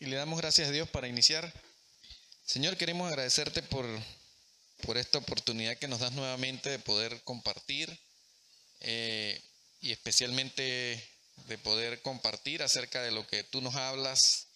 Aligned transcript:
y 0.00 0.06
le 0.06 0.16
damos 0.16 0.40
gracias 0.40 0.68
a 0.68 0.72
Dios 0.72 0.88
para 0.88 1.08
iniciar. 1.08 1.52
Señor, 2.46 2.78
queremos 2.78 3.08
agradecerte 3.08 3.62
por, 3.62 3.84
por 4.82 4.96
esta 4.96 5.18
oportunidad 5.18 5.76
que 5.76 5.88
nos 5.88 6.00
das 6.00 6.12
nuevamente 6.12 6.70
de 6.70 6.78
poder 6.78 7.22
compartir 7.22 8.00
eh, 8.80 9.38
y 9.80 9.92
especialmente 9.92 11.06
de 11.48 11.58
poder 11.58 12.00
compartir 12.00 12.62
acerca 12.62 13.02
de 13.02 13.10
lo 13.10 13.26
que 13.26 13.44
tú 13.44 13.60
nos 13.60 13.74
hablas 13.74 14.46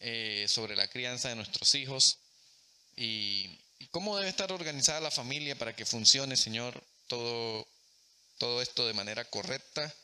eh, 0.00 0.46
sobre 0.48 0.74
la 0.74 0.88
crianza 0.88 1.28
de 1.28 1.36
nuestros 1.36 1.74
hijos 1.76 2.18
y, 2.96 3.56
cómo 3.92 4.16
debe 4.16 4.28
estar 4.28 4.52
organizada 4.52 5.00
la 5.00 5.10
familia 5.10 5.56
para 5.56 5.74
que 5.74 5.86
funcione, 5.86 6.36
Señor, 6.36 6.82
todo, 7.06 7.66
todo 8.36 8.60
esto 8.60 8.86
de 8.86 8.92
manera 8.92 9.24
correcta 9.24 9.94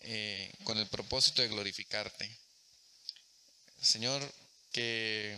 eh, 0.00 0.52
con 0.62 0.78
el 0.78 0.86
propósito 0.86 1.42
de 1.42 1.48
glorificarte. 1.48 2.30
Señor, 3.80 4.22
que 4.72 5.36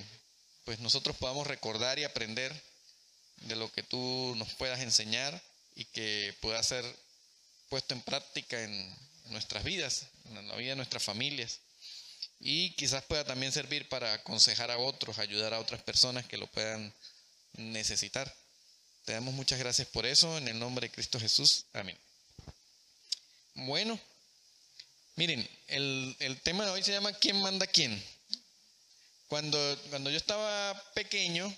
pues 0.64 0.78
nosotros 0.80 1.16
podamos 1.16 1.46
recordar 1.46 1.98
y 1.98 2.04
aprender 2.04 2.52
de 3.36 3.56
lo 3.56 3.70
que 3.72 3.82
tú 3.82 4.34
nos 4.36 4.52
puedas 4.54 4.80
enseñar 4.80 5.40
y 5.74 5.84
que 5.86 6.34
pueda 6.40 6.62
ser 6.62 6.84
puesto 7.68 7.94
en 7.94 8.02
práctica 8.02 8.62
en 8.62 8.96
nuestras 9.26 9.64
vidas, 9.64 10.06
en 10.26 10.48
la 10.48 10.56
vida 10.56 10.70
de 10.70 10.76
nuestras 10.76 11.02
familias. 11.02 11.60
Y 12.40 12.70
quizás 12.74 13.04
pueda 13.04 13.24
también 13.24 13.52
servir 13.52 13.88
para 13.88 14.12
aconsejar 14.14 14.70
a 14.70 14.78
otros, 14.78 15.18
ayudar 15.18 15.54
a 15.54 15.60
otras 15.60 15.82
personas 15.82 16.26
que 16.26 16.36
lo 16.36 16.46
puedan 16.48 16.92
necesitar. 17.54 18.32
Te 19.04 19.12
damos 19.12 19.34
muchas 19.34 19.58
gracias 19.58 19.88
por 19.88 20.06
eso, 20.06 20.38
en 20.38 20.48
el 20.48 20.58
nombre 20.58 20.88
de 20.88 20.94
Cristo 20.94 21.18
Jesús. 21.18 21.66
Amén. 21.72 21.98
Bueno, 23.54 23.98
miren, 25.16 25.48
el, 25.68 26.16
el 26.20 26.40
tema 26.40 26.64
de 26.64 26.70
hoy 26.70 26.82
se 26.82 26.92
llama 26.92 27.12
¿Quién 27.12 27.40
manda 27.40 27.66
quién? 27.66 28.02
Cuando, 29.32 29.58
cuando 29.88 30.10
yo 30.10 30.18
estaba 30.18 30.78
pequeño 30.92 31.50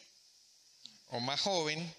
o 1.09 1.19
más 1.19 1.41
joven, 1.41 1.93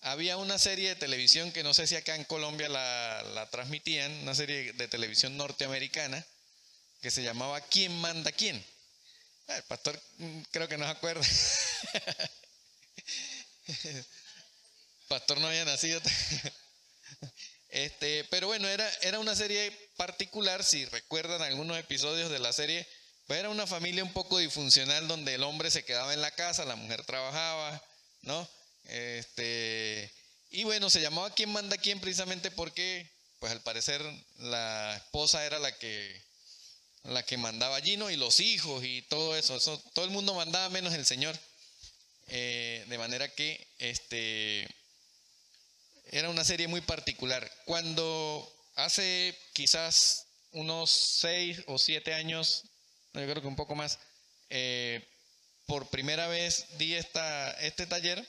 había 0.00 0.38
una 0.38 0.58
serie 0.58 0.88
de 0.88 0.96
televisión 0.96 1.52
que 1.52 1.62
no 1.62 1.74
sé 1.74 1.86
si 1.86 1.96
acá 1.96 2.16
en 2.16 2.24
Colombia 2.24 2.70
la, 2.70 3.46
transmitían, 3.50 4.10
una 4.22 4.34
serie 4.34 4.72
de 4.72 4.88
televisión 4.88 5.36
norteamericana 5.36 6.24
que 7.02 7.10
se 7.10 7.22
llamaba 7.22 7.60
¿Quién 7.60 7.94
manda 8.00 8.32
quién? 8.32 8.64
El 9.48 9.62
pastor 9.64 10.02
mm, 10.16 10.40
creo 10.50 10.66
que 10.66 10.78
no 10.78 10.86
se 10.86 10.92
acuerda. 10.92 11.26
pastor 15.08 15.40
no 15.40 15.48
había 15.48 15.66
nacido. 15.66 16.00
Este, 17.68 18.24
pero 18.30 18.46
bueno, 18.46 18.66
era, 18.68 18.90
era 19.02 19.18
una 19.18 19.36
serie 19.36 19.70
particular, 19.96 20.64
si 20.64 20.86
recuerdan 20.86 21.42
algunos 21.42 21.76
episodios 21.76 22.30
de 22.30 22.38
la 22.38 22.54
serie, 22.54 22.88
pues 23.26 23.40
era 23.40 23.48
una 23.48 23.66
familia 23.66 24.04
un 24.04 24.12
poco 24.12 24.38
disfuncional 24.38 25.08
donde 25.08 25.34
el 25.34 25.42
hombre 25.42 25.70
se 25.70 25.84
quedaba 25.84 26.12
en 26.12 26.20
la 26.20 26.30
casa, 26.30 26.64
la 26.64 26.76
mujer 26.76 27.04
trabajaba, 27.04 27.82
¿no? 28.22 28.48
Este, 28.84 30.12
y 30.50 30.64
bueno, 30.64 30.90
se 30.90 31.00
llamaba 31.00 31.34
¿Quién 31.34 31.50
manda 31.50 31.78
quién? 31.78 32.00
precisamente 32.00 32.50
porque, 32.50 33.10
pues 33.40 33.50
al 33.52 33.62
parecer 33.62 34.02
la 34.38 34.96
esposa 34.96 35.44
era 35.46 35.58
la 35.58 35.76
que, 35.78 36.22
la 37.04 37.22
que 37.22 37.38
mandaba 37.38 37.76
allí, 37.76 37.96
¿no? 37.96 38.10
Y 38.10 38.16
los 38.16 38.40
hijos 38.40 38.84
y 38.84 39.02
todo 39.02 39.36
eso, 39.36 39.58
todo 39.94 40.04
el 40.04 40.10
mundo 40.10 40.34
mandaba 40.34 40.68
menos 40.68 40.92
el 40.94 41.06
Señor. 41.06 41.38
Eh, 42.28 42.84
de 42.88 42.98
manera 42.98 43.28
que 43.28 43.66
este, 43.78 44.66
era 46.10 46.30
una 46.30 46.44
serie 46.44 46.68
muy 46.68 46.80
particular. 46.80 47.50
Cuando 47.64 48.50
hace 48.76 49.36
quizás 49.52 50.26
unos 50.52 50.90
seis 50.90 51.62
o 51.66 51.78
siete 51.78 52.14
años 52.14 52.64
yo 53.20 53.30
creo 53.30 53.42
que 53.42 53.48
un 53.48 53.56
poco 53.56 53.74
más, 53.74 53.98
eh, 54.50 55.06
por 55.66 55.88
primera 55.88 56.26
vez 56.26 56.66
di 56.78 56.94
esta, 56.94 57.52
este 57.60 57.86
taller. 57.86 58.26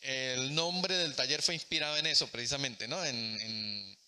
El 0.00 0.54
nombre 0.54 0.96
del 0.96 1.16
taller 1.16 1.42
fue 1.42 1.54
inspirado 1.54 1.96
en 1.96 2.06
eso, 2.06 2.28
precisamente, 2.28 2.86
¿no? 2.86 3.04
En, 3.04 3.98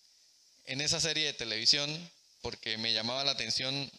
esa 0.65 1.01
serie 1.01 1.25
de 1.25 1.33
televisión, 1.33 2.11
porque 2.41 2.77
me 2.77 2.93
llamaba 2.93 3.25
la 3.25 3.31
atención 3.31 3.91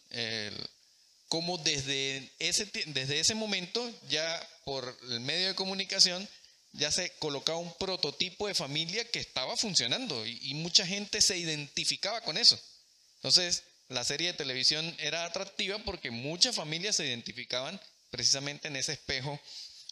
cómo 1.29 1.57
desde 1.59 2.31
ese, 2.39 2.65
desde 2.87 3.19
ese 3.19 3.35
momento, 3.35 3.89
ya 4.09 4.49
por 4.65 4.97
el 5.03 5.19
medio 5.19 5.47
de 5.47 5.55
comunicación, 5.55 6.27
ya 6.73 6.91
se 6.91 7.11
colocaba 7.19 7.59
un 7.59 7.73
prototipo 7.77 8.47
de 8.47 8.55
familia 8.55 9.09
que 9.11 9.19
estaba 9.19 9.55
funcionando 9.55 10.25
y, 10.25 10.39
y 10.41 10.55
mucha 10.55 10.85
gente 10.85 11.21
se 11.21 11.37
identificaba 11.37 12.21
con 12.21 12.37
eso. 12.37 12.59
Entonces, 13.17 13.63
la 13.93 14.03
serie 14.03 14.27
de 14.27 14.37
televisión 14.37 14.95
era 14.99 15.25
atractiva 15.25 15.77
porque 15.79 16.11
muchas 16.11 16.55
familias 16.55 16.95
se 16.95 17.05
identificaban 17.05 17.79
precisamente 18.09 18.67
en 18.67 18.75
ese 18.75 18.93
espejo 18.93 19.39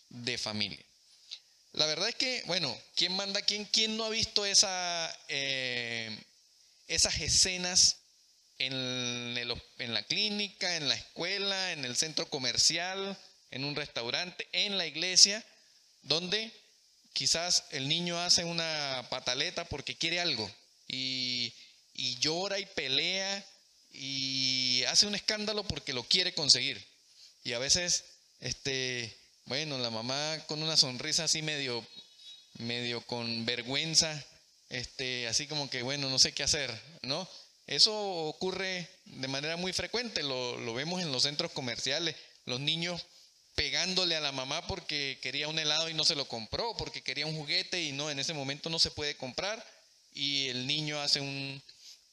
de 0.09 0.37
familia. 0.37 0.83
La 1.73 1.85
verdad 1.85 2.09
es 2.09 2.15
que, 2.15 2.43
bueno, 2.47 2.77
¿quién 2.95 3.13
manda 3.13 3.41
quién? 3.41 3.65
¿Quién 3.65 3.95
no 3.95 4.03
ha 4.03 4.09
visto 4.09 4.45
esa, 4.45 5.17
eh, 5.29 6.17
esas 6.87 7.19
escenas 7.21 7.97
en, 8.59 9.37
en 9.77 9.93
la 9.93 10.03
clínica, 10.03 10.75
en 10.75 10.89
la 10.89 10.95
escuela, 10.95 11.71
en 11.71 11.85
el 11.85 11.95
centro 11.95 12.29
comercial, 12.29 13.17
en 13.51 13.63
un 13.63 13.75
restaurante, 13.75 14.47
en 14.51 14.77
la 14.77 14.85
iglesia, 14.85 15.43
donde 16.03 16.51
quizás 17.13 17.65
el 17.71 17.87
niño 17.87 18.19
hace 18.19 18.43
una 18.43 19.05
pataleta 19.09 19.65
porque 19.65 19.95
quiere 19.95 20.19
algo 20.19 20.49
y, 20.87 21.53
y 21.93 22.17
llora 22.19 22.59
y 22.59 22.65
pelea 22.65 23.45
y 23.93 24.83
hace 24.87 25.07
un 25.07 25.15
escándalo 25.15 25.63
porque 25.63 25.93
lo 25.93 26.03
quiere 26.03 26.33
conseguir. 26.33 26.83
Y 27.43 27.53
a 27.53 27.59
veces, 27.59 28.05
este, 28.39 29.15
bueno, 29.45 29.77
la 29.77 29.89
mamá 29.89 30.43
con 30.47 30.61
una 30.61 30.77
sonrisa 30.77 31.25
así 31.25 31.41
medio, 31.41 31.85
medio 32.59 33.01
con 33.01 33.45
vergüenza, 33.45 34.25
este, 34.69 35.27
así 35.27 35.47
como 35.47 35.69
que, 35.69 35.81
bueno, 35.83 36.09
no 36.09 36.19
sé 36.19 36.33
qué 36.33 36.43
hacer, 36.43 36.71
¿no? 37.01 37.27
Eso 37.67 37.93
ocurre 38.27 38.89
de 39.05 39.27
manera 39.27 39.57
muy 39.57 39.73
frecuente, 39.73 40.23
lo, 40.23 40.57
lo 40.57 40.73
vemos 40.73 41.01
en 41.01 41.11
los 41.11 41.23
centros 41.23 41.51
comerciales, 41.51 42.15
los 42.45 42.59
niños 42.59 43.05
pegándole 43.55 44.15
a 44.15 44.21
la 44.21 44.31
mamá 44.31 44.65
porque 44.67 45.19
quería 45.21 45.47
un 45.47 45.59
helado 45.59 45.89
y 45.89 45.93
no 45.93 46.05
se 46.05 46.15
lo 46.15 46.27
compró, 46.27 46.75
porque 46.77 47.01
quería 47.01 47.25
un 47.25 47.35
juguete 47.35 47.81
y 47.81 47.91
no, 47.91 48.09
en 48.09 48.19
ese 48.19 48.33
momento 48.33 48.69
no 48.69 48.79
se 48.79 48.91
puede 48.91 49.15
comprar 49.15 49.65
y 50.13 50.47
el 50.47 50.67
niño 50.67 50.99
hace 51.01 51.19
un, 51.21 51.61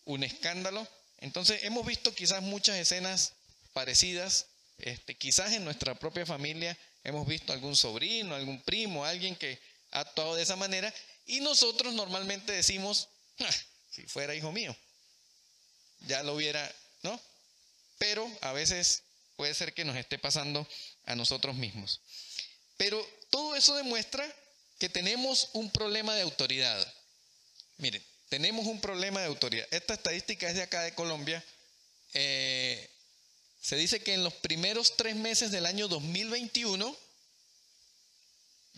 un 0.05 0.25
escándalo 0.25 0.87
entonces 1.21 1.65
hemos 1.65 1.84
visto 1.84 2.15
quizás 2.15 2.43
muchas 2.43 2.77
escenas 2.77 3.33
parecidas, 3.73 4.47
este, 4.79 5.17
quizás 5.17 5.53
en 5.53 5.65
nuestra 5.65 5.95
propia 5.99 6.25
familia 6.25 6.77
hemos 7.05 7.27
visto 7.27 7.53
algún 7.53 7.75
sobrino, 7.75 8.34
algún 8.34 8.61
primo, 8.62 9.05
alguien 9.05 9.34
que 9.34 9.59
ha 9.91 10.01
actuado 10.01 10.34
de 10.37 10.43
esa 10.43 10.56
manera 10.56 10.93
y 11.27 11.41
nosotros 11.41 11.95
normalmente 11.95 12.53
decimos, 12.53 13.09
ah, 13.41 13.55
si 13.91 14.06
fuera 14.06 14.34
hijo 14.34 14.53
mío, 14.53 14.77
ya 16.01 16.23
lo 16.23 16.34
hubiera, 16.34 16.73
¿no? 17.03 17.21
Pero 17.99 18.31
a 18.41 18.53
veces 18.53 19.03
puede 19.37 19.55
ser 19.55 19.75
que 19.75 19.85
nos 19.85 19.97
esté 19.97 20.19
pasando 20.19 20.67
a 21.06 21.15
nosotros 21.17 21.56
mismos. 21.56 22.00
Pero 22.77 23.05
todo 23.31 23.56
eso 23.56 23.75
demuestra 23.75 24.25
que 24.79 24.89
tenemos 24.89 25.50
un 25.53 25.71
problema 25.71 26.15
de 26.15 26.23
autoridad. 26.23 26.95
Miren, 27.79 28.05
tenemos 28.28 28.66
un 28.66 28.81
problema 28.81 29.21
de 29.21 29.27
autoridad. 29.27 29.66
Esta 29.71 29.94
estadística 29.94 30.49
es 30.49 30.55
de 30.55 30.62
acá 30.62 30.83
de 30.83 30.94
Colombia. 30.94 31.43
Eh, 32.12 32.89
se 33.61 33.77
dice 33.77 34.00
que 34.00 34.15
en 34.15 34.25
los 34.25 34.34
primeros 34.34 34.97
tres 34.97 35.17
meses 35.17 35.50
del 35.50 35.67
año 35.67 35.88
2021 35.88 36.97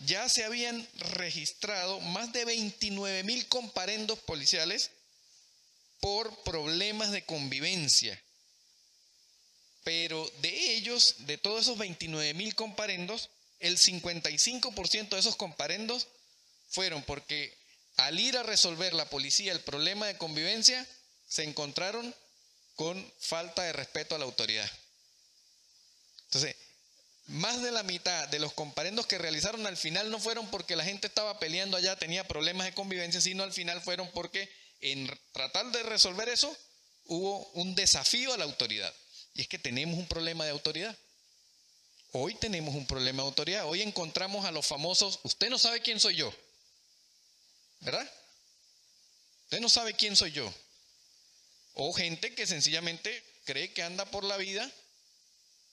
ya 0.05 0.27
se 0.29 0.43
habían 0.43 0.87
registrado 1.15 1.99
más 1.99 2.33
de 2.33 2.45
29 2.45 3.23
mil 3.23 3.47
comparendos 3.47 4.19
policiales 4.19 4.91
por 5.99 6.43
problemas 6.43 7.11
de 7.11 7.23
convivencia. 7.25 8.19
Pero 9.83 10.31
de 10.41 10.73
ellos, 10.73 11.15
de 11.19 11.37
todos 11.37 11.61
esos 11.61 11.77
29 11.77 12.33
mil 12.33 12.55
comparendos, 12.55 13.29
el 13.59 13.77
55% 13.77 15.09
de 15.09 15.19
esos 15.19 15.35
comparendos 15.35 16.07
fueron 16.69 17.03
porque 17.03 17.60
al 17.97 18.19
ir 18.19 18.37
a 18.37 18.43
resolver 18.43 18.93
la 18.93 19.09
policía 19.09 19.51
el 19.51 19.61
problema 19.61 20.07
de 20.07 20.17
convivencia, 20.17 20.87
se 21.27 21.43
encontraron 21.43 22.15
con 22.75 23.13
falta 23.19 23.63
de 23.63 23.73
respeto 23.73 24.15
a 24.15 24.19
la 24.19 24.25
autoridad. 24.25 24.69
Entonces, 26.25 26.55
más 27.27 27.61
de 27.61 27.71
la 27.71 27.83
mitad 27.83 28.27
de 28.29 28.39
los 28.39 28.53
comparendos 28.53 29.05
que 29.05 29.17
realizaron 29.17 29.65
al 29.67 29.77
final 29.77 30.09
no 30.09 30.19
fueron 30.19 30.49
porque 30.49 30.75
la 30.75 30.83
gente 30.83 31.07
estaba 31.07 31.39
peleando 31.39 31.77
allá, 31.77 31.95
tenía 31.95 32.27
problemas 32.27 32.65
de 32.65 32.73
convivencia, 32.73 33.21
sino 33.21 33.43
al 33.43 33.53
final 33.53 33.81
fueron 33.81 34.09
porque 34.11 34.49
en 34.81 35.09
tratar 35.31 35.71
de 35.71 35.83
resolver 35.83 36.27
eso 36.29 36.55
hubo 37.05 37.47
un 37.51 37.75
desafío 37.75 38.33
a 38.33 38.37
la 38.37 38.45
autoridad. 38.45 38.93
Y 39.33 39.41
es 39.41 39.47
que 39.47 39.59
tenemos 39.59 39.97
un 39.97 40.07
problema 40.07 40.43
de 40.43 40.51
autoridad. 40.51 40.97
Hoy 42.13 42.35
tenemos 42.35 42.75
un 42.75 42.85
problema 42.85 43.23
de 43.23 43.29
autoridad. 43.29 43.65
Hoy 43.65 43.81
encontramos 43.81 44.45
a 44.45 44.51
los 44.51 44.65
famosos, 44.65 45.19
usted 45.23 45.49
no 45.49 45.57
sabe 45.57 45.81
quién 45.81 45.99
soy 45.99 46.15
yo. 46.15 46.33
¿Verdad? 47.81 48.09
Usted 49.43 49.59
no 49.59 49.69
sabe 49.69 49.93
quién 49.93 50.15
soy 50.15 50.31
yo. 50.31 50.51
O 51.73 51.93
gente 51.93 52.33
que 52.33 52.47
sencillamente 52.47 53.23
cree 53.45 53.73
que 53.73 53.83
anda 53.83 54.05
por 54.05 54.23
la 54.23 54.37
vida 54.37 54.71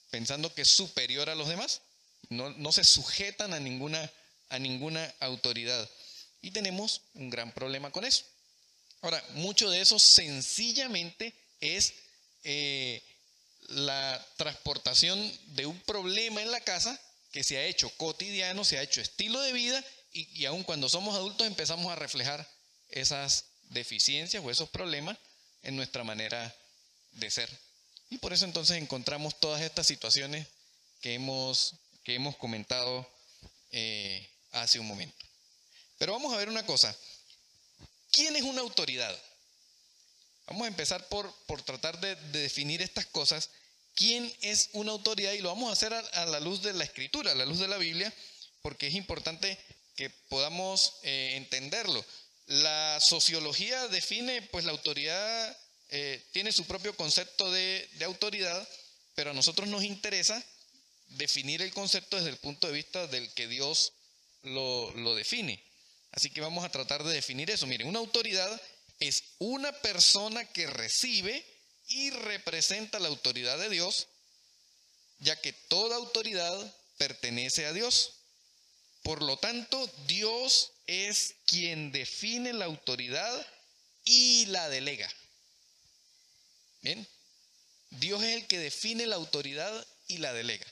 pensando 0.09 0.53
que 0.53 0.63
es 0.63 0.69
superior 0.69 1.29
a 1.29 1.35
los 1.35 1.47
demás. 1.47 1.81
No, 2.29 2.49
no 2.51 2.71
se 2.71 2.83
sujetan 2.83 3.53
a 3.53 3.59
ninguna, 3.59 4.11
a 4.49 4.59
ninguna 4.59 5.13
autoridad. 5.19 5.89
Y 6.41 6.51
tenemos 6.51 7.01
un 7.13 7.29
gran 7.29 7.51
problema 7.53 7.91
con 7.91 8.05
eso. 8.05 8.25
Ahora, 9.01 9.23
mucho 9.35 9.69
de 9.69 9.81
eso 9.81 9.97
sencillamente 9.99 11.33
es 11.61 11.93
eh, 12.43 13.01
la 13.69 14.25
transportación 14.37 15.19
de 15.55 15.65
un 15.65 15.79
problema 15.81 16.41
en 16.41 16.51
la 16.51 16.61
casa 16.61 16.99
que 17.31 17.43
se 17.43 17.57
ha 17.57 17.65
hecho 17.65 17.89
cotidiano, 17.97 18.65
se 18.65 18.77
ha 18.77 18.81
hecho 18.81 19.01
estilo 19.01 19.39
de 19.41 19.53
vida 19.53 19.83
y, 20.11 20.41
y 20.41 20.45
aun 20.45 20.63
cuando 20.63 20.89
somos 20.89 21.15
adultos 21.15 21.47
empezamos 21.47 21.91
a 21.91 21.95
reflejar 21.95 22.47
esas 22.89 23.45
deficiencias 23.69 24.43
o 24.43 24.49
esos 24.49 24.69
problemas 24.69 25.17
en 25.63 25.75
nuestra 25.75 26.03
manera 26.03 26.55
de 27.13 27.29
ser. 27.29 27.49
Y 28.09 28.17
por 28.17 28.33
eso 28.33 28.45
entonces 28.45 28.77
encontramos 28.77 29.39
todas 29.39 29.61
estas 29.61 29.85
situaciones 29.85 30.47
que 31.01 31.13
hemos, 31.13 31.75
que 32.03 32.15
hemos 32.15 32.35
comentado 32.37 33.07
eh, 33.71 34.27
hace 34.51 34.79
un 34.79 34.87
momento. 34.87 35.25
Pero 35.97 36.13
vamos 36.13 36.33
a 36.33 36.37
ver 36.37 36.49
una 36.49 36.65
cosa. 36.65 36.95
¿Quién 38.11 38.35
es 38.35 38.43
una 38.43 38.61
autoridad? 38.61 39.15
Vamos 40.47 40.65
a 40.65 40.67
empezar 40.67 41.07
por, 41.09 41.31
por 41.45 41.61
tratar 41.61 41.99
de, 41.99 42.15
definir 42.15 42.81
estas 42.81 43.05
cosas. 43.05 43.51
¿Quién 43.93 44.33
es 44.41 44.69
una 44.73 44.91
autoridad? 44.91 45.33
Y 45.33 45.39
lo 45.39 45.49
vamos 45.49 45.69
a 45.69 45.73
hacer 45.73 45.93
a, 45.93 46.25
la 46.25 46.39
luz 46.39 46.63
de 46.63 46.73
la 46.73 46.83
escritura, 46.83 47.31
a 47.31 47.35
la 47.35 47.45
luz 47.45 47.59
de 47.59 47.67
la 47.67 47.77
Biblia, 47.77 48.11
porque 48.61 48.87
es 48.87 48.95
importante 48.95 49.59
que 49.99 50.09
podamos 50.29 50.93
eh, 51.03 51.33
entenderlo. 51.35 52.05
La 52.45 53.01
sociología 53.01 53.85
define, 53.89 54.41
pues 54.43 54.63
la 54.63 54.71
autoridad 54.71 55.57
eh, 55.89 56.25
tiene 56.31 56.53
su 56.53 56.65
propio 56.65 56.95
concepto 56.95 57.51
de, 57.51 57.85
autoridad, 58.05 58.65
pero 59.13 59.31
a 59.31 59.33
nosotros 59.33 59.67
nos 59.67 59.83
interesa 59.83 60.41
definir 61.17 61.61
el 61.61 61.73
concepto 61.73 62.15
desde 62.15 62.29
el 62.29 62.37
punto 62.37 62.67
de 62.67 62.71
vista 62.71 63.07
del 63.07 63.29
que 63.33 63.49
Dios 63.49 63.91
lo, 64.43 64.89
lo 64.95 65.15
define. 65.15 65.61
Así 66.11 66.29
que 66.29 66.39
vamos 66.39 66.63
a 66.63 66.71
tratar 66.71 67.03
de 67.03 67.13
definir 67.13 67.51
eso. 67.51 67.67
Miren, 67.67 67.89
una 67.89 67.99
autoridad 67.99 68.61
es 69.01 69.21
una 69.39 69.73
persona 69.81 70.45
que 70.45 70.65
recibe 70.67 71.45
y 71.89 72.11
representa 72.11 72.99
la 72.99 73.09
autoridad 73.09 73.59
de 73.59 73.67
Dios, 73.67 74.07
ya 75.17 75.35
que 75.41 75.51
toda 75.51 75.97
autoridad 75.97 76.73
pertenece 76.97 77.65
a 77.65 77.73
Dios. 77.73 78.18
Por 79.03 79.21
lo 79.21 79.37
tanto, 79.37 79.87
Dios 80.07 80.71
es 80.87 81.35
quien 81.45 81.91
define 81.91 82.53
la 82.53 82.65
autoridad 82.65 83.47
y 84.03 84.45
la 84.47 84.69
delega. 84.69 85.09
Bien, 86.81 87.07
Dios 87.91 88.23
es 88.23 88.35
el 88.35 88.47
que 88.47 88.59
define 88.59 89.07
la 89.07 89.15
autoridad 89.15 89.87
y 90.07 90.17
la 90.17 90.33
delega. 90.33 90.65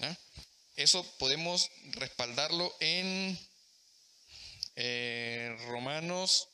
¿Ah? 0.00 0.16
Eso 0.76 1.04
podemos 1.18 1.70
respaldarlo 1.90 2.74
en 2.80 3.38
eh, 4.76 5.56
Romanos, 5.66 6.48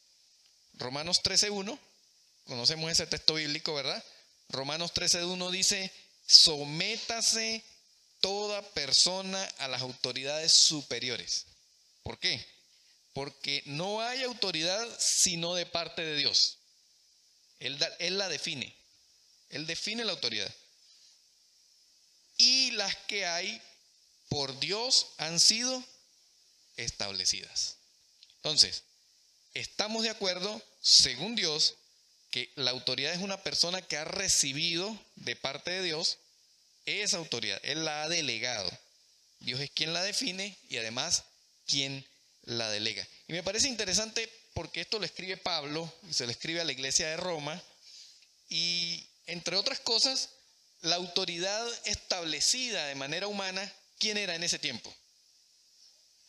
Romanos 0.75 1.23
13.1. 1.23 1.79
Conocemos 2.45 2.91
ese 2.91 3.07
texto 3.07 3.35
bíblico, 3.35 3.75
¿verdad? 3.75 4.05
Romanos 4.49 4.93
13.1 4.95 5.51
dice, 5.51 5.93
sométase 6.27 7.63
toda 8.21 8.63
persona 8.73 9.43
a 9.59 9.69
las 9.69 9.83
autoridades 9.83 10.53
superiores. 10.53 11.47
¿Por 12.03 12.19
qué? 12.19 12.45
Porque 13.13 13.63
no 13.67 14.01
hay 14.01 14.23
autoridad 14.23 14.87
sino 14.99 15.55
de 15.55 15.67
parte 15.67 16.03
de 16.03 16.17
Dios. 16.17 16.59
Él, 17.59 17.79
él 17.99 18.19
la 18.19 18.29
define. 18.29 18.75
Él 19.51 19.67
define 19.67 20.05
la 20.05 20.13
autoridad. 20.13 20.53
Y 22.37 22.71
las 22.73 22.95
que 23.09 23.27
hay 23.27 23.61
por 24.29 24.59
Dios 24.61 25.09
han 25.19 25.41
sido 25.41 25.83
establecidas. 26.77 27.77
Entonces, 28.37 28.85
estamos 29.55 30.05
de 30.05 30.11
acuerdo, 30.11 30.63
según 30.81 31.35
Dios, 31.35 31.75
que 32.31 32.53
la 32.57 32.71
autoridad 32.71 33.13
es 33.13 33.21
una 33.21 33.43
persona 33.43 33.83
que 33.83 33.97
ha 33.97 34.05
recibido 34.05 34.97
de 35.17 35.35
parte 35.35 35.71
de 35.71 35.83
Dios 35.83 36.19
esa 36.89 37.19
autoridad. 37.19 37.61
Él 37.63 37.85
la 37.85 38.03
ha 38.03 38.09
delegado. 38.09 38.71
Dios 39.41 39.61
es 39.61 39.71
quien 39.71 39.93
la 39.93 40.03
define 40.03 40.57
y 40.69 40.79
además 40.79 41.25
quien 41.67 42.05
la 42.43 42.71
delega. 42.71 43.07
Y 43.29 43.33
me 43.33 43.43
parece 43.43 43.69
interesante 43.69 44.29
porque 44.55 44.81
esto 44.81 44.99
lo 44.99 45.05
escribe 45.05 45.37
Pablo, 45.37 45.93
se 46.11 46.25
lo 46.25 46.33
escribe 46.33 46.61
a 46.61 46.65
la 46.65 46.73
iglesia 46.73 47.09
de 47.09 47.17
Roma, 47.17 47.63
y 48.49 49.07
entre 49.27 49.57
otras 49.57 49.79
cosas, 49.81 50.31
la 50.81 50.97
autoridad 50.97 51.67
establecida 51.85 52.87
de 52.87 52.95
manera 52.95 53.29
humana, 53.29 53.73
¿quién 53.99 54.17
era 54.17 54.35
en 54.35 54.43
ese 54.43 54.59
tiempo? 54.59 54.95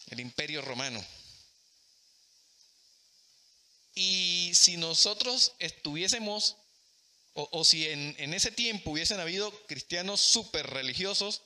El 0.07 0.19
imperio 0.19 0.61
romano. 0.61 1.03
Y 3.95 4.51
si 4.53 4.77
nosotros 4.77 5.53
estuviésemos, 5.59 6.55
o, 7.51 7.63
si 7.63 7.87
en, 7.87 8.33
ese 8.33 8.51
tiempo 8.51 8.91
hubiesen 8.91 9.19
habido 9.19 9.51
cristianos 9.67 10.19
súper 10.19 10.67
religiosos 10.67 11.41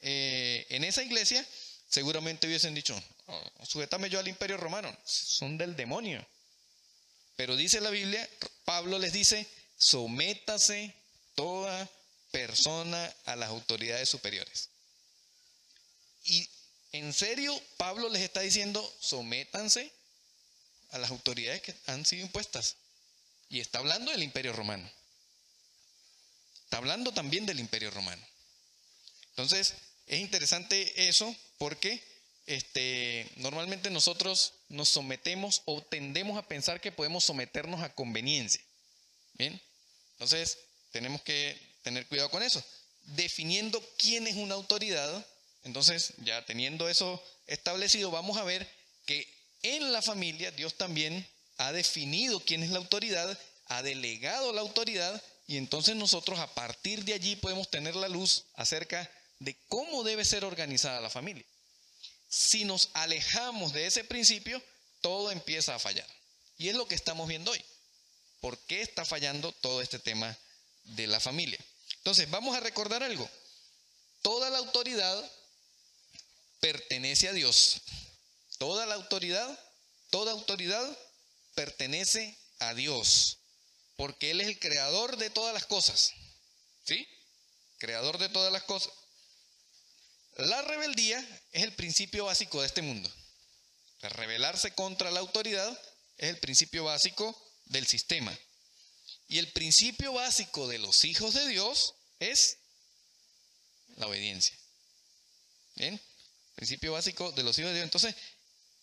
eh, 0.00 0.66
en 0.70 0.84
esa 0.84 1.02
iglesia, 1.02 1.46
seguramente 1.88 2.46
hubiesen 2.46 2.74
dicho, 2.74 3.00
oh, 3.26 3.50
sujetame 3.64 4.10
yo 4.10 4.18
al 4.18 4.28
imperio 4.28 4.56
romano, 4.56 4.96
son 5.04 5.58
del 5.58 5.76
demonio. 5.76 6.26
Pero 7.36 7.56
dice 7.56 7.80
la 7.80 7.90
Biblia, 7.90 8.28
Pablo 8.64 8.98
les 8.98 9.12
dice, 9.12 9.46
sométase 9.78 10.94
toda 11.34 11.88
persona 12.30 13.14
a 13.24 13.36
las 13.36 13.48
autoridades 13.48 14.08
superiores. 14.08 14.68
Y 16.24 16.48
en 16.92 17.12
serio, 17.12 17.58
Pablo 17.76 18.08
les 18.08 18.22
está 18.22 18.40
diciendo, 18.40 18.82
sométanse 19.00 19.92
a 20.90 20.98
las 20.98 21.10
autoridades 21.10 21.62
que 21.62 21.74
han 21.86 22.04
sido 22.04 22.26
impuestas. 22.26 22.76
Y 23.48 23.60
está 23.60 23.78
hablando 23.78 24.10
del 24.10 24.22
imperio 24.22 24.52
romano. 24.52 24.90
Está 26.70 26.78
hablando 26.78 27.10
también 27.10 27.46
del 27.46 27.58
imperio 27.58 27.90
romano. 27.90 28.24
Entonces, 29.30 29.74
es 30.06 30.20
interesante 30.20 31.08
eso 31.08 31.34
porque 31.58 32.00
este, 32.46 33.28
normalmente 33.38 33.90
nosotros 33.90 34.52
nos 34.68 34.88
sometemos 34.88 35.62
o 35.64 35.82
tendemos 35.82 36.38
a 36.38 36.46
pensar 36.46 36.80
que 36.80 36.92
podemos 36.92 37.24
someternos 37.24 37.82
a 37.82 37.92
conveniencia. 37.92 38.62
Bien, 39.32 39.60
entonces 40.12 40.58
tenemos 40.92 41.22
que 41.22 41.58
tener 41.82 42.06
cuidado 42.06 42.30
con 42.30 42.40
eso. 42.40 42.64
Definiendo 43.16 43.84
quién 43.98 44.28
es 44.28 44.36
una 44.36 44.54
autoridad, 44.54 45.26
entonces 45.64 46.12
ya 46.18 46.46
teniendo 46.46 46.88
eso 46.88 47.20
establecido, 47.48 48.12
vamos 48.12 48.38
a 48.38 48.44
ver 48.44 48.64
que 49.06 49.26
en 49.62 49.90
la 49.90 50.02
familia 50.02 50.52
Dios 50.52 50.74
también 50.74 51.26
ha 51.56 51.72
definido 51.72 52.38
quién 52.38 52.62
es 52.62 52.70
la 52.70 52.78
autoridad, 52.78 53.36
ha 53.66 53.82
delegado 53.82 54.52
la 54.52 54.60
autoridad 54.60 55.20
y 55.50 55.56
entonces 55.56 55.96
nosotros 55.96 56.38
a 56.38 56.54
partir 56.54 57.04
de 57.04 57.12
allí 57.12 57.34
podemos 57.34 57.68
tener 57.68 57.96
la 57.96 58.06
luz 58.06 58.44
acerca 58.54 59.10
de 59.40 59.58
cómo 59.66 60.04
debe 60.04 60.24
ser 60.24 60.44
organizada 60.44 61.00
la 61.00 61.10
familia. 61.10 61.44
Si 62.28 62.64
nos 62.64 62.90
alejamos 62.92 63.72
de 63.72 63.84
ese 63.86 64.04
principio, 64.04 64.62
todo 65.00 65.32
empieza 65.32 65.74
a 65.74 65.80
fallar. 65.80 66.06
Y 66.56 66.68
es 66.68 66.76
lo 66.76 66.86
que 66.86 66.94
estamos 66.94 67.26
viendo 67.26 67.50
hoy. 67.50 67.60
¿Por 68.40 68.60
qué 68.66 68.80
está 68.80 69.04
fallando 69.04 69.50
todo 69.50 69.82
este 69.82 69.98
tema 69.98 70.38
de 70.84 71.08
la 71.08 71.18
familia? 71.18 71.58
Entonces, 71.96 72.30
vamos 72.30 72.56
a 72.56 72.60
recordar 72.60 73.02
algo. 73.02 73.28
Toda 74.22 74.50
la 74.50 74.58
autoridad 74.58 75.32
pertenece 76.60 77.26
a 77.26 77.32
Dios. 77.32 77.80
Toda 78.58 78.86
la 78.86 78.94
autoridad, 78.94 79.58
toda 80.10 80.30
autoridad 80.30 80.96
pertenece 81.56 82.38
a 82.60 82.72
Dios, 82.74 83.39
porque 84.00 84.30
Él 84.30 84.40
es 84.40 84.48
el 84.48 84.58
creador 84.58 85.18
de 85.18 85.28
todas 85.28 85.52
las 85.52 85.66
cosas. 85.66 86.14
¿Sí? 86.86 87.06
Creador 87.76 88.16
de 88.16 88.30
todas 88.30 88.50
las 88.50 88.62
cosas. 88.62 88.90
La 90.36 90.62
rebeldía 90.62 91.18
es 91.52 91.64
el 91.64 91.74
principio 91.74 92.24
básico 92.24 92.62
de 92.62 92.66
este 92.66 92.80
mundo. 92.80 93.12
rebelarse 94.00 94.72
contra 94.72 95.10
la 95.10 95.20
autoridad 95.20 95.70
es 96.16 96.30
el 96.30 96.38
principio 96.38 96.84
básico 96.84 97.38
del 97.66 97.86
sistema. 97.86 98.34
Y 99.28 99.38
el 99.38 99.52
principio 99.52 100.14
básico 100.14 100.66
de 100.66 100.78
los 100.78 101.04
hijos 101.04 101.34
de 101.34 101.46
Dios 101.48 101.94
es 102.20 102.56
la 103.96 104.06
obediencia. 104.06 104.56
¿Bien? 105.74 106.00
Principio 106.54 106.92
básico 106.92 107.32
de 107.32 107.42
los 107.42 107.58
hijos 107.58 107.72
de 107.72 107.74
Dios. 107.74 107.84
Entonces, 107.84 108.14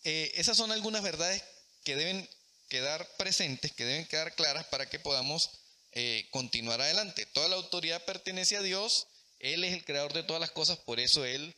eh, 0.04 0.30
esas 0.36 0.56
son 0.56 0.70
algunas 0.70 1.02
verdades 1.02 1.42
que 1.82 1.96
deben 1.96 2.30
quedar 2.68 3.08
presentes, 3.16 3.72
que 3.72 3.84
deben 3.84 4.06
quedar 4.06 4.34
claras 4.34 4.66
para 4.66 4.88
que 4.88 4.98
podamos 4.98 5.50
eh, 5.92 6.28
continuar 6.30 6.80
adelante. 6.80 7.26
Toda 7.26 7.48
la 7.48 7.56
autoridad 7.56 8.04
pertenece 8.04 8.56
a 8.56 8.62
Dios, 8.62 9.08
Él 9.38 9.64
es 9.64 9.74
el 9.74 9.84
creador 9.84 10.12
de 10.12 10.22
todas 10.22 10.40
las 10.40 10.50
cosas, 10.50 10.78
por 10.78 11.00
eso 11.00 11.24
Él 11.24 11.54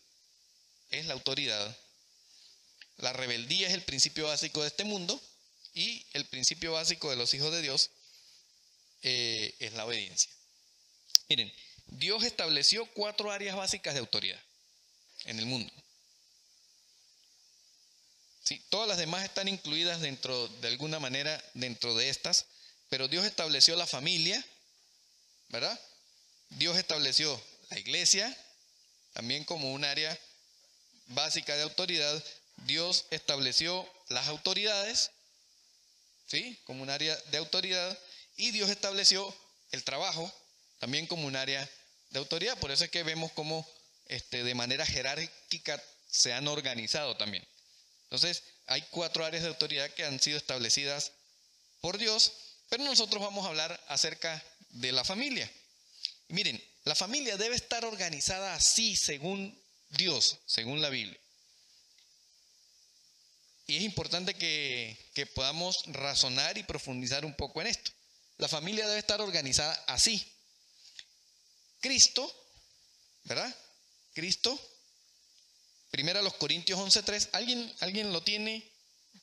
es 0.90 1.06
la 1.06 1.14
autoridad. 1.14 1.76
La 2.96 3.12
rebeldía 3.12 3.68
es 3.68 3.74
el 3.74 3.82
principio 3.82 4.26
básico 4.26 4.60
de 4.60 4.68
este 4.68 4.84
mundo 4.84 5.20
y 5.72 6.06
el 6.12 6.26
principio 6.26 6.72
básico 6.72 7.10
de 7.10 7.16
los 7.16 7.32
hijos 7.34 7.52
de 7.52 7.62
Dios 7.62 7.90
eh, 9.02 9.54
es 9.58 9.72
la 9.72 9.86
obediencia. 9.86 10.30
Miren, 11.28 11.52
Dios 11.86 12.22
estableció 12.24 12.86
cuatro 12.92 13.30
áreas 13.30 13.56
básicas 13.56 13.94
de 13.94 14.00
autoridad 14.00 14.40
en 15.24 15.38
el 15.38 15.46
mundo. 15.46 15.72
Sí, 18.42 18.62
todas 18.70 18.88
las 18.88 18.98
demás 18.98 19.24
están 19.24 19.48
incluidas 19.48 20.00
dentro, 20.00 20.48
de 20.48 20.68
alguna 20.68 20.98
manera, 20.98 21.42
dentro 21.54 21.94
de 21.94 22.08
estas, 22.08 22.46
pero 22.88 23.06
Dios 23.06 23.24
estableció 23.24 23.76
la 23.76 23.86
familia, 23.86 24.44
¿verdad? 25.48 25.78
Dios 26.50 26.76
estableció 26.76 27.40
la 27.70 27.78
iglesia, 27.78 28.36
también 29.12 29.44
como 29.44 29.72
un 29.72 29.84
área 29.84 30.18
básica 31.08 31.56
de 31.56 31.62
autoridad. 31.62 32.24
Dios 32.66 33.06
estableció 33.10 33.88
las 34.08 34.28
autoridades, 34.28 35.10
¿sí? 36.26 36.58
Como 36.64 36.82
un 36.82 36.90
área 36.90 37.16
de 37.30 37.38
autoridad. 37.38 37.98
Y 38.36 38.50
Dios 38.50 38.70
estableció 38.70 39.34
el 39.72 39.84
trabajo, 39.84 40.32
también 40.78 41.06
como 41.06 41.26
un 41.26 41.36
área 41.36 41.68
de 42.10 42.18
autoridad. 42.18 42.58
Por 42.58 42.70
eso 42.70 42.84
es 42.84 42.90
que 42.90 43.02
vemos 43.02 43.32
cómo 43.32 43.66
este, 44.06 44.42
de 44.42 44.54
manera 44.54 44.84
jerárquica 44.84 45.82
se 46.08 46.32
han 46.32 46.48
organizado 46.48 47.16
también. 47.16 47.46
Entonces, 48.10 48.42
hay 48.66 48.82
cuatro 48.90 49.24
áreas 49.24 49.44
de 49.44 49.48
autoridad 49.50 49.88
que 49.94 50.04
han 50.04 50.18
sido 50.18 50.36
establecidas 50.36 51.12
por 51.80 51.96
Dios, 51.96 52.32
pero 52.68 52.82
nosotros 52.82 53.22
vamos 53.22 53.46
a 53.46 53.50
hablar 53.50 53.80
acerca 53.86 54.42
de 54.70 54.90
la 54.90 55.04
familia. 55.04 55.50
miren, 56.28 56.62
la 56.84 56.94
familia 56.96 57.36
debe 57.36 57.54
estar 57.54 57.84
organizada 57.84 58.54
así 58.54 58.96
según 58.96 59.56
Dios, 59.90 60.38
según 60.46 60.82
la 60.82 60.88
Biblia. 60.88 61.18
Y 63.66 63.76
es 63.76 63.82
importante 63.82 64.34
que, 64.34 64.98
que, 65.14 65.26
podamos 65.26 65.84
razonar 65.86 66.58
y 66.58 66.64
profundizar 66.64 67.24
un 67.24 67.36
poco 67.36 67.60
en 67.60 67.68
esto. 67.68 67.92
La 68.38 68.48
familia 68.48 68.88
debe 68.88 68.98
estar 68.98 69.20
organizada 69.20 69.72
así. 69.86 70.26
Cristo, 71.80 72.28
¿verdad? 73.24 73.54
Cristo. 74.14 74.58
Primera 75.90 76.22
los 76.22 76.34
Corintios 76.34 76.78
11.3. 76.78 77.30
¿Alguien, 77.32 77.74
¿Alguien 77.80 78.12
lo 78.12 78.22
tiene? 78.22 78.70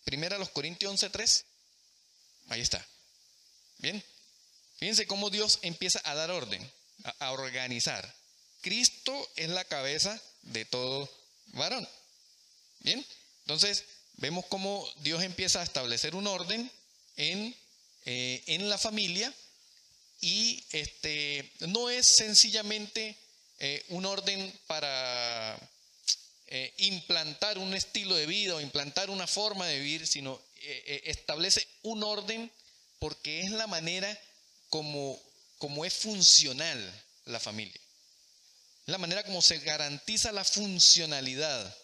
Primera 0.04 0.38
los 0.38 0.50
Corintios 0.50 0.94
11.3. 1.02 1.44
Ahí 2.50 2.62
está. 2.62 2.86
Bien. 3.78 4.04
Fíjense 4.78 5.08
cómo 5.08 5.30
Dios 5.30 5.60
empieza 5.64 6.02
a 6.04 6.14
dar 6.14 6.32
orden 6.32 6.72
a, 7.20 7.32
organizar. 7.32 8.16
Cristo 8.62 9.30
es 9.36 9.50
la 9.50 9.64
cabeza 9.66 10.22
de 10.44 10.66
todo 10.66 11.10
varón. 11.48 11.88
Bien, 12.80 13.06
entonces 13.42 13.86
vemos 14.18 14.46
cómo 14.48 14.88
Dios 14.98 15.24
empieza 15.24 15.62
a 15.62 15.64
establecer 15.64 16.16
un 16.16 16.28
orden 16.28 16.72
en, 17.16 17.56
eh, 18.06 18.44
en 18.48 18.70
la 18.70 18.78
familia 18.78 19.34
y 20.22 20.64
este, 20.72 21.52
no 21.60 21.90
es 21.90 22.08
sencillamente 22.08 23.18
eh, 23.60 23.84
un 23.90 24.06
orden 24.06 24.54
para 24.68 25.58
eh, 26.48 26.74
implantar 26.78 27.58
un 27.58 27.74
estilo 27.74 28.16
de 28.16 28.26
vida 28.26 28.56
o 28.56 28.62
implantar 28.62 29.10
una 29.10 29.28
forma 29.28 29.68
de 29.68 29.80
vivir, 29.80 30.08
sino 30.08 30.42
establece 31.04 31.66
un 31.84 32.04
orden 32.04 32.52
porque 33.00 33.42
es 33.42 33.52
la 33.52 33.68
manera 33.68 34.20
como 34.70 35.18
como 35.58 35.86
es 35.86 35.94
funcional 35.94 37.04
la 37.26 37.40
familia. 37.40 37.80
La 38.86 38.98
manera 38.98 39.24
como 39.24 39.42
se 39.42 39.60
garantiza 39.60 40.32
la 40.32 40.44
funcionalidad 40.44 41.78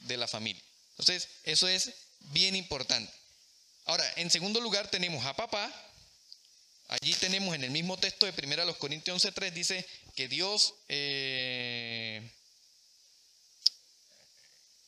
de 0.00 0.16
la 0.16 0.28
familia. 0.28 0.62
Entonces, 0.90 1.28
eso 1.44 1.68
es 1.68 1.92
bien 2.32 2.54
importante. 2.54 3.12
Ahora, 3.86 4.10
en 4.16 4.30
segundo 4.30 4.60
lugar 4.60 4.90
tenemos 4.90 5.24
a 5.24 5.34
papá. 5.34 5.72
Allí 6.88 7.14
tenemos 7.14 7.54
en 7.54 7.64
el 7.64 7.70
mismo 7.70 7.96
texto 7.96 8.26
de 8.26 8.32
1 8.32 8.78
Corintios 8.78 9.24
11.3 9.24 9.52
dice 9.52 9.86
que 10.14 10.28
Dios, 10.28 10.74
eh, 10.88 12.30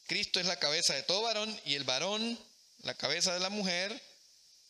Cristo 0.07 0.41
es 0.41 0.47
la 0.47 0.59
cabeza 0.59 0.95
de 0.95 1.03
todo 1.03 1.23
varón 1.23 1.61
y 1.65 1.75
el 1.75 1.85
varón 1.85 2.39
la 2.83 2.95
cabeza 2.95 3.35
de 3.35 3.41
la 3.41 3.51
mujer 3.51 4.01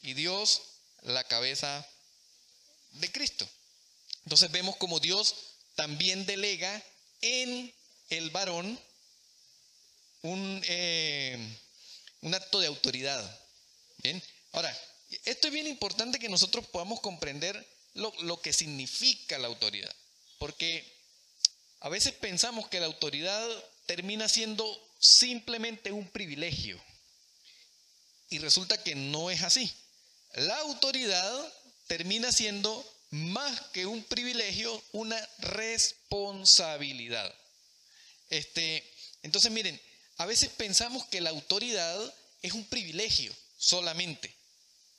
y 0.02 0.14
Dios 0.14 0.62
la 1.02 1.25
cabeza 1.25 1.87
de 2.93 3.12
Cristo. 3.12 3.49
Entonces 4.25 4.50
vemos 4.50 4.76
como 4.76 5.00
Dios 5.00 5.35
también 5.75 6.26
delega 6.26 6.83
en 7.21 7.73
el 8.09 8.31
varón 8.31 8.81
un, 10.23 10.62
eh, 10.66 11.38
un 12.23 12.35
acto 12.35 12.61
de 12.61 12.66
autoridad. 12.66 13.40
Bien, 13.99 14.23
ahora, 14.52 14.76
esto 15.25 15.49
es 15.49 15.52
bien 15.52 15.66
importante 15.66 16.19
que 16.19 16.28
nosotros 16.28 16.66
podamos 16.69 17.00
comprender 17.00 17.66
lo, 17.95 18.12
lo 18.23 18.40
que 18.40 18.52
significa 18.52 19.38
la 19.38 19.49
autoridad, 19.49 19.95
porque 20.38 20.85
a 21.81 21.88
veces 21.88 22.12
pensamos 22.14 22.69
que 22.69 22.81
la 22.81 22.87
autoridad 22.87 23.49
termina 23.87 24.28
siendo 24.28 24.86
simplemente 24.99 25.93
un 25.93 26.09
privilegio 26.09 26.83
y 28.29 28.38
resulta 28.38 28.83
que 28.83 28.95
no 28.95 29.31
es 29.31 29.43
así. 29.43 29.73
La 30.35 30.59
autoridad 30.59 31.55
termina 31.87 32.33
siendo 32.33 32.85
más 33.11 33.61
que 33.73 33.87
un 33.87 34.03
privilegio, 34.05 34.83
una 34.93 35.21
responsabilidad. 35.38 37.33
Este, 38.29 38.85
entonces, 39.23 39.50
miren, 39.53 39.81
a 40.19 40.26
veces 40.26 40.50
pensamos 40.50 41.07
que 41.07 41.21
la 41.21 41.31
autoridad 41.31 42.15
es 42.43 42.53
un 42.53 42.65
privilegio 42.65 43.35
solamente, 43.57 44.35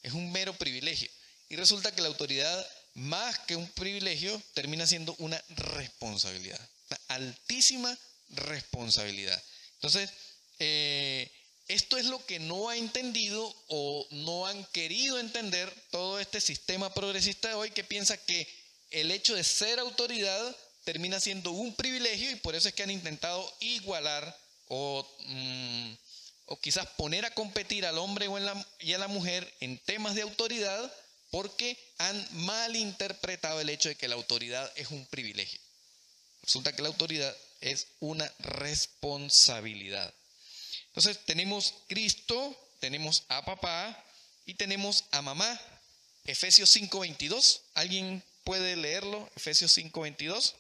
es 0.02 0.14
un 0.14 0.32
mero 0.32 0.54
privilegio. 0.58 1.10
Y 1.50 1.56
resulta 1.56 1.94
que 1.94 2.02
la 2.02 2.08
autoridad, 2.08 2.70
más 2.94 3.40
que 3.40 3.56
un 3.56 3.68
privilegio, 3.70 4.42
termina 4.54 4.88
siendo 4.88 5.16
una 5.20 5.42
responsabilidad, 5.50 6.60
una 6.90 7.00
altísima 7.10 7.98
responsabilidad. 8.30 9.42
Entonces, 9.78 10.12
eh, 10.60 11.32
esto 11.68 11.98
es 11.98 12.06
lo 12.06 12.26
que 12.26 12.40
no 12.40 12.70
ha 12.70 12.78
entendido 12.78 13.54
o 13.68 14.08
no 14.12 14.48
han 14.48 14.64
querido 14.66 15.20
entender 15.20 15.72
todo 15.92 16.20
este 16.20 16.40
sistema 16.40 16.94
progresista 16.94 17.50
de 17.50 17.56
hoy 17.56 17.72
que 17.72 17.84
piensa 17.84 18.18
que 18.18 18.48
el 18.92 19.12
hecho 19.12 19.36
de 19.36 19.44
ser 19.44 19.80
autoridad 19.80 20.56
termina 20.86 21.20
siendo 21.20 21.52
un 21.52 21.76
privilegio 21.76 22.32
y 22.32 22.36
por 22.36 22.56
eso 22.56 22.70
es 22.70 22.74
que 22.74 22.84
han 22.84 22.92
intentado 22.92 23.54
igualar 23.60 24.38
o, 24.70 25.06
mm, 25.20 25.94
quizás 26.62 26.88
poner 26.98 27.26
a 27.26 27.34
competir 27.34 27.86
al 27.86 27.98
hombre 27.98 28.28
y 28.80 28.94
a 28.94 28.98
la 28.98 29.08
mujer 29.10 29.54
en 29.60 29.78
temas 29.80 30.16
de 30.16 30.22
autoridad 30.22 30.94
porque 31.30 31.78
han 31.98 32.28
malinterpretado 32.46 33.60
el 33.60 33.70
hecho 33.70 33.90
de 33.90 33.96
que 33.96 34.08
la 34.08 34.16
autoridad 34.16 34.72
es 34.78 34.90
un 34.92 35.06
privilegio. 35.08 35.60
Resulta 36.48 36.74
que 36.74 36.82
la 36.82 36.88
autoridad 36.88 37.36
es 37.60 37.88
una 38.00 38.32
responsabilidad. 38.40 40.14
Entonces 40.88 41.20
tenemos 41.26 41.74
Cristo, 41.90 42.56
tenemos 42.80 43.26
a 43.28 43.44
papá 43.44 44.06
y 44.46 44.54
tenemos 44.54 45.04
a 45.12 45.22
mamá. 45.22 45.60
Efesios 46.24 46.70
5:22. 46.74 47.60
¿Alguien 47.74 48.24
puede 48.46 48.78
leerlo? 48.78 49.30
Efesios 49.36 49.74
5:22. 49.78 50.54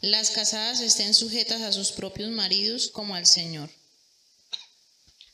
Las 0.00 0.30
casadas 0.30 0.80
estén 0.80 1.12
sujetas 1.12 1.60
a 1.60 1.72
sus 1.72 1.92
propios 1.92 2.30
maridos 2.30 2.88
como 2.88 3.14
al 3.14 3.26
Señor. 3.26 3.68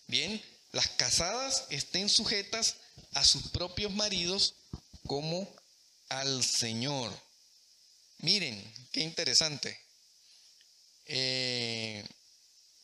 Bien, 0.09 0.43
las 0.73 0.89
casadas 0.89 1.67
estén 1.71 2.09
sujetas 2.09 2.75
a 3.13 3.25
sus 3.25 3.49
propios 3.51 3.93
maridos 3.93 4.55
como 5.07 5.49
al 6.09 6.43
Señor. 6.43 7.28
Miren, 8.19 8.75
qué 8.93 9.01
interesante. 9.01 9.79
Eh, 11.07 12.05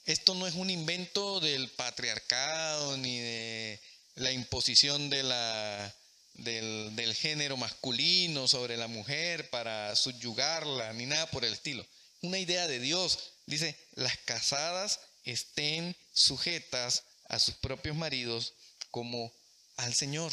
esto 0.07 0.35
no 0.35 0.47
es 0.47 0.55
un 0.55 0.71
invento 0.71 1.41
del 1.41 1.71
patriarcado 1.71 2.97
ni 2.99 3.19
de 3.19 3.81
la 4.17 4.33
imposición 4.33 5.11
de 5.11 5.23
la, 5.23 5.95
del, 6.35 7.15
género 7.15 7.57
masculino 7.57 8.49
sobre 8.49 8.77
la 8.77 8.87
mujer 8.87 9.51
para 9.51 9.95
subyugarla, 9.97 10.93
ni 10.93 11.07
nada 11.07 11.31
por 11.31 11.45
el 11.45 11.53
estilo. 11.53 11.87
Una 12.23 12.39
idea 12.39 12.67
de 12.67 12.79
Dios. 12.79 13.33
Dice, 13.47 13.77
las 13.95 14.17
casadas 14.19 15.01
estén 15.25 15.97
sujetas 16.13 17.05
a 17.29 17.39
sus 17.39 17.55
propios 17.57 17.97
maridos 17.97 18.55
como 18.91 19.33
al 19.77 19.95
Señor. 19.95 20.33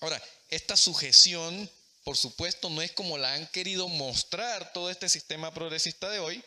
Ahora, 0.00 0.22
esta 0.50 0.76
sujeción, 0.76 1.70
por 2.04 2.18
supuesto, 2.18 2.68
no 2.68 2.82
es 2.82 2.92
como 2.92 3.16
la 3.16 3.34
han 3.34 3.46
querido 3.48 3.88
mostrar 3.88 4.72
todo 4.72 4.90
este 4.90 5.08
sistema 5.08 5.54
progresista 5.54 6.10
de 6.10 6.18
hoy, 6.18 6.44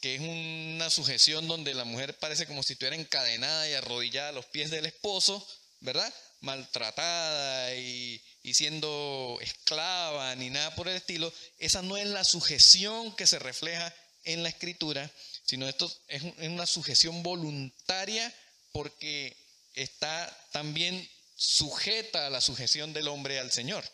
que 0.00 0.14
es 0.14 0.20
una 0.20 0.88
sujeción 0.88 1.48
donde 1.48 1.74
la 1.74 1.84
mujer 1.84 2.16
parece 2.18 2.46
como 2.46 2.62
si 2.62 2.74
estuviera 2.74 2.96
encadenada 2.96 3.68
y 3.68 3.74
arrodillada 3.74 4.28
a 4.28 4.32
los 4.32 4.46
pies 4.46 4.70
del 4.70 4.86
esposo, 4.86 5.44
¿verdad? 5.80 6.12
Maltratada 6.40 7.74
y, 7.74 8.22
siendo 8.52 9.38
esclava 9.40 10.34
ni 10.36 10.50
nada 10.50 10.74
por 10.76 10.88
el 10.88 10.96
estilo. 10.96 11.32
Esa 11.58 11.82
no 11.82 11.96
es 11.96 12.06
la 12.06 12.22
sujeción 12.22 13.16
que 13.16 13.26
se 13.26 13.38
refleja 13.38 13.92
en 14.24 14.42
la 14.42 14.48
escritura, 14.48 15.10
sino 15.44 15.68
esto 15.68 15.92
es 16.08 16.22
una 16.38 16.66
sujeción 16.66 17.22
voluntaria 17.22 18.32
porque 18.72 19.36
está 19.74 20.48
también 20.52 21.08
sujeta 21.34 22.26
a 22.26 22.30
la 22.30 22.40
sujeción 22.40 22.92
del 22.92 23.08
hombre 23.08 23.40
al 23.40 23.50
Señor. 23.50 23.84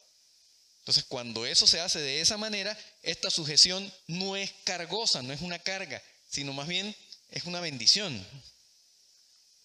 Entonces, 0.80 1.04
cuando 1.04 1.46
eso 1.46 1.66
se 1.66 1.80
hace 1.80 2.00
de 2.00 2.20
esa 2.20 2.36
manera, 2.36 2.76
esta 3.02 3.30
sujeción 3.30 3.92
no 4.06 4.36
es 4.36 4.52
cargosa, 4.64 5.22
no 5.22 5.32
es 5.32 5.42
una 5.42 5.58
carga, 5.58 6.02
sino 6.28 6.52
más 6.52 6.66
bien 6.66 6.94
es 7.30 7.44
una 7.44 7.60
bendición. 7.60 8.26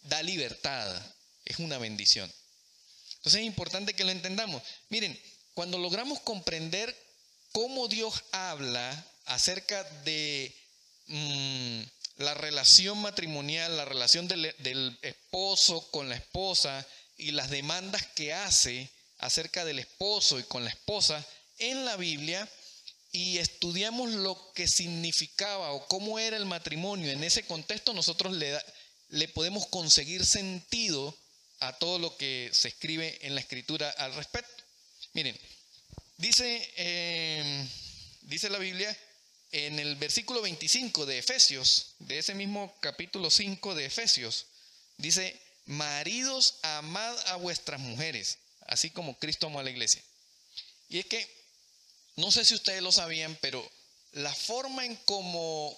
Da 0.04 0.22
libertad, 0.22 1.02
es 1.46 1.60
una 1.60 1.78
bendición. 1.78 2.32
Entonces 3.18 3.42
es 3.42 3.48
importante 3.48 3.94
que 3.94 4.04
lo 4.04 4.12
entendamos. 4.12 4.62
Miren, 4.90 5.20
cuando 5.54 5.78
logramos 5.78 6.20
comprender 6.20 6.96
cómo 7.54 7.88
Dios 7.88 8.24
habla 8.32 9.08
acerca 9.26 9.84
de 10.04 10.54
mm, 11.08 11.82
la 12.18 12.34
relación 12.34 13.02
matrimonial, 13.02 13.78
la 13.78 13.86
relación 13.86 14.28
del, 14.28 14.54
del 14.60 15.00
esposo 15.02 15.90
con 15.92 16.10
la 16.10 16.16
esposa 16.16 16.86
y 17.18 17.32
las 17.32 17.50
demandas 17.50 18.06
que 18.16 18.34
hace 18.34 18.90
acerca 19.20 19.66
del 19.66 19.80
esposo 19.80 20.40
y 20.40 20.44
con 20.44 20.64
la 20.64 20.70
esposa 20.70 21.26
en 21.58 21.86
la 21.86 21.96
Biblia 21.98 22.50
y 23.12 23.38
estudiamos 23.38 24.12
lo 24.12 24.52
que 24.54 24.68
significaba 24.68 25.72
o 25.72 25.88
cómo 25.88 26.20
era 26.20 26.36
el 26.36 26.46
matrimonio 26.46 27.12
en 27.12 27.24
ese 27.24 27.46
contexto, 27.46 27.94
nosotros 27.94 28.34
le, 28.34 28.60
le 29.10 29.28
podemos 29.30 29.68
conseguir 29.68 30.26
sentido 30.26 31.18
a 31.60 31.74
todo 31.78 32.00
lo 32.00 32.18
que 32.18 32.50
se 32.52 32.68
escribe 32.68 33.18
en 33.22 33.36
la 33.36 33.42
escritura 33.42 33.90
al 33.92 34.14
respecto. 34.16 34.64
Miren, 35.14 35.40
dice, 36.18 36.70
em, 36.76 37.70
dice 38.24 38.50
la 38.50 38.58
Biblia 38.58 38.96
en 39.52 39.80
el 39.80 39.96
versículo 39.96 40.42
25 40.42 41.06
de 41.06 41.20
Efesios, 41.20 41.96
de 42.00 42.20
ese 42.20 42.34
mismo 42.34 42.76
capítulo 42.82 43.32
5 43.32 43.76
de 43.76 43.86
Efesios, 43.86 44.48
dice, 44.98 45.40
maridos, 45.66 46.56
amad 46.64 47.18
a 47.28 47.38
vuestras 47.38 47.80
mujeres, 47.80 48.40
así 48.66 48.90
como 48.90 49.18
Cristo 49.18 49.48
amó 49.48 49.60
a 49.60 49.64
la 49.64 49.70
iglesia. 49.70 50.04
Y 50.90 51.00
es 51.00 51.06
que, 51.06 51.28
no 52.16 52.32
sé 52.32 52.46
si 52.46 52.54
ustedes 52.54 52.82
lo 52.82 52.92
sabían, 52.92 53.38
pero 53.42 53.70
la 54.14 54.34
forma 54.34 54.86
en 54.86 54.96
cómo, 54.98 55.78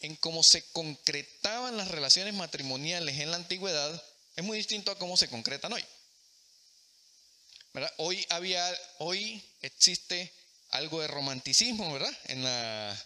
en 0.00 0.16
cómo 0.16 0.42
se 0.42 0.64
concretaban 0.70 1.76
las 1.76 1.88
relaciones 1.88 2.34
matrimoniales 2.34 3.18
en 3.20 3.30
la 3.30 3.36
antigüedad 3.36 4.02
es 4.36 4.44
muy 4.44 4.58
distinto 4.58 4.90
a 4.90 4.98
cómo 4.98 5.16
se 5.16 5.28
concretan 5.28 5.72
hoy. 5.72 5.84
Hoy, 7.96 8.24
había, 8.30 8.64
hoy 8.98 9.42
existe 9.62 10.32
algo 10.70 11.00
de 11.00 11.08
romanticismo, 11.08 11.92
¿verdad? 11.92 12.16
En, 12.26 12.44
la, 12.44 13.04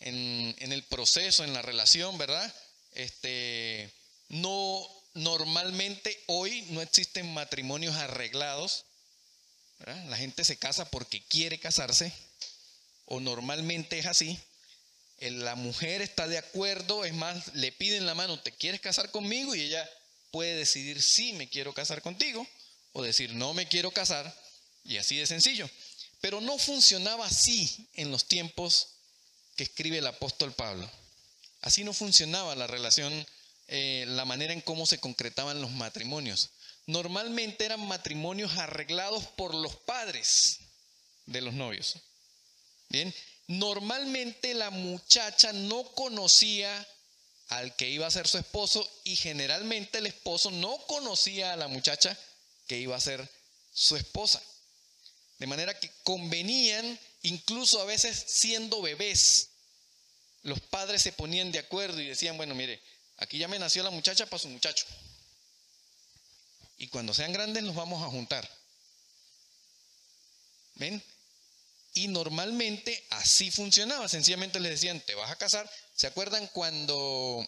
en, 0.00 0.54
en, 0.58 0.72
el 0.72 0.84
proceso, 0.84 1.42
en 1.42 1.52
la 1.52 1.62
relación, 1.62 2.16
¿verdad? 2.16 2.54
Este, 2.92 3.92
no, 4.28 4.88
normalmente 5.14 6.22
hoy 6.26 6.62
no 6.70 6.82
existen 6.82 7.32
matrimonios 7.32 7.94
arreglados. 7.96 8.84
La 10.08 10.16
gente 10.16 10.44
se 10.44 10.58
casa 10.58 10.90
porque 10.90 11.22
quiere 11.24 11.58
casarse, 11.58 12.12
o 13.06 13.20
normalmente 13.20 13.98
es 13.98 14.06
así. 14.06 14.38
La 15.20 15.54
mujer 15.54 16.02
está 16.02 16.26
de 16.26 16.38
acuerdo, 16.38 17.04
es 17.04 17.14
más, 17.14 17.54
le 17.54 17.72
piden 17.72 18.06
la 18.06 18.14
mano, 18.14 18.40
¿te 18.40 18.52
quieres 18.52 18.80
casar 18.80 19.10
conmigo? 19.10 19.54
Y 19.54 19.62
ella 19.62 19.88
puede 20.30 20.56
decidir 20.56 21.00
si 21.02 21.32
me 21.34 21.48
quiero 21.48 21.72
casar 21.72 22.02
contigo 22.02 22.46
o 22.92 23.02
decir 23.02 23.34
no 23.34 23.54
me 23.54 23.68
quiero 23.68 23.90
casar, 23.90 24.34
y 24.84 24.96
así 24.98 25.16
de 25.16 25.26
sencillo. 25.26 25.68
Pero 26.20 26.40
no 26.40 26.58
funcionaba 26.58 27.26
así 27.26 27.88
en 27.94 28.10
los 28.10 28.26
tiempos 28.26 28.88
que 29.56 29.64
escribe 29.64 29.98
el 29.98 30.06
apóstol 30.06 30.52
Pablo. 30.52 30.90
Así 31.60 31.84
no 31.84 31.92
funcionaba 31.92 32.54
la 32.54 32.66
relación 32.66 33.26
eh, 33.66 34.04
la 34.08 34.24
manera 34.24 34.52
en 34.52 34.60
cómo 34.60 34.86
se 34.86 34.98
concretaban 34.98 35.60
los 35.60 35.70
matrimonios. 35.70 36.50
Normalmente 36.86 37.64
eran 37.64 37.86
matrimonios 37.86 38.58
arreglados 38.58 39.24
por 39.36 39.54
los 39.54 39.74
padres 39.76 40.58
de 41.26 41.40
los 41.40 41.54
novios. 41.54 41.96
Bien, 42.88 43.14
normalmente 43.46 44.54
la 44.54 44.70
muchacha 44.70 45.52
no 45.52 45.84
conocía 45.94 46.86
al 47.48 47.74
que 47.76 47.88
iba 47.88 48.06
a 48.06 48.10
ser 48.10 48.26
su 48.28 48.38
esposo 48.38 48.88
y 49.04 49.16
generalmente 49.16 49.98
el 49.98 50.06
esposo 50.06 50.50
no 50.50 50.76
conocía 50.86 51.52
a 51.52 51.56
la 51.56 51.68
muchacha 51.68 52.18
que 52.66 52.78
iba 52.78 52.96
a 52.96 53.00
ser 53.00 53.28
su 53.72 53.96
esposa. 53.96 54.42
De 55.38 55.46
manera 55.46 55.78
que 55.78 55.90
convenían, 56.04 56.98
incluso 57.22 57.80
a 57.80 57.84
veces 57.84 58.24
siendo 58.26 58.80
bebés, 58.82 59.50
los 60.42 60.60
padres 60.60 61.02
se 61.02 61.12
ponían 61.12 61.50
de 61.52 61.58
acuerdo 61.58 62.00
y 62.00 62.06
decían, 62.06 62.36
bueno, 62.36 62.54
mire, 62.54 62.80
Aquí 63.18 63.38
ya 63.38 63.48
me 63.48 63.58
nació 63.58 63.82
la 63.82 63.90
muchacha 63.90 64.26
para 64.26 64.40
su 64.40 64.48
muchacho. 64.48 64.84
Y 66.76 66.88
cuando 66.88 67.14
sean 67.14 67.32
grandes 67.32 67.62
nos 67.62 67.74
vamos 67.74 68.02
a 68.02 68.10
juntar. 68.10 68.48
¿Ven? 70.74 71.02
Y 71.94 72.08
normalmente 72.08 73.06
así 73.10 73.50
funcionaba. 73.50 74.08
Sencillamente 74.08 74.58
les 74.58 74.72
decían, 74.72 75.00
te 75.00 75.14
vas 75.14 75.30
a 75.30 75.36
casar. 75.36 75.70
¿Se 75.94 76.08
acuerdan 76.08 76.48
cuando 76.48 77.46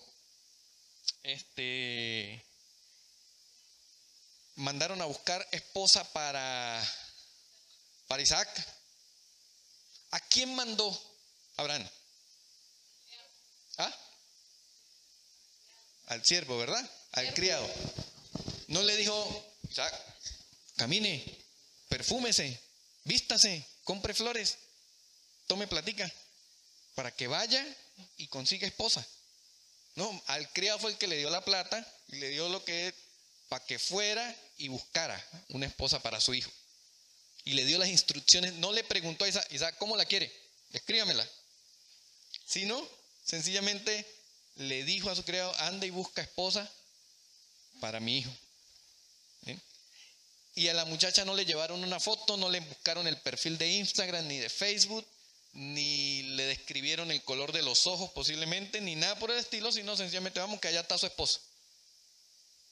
este, 1.24 2.44
mandaron 4.54 5.02
a 5.02 5.06
buscar 5.06 5.46
esposa 5.50 6.04
para, 6.12 6.80
para 8.06 8.22
Isaac? 8.22 8.48
¿A 10.12 10.20
quién 10.20 10.54
mandó 10.54 10.96
Abraham? 11.56 11.88
¿Ah? 13.78 13.94
Al 16.06 16.24
siervo, 16.24 16.58
¿verdad? 16.58 16.90
Al 17.12 17.32
criado. 17.34 17.68
No 18.68 18.82
le 18.82 18.96
dijo, 18.96 19.54
camine, 20.76 21.24
perfúmese, 21.88 22.60
vístase, 23.04 23.64
compre 23.84 24.14
flores, 24.14 24.58
tome 25.46 25.66
platica, 25.66 26.12
para 26.94 27.14
que 27.14 27.26
vaya 27.26 27.64
y 28.16 28.26
consiga 28.28 28.66
esposa. 28.66 29.06
No, 29.94 30.22
al 30.26 30.50
criado 30.52 30.78
fue 30.78 30.90
el 30.90 30.98
que 30.98 31.06
le 31.06 31.18
dio 31.18 31.30
la 31.30 31.44
plata 31.44 31.86
y 32.08 32.16
le 32.16 32.28
dio 32.28 32.48
lo 32.48 32.64
que 32.64 32.94
para 33.48 33.64
que 33.64 33.78
fuera 33.78 34.36
y 34.58 34.68
buscara 34.68 35.24
una 35.50 35.66
esposa 35.66 36.02
para 36.02 36.20
su 36.20 36.34
hijo. 36.34 36.50
Y 37.44 37.52
le 37.52 37.64
dio 37.64 37.78
las 37.78 37.88
instrucciones, 37.88 38.54
no 38.54 38.72
le 38.72 38.82
preguntó 38.82 39.24
a 39.24 39.28
Isaac, 39.28 39.46
Isaac 39.50 39.76
¿cómo 39.78 39.96
la 39.96 40.04
quiere? 40.04 40.32
Escríbamela. 40.72 41.26
Sino, 42.44 42.86
sencillamente 43.24 44.04
le 44.56 44.84
dijo 44.84 45.10
a 45.10 45.16
su 45.16 45.24
criado, 45.24 45.54
anda 45.60 45.86
y 45.86 45.90
busca 45.90 46.22
esposa 46.22 46.70
para 47.80 48.00
mi 48.00 48.18
hijo. 48.18 48.32
Y 50.54 50.68
a 50.68 50.74
la 50.74 50.86
muchacha 50.86 51.24
no 51.26 51.34
le 51.34 51.44
llevaron 51.44 51.84
una 51.84 52.00
foto, 52.00 52.38
no 52.38 52.48
le 52.48 52.60
buscaron 52.60 53.06
el 53.06 53.20
perfil 53.20 53.58
de 53.58 53.68
Instagram 53.68 54.26
ni 54.26 54.38
de 54.38 54.48
Facebook, 54.48 55.06
ni 55.52 56.22
le 56.22 56.44
describieron 56.46 57.10
el 57.10 57.22
color 57.24 57.52
de 57.52 57.60
los 57.60 57.86
ojos 57.86 58.10
posiblemente, 58.12 58.80
ni 58.80 58.94
nada 58.94 59.18
por 59.18 59.30
el 59.30 59.36
estilo, 59.36 59.70
sino 59.70 59.94
sencillamente 59.98 60.40
vamos 60.40 60.58
que 60.58 60.68
allá 60.68 60.80
está 60.80 60.96
su 60.96 61.04
esposa. 61.04 61.40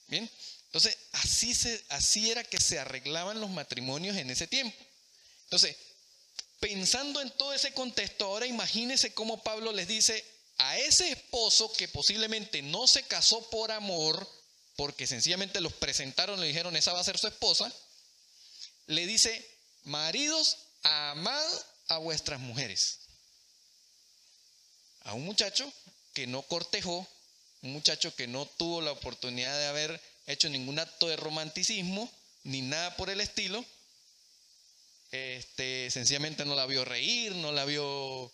Bien, 0.06 0.30
entonces 0.66 0.96
así, 1.12 1.54
se, 1.54 1.84
así 1.90 2.30
era 2.30 2.42
que 2.42 2.58
se 2.58 2.78
arreglaban 2.78 3.38
los 3.38 3.50
matrimonios 3.50 4.16
en 4.16 4.30
ese 4.30 4.46
tiempo. 4.46 4.76
Entonces, 5.44 5.76
pensando 6.60 7.20
en 7.20 7.30
todo 7.32 7.52
ese 7.52 7.74
contexto, 7.74 8.24
ahora 8.24 8.46
imagínense 8.46 9.12
cómo 9.12 9.42
Pablo 9.42 9.72
les 9.72 9.88
dice, 9.88 10.24
a 10.58 10.78
ese 10.78 11.10
esposo 11.10 11.72
que 11.72 11.88
posiblemente 11.88 12.62
no 12.62 12.86
se 12.86 13.02
casó 13.04 13.48
por 13.50 13.72
amor, 13.72 14.28
porque 14.76 15.06
sencillamente 15.06 15.60
los 15.60 15.72
presentaron, 15.72 16.40
le 16.40 16.46
dijeron, 16.46 16.76
esa 16.76 16.92
va 16.92 17.00
a 17.00 17.04
ser 17.04 17.18
su 17.18 17.26
esposa, 17.26 17.72
le 18.86 19.06
dice, 19.06 19.46
maridos, 19.84 20.56
amad 20.82 21.44
a 21.88 21.98
vuestras 21.98 22.40
mujeres. 22.40 23.00
A 25.02 25.14
un 25.14 25.24
muchacho 25.24 25.70
que 26.12 26.26
no 26.26 26.42
cortejó, 26.42 27.06
un 27.62 27.72
muchacho 27.72 28.14
que 28.14 28.26
no 28.26 28.46
tuvo 28.46 28.80
la 28.80 28.92
oportunidad 28.92 29.56
de 29.58 29.66
haber 29.66 30.00
hecho 30.26 30.48
ningún 30.48 30.78
acto 30.78 31.08
de 31.08 31.16
romanticismo, 31.16 32.10
ni 32.44 32.62
nada 32.62 32.96
por 32.96 33.10
el 33.10 33.20
estilo, 33.20 33.64
este, 35.10 35.90
sencillamente 35.90 36.44
no 36.44 36.54
la 36.54 36.66
vio 36.66 36.84
reír, 36.84 37.34
no 37.36 37.52
la 37.52 37.64
vio 37.64 38.32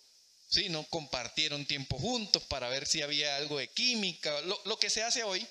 ¿sí? 0.51 0.69
No 0.69 0.83
compartieron 0.83 1.65
tiempo 1.65 1.97
juntos 1.97 2.43
para 2.43 2.69
ver 2.69 2.85
si 2.85 3.01
había 3.01 3.37
algo 3.37 3.57
de 3.57 3.69
química, 3.69 4.41
lo, 4.41 4.79
que 4.79 4.89
se 4.89 5.01
hace 5.01 5.23
hoy, 5.23 5.47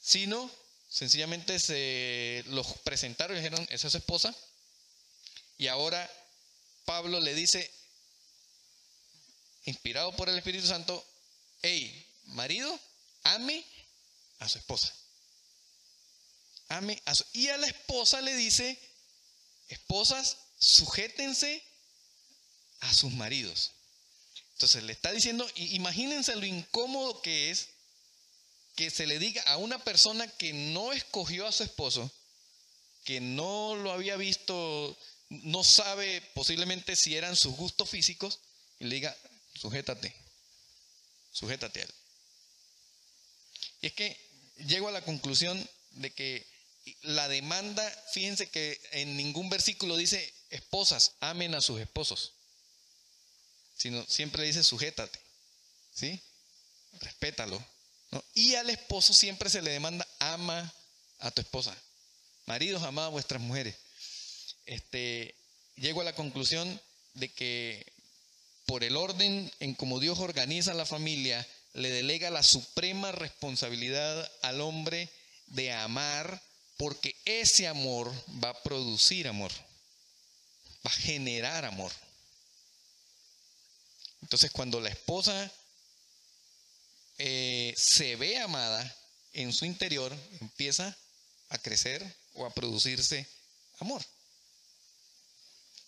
sino 0.00 0.50
sencillamente 0.88 1.60
se 1.60 2.42
los 2.48 2.66
presentaron 2.78 3.36
y 3.36 3.40
dijeron, 3.40 3.64
esa 3.70 3.86
es 3.86 3.92
su 3.92 3.98
esposa. 3.98 4.34
Y 5.58 5.68
ahora 5.68 6.10
Pablo 6.84 7.20
le 7.20 7.34
dice, 7.34 7.70
inspirado 9.64 10.16
por 10.16 10.28
el 10.28 10.38
Espíritu 10.38 10.66
Santo, 10.66 11.06
hey, 11.62 12.06
marido, 12.24 12.80
ame 13.22 13.64
a 14.38 14.48
su 14.48 14.58
esposa. 14.58 14.92
Ame 16.68 17.00
a 17.04 17.14
su... 17.14 17.24
Y 17.34 17.48
a 17.48 17.58
la 17.58 17.66
esposa 17.66 18.22
le 18.22 18.34
dice, 18.34 18.78
esposas, 19.68 20.38
sujétense 20.58 21.62
a 22.80 22.94
sus 22.94 23.12
maridos. 23.12 23.73
Entonces 24.54 24.82
le 24.84 24.92
está 24.92 25.12
diciendo, 25.12 25.48
imagínense 25.56 26.34
lo 26.36 26.46
incómodo 26.46 27.20
que 27.22 27.50
es 27.50 27.68
que 28.76 28.90
se 28.90 29.06
le 29.06 29.18
diga 29.18 29.42
a 29.42 29.56
una 29.56 29.82
persona 29.82 30.26
que 30.26 30.52
no 30.52 30.92
escogió 30.92 31.46
a 31.46 31.52
su 31.52 31.62
esposo, 31.62 32.10
que 33.04 33.20
no 33.20 33.76
lo 33.76 33.92
había 33.92 34.16
visto 34.16 34.96
no 35.42 35.64
sabe 35.64 36.20
posiblemente 36.34 36.96
si 36.96 37.16
eran 37.16 37.36
sus 37.36 37.56
gustos 37.56 37.88
físicos 37.90 38.40
y 38.78 38.84
le 38.84 38.96
diga, 38.96 39.16
sujétate, 39.54 40.14
sujétate 41.32 41.80
a 41.80 41.82
él. 41.84 41.94
Y 43.80 43.86
es 43.88 43.92
que 43.94 44.16
llego 44.66 44.88
a 44.88 44.92
la 44.92 45.04
conclusión 45.04 45.68
de 45.92 46.12
que 46.12 46.46
la 47.02 47.28
demanda, 47.28 47.88
fíjense 48.12 48.50
que 48.50 48.80
en 48.92 49.16
ningún 49.16 49.48
versículo 49.48 49.96
dice 49.96 50.34
esposas, 50.50 51.12
amen 51.20 51.54
a 51.54 51.60
sus 51.60 51.80
esposos, 51.80 52.33
sino 53.84 54.02
siempre 54.08 54.44
dice 54.44 54.64
sujétate, 54.64 55.18
¿sí? 55.92 56.18
Respétalo. 57.02 57.62
Y 58.32 58.54
al 58.54 58.70
esposo 58.70 59.12
siempre 59.12 59.50
se 59.50 59.60
le 59.60 59.72
demanda 59.72 60.08
ama 60.20 60.72
a 61.18 61.30
tu 61.30 61.42
esposa. 61.42 61.76
Maridos, 62.46 62.82
amad 62.82 63.04
a 63.04 63.08
vuestras 63.08 63.42
mujeres. 63.42 63.76
Este, 64.64 65.34
llego 65.76 66.00
a 66.00 66.04
la 66.04 66.14
conclusión 66.14 66.80
de 67.12 67.28
que 67.28 67.92
por 68.64 68.84
el 68.84 68.96
orden 68.96 69.52
en 69.60 69.74
como 69.74 70.00
Dios 70.00 70.18
organiza 70.18 70.72
la 70.72 70.86
familia, 70.86 71.46
le 71.74 71.90
delega 71.90 72.30
la 72.30 72.42
suprema 72.42 73.12
responsabilidad 73.12 74.32
al 74.40 74.62
hombre 74.62 75.10
de 75.48 75.72
amar, 75.72 76.40
porque 76.78 77.14
ese 77.26 77.68
amor 77.68 78.10
va 78.42 78.48
a 78.48 78.62
producir 78.62 79.28
amor, 79.28 79.52
va 80.86 80.90
a 80.90 81.00
generar 81.00 81.66
amor. 81.66 81.92
Entonces 84.24 84.50
cuando 84.52 84.80
la 84.80 84.88
esposa 84.88 85.52
eh, 87.18 87.74
se 87.76 88.16
ve 88.16 88.38
amada 88.38 88.96
en 89.34 89.52
su 89.52 89.66
interior, 89.66 90.16
empieza 90.40 90.96
a 91.50 91.58
crecer 91.58 92.02
o 92.32 92.46
a 92.46 92.54
producirse 92.54 93.28
amor. 93.80 94.02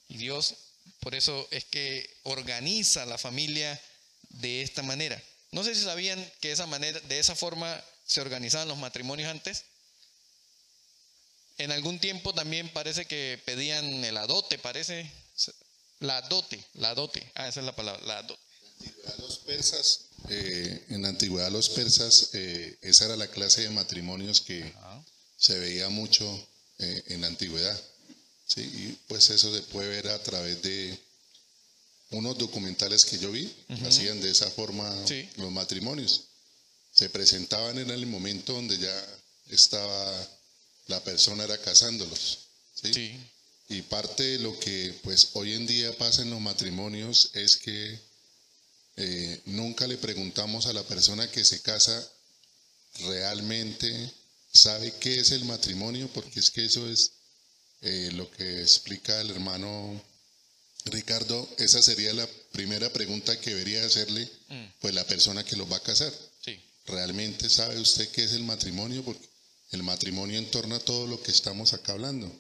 Y 0.09 0.19
Dios, 0.19 0.55
por 1.01 1.15
eso 1.15 1.49
es 1.51 1.65
que 1.65 2.15
organiza 2.25 3.07
la 3.07 3.17
familia 3.17 3.81
de 4.29 4.61
esta 4.61 4.83
manera. 4.83 5.21
No 5.51 5.65
sé 5.65 5.75
si 5.75 5.83
sabían 5.83 6.23
que 6.41 6.49
de 6.49 6.55
esa 6.55 6.67
manera, 6.67 7.01
de 7.01 7.19
esa 7.19 7.35
forma 7.35 7.83
se 8.05 8.21
organizaban 8.21 8.69
los 8.69 8.77
matrimonios 8.77 9.31
antes. 9.31 9.65
En 11.57 11.73
algún 11.73 11.99
tiempo 12.01 12.35
también 12.35 12.69
parece 12.69 13.07
que 13.07 13.41
pedían 13.47 14.05
el 14.05 14.19
adote, 14.19 14.59
parece. 14.59 15.11
La 16.01 16.21
dote, 16.23 16.63
la 16.75 16.95
dote. 16.95 17.31
Ah, 17.35 17.49
esa 17.49 17.61
es 17.61 17.67
la 17.67 17.75
palabra, 17.75 18.05
la 18.07 18.23
dote. 18.23 18.41
Los 19.19 19.39
persas, 19.39 20.01
eh, 20.29 20.85
en 20.91 21.03
la 21.03 21.09
antigüedad 21.09 21.51
los 21.51 21.71
persas, 21.71 22.31
eh, 22.35 22.77
esa 22.83 23.07
era 23.07 23.17
la 23.17 23.29
clase 23.29 23.63
de 23.63 23.71
matrimonios 23.71 24.41
que 24.41 24.73
se 25.39 25.59
veía 25.59 25.89
mucho 25.89 26.25
eh, 26.79 27.03
en 27.09 27.23
la 27.23 27.29
antigüedad. 27.29 27.81
¿sí? 28.47 28.61
Y 28.61 28.99
pues 29.09 29.31
eso 29.31 29.55
se 29.55 29.63
puede 29.63 29.89
ver 29.89 30.09
a 30.09 30.23
través 30.23 30.61
de 30.63 30.99
unos 32.11 32.37
documentales 32.39 33.05
que 33.05 33.19
yo 33.19 33.33
vi, 33.33 33.53
hacían 33.87 34.21
de 34.21 34.31
esa 34.31 34.51
forma 34.51 34.95
los 35.37 35.51
matrimonios. 35.51 36.25
Se 36.93 37.11
presentaban 37.11 37.79
en 37.79 37.91
el 37.91 38.07
momento 38.07 38.53
donde 38.53 38.79
ya 38.79 39.07
estaba, 39.51 40.29
la 40.87 41.03
persona 41.03 41.45
era 41.45 41.59
casándolos. 41.59 42.39
¿sí? 42.75 43.19
Y 43.69 43.83
parte 43.83 44.23
de 44.23 44.39
lo 44.39 44.59
que 44.61 44.95
pues 45.03 45.31
hoy 45.35 45.55
en 45.55 45.67
día 45.67 45.97
pasa 45.99 46.23
en 46.23 46.31
los 46.31 46.41
matrimonios 46.41 47.31
es 47.35 47.57
que 47.57 47.99
eh, 48.97 49.43
nunca 49.47 49.87
le 49.87 49.99
preguntamos 49.99 50.67
a 50.67 50.73
la 50.73 50.83
persona 50.85 51.31
que 51.31 51.45
se 51.45 51.61
casa 51.63 52.09
realmente 53.01 54.13
sabe 54.53 54.93
qué 55.01 55.21
es 55.21 55.33
el 55.33 55.45
matrimonio, 55.45 56.09
porque 56.15 56.41
es 56.41 56.51
que 56.51 56.65
eso 56.65 56.89
es 56.89 57.13
eh, 57.83 58.11
lo 58.15 58.31
que 58.31 58.63
explica 58.63 59.21
el 59.21 59.31
hermano 59.31 60.03
Ricardo, 60.87 61.49
esa 61.59 61.83
sería 61.83 62.13
la 62.15 62.29
primera 62.53 62.91
pregunta 62.93 63.39
que 63.41 63.51
debería 63.51 63.85
hacerle 63.85 64.31
mm. 64.49 64.65
pues 64.81 64.95
la 64.95 65.05
persona 65.07 65.45
que 65.45 65.57
lo 65.57 65.69
va 65.69 65.77
a 65.79 65.83
casar. 65.83 66.13
¿Realmente 66.87 67.51
sabe 67.51 67.81
usted 67.81 68.09
qué 68.11 68.23
es 68.23 68.33
el 68.33 68.45
matrimonio? 68.45 69.05
Porque 69.05 69.29
el 69.73 69.83
matrimonio 69.83 70.39
entorna 70.39 70.79
todo 70.79 71.09
lo 71.09 71.21
que 71.21 71.33
estamos 71.33 71.73
acá 71.73 71.93
hablando. 71.93 72.33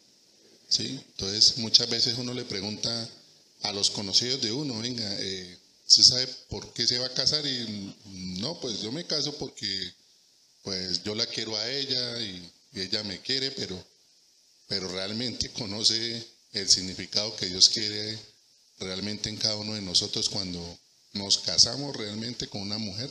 ¿Sí? 0.68 1.00
Entonces 1.10 1.58
muchas 1.58 1.88
veces 1.88 2.18
uno 2.18 2.34
le 2.34 2.44
pregunta 2.44 3.08
a 3.62 3.72
los 3.72 3.90
conocidos 3.90 4.42
de 4.42 4.52
uno, 4.52 4.78
venga, 4.80 5.08
eh, 5.18 5.58
¿usted 5.86 6.02
sabe 6.02 6.26
por 6.48 6.72
qué 6.72 6.86
se 6.86 6.98
va 6.98 7.06
a 7.06 7.14
casar? 7.14 7.44
Y 7.46 7.94
no, 8.40 8.60
pues 8.60 8.80
yo 8.80 8.92
me 8.92 9.06
caso 9.06 9.36
porque 9.38 9.92
pues 10.62 11.02
yo 11.04 11.14
la 11.14 11.26
quiero 11.26 11.56
a 11.56 11.70
ella 11.70 12.20
y 12.20 12.50
ella 12.74 13.02
me 13.04 13.20
quiere, 13.20 13.50
pero 13.52 13.82
pero 14.68 14.88
realmente 14.88 15.50
conoce 15.50 16.26
el 16.52 16.68
significado 16.68 17.34
que 17.36 17.46
Dios 17.46 17.68
quiere 17.68 18.18
realmente 18.78 19.28
en 19.28 19.36
cada 19.36 19.56
uno 19.56 19.74
de 19.74 19.82
nosotros 19.82 20.28
cuando 20.28 20.78
nos 21.12 21.38
casamos 21.38 21.96
realmente 21.96 22.48
con 22.48 22.62
una 22.62 22.78
mujer. 22.78 23.10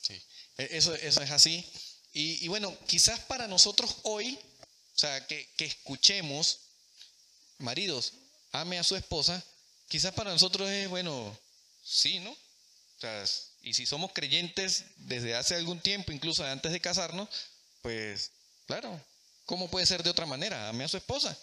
Sí, 0.00 0.14
e, 0.58 0.68
eso, 0.72 0.94
eso 0.94 1.22
es 1.22 1.30
así. 1.30 1.64
Y, 2.12 2.48
bueno, 2.48 2.76
quizás 2.88 3.20
para 3.20 3.46
nosotros 3.46 3.94
hoy, 4.02 4.36
o 4.94 4.98
sea, 4.98 5.24
que, 5.28 5.48
que 5.56 5.66
escuchemos, 5.66 6.58
maridos, 7.58 8.14
ame 8.52 8.78
a 8.78 8.84
su 8.84 8.96
esposa, 8.96 9.44
quizás 9.88 10.14
para 10.14 10.30
nosotros 10.30 10.68
es, 10.70 10.88
bueno, 10.88 11.38
sí, 11.82 12.18
¿no? 12.20 12.30
O 12.30 13.00
sea, 13.00 13.24
y 13.62 13.74
si 13.74 13.86
somos 13.86 14.12
creyentes 14.12 14.84
desde 14.96 15.34
hace 15.34 15.54
algún 15.54 15.80
tiempo, 15.80 16.12
incluso 16.12 16.44
antes 16.44 16.72
de 16.72 16.80
casarnos, 16.80 17.28
pues 17.82 18.32
claro, 18.66 19.00
¿Cómo 19.48 19.70
puede 19.70 19.86
ser 19.86 20.02
de 20.02 20.10
otra 20.10 20.26
manera? 20.26 20.68
Ame 20.68 20.84
a 20.84 20.88
su 20.88 20.98
esposa. 20.98 21.34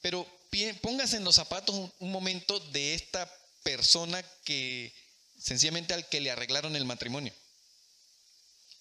Pero 0.00 0.26
póngase 0.80 1.18
en 1.18 1.24
los 1.24 1.36
zapatos 1.36 1.92
un, 2.00 2.10
momento 2.10 2.58
de 2.58 2.94
esta 2.94 3.32
persona 3.62 4.20
que 4.42 4.92
sencillamente 5.38 5.94
al 5.94 6.08
que 6.08 6.20
le 6.20 6.32
arreglaron 6.32 6.74
el 6.74 6.84
matrimonio. 6.84 7.32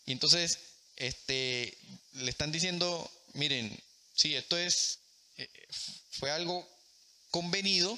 Y 0.08 0.12
entonces 0.12 0.58
este, 0.96 1.78
le 2.14 2.32
están 2.32 2.52
diciendo, 2.52 3.12
miren, 3.34 3.80
sí, 4.16 4.34
esto 4.34 4.58
es, 4.58 5.02
eh, 5.38 5.48
fue 6.18 6.32
algo 6.32 6.68
convenido, 7.32 7.98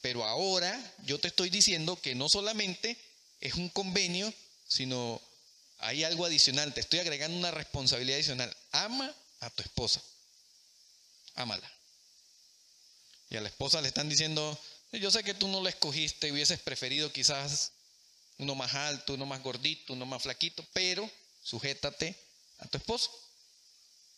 pero 0.00 0.24
ahora 0.24 0.94
yo 1.04 1.18
te 1.18 1.28
estoy 1.28 1.50
diciendo 1.50 2.00
que 2.00 2.14
no 2.14 2.28
solamente 2.28 2.96
es 3.40 3.54
un 3.54 3.68
convenio, 3.70 4.32
sino 4.66 5.20
hay 5.78 6.04
algo 6.04 6.24
adicional, 6.24 6.72
te 6.72 6.80
estoy 6.80 6.98
agregando 7.00 7.36
una 7.36 7.50
responsabilidad 7.50 8.16
adicional. 8.16 8.54
Ama 8.72 9.14
a 9.40 9.50
tu 9.50 9.62
esposa. 9.62 10.02
Ámala. 11.34 11.70
Y 13.30 13.36
a 13.36 13.40
la 13.40 13.48
esposa 13.48 13.80
le 13.80 13.88
están 13.88 14.08
diciendo, 14.08 14.58
yo 14.92 15.10
sé 15.10 15.24
que 15.24 15.34
tú 15.34 15.48
no 15.48 15.62
la 15.62 15.70
escogiste, 15.70 16.30
hubieses 16.32 16.60
preferido 16.60 17.12
quizás 17.12 17.72
uno 18.38 18.54
más 18.54 18.74
alto, 18.74 19.14
uno 19.14 19.26
más 19.26 19.42
gordito, 19.42 19.92
uno 19.92 20.06
más 20.06 20.22
flaquito, 20.22 20.64
pero 20.72 21.10
sujétate 21.42 22.14
a 22.58 22.68
tu 22.68 22.78
esposo. 22.78 23.10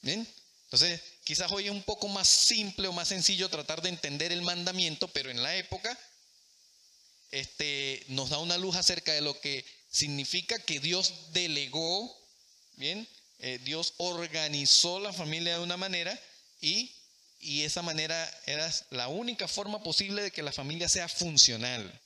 ¿Bien? 0.03 0.27
Entonces, 0.65 1.01
quizás 1.27 1.51
hoy 1.51 1.65
es 1.65 1.73
un 1.73 1.83
poco 1.83 2.07
más 2.07 2.29
simple 2.29 2.87
o 2.87 2.93
más 2.93 3.09
sencillo 3.09 3.49
tratar 3.49 3.83
de 3.83 3.89
entender 3.89 4.31
el 4.31 4.43
mandamiento, 4.43 5.09
pero 5.09 5.29
en 5.29 5.43
la 5.43 5.57
época 5.57 5.99
este, 7.33 8.05
nos 8.09 8.31
da 8.31 8.39
una 8.39 8.57
luz 8.57 8.77
acerca 8.77 9.13
de 9.13 9.23
lo 9.23 9.39
que 9.41 9.67
significa 9.91 10.57
que 10.61 10.79
Dios 10.79 11.33
delegó, 11.33 12.17
¿bien? 12.77 13.09
Eh, 13.41 13.59
Dios 13.65 13.95
organizó 13.97 15.01
la 15.01 15.13
familia 15.13 15.59
de 15.59 15.65
una 15.65 15.77
manera 15.77 16.17
y, 16.61 16.95
y 17.41 17.63
esa 17.63 17.83
manera 17.83 18.33
era 18.47 18.73
la 18.91 19.09
única 19.09 19.49
forma 19.49 19.83
posible 19.83 20.23
de 20.23 20.31
que 20.31 20.45
la 20.45 20.53
familia 20.53 20.89
sea 20.89 21.09
funcional. 21.09 22.01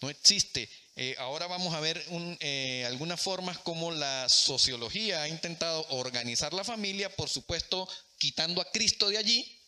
No 0.00 0.10
existe. 0.10 0.68
Eh, 0.94 1.14
ahora 1.18 1.46
vamos 1.46 1.74
a 1.74 1.80
ver 1.80 2.04
eh, 2.40 2.84
algunas 2.86 3.20
formas 3.20 3.58
como 3.58 3.90
la 3.90 4.28
sociología 4.28 5.22
ha 5.22 5.28
intentado 5.28 5.86
organizar 5.88 6.52
la 6.52 6.64
familia, 6.64 7.14
por 7.14 7.30
supuesto, 7.30 7.88
quitando 8.18 8.60
a 8.60 8.70
Cristo 8.70 9.08
de 9.08 9.18
allí, 9.18 9.58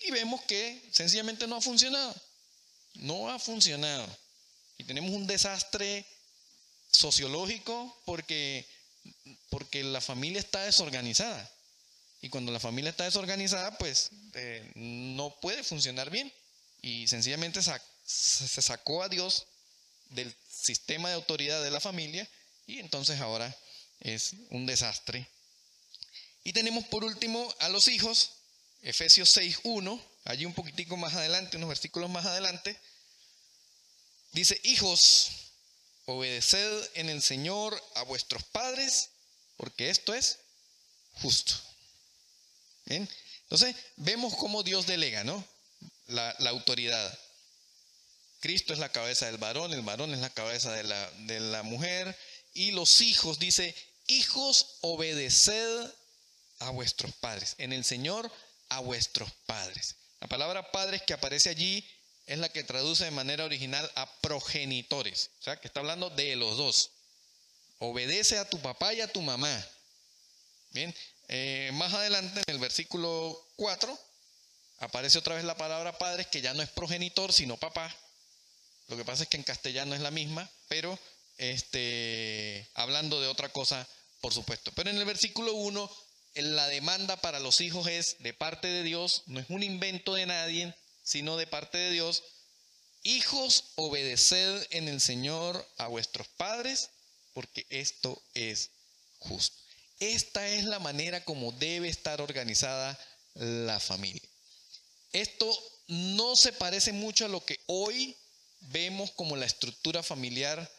y 0.00 0.10
vemos 0.10 0.42
que 0.42 0.82
sencillamente 0.92 1.46
no 1.46 1.56
ha 1.56 1.60
funcionado. 1.60 2.14
No 2.94 3.30
ha 3.30 3.38
funcionado. 3.38 4.06
Y 4.76 4.84
tenemos 4.84 5.10
un 5.12 5.26
desastre 5.26 6.04
sociológico 6.90 8.02
porque 8.04 8.66
porque 9.50 9.84
la 9.84 10.00
familia 10.00 10.40
está 10.40 10.64
desorganizada. 10.64 11.50
Y 12.20 12.28
cuando 12.28 12.52
la 12.52 12.60
familia 12.60 12.90
está 12.90 13.04
desorganizada, 13.04 13.76
pues 13.78 14.10
eh, 14.34 14.72
no 14.74 15.38
puede 15.40 15.62
funcionar 15.62 16.10
bien. 16.10 16.32
Y 16.82 17.06
sencillamente 17.06 17.60
se 17.62 18.62
sacó 18.62 19.02
a 19.02 19.08
Dios 19.08 19.46
del 20.10 20.34
sistema 20.48 21.08
de 21.08 21.14
autoridad 21.14 21.62
de 21.62 21.70
la 21.70 21.80
familia 21.80 22.28
y 22.66 22.78
entonces 22.78 23.20
ahora 23.20 23.56
es 24.00 24.34
un 24.50 24.66
desastre. 24.66 25.26
Y 26.44 26.52
tenemos 26.52 26.84
por 26.86 27.04
último 27.04 27.52
a 27.60 27.68
los 27.68 27.88
hijos, 27.88 28.32
Efesios 28.82 29.36
6.1, 29.36 30.00
allí 30.24 30.44
un 30.44 30.54
poquitico 30.54 30.96
más 30.96 31.14
adelante, 31.14 31.56
unos 31.56 31.68
versículos 31.68 32.10
más 32.10 32.26
adelante, 32.26 32.78
dice, 34.32 34.60
hijos, 34.64 35.30
obedeced 36.06 36.90
en 36.94 37.08
el 37.08 37.22
Señor 37.22 37.82
a 37.94 38.02
vuestros 38.02 38.42
padres 38.44 39.10
porque 39.56 39.90
esto 39.90 40.14
es 40.14 40.38
justo. 41.14 41.54
Entonces, 42.86 43.74
vemos 43.96 44.34
cómo 44.36 44.62
Dios 44.62 44.86
delega, 44.86 45.24
¿no? 45.24 45.42
la, 46.08 46.34
la 46.38 46.50
autoridad. 46.50 47.18
Cristo 48.44 48.74
es 48.74 48.78
la 48.78 48.92
cabeza 48.92 49.24
del 49.24 49.38
varón, 49.38 49.72
el 49.72 49.80
varón 49.80 50.12
es 50.12 50.20
la 50.20 50.28
cabeza 50.28 50.70
de 50.70 51.40
la, 51.40 51.62
mujer. 51.62 52.14
Y 52.52 52.72
los 52.72 53.00
hijos, 53.00 53.38
dice, 53.38 53.74
hijos, 54.06 54.76
obedeced 54.82 55.90
a 56.58 56.68
vuestros 56.68 57.14
padres. 57.14 57.54
En 57.56 57.72
el 57.72 57.86
Señor, 57.86 58.30
a 58.68 58.80
vuestros 58.80 59.32
padres. 59.46 59.96
La 60.20 60.28
palabra 60.28 60.70
padres 60.72 61.00
que 61.00 61.14
aparece 61.14 61.48
allí 61.48 61.88
es 62.26 62.38
la 62.38 62.50
que 62.50 62.62
traduce 62.62 63.04
de 63.04 63.12
manera 63.12 63.46
original 63.46 63.90
a 63.94 64.14
progenitores. 64.20 65.30
O 65.40 65.42
sea, 65.44 65.56
que 65.58 65.66
está 65.66 65.80
hablando 65.80 66.10
de 66.10 66.36
los 66.36 66.58
dos. 66.58 66.90
Obedece 67.78 68.36
a 68.36 68.50
tu 68.50 68.60
papá 68.60 68.92
y 68.92 69.00
a 69.00 69.10
tu 69.10 69.22
mamá. 69.22 69.66
Bien, 70.72 70.94
eh, 71.28 71.70
más 71.72 71.94
adelante 71.94 72.42
en 72.46 72.54
el 72.54 72.60
versículo 72.60 73.42
4 73.56 73.98
aparece 74.80 75.16
otra 75.16 75.36
vez 75.36 75.44
la 75.44 75.56
palabra 75.56 75.96
padres 75.96 76.26
que 76.26 76.42
ya 76.42 76.52
no 76.52 76.62
es 76.62 76.68
progenitor, 76.68 77.32
sino 77.32 77.56
papá. 77.56 77.90
Lo 78.88 78.96
que 78.96 79.04
pasa 79.04 79.22
es 79.22 79.28
que 79.28 79.36
en 79.36 79.42
castellano 79.42 79.94
es 79.94 80.00
la 80.00 80.10
misma, 80.10 80.50
pero 80.68 80.98
este, 81.38 82.68
hablando 82.74 83.20
de 83.20 83.28
otra 83.28 83.48
cosa, 83.50 83.86
por 84.20 84.32
supuesto. 84.32 84.72
Pero 84.72 84.90
en 84.90 84.98
el 84.98 85.04
versículo 85.04 85.54
1, 85.54 85.90
la 86.34 86.68
demanda 86.68 87.16
para 87.16 87.40
los 87.40 87.60
hijos 87.60 87.86
es 87.86 88.16
de 88.20 88.34
parte 88.34 88.68
de 88.68 88.82
Dios, 88.82 89.22
no 89.26 89.40
es 89.40 89.46
un 89.48 89.62
invento 89.62 90.14
de 90.14 90.26
nadie, 90.26 90.74
sino 91.02 91.36
de 91.36 91.46
parte 91.46 91.78
de 91.78 91.90
Dios. 91.90 92.22
Hijos, 93.02 93.72
obedeced 93.76 94.66
en 94.70 94.88
el 94.88 95.00
Señor 95.00 95.66
a 95.78 95.88
vuestros 95.88 96.26
padres, 96.28 96.90
porque 97.32 97.66
esto 97.70 98.22
es 98.34 98.70
justo. 99.18 99.56
Esta 100.00 100.46
es 100.48 100.64
la 100.64 100.78
manera 100.78 101.24
como 101.24 101.52
debe 101.52 101.88
estar 101.88 102.20
organizada 102.20 102.98
la 103.34 103.78
familia. 103.80 104.28
Esto 105.12 105.46
no 105.86 106.34
se 106.34 106.52
parece 106.52 106.92
mucho 106.92 107.26
a 107.26 107.28
lo 107.28 107.44
que 107.44 107.60
hoy 107.66 108.16
vemos 108.70 109.10
como 109.12 109.36
la 109.36 109.46
estructura 109.46 110.02
familiar 110.02 110.70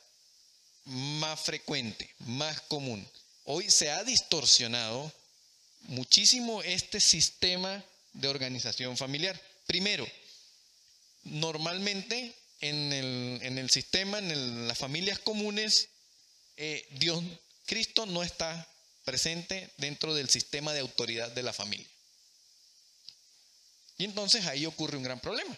más 0.86 1.40
frecuente, 1.40 2.10
más 2.20 2.62
común. 2.62 3.08
Hoy 3.46 3.70
se 3.70 3.92
ha 3.92 4.04
distorsionado 4.04 5.12
muchísimo 5.82 6.62
este 6.64 7.00
sistema 7.00 7.84
de 8.14 8.28
organización 8.28 8.98
familiar. 8.98 9.40
Primero, 9.68 10.08
normalmente 11.24 12.34
en 12.62 12.94
el, 12.94 13.70
sistema, 13.70 14.20
en 14.20 14.68
las 14.68 14.78
familias 14.78 15.20
comunes, 15.20 15.90
eh, 16.58 16.88
Dios, 16.92 17.24
Cristo 17.66 18.06
no 18.06 18.24
está 18.24 18.68
presente 19.04 19.70
dentro 19.78 20.14
del 20.14 20.30
sistema 20.30 20.74
de 20.74 20.80
autoridad 20.80 21.32
de 21.32 21.44
la 21.44 21.54
familia. 21.54 21.88
Y 23.98 24.06
entonces 24.06 24.46
ahí 24.46 24.66
ocurre 24.66 24.98
un 24.98 25.04
gran 25.04 25.20
problema. 25.20 25.58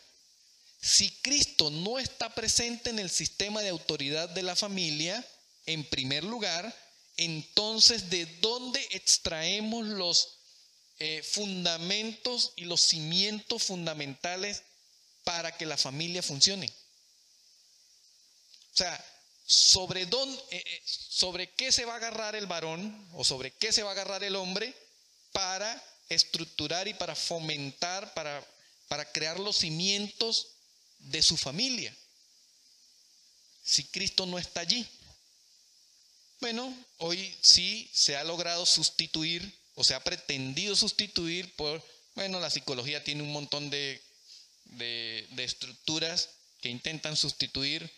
Si 0.82 1.10
Cristo 1.22 1.70
no 1.70 2.00
está 2.00 2.34
presente 2.34 2.90
en 2.90 3.00
el 3.00 3.10
sistema 3.10 3.62
de 3.62 3.70
autoridad 3.70 4.30
de 4.30 4.44
la 4.44 4.56
familia, 4.56 5.26
en 5.66 5.84
primer 5.86 6.24
lugar, 6.24 6.74
entonces 7.18 8.10
¿de 8.10 8.26
dónde 8.42 8.86
extraemos 8.92 9.86
los 9.88 10.38
eh, 11.00 11.24
fundamentos 11.24 12.54
y 12.56 12.66
los 12.66 12.82
cimientos 12.82 13.64
fundamentales 13.64 14.64
para 15.24 15.58
que 15.58 15.66
la 15.66 15.78
familia 15.78 16.22
funcione? 16.22 16.68
O 18.74 18.78
sea, 18.78 19.06
sobre, 19.48 20.06
dónde, 20.06 20.40
eh, 20.52 20.64
eh, 20.64 20.82
sobre 20.86 21.52
qué 21.54 21.72
se 21.72 21.86
va 21.86 21.94
a 21.94 21.98
agarrar 21.98 22.36
el 22.36 22.46
varón 22.46 23.10
o 23.14 23.24
sobre 23.24 23.52
qué 23.52 23.74
se 23.74 23.82
va 23.82 23.90
a 23.90 23.94
agarrar 23.94 24.24
el 24.24 24.36
hombre 24.36 24.76
para 25.32 25.84
estructurar 26.10 26.88
y 26.88 26.94
para 26.94 27.16
fomentar, 27.16 28.14
para, 28.14 28.46
para 28.88 29.12
crear 29.12 29.40
los 29.40 29.58
cimientos 29.58 30.57
de 31.00 31.22
su 31.22 31.38
familia. 31.38 31.96
Si 33.64 33.84
Cristo 33.86 34.26
no 34.26 34.38
está 34.38 34.62
allí. 34.62 34.86
Bueno, 36.40 36.76
hoy 36.98 37.36
sí 37.42 37.90
se 37.94 38.16
ha 38.16 38.24
logrado 38.24 38.66
sustituir 38.66 39.60
o 39.76 39.84
se 39.84 39.96
ha 39.96 40.04
pretendido 40.04 40.76
sustituir 40.76 41.56
por, 41.56 41.84
bueno, 42.16 42.40
la 42.40 42.50
psicología 42.50 43.04
tiene 43.04 43.24
un 43.24 43.32
montón 43.32 43.70
de, 43.70 44.02
de, 44.66 45.44
estructuras 45.44 46.30
que 46.62 46.70
intentan 46.70 47.16
sustituir 47.16 47.92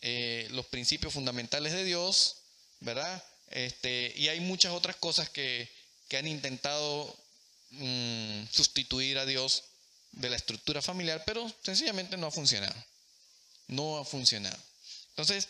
eh, 0.00 0.48
los 0.50 0.66
principios 0.66 1.12
fundamentales 1.12 1.72
de 1.72 1.84
Dios, 1.84 2.36
¿verdad? 2.80 3.22
Este, 3.50 4.12
y 4.16 4.28
hay 4.28 4.40
muchas 4.40 4.72
otras 4.72 4.96
cosas 4.96 5.28
que, 5.30 5.70
que 6.08 6.16
han 6.16 6.26
intentado 6.26 7.16
mm, 7.70 8.44
sustituir 8.50 9.18
a 9.18 9.26
Dios 9.26 9.64
de 10.16 10.30
la 10.30 10.36
estructura 10.36 10.82
familiar, 10.82 11.22
pero 11.24 11.50
sencillamente 11.62 12.16
no 12.16 12.26
ha 12.26 12.30
funcionado. 12.30 12.74
No 13.68 13.98
ha 13.98 14.04
funcionado. 14.04 14.58
Entonces, 15.10 15.48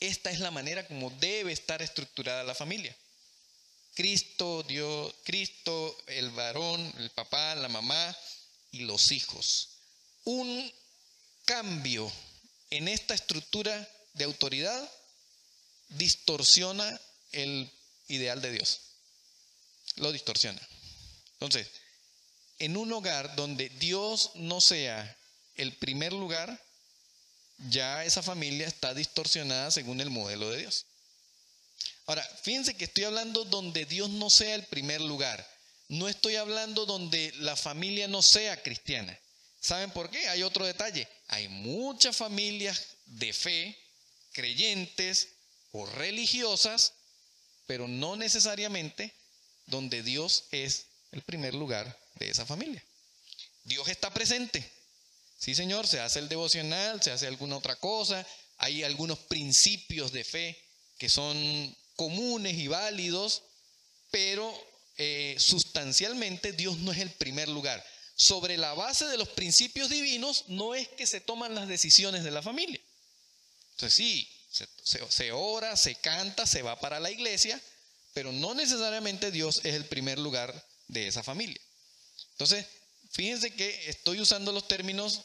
esta 0.00 0.30
es 0.30 0.40
la 0.40 0.50
manera 0.50 0.86
como 0.86 1.10
debe 1.10 1.52
estar 1.52 1.82
estructurada 1.82 2.44
la 2.44 2.54
familia. 2.54 2.96
Cristo, 3.94 4.62
Dios, 4.64 5.14
Cristo, 5.24 5.96
el 6.06 6.30
varón, 6.30 6.92
el 6.98 7.10
papá, 7.10 7.54
la 7.54 7.68
mamá 7.68 8.16
y 8.72 8.80
los 8.80 9.12
hijos. 9.12 9.68
Un 10.24 10.72
cambio 11.44 12.10
en 12.70 12.88
esta 12.88 13.14
estructura 13.14 13.88
de 14.14 14.24
autoridad 14.24 14.90
distorsiona 15.90 17.00
el 17.32 17.70
ideal 18.08 18.40
de 18.42 18.52
Dios. 18.52 18.80
Lo 19.96 20.10
distorsiona. 20.10 20.60
Entonces, 21.34 21.70
en 22.64 22.78
un 22.78 22.90
hogar 22.92 23.36
donde 23.36 23.68
Dios 23.68 24.30
no 24.36 24.58
sea 24.58 25.18
el 25.54 25.74
primer 25.76 26.14
lugar, 26.14 26.58
ya 27.68 28.04
esa 28.04 28.22
familia 28.22 28.66
está 28.66 28.94
distorsionada 28.94 29.70
según 29.70 30.00
el 30.00 30.08
modelo 30.08 30.50
de 30.50 30.60
Dios. 30.60 30.86
Ahora, 32.06 32.24
fíjense 32.42 32.74
que 32.74 32.84
estoy 32.84 33.04
hablando 33.04 33.44
donde 33.44 33.84
Dios 33.84 34.08
no 34.08 34.30
sea 34.30 34.54
el 34.54 34.64
primer 34.64 35.02
lugar. 35.02 35.46
No 35.88 36.08
estoy 36.08 36.36
hablando 36.36 36.86
donde 36.86 37.32
la 37.36 37.54
familia 37.54 38.08
no 38.08 38.22
sea 38.22 38.62
cristiana. 38.62 39.18
¿Saben 39.60 39.90
por 39.90 40.10
qué? 40.10 40.26
Hay 40.28 40.42
otro 40.42 40.64
detalle. 40.64 41.06
Hay 41.28 41.48
muchas 41.48 42.16
familias 42.16 42.96
de 43.04 43.34
fe, 43.34 43.78
creyentes 44.32 45.28
o 45.72 45.84
religiosas, 45.84 46.94
pero 47.66 47.88
no 47.88 48.16
necesariamente 48.16 49.12
donde 49.66 50.02
Dios 50.02 50.44
es 50.50 50.86
el 51.12 51.20
primer 51.20 51.54
lugar 51.54 52.03
de 52.14 52.30
esa 52.30 52.46
familia. 52.46 52.82
Dios 53.64 53.88
está 53.88 54.12
presente. 54.12 54.64
Sí, 55.38 55.54
Señor, 55.54 55.86
se 55.86 56.00
hace 56.00 56.20
el 56.20 56.28
devocional, 56.28 57.02
se 57.02 57.10
hace 57.10 57.26
alguna 57.26 57.56
otra 57.56 57.76
cosa, 57.76 58.26
hay 58.58 58.82
algunos 58.82 59.18
principios 59.18 60.12
de 60.12 60.24
fe 60.24 60.58
que 60.98 61.08
son 61.08 61.76
comunes 61.96 62.54
y 62.54 62.68
válidos, 62.68 63.42
pero 64.10 64.52
eh, 64.96 65.36
sustancialmente 65.38 66.52
Dios 66.52 66.78
no 66.78 66.92
es 66.92 66.98
el 66.98 67.10
primer 67.10 67.48
lugar. 67.48 67.84
Sobre 68.16 68.56
la 68.56 68.74
base 68.74 69.06
de 69.06 69.18
los 69.18 69.28
principios 69.30 69.90
divinos 69.90 70.44
no 70.48 70.74
es 70.74 70.88
que 70.88 71.06
se 71.06 71.20
toman 71.20 71.54
las 71.54 71.66
decisiones 71.66 72.22
de 72.22 72.30
la 72.30 72.42
familia. 72.42 72.80
Entonces 73.72 73.94
sí, 73.94 74.28
se 75.08 75.32
ora, 75.32 75.76
se 75.76 75.96
canta, 75.96 76.46
se 76.46 76.62
va 76.62 76.78
para 76.78 77.00
la 77.00 77.10
iglesia, 77.10 77.60
pero 78.12 78.30
no 78.30 78.54
necesariamente 78.54 79.32
Dios 79.32 79.60
es 79.64 79.74
el 79.74 79.84
primer 79.86 80.20
lugar 80.20 80.64
de 80.86 81.08
esa 81.08 81.24
familia. 81.24 81.60
Entonces, 82.34 82.66
fíjense 83.12 83.54
que 83.54 83.88
estoy 83.88 84.20
usando 84.20 84.52
los 84.52 84.66
términos 84.66 85.22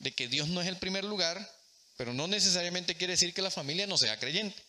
de 0.00 0.12
que 0.12 0.28
Dios 0.28 0.48
no 0.48 0.60
es 0.60 0.66
el 0.66 0.76
primer 0.76 1.04
lugar, 1.04 1.48
pero 1.96 2.12
no 2.12 2.26
necesariamente 2.26 2.96
quiere 2.96 3.12
decir 3.12 3.32
que 3.32 3.42
la 3.42 3.50
familia 3.50 3.86
no 3.86 3.96
sea 3.96 4.18
creyente. 4.18 4.60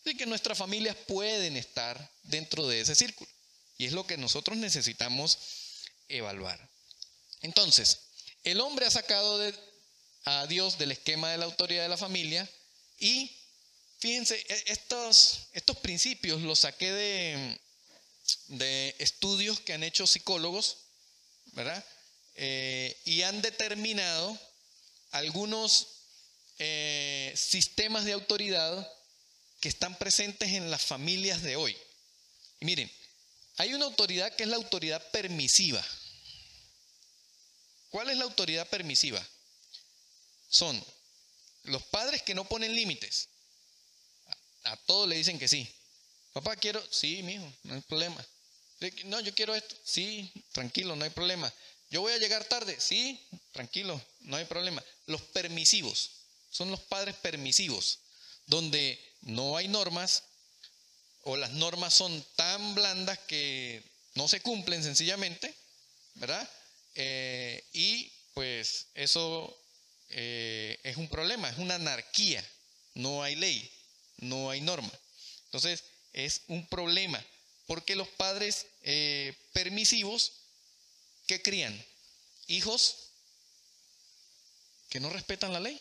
Así 0.00 0.16
que 0.16 0.24
nuestras 0.24 0.56
familias 0.56 0.96
pueden 1.06 1.58
estar 1.58 2.10
dentro 2.22 2.66
de 2.66 2.80
ese 2.80 2.94
círculo. 2.94 3.30
Y 3.76 3.84
es 3.84 3.92
lo 3.92 4.06
que 4.06 4.16
nosotros 4.16 4.56
necesitamos 4.56 5.38
evaluar. 6.08 6.70
Entonces, 7.42 7.98
el 8.44 8.60
hombre 8.60 8.86
ha 8.86 8.90
sacado 8.90 9.40
a 10.24 10.46
Dios 10.46 10.78
del 10.78 10.92
esquema 10.92 11.30
de 11.30 11.38
la 11.38 11.44
autoridad 11.44 11.82
de 11.82 11.88
la 11.90 11.96
familia 11.98 12.48
y 12.98 13.30
fíjense, 13.98 14.36
e, 14.48 14.64
estos, 14.66 15.48
estos 15.52 15.76
principios 15.78 16.40
los 16.40 16.60
saqué 16.60 16.92
de, 16.92 17.60
de 18.48 18.96
estudios 18.98 19.60
que 19.60 19.74
han 19.74 19.82
hecho 19.82 20.06
psicólogos 20.06 20.78
¿verdad? 21.52 21.84
Eh, 22.34 23.00
y 23.04 23.22
han 23.22 23.42
determinado 23.42 24.38
algunos 25.10 25.88
eh, 26.58 27.32
sistemas 27.36 28.04
de 28.04 28.12
autoridad 28.12 28.90
que 29.60 29.68
están 29.68 29.96
presentes 29.98 30.50
en 30.50 30.70
las 30.70 30.82
familias 30.82 31.42
de 31.42 31.56
hoy. 31.56 31.76
Miren, 32.60 32.90
hay 33.56 33.74
una 33.74 33.86
autoridad 33.86 34.34
que 34.36 34.44
es 34.44 34.48
la 34.48 34.56
autoridad 34.56 35.10
permisiva. 35.10 35.84
¿Cuál 37.90 38.10
es 38.10 38.16
la 38.16 38.24
autoridad 38.24 38.68
permisiva? 38.68 39.26
Son 40.48 40.82
los 41.64 41.82
padres 41.84 42.22
que 42.22 42.34
no 42.34 42.48
ponen 42.48 42.74
límites. 42.74 43.28
A, 44.64 44.72
a 44.72 44.76
todos 44.76 45.08
le 45.08 45.16
dicen 45.16 45.38
que 45.38 45.48
sí. 45.48 45.68
Papá, 46.32 46.56
quiero, 46.56 46.82
sí, 46.92 47.22
mijo, 47.22 47.52
no 47.64 47.74
hay 47.74 47.80
problema. 47.82 48.24
No, 49.04 49.20
yo 49.20 49.34
quiero 49.34 49.54
esto. 49.54 49.76
Sí, 49.84 50.32
tranquilo, 50.52 50.96
no 50.96 51.04
hay 51.04 51.10
problema. 51.10 51.52
Yo 51.90 52.00
voy 52.00 52.12
a 52.12 52.18
llegar 52.18 52.44
tarde, 52.44 52.80
sí, 52.80 53.20
tranquilo, 53.52 54.00
no 54.20 54.36
hay 54.36 54.44
problema. 54.44 54.82
Los 55.06 55.22
permisivos, 55.22 56.10
son 56.50 56.70
los 56.70 56.80
padres 56.80 57.16
permisivos, 57.16 57.98
donde 58.46 58.98
no 59.22 59.56
hay 59.56 59.68
normas 59.68 60.22
o 61.22 61.36
las 61.36 61.50
normas 61.50 61.94
son 61.94 62.24
tan 62.36 62.74
blandas 62.74 63.18
que 63.20 63.82
no 64.14 64.28
se 64.28 64.40
cumplen 64.40 64.82
sencillamente, 64.82 65.54
¿verdad? 66.14 66.48
Eh, 66.94 67.64
y 67.72 68.10
pues 68.34 68.86
eso 68.94 69.56
eh, 70.08 70.78
es 70.82 70.96
un 70.96 71.08
problema, 71.08 71.50
es 71.50 71.58
una 71.58 71.74
anarquía, 71.74 72.44
no 72.94 73.22
hay 73.22 73.36
ley, 73.36 73.70
no 74.18 74.50
hay 74.50 74.60
norma. 74.60 74.92
Entonces 75.46 75.84
es 76.12 76.42
un 76.48 76.66
problema, 76.68 77.24
porque 77.70 77.94
los 77.94 78.08
padres 78.08 78.66
eh, 78.82 79.32
permisivos 79.52 80.32
que 81.28 81.40
crían 81.40 81.86
hijos 82.48 82.96
que 84.88 84.98
no 84.98 85.08
respetan 85.08 85.52
la 85.52 85.60
ley, 85.60 85.80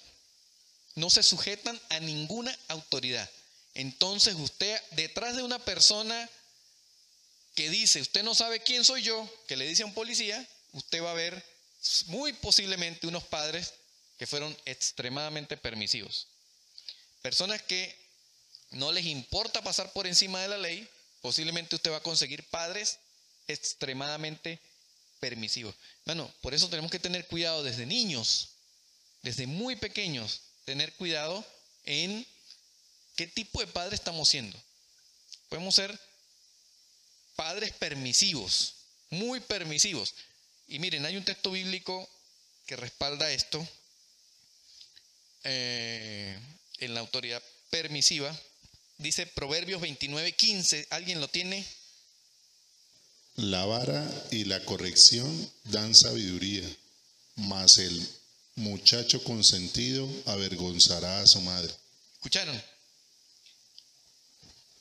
no 0.94 1.10
se 1.10 1.24
sujetan 1.24 1.82
a 1.90 2.00
ninguna 2.00 2.56
autoridad. 2.68 3.28
Entonces 3.74 4.36
usted 4.36 4.80
detrás 4.92 5.36
de 5.36 5.42
una 5.42 5.58
persona 5.58 6.30
que 7.56 7.72
dice, 7.72 8.02
usted 8.02 8.22
no 8.22 8.36
sabe 8.36 8.62
quién 8.62 8.86
soy 8.86 9.02
yo, 9.02 9.28
que 9.48 9.58
le 9.58 9.68
dice 9.68 9.82
a 9.82 9.88
un 9.88 9.96
policía, 9.96 10.48
usted 10.74 11.02
va 11.02 11.10
a 11.10 11.16
ver 11.16 11.44
muy 12.06 12.34
posiblemente 12.34 13.08
unos 13.08 13.24
padres 13.24 13.74
que 14.20 14.28
fueron 14.28 14.56
extremadamente 14.66 15.58
permisivos. 15.58 16.28
Personas 17.24 17.64
que 17.64 17.98
no 18.70 18.92
les 18.92 19.08
importa 19.08 19.64
pasar 19.64 19.92
por 19.92 20.06
encima 20.06 20.40
de 20.40 20.50
la 20.50 20.60
ley, 20.60 20.88
posiblemente 21.22 21.76
usted 21.76 21.92
va 21.92 21.98
a 21.98 22.04
conseguir 22.04 22.44
padres 22.46 23.00
extremadamente 23.48 24.60
permisivos. 25.20 25.76
Bueno, 26.06 26.32
por 26.42 26.54
eso 26.54 26.70
tenemos 26.70 26.92
que 26.92 27.00
tener 27.00 27.28
cuidado 27.28 27.64
desde 27.64 27.86
niños, 27.86 28.50
desde 29.22 29.48
muy 29.48 29.76
pequeños, 29.76 30.42
tener 30.66 30.94
cuidado 30.94 31.46
en 31.86 32.26
qué 33.16 33.28
tipo 33.28 33.60
de 33.60 33.68
padre 33.68 33.96
estamos 33.96 34.30
siendo. 34.30 34.58
Podemos 35.50 35.76
ser 35.76 36.00
padres 37.36 37.74
permisivos, 37.74 38.76
muy 39.10 39.40
permisivos. 39.40 40.14
Y 40.68 40.80
miren, 40.80 41.06
hay 41.06 41.18
un 41.18 41.26
texto 41.26 41.52
bíblico 41.52 42.08
que 42.66 42.76
respalda 42.76 43.32
esto 43.32 43.68
eh, 45.44 46.40
en 46.78 46.94
la 46.94 47.00
autoridad 47.00 47.42
permisiva. 47.70 48.38
Dice 49.00 49.26
Proverbios 49.28 49.80
29, 49.80 50.34
15. 50.34 50.88
¿Alguien 50.90 51.22
lo 51.22 51.30
tiene? 51.30 51.66
La 53.36 53.66
vara 53.66 54.06
y 54.30 54.44
la 54.44 54.64
corrección 54.66 55.52
dan 55.64 55.96
sabiduría, 55.96 56.70
mas 57.36 57.78
el 57.78 58.08
muchacho 58.56 59.24
consentido 59.24 60.06
avergonzará 60.26 61.22
a 61.22 61.28
su 61.28 61.40
madre. 61.40 61.74
¿Escucharon? 62.16 62.62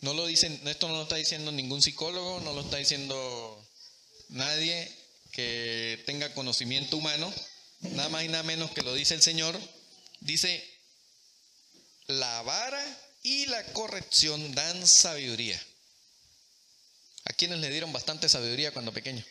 No 0.01 0.15
lo 0.15 0.27
dicen, 0.27 0.61
esto 0.67 0.89
no 0.89 0.95
lo 0.95 1.03
está 1.05 1.15
diciendo 1.15 1.53
ningún 1.53 1.81
psicólogo, 1.81 2.41
no 2.41 2.55
lo 2.55 2.63
está 2.63 2.79
diciendo 2.79 3.65
nadie 4.31 4.93
que 5.31 6.03
tenga 6.07 6.35
conocimiento 6.35 6.97
humano, 6.97 7.33
nada 7.83 8.09
más 8.09 8.25
y 8.25 8.29
nada 8.29 8.43
menos 8.43 8.73
que 8.73 8.83
lo 8.83 8.95
dice 8.95 9.15
el 9.15 9.23
Señor. 9.23 9.57
Dice, 10.19 10.65
la 12.09 12.43
vara 12.43 13.08
y 13.23 13.47
la 13.47 13.65
corrección 13.73 14.55
dan 14.55 14.87
sabiduría. 14.87 15.61
¿A 17.25 17.33
quienes 17.33 17.59
le 17.59 17.71
dieron 17.71 17.93
bastante 17.93 18.29
sabiduría 18.29 18.73
cuando 18.73 18.93
pequeño? 18.93 19.25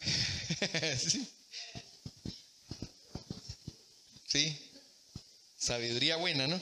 ¿Sí? 0.98 1.28
¿Sí? 4.26 4.70
Sabiduría 5.58 6.16
buena, 6.16 6.46
¿no? 6.46 6.60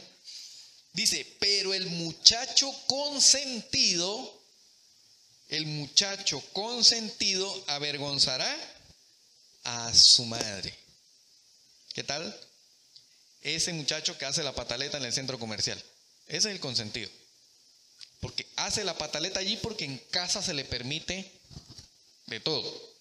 Dice, 0.92 1.24
pero 1.38 1.74
el 1.74 1.86
muchacho 1.86 2.72
consentido, 2.86 4.42
el 5.48 5.66
muchacho 5.66 6.40
consentido 6.52 7.64
avergonzará 7.68 8.56
a 9.64 9.94
su 9.94 10.24
madre. 10.24 10.74
¿Qué 11.92 12.02
tal? 12.02 12.36
Ese 13.42 13.72
muchacho 13.72 14.16
que 14.18 14.24
hace 14.24 14.42
la 14.42 14.54
pataleta 14.54 14.98
en 14.98 15.04
el 15.04 15.12
centro 15.12 15.38
comercial. 15.38 15.82
Ese 16.28 16.48
es 16.48 16.54
el 16.54 16.60
consentido. 16.60 17.10
Porque 18.20 18.46
hace 18.56 18.84
la 18.84 18.98
pataleta 18.98 19.40
allí 19.40 19.56
porque 19.56 19.84
en 19.84 19.98
casa 20.10 20.42
se 20.42 20.54
le 20.54 20.64
permite 20.64 21.30
de 22.26 22.40
todo. 22.40 22.94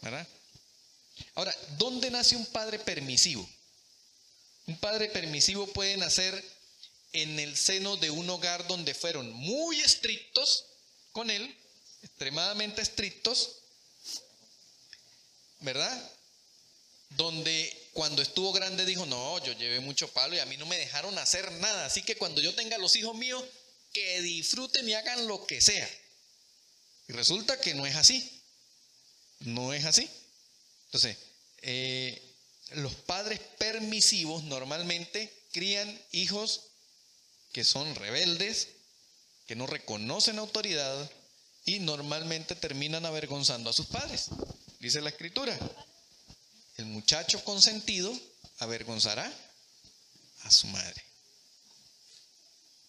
¿Verdad? 0.00 0.26
Ahora, 1.34 1.54
¿dónde 1.78 2.10
nace 2.10 2.36
un 2.36 2.46
padre 2.46 2.78
permisivo? 2.78 3.48
Un 4.66 4.76
padre 4.78 5.08
permisivo 5.08 5.66
puede 5.68 5.96
nacer 5.96 6.42
en 7.12 7.38
el 7.38 7.56
seno 7.56 7.96
de 7.96 8.10
un 8.10 8.28
hogar 8.28 8.66
donde 8.66 8.94
fueron 8.94 9.32
muy 9.32 9.80
estrictos 9.80 10.66
con 11.12 11.30
él, 11.30 11.56
extremadamente 12.02 12.82
estrictos, 12.82 13.58
¿verdad? 15.60 16.10
Donde 17.10 17.83
cuando 17.94 18.20
estuvo 18.20 18.52
grande 18.52 18.84
dijo, 18.84 19.06
no, 19.06 19.42
yo 19.44 19.52
llevé 19.52 19.80
mucho 19.80 20.12
palo 20.12 20.34
y 20.34 20.40
a 20.40 20.46
mí 20.46 20.56
no 20.56 20.66
me 20.66 20.76
dejaron 20.76 21.16
hacer 21.16 21.50
nada, 21.52 21.86
así 21.86 22.02
que 22.02 22.16
cuando 22.16 22.40
yo 22.40 22.54
tenga 22.54 22.76
los 22.76 22.96
hijos 22.96 23.16
míos, 23.16 23.42
que 23.92 24.20
disfruten 24.20 24.88
y 24.88 24.94
hagan 24.94 25.26
lo 25.28 25.46
que 25.46 25.60
sea. 25.60 25.88
Y 27.08 27.12
resulta 27.12 27.60
que 27.60 27.74
no 27.74 27.86
es 27.86 27.94
así, 27.94 28.42
no 29.40 29.72
es 29.72 29.84
así. 29.84 30.10
Entonces, 30.86 31.16
eh, 31.62 32.20
los 32.72 32.94
padres 32.94 33.40
permisivos 33.58 34.42
normalmente 34.44 35.32
crían 35.52 36.00
hijos 36.10 36.62
que 37.52 37.64
son 37.64 37.94
rebeldes, 37.94 38.68
que 39.46 39.54
no 39.54 39.66
reconocen 39.66 40.38
autoridad 40.38 41.10
y 41.64 41.78
normalmente 41.78 42.56
terminan 42.56 43.06
avergonzando 43.06 43.70
a 43.70 43.72
sus 43.72 43.86
padres. 43.86 44.26
Dice 44.80 45.00
la 45.00 45.10
escritura, 45.10 45.56
el 46.76 46.86
muchacho 46.86 47.42
consentido 47.44 48.12
avergonzará 48.58 49.32
a 50.42 50.50
su 50.50 50.66
madre. 50.68 51.02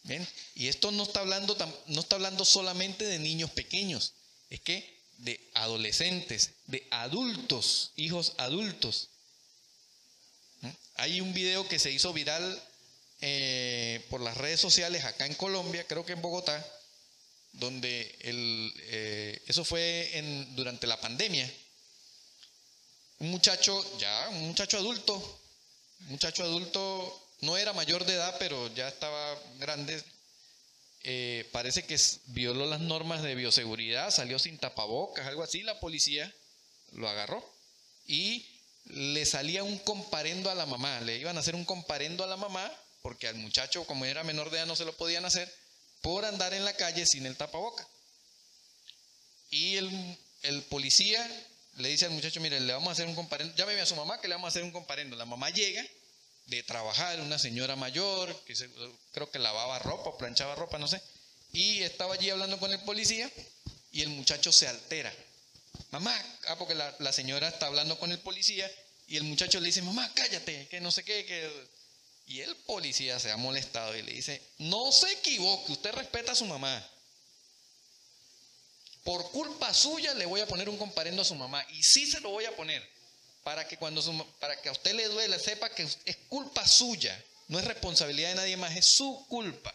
¿Bien? 0.03 0.27
Y 0.53 0.67
esto 0.67 0.91
no 0.91 1.03
está, 1.03 1.21
hablando, 1.21 1.57
no 1.87 2.01
está 2.01 2.15
hablando 2.15 2.45
solamente 2.45 3.05
de 3.05 3.17
niños 3.17 3.49
pequeños, 3.51 4.13
es 4.49 4.61
que 4.61 4.95
de 5.17 5.49
adolescentes, 5.53 6.51
de 6.67 6.87
adultos, 6.91 7.91
hijos 7.95 8.33
adultos. 8.37 9.09
Hay 10.95 11.21
un 11.21 11.33
video 11.33 11.67
que 11.67 11.79
se 11.79 11.91
hizo 11.91 12.13
viral 12.13 12.63
eh, 13.21 14.05
por 14.09 14.21
las 14.21 14.37
redes 14.37 14.59
sociales 14.59 15.03
acá 15.05 15.25
en 15.25 15.35
Colombia, 15.35 15.85
creo 15.87 16.05
que 16.05 16.13
en 16.13 16.21
Bogotá, 16.21 16.65
donde 17.53 18.17
el, 18.21 18.73
eh, 18.83 19.41
eso 19.47 19.65
fue 19.65 20.17
en, 20.17 20.55
durante 20.55 20.87
la 20.87 20.99
pandemia. 20.99 21.51
Un 23.25 23.31
muchacho, 23.31 23.83
ya, 23.97 24.29
un 24.29 24.49
muchacho 24.49 24.77
adulto, 24.77 25.15
un 26.01 26.09
muchacho 26.09 26.43
adulto, 26.43 27.27
no 27.41 27.57
era 27.57 27.73
mayor 27.73 28.05
de 28.05 28.13
edad, 28.13 28.35
pero 28.37 28.71
ya 28.75 28.87
estaba 28.87 29.35
grande. 29.57 29.99
Eh, 31.01 31.49
parece 31.51 31.87
que 31.87 31.99
violó 32.27 32.67
las 32.67 32.81
normas 32.81 33.23
de 33.23 33.33
bioseguridad, 33.33 34.11
salió 34.11 34.37
sin 34.37 34.59
tapabocas, 34.59 35.25
algo 35.25 35.41
así. 35.41 35.63
La 35.63 35.79
policía 35.79 36.31
lo 36.91 37.09
agarró 37.09 37.43
y 38.05 38.45
le 38.85 39.25
salía 39.25 39.63
un 39.63 39.79
comparendo 39.79 40.51
a 40.51 40.55
la 40.55 40.67
mamá, 40.67 41.01
le 41.01 41.17
iban 41.17 41.35
a 41.37 41.39
hacer 41.39 41.55
un 41.55 41.65
comparendo 41.65 42.23
a 42.23 42.27
la 42.27 42.37
mamá, 42.37 42.71
porque 43.01 43.27
al 43.27 43.37
muchacho, 43.37 43.87
como 43.87 44.05
era 44.05 44.23
menor 44.23 44.51
de 44.51 44.59
edad, 44.59 44.67
no 44.67 44.75
se 44.75 44.85
lo 44.85 44.95
podían 44.95 45.25
hacer, 45.25 45.51
por 46.01 46.25
andar 46.25 46.53
en 46.53 46.63
la 46.63 46.75
calle 46.75 47.07
sin 47.07 47.25
el 47.25 47.37
tapaboca. 47.37 47.87
Y 49.49 49.77
el, 49.77 50.17
el 50.43 50.61
policía 50.65 51.27
le 51.75 51.89
dice 51.89 52.05
al 52.05 52.11
muchacho, 52.11 52.39
mire, 52.41 52.59
le 52.59 52.73
vamos 52.73 52.89
a 52.89 52.91
hacer 52.91 53.07
un 53.07 53.15
comparendo, 53.15 53.55
llámeme 53.55 53.81
a 53.81 53.85
su 53.85 53.95
mamá 53.95 54.19
que 54.21 54.27
le 54.27 54.35
vamos 54.35 54.47
a 54.47 54.49
hacer 54.49 54.63
un 54.63 54.71
comparendo. 54.71 55.15
La 55.15 55.25
mamá 55.25 55.49
llega 55.49 55.85
de 56.47 56.63
trabajar, 56.63 57.19
una 57.21 57.39
señora 57.39 57.75
mayor, 57.75 58.35
que 58.45 58.53
creo 59.11 59.31
que 59.31 59.39
lavaba 59.39 59.79
ropa, 59.79 60.17
planchaba 60.17 60.55
ropa, 60.55 60.77
no 60.77 60.87
sé, 60.87 61.01
y 61.51 61.81
estaba 61.83 62.13
allí 62.15 62.29
hablando 62.29 62.59
con 62.59 62.71
el 62.71 62.79
policía 62.81 63.31
y 63.91 64.01
el 64.01 64.09
muchacho 64.09 64.51
se 64.51 64.67
altera 64.67 65.13
mamá, 65.91 66.13
ah, 66.47 66.57
porque 66.57 66.75
la, 66.75 67.13
señora 67.13 67.47
está 67.47 67.67
hablando 67.67 67.97
con 67.97 68.11
el 68.11 68.19
policía 68.19 68.69
y 69.07 69.17
el 69.17 69.23
muchacho 69.23 69.59
le 69.59 69.67
dice, 69.67 69.81
mamá, 69.81 70.11
cállate, 70.13 70.67
que 70.67 70.81
no 70.81 70.91
sé 70.91 71.03
qué, 71.03 71.25
que... 71.25 71.75
Y 72.27 72.41
el 72.41 72.55
policía 72.55 73.19
se 73.19 73.31
ha 73.31 73.37
molestado 73.37 73.95
y 73.95 74.01
le 74.01 74.13
dice, 74.13 74.41
no 74.57 74.91
se 74.91 75.11
equivoque, 75.11 75.73
usted 75.73 75.93
respeta 75.93 76.31
a 76.31 76.35
su 76.35 76.45
mamá. 76.45 76.83
Por 79.05 79.31
culpa 79.31 79.73
suya 79.73 80.13
le 80.15 80.25
voy 80.25 80.41
a 80.41 80.47
poner 80.47 80.67
un 80.67 80.77
comparendo 80.77 81.21
a 81.21 81.25
su 81.25 81.35
mamá. 81.35 81.65
Y 81.69 81.83
sí 81.83 82.11
se 82.11 82.19
lo 82.19 82.31
voy 82.31 82.43
a 82.45 82.55
poner. 82.55 82.83
Para 83.43 83.67
que, 83.67 83.77
cuando 83.77 84.01
para 84.39 84.59
que 84.59 84.67
a 84.67 84.71
usted 84.71 84.95
le 84.95 85.07
duele, 85.07 85.39
sepa 85.39 85.69
que 85.69 85.83
es 85.83 86.17
culpa 86.27 86.67
suya. 86.67 87.23
No 87.47 87.59
es 87.59 87.65
responsabilidad 87.65 88.29
de 88.29 88.35
nadie 88.35 88.57
más, 88.57 88.75
es 88.75 88.85
su 88.85 89.25
culpa. 89.29 89.73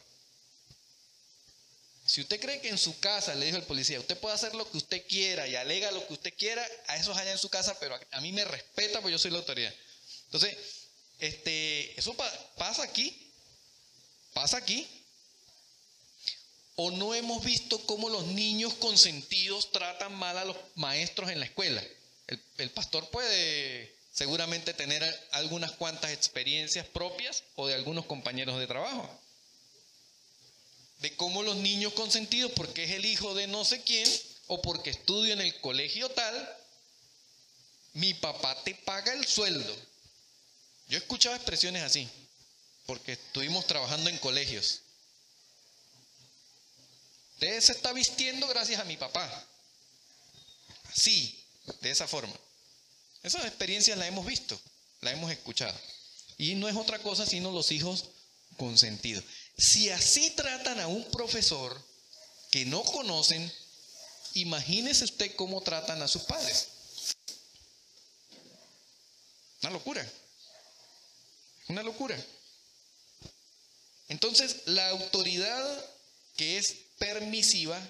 Si 2.04 2.20
usted 2.20 2.40
cree 2.40 2.60
que 2.60 2.70
en 2.70 2.78
su 2.78 2.98
casa, 2.98 3.36
le 3.36 3.46
dijo 3.46 3.56
el 3.56 3.62
policía, 3.62 4.00
usted 4.00 4.18
puede 4.18 4.34
hacer 4.34 4.52
lo 4.56 4.68
que 4.68 4.78
usted 4.78 5.06
quiera 5.06 5.46
y 5.46 5.54
alega 5.54 5.92
lo 5.92 6.04
que 6.08 6.14
usted 6.14 6.34
quiera, 6.36 6.66
a 6.88 6.96
eso 6.96 7.12
es 7.12 7.18
allá 7.18 7.30
en 7.30 7.38
su 7.38 7.48
casa, 7.48 7.78
pero 7.78 7.96
a, 8.10 8.20
mí 8.20 8.32
me 8.32 8.44
respeta 8.44 9.00
porque 9.00 9.12
yo 9.12 9.18
soy 9.20 9.30
la 9.30 9.38
autoridad. 9.38 9.72
Entonces, 10.24 10.56
este, 11.20 11.96
eso 11.96 12.16
pasa 12.56 12.82
aquí, 12.82 13.32
pasa 14.34 14.56
aquí. 14.56 14.88
¿O 16.76 16.90
no 16.90 17.14
hemos 17.14 17.44
visto 17.44 17.78
cómo 17.86 18.08
los 18.08 18.26
niños 18.26 18.74
consentidos 18.74 19.70
tratan 19.72 20.14
mal 20.14 20.38
a 20.38 20.44
los 20.44 20.56
maestros 20.74 21.30
en 21.30 21.40
la 21.40 21.46
escuela? 21.46 21.82
el 22.58 22.70
pastor 22.70 23.10
puede 23.10 23.92
seguramente 24.12 24.72
tener 24.72 25.02
algunas 25.32 25.72
cuantas 25.72 26.12
experiencias 26.12 26.86
propias 26.86 27.42
o 27.56 27.66
de 27.66 27.74
algunos 27.74 28.06
compañeros 28.06 28.60
de 28.60 28.68
trabajo 28.68 29.10
de 31.00 31.16
cómo 31.16 31.42
los 31.42 31.56
niños 31.56 31.94
consentidos, 31.94 32.52
porque 32.54 32.84
es 32.84 32.90
el 32.90 33.06
hijo 33.06 33.34
de 33.34 33.46
no 33.46 33.64
sé 33.64 33.82
quién, 33.82 34.08
o 34.46 34.60
porque 34.60 34.90
estudio 34.90 35.32
en 35.32 35.40
el 35.40 35.58
colegio 35.60 36.08
tal, 36.10 36.56
mi 37.94 38.14
papá 38.14 38.62
te 38.64 38.74
paga 38.74 39.12
el 39.14 39.26
sueldo. 39.26 39.74
Yo 40.88 40.98
he 40.98 41.00
escuchado 41.00 41.34
expresiones 41.34 41.82
así, 41.82 42.08
porque 42.86 43.12
estuvimos 43.12 43.66
trabajando 43.66 44.10
en 44.10 44.18
colegios. 44.18 44.82
Usted 47.40 47.58
se 47.62 47.72
está 47.72 47.94
vistiendo 47.94 48.46
gracias 48.48 48.78
a 48.78 48.84
mi 48.84 48.98
papá. 48.98 49.26
Así, 50.92 51.42
de 51.80 51.90
esa 51.90 52.06
forma. 52.06 52.34
Esas 53.22 53.46
experiencias 53.46 53.96
las 53.96 54.08
hemos 54.08 54.26
visto, 54.26 54.60
las 55.00 55.14
hemos 55.14 55.32
escuchado. 55.32 55.74
Y 56.36 56.54
no 56.56 56.68
es 56.68 56.76
otra 56.76 56.98
cosa 56.98 57.24
sino 57.24 57.50
los 57.50 57.72
hijos 57.72 58.10
consentidos. 58.58 59.24
Si 59.56 59.88
así 59.88 60.32
tratan 60.32 60.80
a 60.80 60.86
un 60.86 61.02
profesor 61.12 61.82
que 62.50 62.66
no 62.66 62.82
conocen, 62.82 63.50
imagínese 64.34 65.04
usted 65.04 65.34
cómo 65.34 65.62
tratan 65.62 66.02
a 66.02 66.08
sus 66.08 66.24
padres. 66.24 66.68
Una 69.62 69.70
locura. 69.70 70.12
Una 71.68 71.82
locura. 71.82 72.22
Entonces, 74.08 74.56
la 74.66 74.90
autoridad 74.90 75.86
que 76.36 76.58
es 76.58 76.89
permisiva 77.00 77.80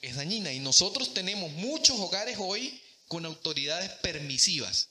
es 0.00 0.16
dañina. 0.16 0.50
Y 0.52 0.60
nosotros 0.60 1.12
tenemos 1.12 1.50
muchos 1.52 1.98
hogares 2.00 2.38
hoy 2.40 2.80
con 3.08 3.26
autoridades 3.26 3.90
permisivas. 4.00 4.88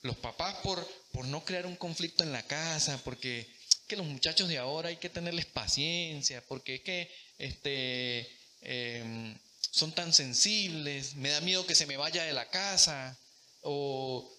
Los 0.00 0.16
papás 0.16 0.54
por, 0.62 0.88
por 1.12 1.26
no 1.26 1.44
crear 1.44 1.66
un 1.66 1.76
conflicto 1.76 2.24
en 2.24 2.32
la 2.32 2.44
casa, 2.44 2.98
porque 3.04 3.46
que 3.88 3.96
los 3.96 4.06
muchachos 4.06 4.48
de 4.48 4.58
ahora 4.58 4.90
hay 4.90 4.96
que 4.96 5.08
tenerles 5.08 5.46
paciencia, 5.46 6.44
porque 6.46 6.76
es 6.76 6.80
que 6.82 7.10
este, 7.38 8.30
em, 8.60 9.36
son 9.70 9.92
tan 9.92 10.12
sensibles, 10.12 11.14
me 11.16 11.30
da 11.30 11.40
miedo 11.40 11.66
que 11.66 11.74
se 11.74 11.86
me 11.86 11.96
vaya 11.96 12.22
de 12.24 12.34
la 12.34 12.48
casa, 12.50 13.18
o, 13.62 14.30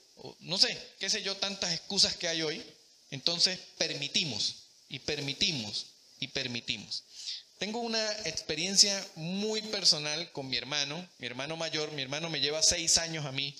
no 0.42 0.58
sé, 0.58 0.78
qué 1.00 1.10
sé 1.10 1.24
yo, 1.24 1.36
tantas 1.38 1.74
excusas 1.74 2.16
que 2.16 2.28
hay 2.28 2.42
hoy. 2.42 2.64
Entonces 3.12 3.60
permitimos 3.78 4.68
y 4.88 5.00
permitimos 5.00 5.88
y 6.20 6.28
permitimos. 6.28 7.04
Tengo 7.60 7.80
una 7.80 8.10
experiencia 8.24 9.06
muy 9.16 9.62
personal 9.64 10.32
con 10.32 10.48
mi 10.48 10.56
hermano, 10.56 11.06
mi 11.18 11.28
hermano 11.28 11.58
mayor, 11.58 11.92
mi 11.92 12.02
hermano 12.02 12.30
me 12.30 12.40
lleva 12.40 12.64
seis 12.64 12.98
años 12.98 13.26
a 13.26 13.34
mí. 13.34 13.54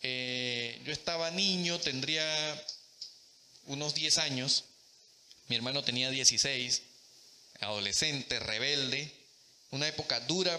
Eh, 0.00 0.80
yo 0.82 0.92
estaba 0.94 1.30
niño, 1.30 1.78
tendría 1.78 2.24
unos 3.66 3.92
diez 3.92 4.16
años, 4.16 4.64
mi 5.48 5.56
hermano 5.56 5.84
tenía 5.84 6.08
16, 6.08 6.80
adolescente, 7.60 8.40
rebelde, 8.40 9.12
una 9.72 9.88
época 9.88 10.20
dura 10.20 10.58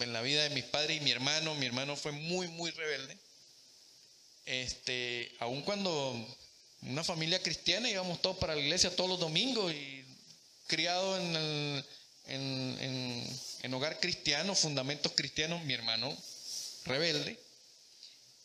en 0.00 0.12
la 0.12 0.20
vida 0.20 0.42
de 0.42 0.50
mis 0.50 0.64
padres 0.64 0.98
y 0.98 1.04
mi 1.04 1.10
hermano, 1.10 1.54
mi 1.54 1.64
hermano 1.64 1.96
fue 1.96 2.12
muy, 2.12 2.48
muy 2.48 2.70
rebelde. 2.70 3.16
Este, 4.44 5.32
aun 5.38 5.62
cuando 5.62 6.36
una 6.82 7.02
familia 7.02 7.42
cristiana 7.42 7.88
íbamos 7.88 8.20
todos 8.20 8.36
para 8.36 8.54
la 8.54 8.60
iglesia 8.60 8.94
todos 8.94 9.08
los 9.08 9.18
domingos 9.18 9.72
y 9.72 9.95
criado 10.66 11.18
en, 11.18 11.84
en 12.26 13.74
hogar 13.74 14.00
cristiano, 14.00 14.54
fundamentos 14.54 15.12
cristianos, 15.14 15.64
mi 15.64 15.74
hermano 15.74 16.16
rebelde. 16.84 17.38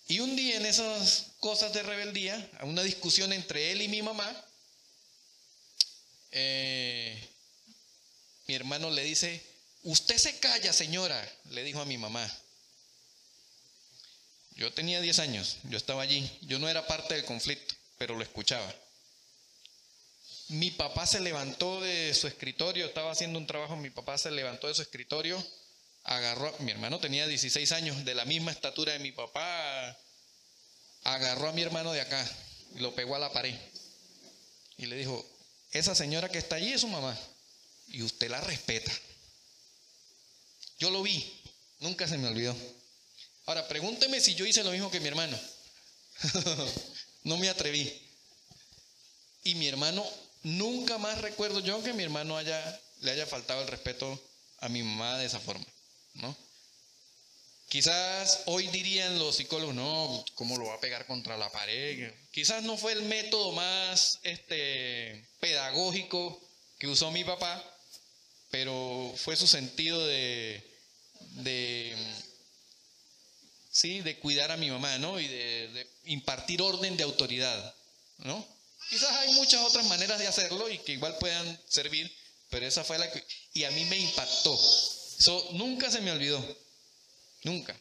Y 0.07 0.19
un 0.19 0.35
día 0.35 0.57
en 0.57 0.65
esas 0.65 1.27
cosas 1.39 1.73
de 1.73 1.83
rebeldía, 1.83 2.49
una 2.63 2.83
discusión 2.83 3.31
entre 3.31 3.71
él 3.71 3.81
y 3.81 3.87
mi 3.87 4.01
mamá, 4.01 4.29
eh, 6.31 7.29
mi 8.47 8.55
hermano 8.55 8.89
le 8.89 9.03
dice, 9.03 9.41
usted 9.83 10.17
se 10.17 10.39
calla, 10.39 10.73
señora, 10.73 11.17
le 11.51 11.63
dijo 11.63 11.79
a 11.79 11.85
mi 11.85 11.97
mamá. 11.97 12.29
Yo 14.55 14.73
tenía 14.73 14.99
10 14.99 15.19
años, 15.19 15.57
yo 15.63 15.77
estaba 15.77 16.01
allí, 16.01 16.29
yo 16.41 16.59
no 16.59 16.67
era 16.67 16.85
parte 16.85 17.13
del 17.13 17.25
conflicto, 17.25 17.73
pero 17.97 18.15
lo 18.15 18.23
escuchaba. 18.23 18.75
Mi 20.51 20.71
papá 20.71 21.07
se 21.07 21.19
levantó 21.19 21.81
de 21.81 22.13
su 22.13 22.27
escritorio, 22.27 22.85
estaba 22.85 23.11
haciendo 23.11 23.39
un 23.39 23.47
trabajo, 23.47 23.75
mi 23.75 23.89
papá 23.89 24.17
se 24.17 24.31
levantó 24.31 24.67
de 24.67 24.73
su 24.73 24.81
escritorio, 24.81 25.43
agarró, 26.03 26.53
mi 26.59 26.71
hermano 26.71 26.99
tenía 26.99 27.25
16 27.25 27.71
años, 27.71 28.05
de 28.05 28.15
la 28.15 28.25
misma 28.25 28.51
estatura 28.51 28.93
de 28.93 28.99
mi 28.99 29.11
papá, 29.11 29.97
agarró 31.03 31.49
a 31.49 31.53
mi 31.53 31.61
hermano 31.61 31.93
de 31.93 32.01
acá, 32.01 32.29
y 32.75 32.79
lo 32.79 32.93
pegó 32.95 33.15
a 33.15 33.19
la 33.19 33.31
pared 33.31 33.55
y 34.81 34.87
le 34.87 34.97
dijo, 34.97 35.23
esa 35.71 35.93
señora 35.93 36.29
que 36.29 36.39
está 36.39 36.55
allí 36.55 36.73
es 36.73 36.81
su 36.81 36.87
mamá 36.87 37.17
y 37.89 38.01
usted 38.01 38.29
la 38.29 38.41
respeta. 38.41 38.91
Yo 40.79 40.89
lo 40.89 41.03
vi, 41.03 41.39
nunca 41.79 42.07
se 42.07 42.17
me 42.17 42.27
olvidó. 42.27 42.55
Ahora, 43.45 43.67
pregúnteme 43.67 44.19
si 44.19 44.33
yo 44.33 44.45
hice 44.45 44.63
lo 44.63 44.71
mismo 44.71 44.89
que 44.89 44.99
mi 44.99 45.07
hermano. 45.07 45.39
no 47.23 47.37
me 47.37 47.49
atreví. 47.49 47.93
Y 49.43 49.53
mi 49.55 49.67
hermano, 49.67 50.03
nunca 50.43 50.97
más 50.97 51.21
recuerdo 51.21 51.59
yo 51.59 51.83
que 51.83 51.93
mi 51.93 52.03
hermano 52.03 52.37
haya, 52.37 52.81
le 53.01 53.11
haya 53.11 53.25
faltado 53.25 53.61
el 53.61 53.67
respeto 53.67 54.21
a 54.59 54.69
mi 54.69 54.83
mamá 54.83 55.17
de 55.17 55.25
esa 55.25 55.39
forma, 55.39 55.65
¿no? 56.15 56.35
Quizás 57.71 58.41
hoy 58.47 58.67
dirían 58.67 59.17
los 59.17 59.37
psicólogos, 59.37 59.73
no, 59.73 60.25
¿cómo 60.35 60.57
lo 60.57 60.65
va 60.65 60.73
a 60.73 60.79
pegar 60.81 61.05
contra 61.05 61.37
la 61.37 61.49
pared? 61.51 62.13
Quizás 62.31 62.63
no 62.63 62.75
fue 62.75 62.91
el 62.91 63.03
método 63.03 63.53
más 63.53 64.19
este, 64.23 65.25
pedagógico 65.39 66.41
que 66.77 66.87
usó 66.87 67.11
mi 67.11 67.23
papá, 67.23 67.63
pero 68.49 69.13
fue 69.15 69.37
su 69.37 69.47
sentido 69.47 70.05
de, 70.05 70.61
de, 71.43 71.95
¿sí? 73.71 74.01
de 74.01 74.19
cuidar 74.19 74.51
a 74.51 74.57
mi 74.57 74.69
mamá, 74.69 74.97
¿no? 74.97 75.17
Y 75.17 75.29
de, 75.29 75.69
de 75.69 75.87
impartir 76.03 76.61
orden 76.61 76.97
de 76.97 77.03
autoridad, 77.03 77.73
¿no? 78.17 78.45
Quizás 78.91 79.09
hay 79.09 79.31
muchas 79.35 79.61
otras 79.61 79.85
maneras 79.85 80.19
de 80.19 80.27
hacerlo 80.27 80.69
y 80.69 80.77
que 80.79 80.91
igual 80.91 81.17
puedan 81.17 81.57
servir, 81.69 82.13
pero 82.49 82.67
esa 82.67 82.83
fue 82.83 82.99
la 82.99 83.09
que... 83.09 83.25
Y 83.53 83.63
a 83.63 83.71
mí 83.71 83.85
me 83.85 83.97
impactó. 83.97 84.53
Eso 85.17 85.47
nunca 85.53 85.89
se 85.89 86.01
me 86.01 86.11
olvidó. 86.11 86.45
Nunca. 87.43 87.73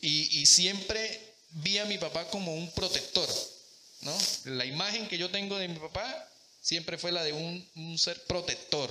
Y, 0.00 0.44
siempre 0.44 1.36
vi 1.50 1.78
a 1.78 1.84
mi 1.84 1.98
papá 1.98 2.28
como 2.30 2.52
un 2.52 2.68
protector, 2.72 3.28
¿no? 4.00 4.18
La 4.46 4.64
imagen 4.64 5.06
que 5.06 5.18
yo 5.18 5.30
tengo 5.30 5.56
de 5.56 5.68
mi 5.68 5.78
papá 5.78 6.28
siempre 6.60 6.98
fue 6.98 7.12
la 7.12 7.22
de 7.22 7.32
un, 7.32 7.96
ser 7.96 8.20
protector 8.24 8.90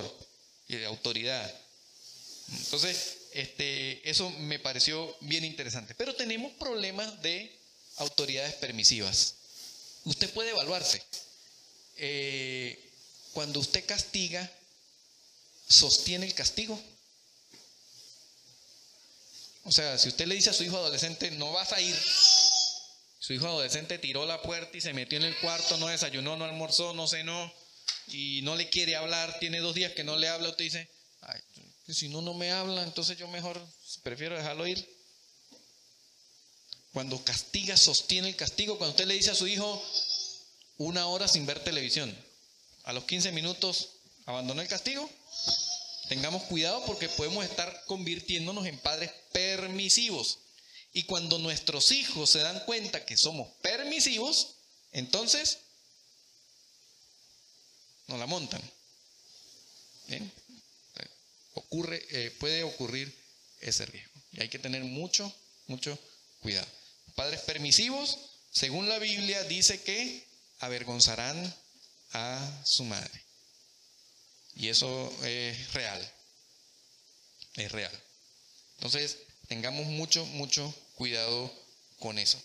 y 0.66 0.76
de 0.76 0.86
autoridad. 0.86 1.54
Entonces, 2.52 3.18
este, 3.32 4.08
eso 4.08 4.30
me 4.30 4.58
pareció 4.58 5.14
bien 5.20 5.44
interesante. 5.44 5.94
Pero 5.94 6.14
tenemos 6.14 6.52
problemas 6.52 7.20
de 7.20 7.54
autoridades 7.96 8.54
permisivas. 8.54 9.34
Usted 10.04 10.30
puede 10.30 10.50
evaluarse. 10.50 11.02
Eh, 11.96 12.92
cuando 13.32 13.60
usted 13.60 13.84
castiga, 13.84 14.50
¿sostiene 15.68 16.26
el 16.26 16.34
castigo? 16.34 16.80
O 19.64 19.72
sea, 19.72 19.98
si 19.98 20.08
usted 20.08 20.26
le 20.26 20.34
dice 20.34 20.50
a 20.50 20.54
su 20.54 20.64
hijo 20.64 20.78
adolescente, 20.78 21.30
no 21.32 21.52
vas 21.52 21.72
a 21.72 21.80
ir, 21.80 21.94
su 23.18 23.32
hijo 23.34 23.46
adolescente 23.46 23.98
tiró 23.98 24.24
la 24.24 24.40
puerta 24.40 24.76
y 24.76 24.80
se 24.80 24.94
metió 24.94 25.18
en 25.18 25.24
el 25.24 25.36
cuarto, 25.40 25.76
no 25.76 25.88
desayunó, 25.88 26.36
no 26.36 26.46
almorzó, 26.46 26.94
no 26.94 27.06
cenó 27.06 27.52
y 28.06 28.40
no 28.42 28.56
le 28.56 28.70
quiere 28.70 28.96
hablar, 28.96 29.38
tiene 29.40 29.58
dos 29.58 29.74
días 29.74 29.92
que 29.92 30.04
no 30.04 30.16
le 30.16 30.28
habla, 30.28 30.48
usted 30.48 30.64
dice, 30.64 30.90
Ay, 31.20 31.40
si 31.88 32.08
no, 32.08 32.22
no 32.22 32.34
me 32.34 32.50
habla, 32.50 32.82
entonces 32.82 33.18
yo 33.18 33.28
mejor 33.28 33.60
prefiero 34.02 34.36
dejarlo 34.36 34.66
ir. 34.66 34.97
Cuando 36.98 37.22
castiga, 37.22 37.76
sostiene 37.76 38.26
el 38.26 38.34
castigo. 38.34 38.76
Cuando 38.76 38.90
usted 38.90 39.06
le 39.06 39.14
dice 39.14 39.30
a 39.30 39.34
su 39.36 39.46
hijo 39.46 39.80
una 40.78 41.06
hora 41.06 41.28
sin 41.28 41.46
ver 41.46 41.62
televisión, 41.62 42.12
a 42.82 42.92
los 42.92 43.04
15 43.04 43.30
minutos 43.30 43.90
abandona 44.26 44.62
el 44.62 44.68
castigo, 44.68 45.08
Tengamos 46.08 46.42
cuidado 46.42 46.84
porque 46.86 47.08
podemos 47.08 47.44
estar 47.44 47.84
convirtiéndonos 47.86 48.66
en 48.66 48.80
padres 48.80 49.12
permisivos. 49.30 50.40
Y 50.92 51.04
cuando 51.04 51.38
nuestros 51.38 51.92
hijos 51.92 52.30
se 52.30 52.40
dan 52.40 52.64
cuenta 52.64 53.06
que 53.06 53.16
somos 53.16 53.46
permisivos, 53.62 54.56
entonces 54.90 55.58
nos 58.08 58.18
la 58.18 58.26
montan. 58.26 58.60
ocurre, 61.54 62.04
eh, 62.10 62.32
puede 62.40 62.64
ocurrir 62.64 63.16
ese 63.60 63.86
riesgo. 63.86 64.20
Y 64.32 64.40
hay 64.40 64.48
que 64.48 64.58
tener 64.58 64.82
mucho, 64.82 65.32
mucho 65.68 65.96
cuidado. 66.40 66.77
Padres 67.18 67.40
permisivos, 67.40 68.16
según 68.52 68.88
la 68.88 69.00
Biblia, 69.00 69.42
dice 69.42 69.82
que 69.82 70.24
avergonzarán 70.60 71.52
a 72.12 72.62
su 72.64 72.84
madre. 72.84 73.24
Y 74.54 74.68
eso 74.68 75.12
es 75.24 75.72
real. 75.72 76.12
Es 77.56 77.72
real. 77.72 77.90
Entonces, 78.76 79.16
tengamos 79.48 79.86
mucho, 79.86 80.24
mucho 80.26 80.72
cuidado 80.94 81.52
con 81.98 82.20
eso. 82.20 82.40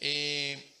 Eh, 0.00 0.74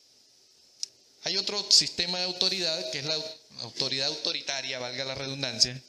hay 1.22 1.36
otro 1.36 1.70
sistema 1.70 2.18
de 2.18 2.24
autoridad 2.24 2.90
que 2.90 2.98
es 2.98 3.04
la 3.04 3.16
autoridad 3.60 4.08
autoritaria, 4.08 4.80
valga 4.80 5.04
la 5.04 5.14
redundancia. 5.14 5.80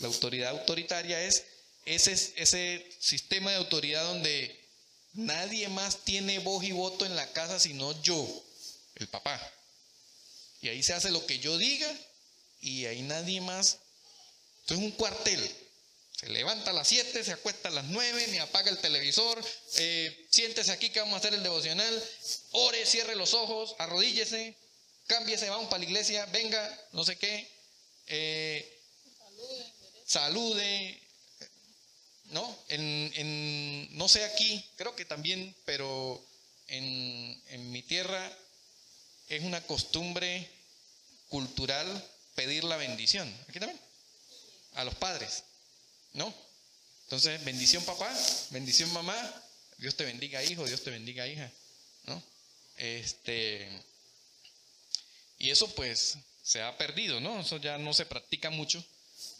La 0.00 0.08
autoridad 0.08 0.50
autoritaria 0.50 1.24
es 1.24 1.44
ese, 1.86 2.34
ese 2.36 2.86
sistema 3.00 3.52
de 3.52 3.56
autoridad 3.56 4.04
donde 4.04 4.59
nadie 5.12 5.68
más 5.68 5.98
tiene 6.04 6.38
voz 6.38 6.64
y 6.64 6.72
voto 6.72 7.06
en 7.06 7.16
la 7.16 7.32
casa 7.32 7.58
sino 7.58 8.00
yo, 8.02 8.26
el 8.96 9.08
papá. 9.08 9.40
Y 10.60 10.68
ahí 10.68 10.82
se 10.82 10.92
hace 10.92 11.10
lo 11.10 11.24
que 11.26 11.38
yo 11.38 11.56
diga 11.58 11.90
y 12.60 12.86
ahí 12.86 13.02
nadie 13.02 13.40
más. 13.40 13.78
Esto 14.60 14.74
es 14.74 14.80
un 14.80 14.90
cuartel. 14.92 15.56
Se 16.20 16.28
levanta 16.28 16.70
a 16.70 16.74
las 16.74 16.86
7, 16.88 17.24
se 17.24 17.32
acuesta 17.32 17.70
a 17.70 17.72
las 17.72 17.86
9, 17.86 18.26
me 18.28 18.40
apaga 18.40 18.70
el 18.70 18.76
televisor, 18.76 19.42
eh, 19.78 20.26
siéntese 20.28 20.70
aquí 20.70 20.90
que 20.90 21.00
vamos 21.00 21.14
a 21.14 21.16
hacer 21.16 21.32
el 21.32 21.42
devocional, 21.42 22.04
ore, 22.50 22.84
cierre 22.84 23.16
los 23.16 23.32
ojos, 23.32 23.74
arrodíllese, 23.78 24.54
cámbiese, 25.06 25.48
vamos 25.48 25.68
para 25.70 25.78
la 25.78 25.86
iglesia, 25.86 26.26
venga, 26.26 26.78
no 26.92 27.04
sé 27.04 27.16
qué, 27.16 27.50
eh, 28.06 28.82
salude, 30.04 30.99
¿no? 32.30 32.58
En, 32.68 33.96
no 33.96 34.08
sé 34.08 34.24
aquí, 34.24 34.64
creo 34.76 34.94
que 34.96 35.04
también, 35.04 35.54
pero 35.64 36.24
en, 36.68 37.42
en 37.48 37.72
mi 37.72 37.82
tierra 37.82 38.36
es 39.28 39.42
una 39.44 39.60
costumbre 39.66 40.48
cultural 41.28 41.86
pedir 42.34 42.64
la 42.64 42.76
bendición. 42.76 43.32
Aquí 43.48 43.58
también. 43.58 43.80
A 44.74 44.84
los 44.84 44.94
padres. 44.94 45.44
¿No? 46.12 46.34
Entonces, 47.04 47.42
bendición 47.44 47.84
papá, 47.84 48.08
bendición 48.50 48.92
mamá, 48.92 49.16
Dios 49.78 49.96
te 49.96 50.04
bendiga 50.04 50.42
hijo, 50.44 50.66
Dios 50.66 50.82
te 50.82 50.90
bendiga 50.90 51.26
hija. 51.26 51.50
¿No? 52.04 52.22
Este. 52.76 53.68
Y 55.38 55.50
eso 55.50 55.72
pues 55.74 56.18
se 56.42 56.62
ha 56.62 56.76
perdido, 56.76 57.20
¿no? 57.20 57.40
Eso 57.40 57.56
ya 57.56 57.78
no 57.78 57.94
se 57.94 58.06
practica 58.06 58.50
mucho. 58.50 58.84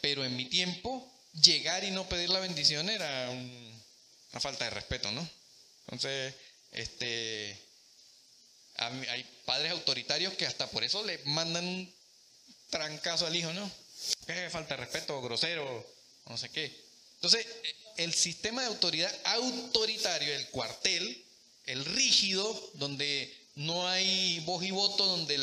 Pero 0.01 0.25
en 0.25 0.35
mi 0.35 0.45
tiempo, 0.45 1.11
llegar 1.33 1.83
y 1.83 1.91
no 1.91 2.07
pedir 2.07 2.29
la 2.29 2.39
bendición 2.39 2.89
era 2.89 3.29
una 3.29 4.39
falta 4.39 4.65
de 4.65 4.71
respeto, 4.71 5.11
¿no? 5.11 5.27
Entonces, 5.85 6.33
este, 6.71 7.57
hay 8.75 9.23
padres 9.45 9.71
autoritarios 9.71 10.33
que 10.33 10.45
hasta 10.45 10.69
por 10.69 10.83
eso 10.83 11.03
le 11.03 11.19
mandan 11.25 11.65
un 11.65 11.95
trancazo 12.69 13.27
al 13.27 13.35
hijo, 13.35 13.53
¿no? 13.53 13.69
¿Qué 14.25 14.49
falta 14.49 14.75
de 14.75 14.81
respeto, 14.81 15.21
grosero, 15.21 15.85
no 16.27 16.37
sé 16.37 16.49
qué. 16.49 16.75
Entonces, 17.15 17.45
el 17.97 18.13
sistema 18.13 18.61
de 18.61 18.67
autoridad 18.67 19.13
autoritario, 19.25 20.33
el 20.33 20.47
cuartel, 20.49 21.25
el 21.65 21.85
rígido, 21.85 22.71
donde 22.75 23.31
no 23.55 23.87
hay 23.87 24.39
voz 24.39 24.63
y 24.63 24.71
voto, 24.71 25.05
donde 25.05 25.37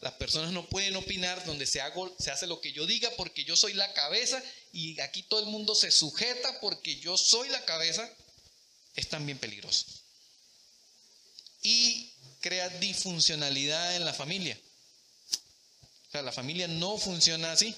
las 0.00 0.12
personas 0.14 0.52
no 0.52 0.68
pueden 0.68 0.94
opinar, 0.96 1.44
donde 1.44 1.66
se, 1.66 1.80
se 2.18 2.30
hace 2.30 2.46
lo 2.46 2.60
que 2.60 2.72
yo 2.72 2.86
diga 2.86 3.10
porque 3.16 3.44
yo 3.44 3.56
soy 3.56 3.72
la 3.74 3.92
cabeza 3.94 4.42
y 4.72 5.00
aquí 5.00 5.22
todo 5.24 5.40
el 5.40 5.46
mundo 5.46 5.74
se 5.74 5.90
sujeta 5.90 6.60
porque 6.60 6.96
yo 6.96 7.16
soy 7.16 7.48
la 7.48 7.64
cabeza, 7.64 8.08
es 8.94 9.08
también 9.08 9.38
peligroso. 9.38 9.86
Y 11.62 12.12
crea 12.40 12.68
disfuncionalidad 12.68 13.96
en 13.96 14.04
la 14.04 14.14
familia. 14.14 14.58
O 16.08 16.10
sea, 16.12 16.22
la 16.22 16.32
familia 16.32 16.68
no 16.68 16.96
funciona 16.96 17.50
así. 17.50 17.74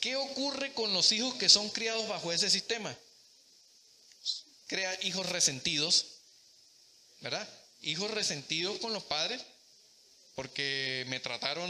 ¿Qué 0.00 0.16
ocurre 0.16 0.72
con 0.72 0.94
los 0.94 1.12
hijos 1.12 1.34
que 1.34 1.50
son 1.50 1.68
criados 1.68 2.08
bajo 2.08 2.32
ese 2.32 2.48
sistema? 2.48 2.96
Crea 4.66 4.96
hijos 5.02 5.28
resentidos, 5.28 6.06
¿verdad? 7.20 7.46
Hijos 7.82 8.10
resentidos 8.12 8.78
con 8.78 8.92
los 8.92 9.02
padres 9.04 9.42
porque 10.38 11.04
me 11.08 11.18
trataron, 11.18 11.68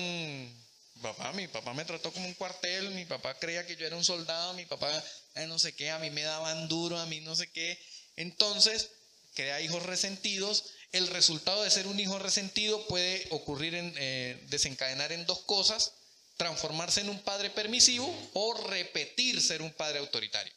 papá, 1.00 1.32
mi 1.32 1.48
papá 1.48 1.72
me 1.72 1.86
trató 1.86 2.12
como 2.12 2.26
un 2.26 2.34
cuartel, 2.34 2.90
mi 2.90 3.06
papá 3.06 3.32
creía 3.38 3.66
que 3.66 3.76
yo 3.76 3.86
era 3.86 3.96
un 3.96 4.04
soldado, 4.04 4.52
mi 4.52 4.66
papá 4.66 4.92
eh, 5.36 5.46
no 5.46 5.58
sé 5.58 5.74
qué, 5.74 5.90
a 5.90 5.98
mí 5.98 6.10
me 6.10 6.20
daban 6.20 6.68
duro, 6.68 6.98
a 6.98 7.06
mí 7.06 7.22
no 7.22 7.34
sé 7.34 7.50
qué. 7.50 7.82
Entonces, 8.16 8.90
crea 9.32 9.62
hijos 9.62 9.84
resentidos. 9.84 10.66
El 10.92 11.06
resultado 11.06 11.62
de 11.62 11.70
ser 11.70 11.86
un 11.86 11.98
hijo 11.98 12.18
resentido 12.18 12.86
puede 12.88 13.26
ocurrir 13.30 13.74
en, 13.74 13.94
eh, 13.96 14.38
desencadenar 14.50 15.12
en 15.12 15.24
dos 15.24 15.38
cosas 15.44 15.94
transformarse 16.36 17.00
en 17.00 17.08
un 17.08 17.20
padre 17.20 17.48
permisivo 17.48 18.14
o 18.34 18.52
repetir 18.68 19.40
ser 19.40 19.62
un 19.62 19.72
padre 19.72 20.00
autoritario. 20.00 20.52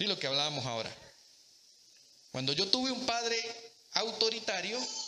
Y 0.00 0.06
lo 0.06 0.18
que 0.18 0.26
hablábamos 0.26 0.66
ahora. 0.66 0.92
Cuando 2.32 2.52
yo 2.54 2.66
tuve 2.66 2.90
un 2.90 3.06
padre 3.06 3.67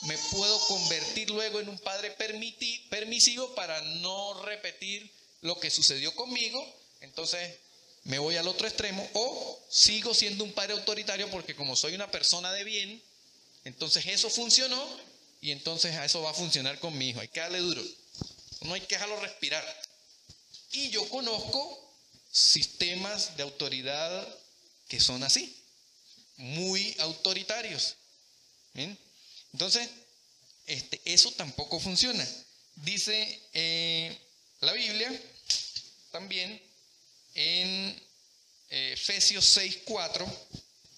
me 0.02 0.16
puedo 0.18 0.58
convertir 0.66 1.30
luego 1.30 1.60
en 1.60 1.68
un 1.68 1.78
padre 1.78 2.10
permisivo 2.90 3.54
para 3.54 3.80
no 3.80 4.42
repetir 4.42 5.10
lo 5.42 5.58
que 5.58 5.70
sucedió 5.70 6.14
conmigo. 6.14 6.64
Entonces 7.00 7.58
me 8.04 8.18
voy 8.18 8.36
al 8.36 8.48
otro 8.48 8.66
extremo 8.66 9.08
o 9.14 9.60
sigo 9.68 10.14
siendo 10.14 10.44
un 10.44 10.52
padre 10.52 10.74
autoritario 10.74 11.30
porque 11.30 11.54
como 11.54 11.76
soy 11.76 11.94
una 11.94 12.10
persona 12.10 12.52
de 12.52 12.64
bien, 12.64 13.02
entonces 13.64 14.06
eso 14.06 14.30
funcionó 14.30 14.82
y 15.40 15.50
entonces 15.52 15.96
a 15.96 16.04
eso 16.04 16.22
va 16.22 16.30
a 16.30 16.34
funcionar 16.34 16.78
con 16.78 16.96
mi 16.96 17.10
hijo. 17.10 17.20
Hay 17.20 17.28
que 17.28 17.40
darle 17.40 17.58
duro. 17.58 17.82
No 18.62 18.74
hay 18.74 18.80
que 18.82 18.94
dejarlo 18.94 19.18
respirar. 19.20 19.64
Y 20.72 20.90
yo 20.90 21.08
conozco 21.08 21.94
sistemas 22.30 23.36
de 23.36 23.42
autoridad 23.42 24.38
que 24.88 25.00
son 25.00 25.22
así, 25.22 25.56
muy 26.36 26.94
autoritarios. 26.98 27.96
Entonces, 29.52 29.88
este, 30.66 31.00
eso 31.04 31.30
tampoco 31.32 31.80
funciona. 31.80 32.26
Dice 32.76 33.40
eh, 33.52 34.16
la 34.60 34.72
Biblia 34.72 35.10
también 36.12 36.60
en 37.34 38.00
eh, 38.70 38.92
Efesios 38.92 39.56
6:4. 39.56 40.26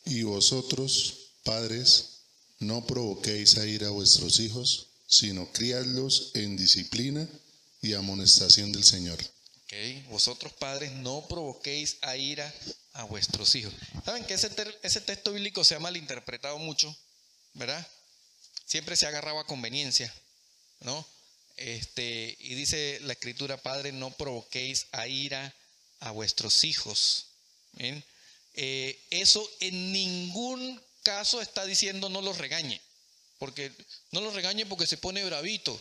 Y 0.04 0.22
vosotros, 0.24 1.30
padres, 1.42 2.22
no 2.58 2.86
provoquéis 2.86 3.56
a 3.56 3.66
ir 3.66 3.84
a 3.84 3.90
vuestros 3.90 4.40
hijos, 4.40 4.88
sino 5.06 5.50
criadlos 5.52 6.32
en 6.34 6.56
disciplina 6.56 7.28
y 7.80 7.94
amonestación 7.94 8.72
del 8.72 8.84
Señor. 8.84 9.18
Okay. 9.64 10.02
Vosotros 10.10 10.52
padres 10.52 10.92
no 10.92 11.26
provoquéis 11.28 11.96
a 12.02 12.16
ira 12.16 12.52
a 12.92 13.04
vuestros 13.04 13.54
hijos. 13.54 13.72
Saben 14.04 14.24
que 14.24 14.34
ese, 14.34 14.50
ese 14.82 15.00
texto 15.00 15.32
bíblico 15.32 15.64
se 15.64 15.74
ha 15.74 15.78
malinterpretado 15.78 16.58
mucho, 16.58 16.94
¿verdad? 17.54 17.86
Siempre 18.64 18.96
se 18.96 19.06
agarraba 19.06 19.42
a 19.42 19.46
conveniencia, 19.46 20.12
¿no? 20.80 21.06
Este, 21.56 22.36
y 22.40 22.54
dice 22.54 22.98
la 23.02 23.12
escritura, 23.12 23.56
Padre, 23.56 23.92
no 23.92 24.10
provoquéis 24.10 24.86
a 24.92 25.06
ira 25.06 25.54
a 26.00 26.10
vuestros 26.10 26.64
hijos. 26.64 27.26
¿Bien? 27.72 28.04
Eh, 28.54 28.98
eso 29.10 29.48
en 29.60 29.92
ningún 29.92 30.80
caso 31.02 31.40
está 31.40 31.64
diciendo 31.64 32.08
no 32.08 32.20
los 32.20 32.38
regañe, 32.38 32.80
porque 33.38 33.72
no 34.10 34.20
los 34.20 34.34
regañe 34.34 34.66
porque 34.66 34.86
se 34.86 34.98
pone 34.98 35.24
bravito, 35.24 35.80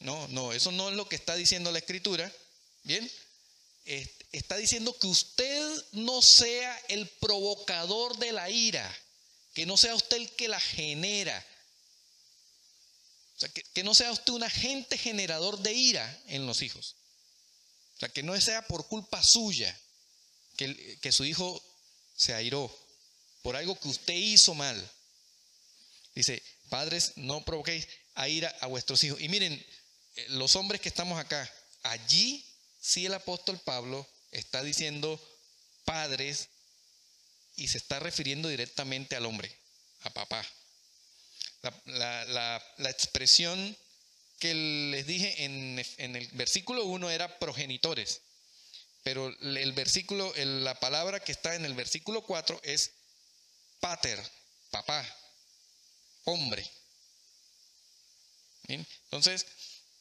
no, 0.00 0.28
no, 0.28 0.52
eso 0.52 0.70
no 0.70 0.88
es 0.90 0.96
lo 0.96 1.08
que 1.08 1.16
está 1.16 1.34
diciendo 1.34 1.72
la 1.72 1.78
escritura. 1.78 2.32
Bien, 2.84 3.10
está 4.32 4.56
diciendo 4.56 4.96
que 4.98 5.06
usted 5.06 5.84
no 5.92 6.22
sea 6.22 6.76
el 6.88 7.08
provocador 7.08 8.16
de 8.18 8.32
la 8.32 8.48
ira, 8.50 8.96
que 9.54 9.66
no 9.66 9.76
sea 9.76 9.94
usted 9.94 10.18
el 10.18 10.30
que 10.32 10.48
la 10.48 10.60
genera. 10.60 11.44
O 13.38 13.40
sea, 13.40 13.48
que, 13.50 13.84
no 13.84 13.94
sea 13.94 14.10
usted 14.10 14.32
un 14.32 14.42
agente 14.42 14.98
generador 14.98 15.60
de 15.60 15.72
ira 15.72 16.22
en 16.26 16.44
los 16.44 16.60
hijos. 16.60 16.96
O 17.94 18.00
sea, 18.00 18.08
que 18.08 18.24
no 18.24 18.38
sea 18.40 18.66
por 18.66 18.88
culpa 18.88 19.22
suya 19.22 19.78
que, 20.56 20.98
que 21.00 21.12
su 21.12 21.24
hijo 21.24 21.62
se 22.16 22.34
airó 22.34 22.68
por 23.42 23.54
algo 23.54 23.78
que 23.78 23.86
usted 23.86 24.14
hizo 24.14 24.54
mal. 24.54 24.90
Dice, 26.16 26.42
padres, 26.68 27.12
no 27.14 27.44
provoquéis 27.44 27.86
a 28.16 28.28
ira 28.28 28.52
a 28.60 28.66
vuestros 28.66 29.04
hijos. 29.04 29.20
Y 29.20 29.28
miren, 29.28 29.64
los 30.30 30.56
hombres 30.56 30.80
que 30.80 30.88
estamos 30.88 31.20
acá, 31.20 31.48
allí 31.84 32.44
sí 32.80 33.06
el 33.06 33.14
apóstol 33.14 33.60
Pablo 33.60 34.04
está 34.32 34.64
diciendo 34.64 35.20
padres 35.84 36.48
y 37.54 37.68
se 37.68 37.78
está 37.78 38.00
refiriendo 38.00 38.48
directamente 38.48 39.14
al 39.14 39.26
hombre, 39.26 39.56
a 40.00 40.10
papá. 40.10 40.44
La, 41.86 42.62
expresión 42.88 43.76
que 44.38 44.54
les 44.54 45.06
dije 45.06 45.44
en, 45.44 45.84
en, 45.98 46.16
el 46.16 46.26
versículo 46.28 46.84
1 46.84 47.10
era 47.10 47.38
progenitores, 47.38 48.22
pero 49.02 49.28
el 49.40 49.72
versículo, 49.72 50.32
la 50.36 50.78
palabra 50.78 51.20
que 51.20 51.32
está 51.32 51.54
en 51.54 51.64
el 51.64 51.74
versículo 51.74 52.22
4 52.22 52.60
es 52.62 52.92
pater, 53.80 54.22
papá, 54.70 55.04
hombre. 56.24 56.64
Entonces, 58.68 59.46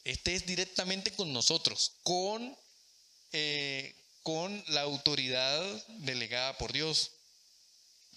este 0.03 0.35
es 0.35 0.45
directamente 0.45 1.11
con 1.11 1.31
nosotros, 1.33 1.93
con, 2.03 2.57
eh, 3.31 3.95
con 4.23 4.63
la 4.67 4.81
autoridad 4.81 5.61
delegada 5.99 6.57
por 6.57 6.73
Dios. 6.73 7.11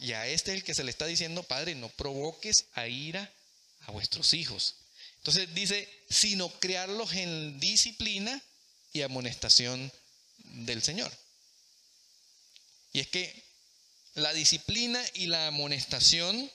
Y 0.00 0.12
a 0.12 0.26
este 0.26 0.52
es 0.52 0.56
el 0.56 0.64
que 0.64 0.74
se 0.74 0.82
le 0.82 0.90
está 0.90 1.06
diciendo, 1.06 1.42
Padre, 1.42 1.74
no 1.74 1.90
provoques 1.90 2.66
a 2.72 2.88
ira 2.88 3.30
a 3.82 3.92
vuestros 3.92 4.32
hijos. 4.32 4.76
Entonces 5.18 5.54
dice, 5.54 5.88
sino 6.08 6.48
crearlos 6.58 7.12
en 7.12 7.60
disciplina 7.60 8.42
y 8.92 9.02
amonestación 9.02 9.92
del 10.38 10.82
Señor. 10.82 11.12
Y 12.92 13.00
es 13.00 13.08
que 13.08 13.44
la 14.14 14.32
disciplina 14.32 15.02
y 15.14 15.26
la 15.26 15.46
amonestación 15.48 16.50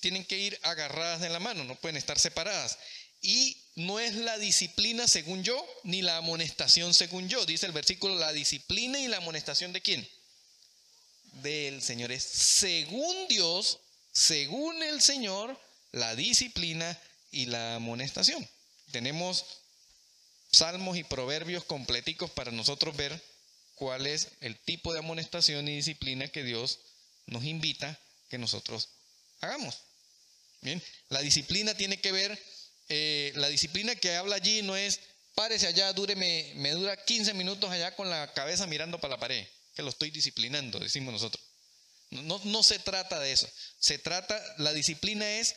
tienen 0.00 0.24
que 0.24 0.38
ir 0.38 0.58
agarradas 0.62 1.20
de 1.20 1.28
la 1.28 1.38
mano, 1.38 1.64
no 1.64 1.76
pueden 1.76 1.98
estar 1.98 2.18
separadas. 2.18 2.78
Y 3.20 3.56
no 3.74 4.00
es 4.00 4.14
la 4.14 4.38
disciplina 4.38 5.06
según 5.06 5.44
yo, 5.44 5.64
ni 5.84 6.00
la 6.00 6.16
amonestación 6.16 6.94
según 6.94 7.28
yo. 7.28 7.44
Dice 7.44 7.66
el 7.66 7.72
versículo, 7.72 8.14
la 8.14 8.32
disciplina 8.32 8.98
y 8.98 9.08
la 9.08 9.18
amonestación 9.18 9.74
de 9.74 9.82
quién? 9.82 10.08
Del 11.42 11.82
Señor. 11.82 12.12
Es 12.12 12.22
según 12.22 13.28
Dios, 13.28 13.80
según 14.12 14.82
el 14.82 15.00
Señor, 15.00 15.58
la 15.92 16.14
disciplina 16.14 16.98
y 17.30 17.46
la 17.46 17.76
amonestación. 17.76 18.48
Tenemos 18.90 19.44
salmos 20.52 20.96
y 20.96 21.04
proverbios 21.04 21.64
completicos 21.64 22.30
para 22.30 22.50
nosotros 22.50 22.96
ver 22.96 23.22
cuál 23.74 24.06
es 24.06 24.28
el 24.40 24.58
tipo 24.58 24.92
de 24.92 25.00
amonestación 25.00 25.68
y 25.68 25.76
disciplina 25.76 26.28
que 26.28 26.42
Dios 26.42 26.78
nos 27.26 27.44
invita 27.44 27.98
que 28.28 28.38
nosotros 28.38 28.88
hagamos. 29.40 29.82
Bien, 30.62 30.82
la 31.10 31.20
disciplina 31.20 31.74
tiene 31.74 32.00
que 32.00 32.12
ver, 32.12 32.42
eh, 32.88 33.32
la 33.36 33.48
disciplina 33.48 33.94
que 33.94 34.16
habla 34.16 34.36
allí 34.36 34.62
no 34.62 34.76
es 34.76 35.00
párese 35.36 35.66
allá, 35.66 35.92
dure, 35.92 36.16
me, 36.16 36.52
me 36.56 36.70
dura 36.70 36.96
15 36.96 37.34
minutos 37.34 37.70
allá 37.70 37.94
con 37.94 38.08
la 38.08 38.32
cabeza 38.32 38.66
mirando 38.66 38.98
para 38.98 39.14
la 39.14 39.20
pared, 39.20 39.46
que 39.76 39.82
lo 39.82 39.90
estoy 39.90 40.10
disciplinando, 40.10 40.80
decimos 40.80 41.12
nosotros. 41.12 41.44
No, 42.10 42.40
no 42.44 42.62
se 42.62 42.78
trata 42.78 43.20
de 43.20 43.32
eso. 43.32 43.48
Se 43.78 43.98
trata, 43.98 44.42
la 44.58 44.72
disciplina 44.72 45.28
es 45.38 45.54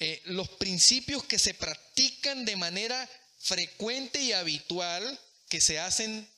eh, 0.00 0.20
los 0.24 0.48
principios 0.48 1.22
que 1.24 1.38
se 1.38 1.54
practican 1.54 2.44
de 2.44 2.56
manera 2.56 3.08
frecuente 3.38 4.20
y 4.20 4.32
habitual, 4.32 5.18
que 5.48 5.60
se 5.60 5.78
hacen, 5.78 6.28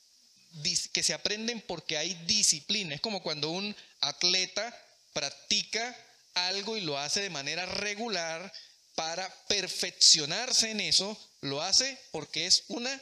que 0.93 1.03
se 1.03 1.15
aprenden 1.15 1.63
porque 1.63 1.97
hay 1.97 2.13
disciplina. 2.27 2.95
Es 2.95 3.01
como 3.01 3.23
cuando 3.23 3.51
un 3.51 3.75
atleta 4.01 4.77
practica 5.15 5.97
algo 6.35 6.77
y 6.77 6.83
lo 6.83 6.99
hace 6.99 7.23
de 7.23 7.31
manera 7.31 7.65
regular 7.65 8.53
para 8.95 9.33
perfeccionarse 9.47 10.71
en 10.71 10.81
eso, 10.81 11.19
lo 11.41 11.63
hace 11.63 11.99
porque 12.11 12.47
es 12.47 12.65
una 12.69 13.01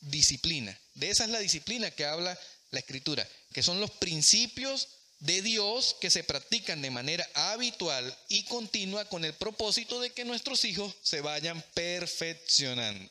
disciplina. 0.00 0.78
De 0.94 1.10
esa 1.10 1.24
es 1.24 1.30
la 1.30 1.40
disciplina 1.40 1.90
que 1.90 2.04
habla 2.04 2.38
la 2.70 2.80
escritura, 2.80 3.26
que 3.56 3.62
son 3.62 3.80
los 3.80 3.90
principios 3.90 4.86
de 5.20 5.40
Dios 5.40 5.96
que 5.98 6.10
se 6.10 6.22
practican 6.22 6.82
de 6.82 6.90
manera 6.90 7.26
habitual 7.32 8.14
y 8.28 8.44
continua 8.44 9.06
con 9.06 9.24
el 9.24 9.32
propósito 9.32 9.98
de 9.98 10.10
que 10.10 10.26
nuestros 10.26 10.66
hijos 10.66 10.94
se 11.02 11.22
vayan 11.22 11.64
perfeccionando. 11.72 13.10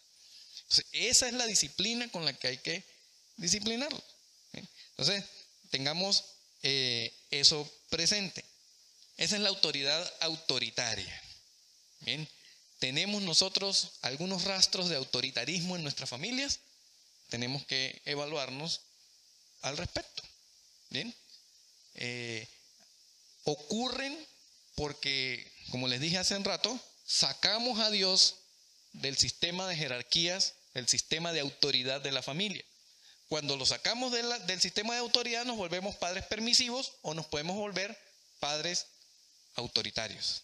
esa 0.91 1.28
es 1.28 1.34
la 1.34 1.48
disciplina 1.48 2.12
con 2.12 2.26
la 2.26 2.34
que 2.34 2.48
hay 2.48 2.58
que 2.60 2.86
disciplinarlo. 3.38 4.00
Entonces, 4.91 5.24
tengamos 5.72 6.24
eh, 6.62 7.12
eso 7.32 7.68
presente. 7.89 8.46
Esa 9.18 9.38
es 9.38 9.41
la 9.41 9.50
autoridad 9.50 10.14
autoritaria. 10.20 11.24
Tenemos 12.78 13.24
nosotros 13.24 13.93
algunos 14.04 14.43
rastros 14.43 14.89
de 14.89 14.96
autoritarismo 14.96 15.76
en 15.76 15.82
nuestras 15.82 16.08
familias. 16.08 16.60
Tenemos 17.30 17.66
que 17.66 18.00
evaluarnos 18.06 18.82
al 19.64 19.78
respecto. 19.78 20.22
Bien, 20.90 21.14
eh, 21.96 22.48
ocurren 23.44 24.18
porque, 24.76 25.52
como 25.72 25.88
les 25.88 26.02
dije 26.02 26.18
hace 26.18 26.36
un 26.36 26.44
rato, 26.44 26.80
sacamos 27.06 27.80
a 27.80 27.90
Dios 27.90 28.36
del 28.94 29.18
sistema 29.18 29.68
de 29.68 29.76
jerarquías, 29.76 30.56
del 30.74 30.88
sistema 30.88 31.32
de 31.34 31.40
autoridad 31.40 32.02
de 32.02 32.12
la 32.12 32.22
familia. 32.22 32.64
Cuando 33.28 33.58
lo 33.58 33.66
sacamos 33.66 34.12
del 34.12 34.62
sistema 34.62 34.94
de 34.94 35.00
autoridad 35.00 35.46
nos 35.46 35.58
volvemos 35.58 35.96
padres 35.96 36.26
permisivos 36.26 36.94
o 37.02 37.14
nos 37.14 37.26
podemos 37.26 37.56
volver 37.56 37.98
padres 38.40 38.86
autoritarios. 39.56 40.44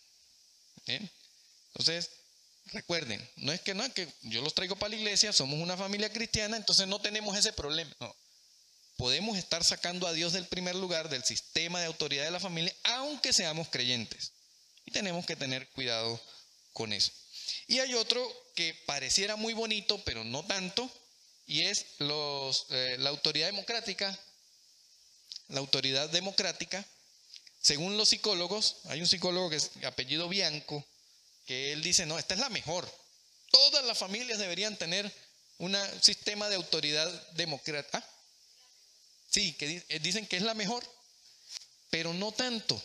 Entonces, 0.87 2.09
recuerden, 2.67 3.29
no 3.35 3.51
es 3.51 3.61
que 3.61 3.73
no, 3.73 3.93
que 3.93 4.11
yo 4.23 4.41
los 4.41 4.55
traigo 4.55 4.75
para 4.77 4.89
la 4.89 4.95
iglesia, 4.95 5.31
somos 5.31 5.59
una 5.59 5.77
familia 5.77 6.11
cristiana, 6.11 6.57
entonces 6.57 6.87
no 6.87 6.99
tenemos 6.99 7.37
ese 7.37 7.53
problema. 7.53 7.95
No, 7.99 8.15
podemos 8.97 9.37
estar 9.37 9.63
sacando 9.63 10.07
a 10.07 10.13
Dios 10.13 10.33
del 10.33 10.47
primer 10.47 10.75
lugar 10.75 11.09
del 11.09 11.23
sistema 11.23 11.79
de 11.79 11.87
autoridad 11.87 12.25
de 12.25 12.31
la 12.31 12.39
familia, 12.39 12.75
aunque 12.83 13.33
seamos 13.33 13.69
creyentes. 13.69 14.33
Y 14.85 14.91
tenemos 14.91 15.25
que 15.25 15.35
tener 15.35 15.69
cuidado 15.69 16.21
con 16.73 16.93
eso. 16.93 17.11
Y 17.67 17.79
hay 17.79 17.93
otro 17.93 18.21
que 18.55 18.75
pareciera 18.85 19.35
muy 19.35 19.53
bonito, 19.53 20.03
pero 20.03 20.23
no 20.23 20.45
tanto, 20.45 20.89
y 21.45 21.63
es 21.63 21.85
los, 21.99 22.67
eh, 22.69 22.97
la 22.99 23.09
autoridad 23.09 23.47
democrática. 23.47 24.17
La 25.47 25.59
autoridad 25.59 26.09
democrática, 26.09 26.85
según 27.61 27.97
los 27.97 28.09
psicólogos, 28.09 28.77
hay 28.85 29.01
un 29.01 29.07
psicólogo 29.07 29.49
que 29.49 29.57
es 29.57 29.71
apellido 29.83 30.29
Bianco, 30.29 30.85
que 31.45 31.73
él 31.73 31.83
dice, 31.83 32.05
no, 32.05 32.17
esta 32.17 32.35
es 32.35 32.39
la 32.39 32.49
mejor. 32.49 32.89
Todas 33.51 33.83
las 33.83 33.97
familias 33.97 34.39
deberían 34.39 34.77
tener 34.77 35.11
un 35.57 35.77
sistema 36.01 36.47
de 36.47 36.55
autoridad 36.55 37.09
democrática. 37.31 37.97
¿Ah? 37.97 38.09
Sí, 39.31 39.53
que 39.53 39.83
eh, 39.87 39.99
dicen 39.99 40.27
que 40.27 40.35
es 40.35 40.43
la 40.43 40.53
mejor, 40.53 40.83
pero 41.89 42.13
no 42.13 42.33
tanto, 42.33 42.81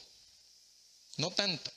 no 1.16 1.32
tanto. 1.32 1.72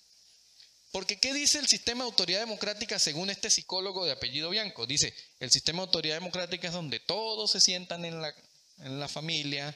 Porque 0.91 1.19
¿qué 1.19 1.33
dice 1.33 1.57
el 1.57 1.67
sistema 1.67 2.03
de 2.03 2.11
autoridad 2.11 2.39
democrática 2.39 2.99
según 2.99 3.31
este 3.31 3.49
psicólogo 3.49 4.05
de 4.05 4.11
apellido 4.11 4.51
Bianco? 4.51 4.85
Dice, 4.85 5.13
el 5.39 5.49
sistema 5.49 5.79
de 5.79 5.87
autoridad 5.87 6.15
democrática 6.15 6.67
es 6.67 6.73
donde 6.73 6.99
todos 6.99 7.51
se 7.51 7.59
sientan 7.59 8.05
en 8.05 8.21
la, 8.21 8.33
en 8.79 8.99
la 8.99 9.07
familia 9.07 9.75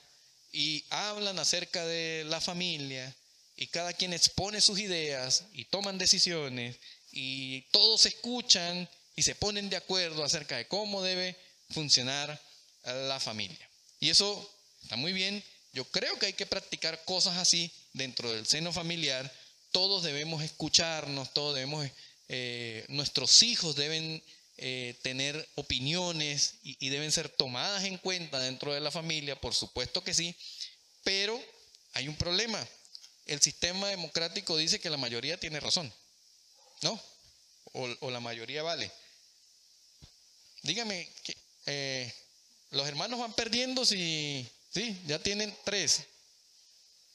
y 0.51 0.85
hablan 0.91 1.39
acerca 1.39 1.85
de 1.85 2.23
la 2.25 2.39
familia 2.39 3.15
y 3.55 3.67
cada 3.67 3.93
quien 3.93 4.13
expone 4.13 4.61
sus 4.61 4.79
ideas 4.79 5.45
y 5.53 5.65
toman 5.65 5.97
decisiones 5.97 6.77
y 7.11 7.61
todos 7.71 8.05
escuchan 8.05 8.87
y 9.15 9.23
se 9.23 9.35
ponen 9.35 9.69
de 9.69 9.77
acuerdo 9.77 10.23
acerca 10.23 10.57
de 10.57 10.67
cómo 10.67 11.01
debe 11.01 11.35
funcionar 11.69 12.39
la 12.83 13.19
familia. 13.19 13.69
Y 13.99 14.09
eso 14.09 14.52
Está 14.83 14.95
muy 14.95 15.13
bien. 15.13 15.43
Yo 15.71 15.85
creo 15.85 16.19
que 16.19 16.27
hay 16.27 16.33
que 16.33 16.45
practicar 16.45 17.03
cosas 17.05 17.37
así 17.37 17.71
dentro 17.93 18.31
del 18.31 18.45
seno 18.45 18.71
familiar. 18.71 19.31
Todos 19.71 20.03
debemos 20.03 20.43
escucharnos, 20.43 21.33
todos 21.33 21.55
debemos, 21.55 21.89
eh, 22.27 22.85
nuestros 22.89 23.41
hijos 23.41 23.75
deben 23.75 24.23
eh, 24.57 24.95
tener 25.01 25.49
opiniones 25.55 26.55
y, 26.61 26.89
deben 26.89 27.11
ser 27.11 27.27
tomadas 27.27 27.85
en 27.85 27.97
cuenta 27.97 28.39
dentro 28.39 28.71
de 28.71 28.81
la 28.81 28.91
familia, 28.91 29.39
por 29.41 29.55
supuesto 29.55 30.03
que 30.03 30.13
sí, 30.13 30.35
pero 31.03 31.41
hay 31.93 32.07
un 32.07 32.15
problema. 32.15 32.65
El 33.25 33.41
sistema 33.41 33.87
democrático 33.87 34.55
dice 34.55 34.79
que 34.79 34.91
la 34.91 34.97
mayoría 34.97 35.39
tiene 35.39 35.59
razón, 35.59 35.91
¿no? 36.83 37.01
O, 37.71 38.11
la 38.11 38.19
mayoría 38.19 38.61
vale. 38.61 38.91
Dígame, 40.61 41.09
eh, 41.65 42.13
los 42.69 42.87
hermanos 42.87 43.19
van 43.19 43.33
perdiendo 43.33 43.85
si 43.85 44.47
Sí, 44.73 44.99
ya 45.05 45.19
tienen 45.19 45.55
tres. 45.63 46.03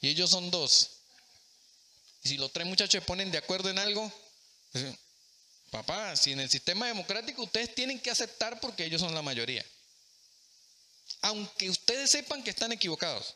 Y 0.00 0.08
ellos 0.08 0.30
son 0.30 0.50
dos. 0.50 0.90
Y 2.22 2.28
si 2.28 2.36
los 2.36 2.52
tres 2.52 2.66
muchachos 2.66 2.92
se 2.92 3.06
ponen 3.06 3.30
de 3.30 3.38
acuerdo 3.38 3.68
en 3.68 3.78
algo, 3.78 4.12
pues, 4.72 4.94
papá, 5.70 6.14
si 6.16 6.32
en 6.32 6.40
el 6.40 6.48
sistema 6.48 6.86
democrático 6.86 7.42
ustedes 7.42 7.74
tienen 7.74 7.98
que 7.98 8.10
aceptar 8.10 8.60
porque 8.60 8.84
ellos 8.84 9.00
son 9.00 9.14
la 9.14 9.22
mayoría. 9.22 9.64
Aunque 11.22 11.68
ustedes 11.68 12.10
sepan 12.10 12.44
que 12.44 12.50
están 12.50 12.70
equivocados. 12.70 13.34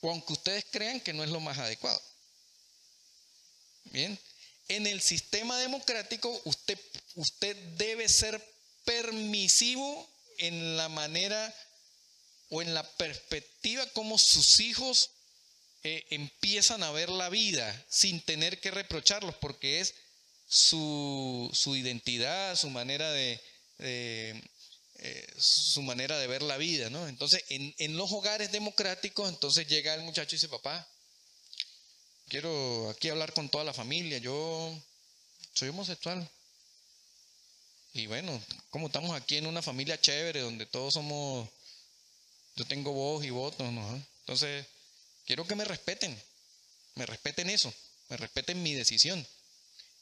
O 0.00 0.10
aunque 0.10 0.32
ustedes 0.32 0.66
crean 0.70 1.00
que 1.00 1.12
no 1.12 1.22
es 1.22 1.30
lo 1.30 1.40
más 1.40 1.58
adecuado. 1.58 2.00
Bien. 3.84 4.18
En 4.68 4.86
el 4.86 5.00
sistema 5.00 5.58
democrático 5.58 6.40
usted, 6.44 6.78
usted 7.14 7.56
debe 7.76 8.08
ser 8.08 8.42
permisivo 8.84 10.10
en 10.38 10.76
la 10.76 10.88
manera 10.88 11.54
o 12.54 12.62
en 12.62 12.72
la 12.72 12.88
perspectiva 12.96 13.84
como 13.88 14.16
sus 14.16 14.60
hijos 14.60 15.10
eh, 15.82 16.06
empiezan 16.10 16.84
a 16.84 16.92
ver 16.92 17.08
la 17.08 17.28
vida 17.28 17.84
sin 17.88 18.20
tener 18.20 18.60
que 18.60 18.70
reprocharlos, 18.70 19.34
porque 19.40 19.80
es 19.80 19.94
su, 20.46 21.50
identidad, 21.66 22.54
su 22.54 22.70
manera 22.70 23.10
de, 23.10 23.42
eh, 23.80 24.40
su 25.36 25.82
manera 25.82 26.16
de 26.16 26.28
ver 26.28 26.42
la 26.42 26.56
vida, 26.56 26.90
¿no? 26.90 27.08
Entonces, 27.08 27.44
en, 27.48 27.74
en 27.78 27.96
los 27.96 28.12
hogares 28.12 28.52
democráticos, 28.52 29.28
entonces 29.28 29.66
llega 29.66 29.94
el 29.94 30.02
muchacho 30.02 30.36
y 30.36 30.38
dice, 30.38 30.48
papá, 30.48 30.88
quiero 32.28 32.88
aquí 32.88 33.08
hablar 33.08 33.32
con 33.32 33.48
toda 33.48 33.64
la 33.64 33.74
familia, 33.74 34.18
yo 34.18 34.80
soy 35.54 35.70
homosexual. 35.70 36.30
Y 37.94 38.06
bueno, 38.06 38.40
como 38.70 38.86
estamos 38.86 39.10
aquí 39.16 39.38
en 39.38 39.46
una 39.46 39.60
familia 39.60 40.00
chévere, 40.00 40.40
donde 40.40 40.66
todos 40.66 40.94
somos, 40.94 41.48
yo 42.56 42.64
tengo 42.66 42.92
voz 42.92 43.24
y 43.24 43.30
voto, 43.30 43.70
¿no? 43.70 44.06
Entonces, 44.20 44.66
quiero 45.26 45.46
que 45.46 45.54
me 45.54 45.64
respeten, 45.64 46.20
me 46.94 47.06
respeten 47.06 47.50
eso, 47.50 47.72
me 48.08 48.16
respeten 48.16 48.62
mi 48.62 48.74
decisión. 48.74 49.26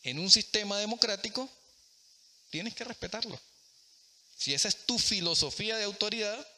En 0.03 0.19
un 0.19 0.31
sistema 0.31 0.79
democrático, 0.79 1.49
tienes 2.51 2.75
que 2.75 2.85
respetarlo. 2.85 3.41
Si 4.37 4.53
esa 4.53 4.69
es 4.69 4.87
tu 4.87 4.99
filosofía 4.99 5.77
de 5.77 5.85
autoridad, 5.85 6.49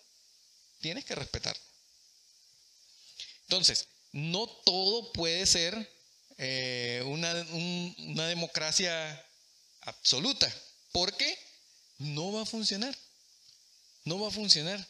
tienes 0.80 1.04
que 1.04 1.14
respetarlo. 1.14 1.62
Entonces, 3.42 3.86
no 4.12 4.46
todo 4.46 5.12
puede 5.12 5.46
ser 5.46 5.92
eh, 6.38 7.02
una, 7.06 7.32
una 7.98 8.26
democracia 8.26 9.24
absoluta, 9.82 10.52
porque 10.92 11.38
no 11.98 12.32
va 12.32 12.42
a 12.42 12.46
funcionar. 12.46 12.96
No 14.04 14.18
va 14.18 14.28
a 14.28 14.32
funcionar. 14.32 14.84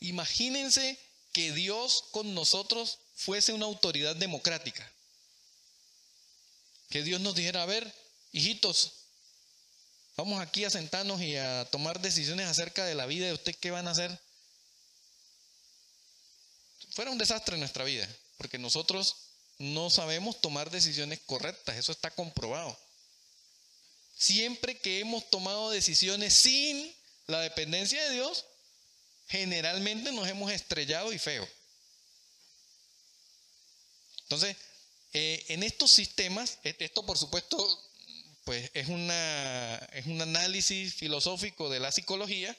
Imagínense 0.00 0.98
que 1.32 1.52
Dios 1.52 2.04
con 2.10 2.34
nosotros 2.34 2.98
fuese 3.14 3.52
una 3.52 3.66
autoridad 3.66 4.16
democrática. 4.16 4.90
Que 6.90 7.02
Dios 7.02 7.20
nos 7.20 7.34
dijera, 7.34 7.62
a 7.62 7.66
ver, 7.66 7.92
hijitos, 8.32 8.92
vamos 10.16 10.40
aquí 10.40 10.64
a 10.64 10.70
sentarnos 10.70 11.20
y 11.20 11.36
a 11.36 11.64
tomar 11.70 12.00
decisiones 12.00 12.48
acerca 12.48 12.84
de 12.84 12.94
la 12.94 13.06
vida 13.06 13.26
de 13.26 13.34
usted, 13.34 13.54
¿qué 13.56 13.70
van 13.70 13.88
a 13.88 13.92
hacer? 13.92 14.18
Fuera 16.94 17.10
un 17.10 17.18
desastre 17.18 17.54
en 17.54 17.60
nuestra 17.60 17.84
vida, 17.84 18.08
porque 18.38 18.58
nosotros 18.58 19.16
no 19.58 19.90
sabemos 19.90 20.40
tomar 20.40 20.70
decisiones 20.70 21.20
correctas, 21.26 21.76
eso 21.76 21.92
está 21.92 22.10
comprobado. 22.10 22.78
Siempre 24.16 24.78
que 24.80 25.00
hemos 25.00 25.28
tomado 25.30 25.70
decisiones 25.70 26.34
sin 26.34 26.94
la 27.26 27.40
dependencia 27.40 28.02
de 28.02 28.14
Dios, 28.14 28.46
generalmente 29.28 30.12
nos 30.12 30.28
hemos 30.28 30.50
estrellado 30.50 31.12
y 31.12 31.18
feo. 31.18 31.48
Entonces, 34.22 34.56
eh, 35.12 35.44
en 35.48 35.62
estos 35.62 35.90
sistemas, 35.90 36.58
e-, 36.64 36.76
esto 36.78 37.04
por 37.04 37.16
supuesto, 37.16 37.56
pues 38.44 38.70
es, 38.74 38.88
una, 38.88 39.76
es 39.92 40.06
un 40.06 40.20
análisis 40.20 40.94
filosófico 40.94 41.68
de 41.68 41.80
la 41.80 41.92
psicología, 41.92 42.56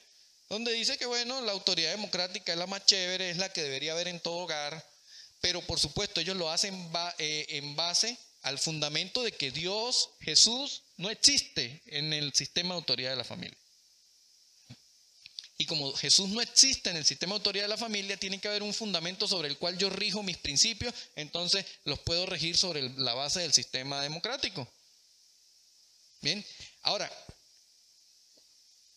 donde 0.48 0.72
dice 0.72 0.98
que, 0.98 1.06
bueno, 1.06 1.40
la 1.42 1.52
autoridad 1.52 1.90
democrática 1.90 2.52
es 2.52 2.58
la 2.58 2.66
más 2.66 2.84
chévere, 2.86 3.30
es 3.30 3.36
la 3.36 3.52
que 3.52 3.62
debería 3.62 3.92
haber 3.92 4.08
en 4.08 4.20
todo 4.20 4.38
hogar, 4.38 4.84
pero 5.40 5.60
por 5.62 5.78
supuesto 5.78 6.20
ellos 6.20 6.36
lo 6.36 6.50
hacen 6.50 6.90
eh, 7.18 7.46
en 7.50 7.76
base 7.76 8.18
al 8.42 8.58
fundamento 8.58 9.22
de 9.22 9.32
que 9.32 9.50
Dios, 9.50 10.10
Jesús, 10.20 10.82
no 10.96 11.08
existe 11.10 11.82
en 11.86 12.12
el 12.12 12.32
sistema 12.34 12.74
de 12.74 12.80
autoridad 12.80 13.10
de 13.10 13.16
la 13.16 13.24
familia. 13.24 13.59
Y 15.60 15.66
como 15.66 15.92
Jesús 15.92 16.30
no 16.30 16.40
existe 16.40 16.88
en 16.88 16.96
el 16.96 17.04
sistema 17.04 17.34
de 17.34 17.40
autoridad 17.40 17.64
de 17.64 17.68
la 17.68 17.76
familia, 17.76 18.16
tiene 18.16 18.40
que 18.40 18.48
haber 18.48 18.62
un 18.62 18.72
fundamento 18.72 19.28
sobre 19.28 19.46
el 19.46 19.58
cual 19.58 19.76
yo 19.76 19.90
rijo 19.90 20.22
mis 20.22 20.38
principios, 20.38 20.94
entonces 21.16 21.66
los 21.84 21.98
puedo 21.98 22.24
regir 22.24 22.56
sobre 22.56 22.88
la 22.96 23.12
base 23.12 23.40
del 23.40 23.52
sistema 23.52 24.00
democrático. 24.00 24.66
Bien, 26.22 26.42
ahora, 26.80 27.12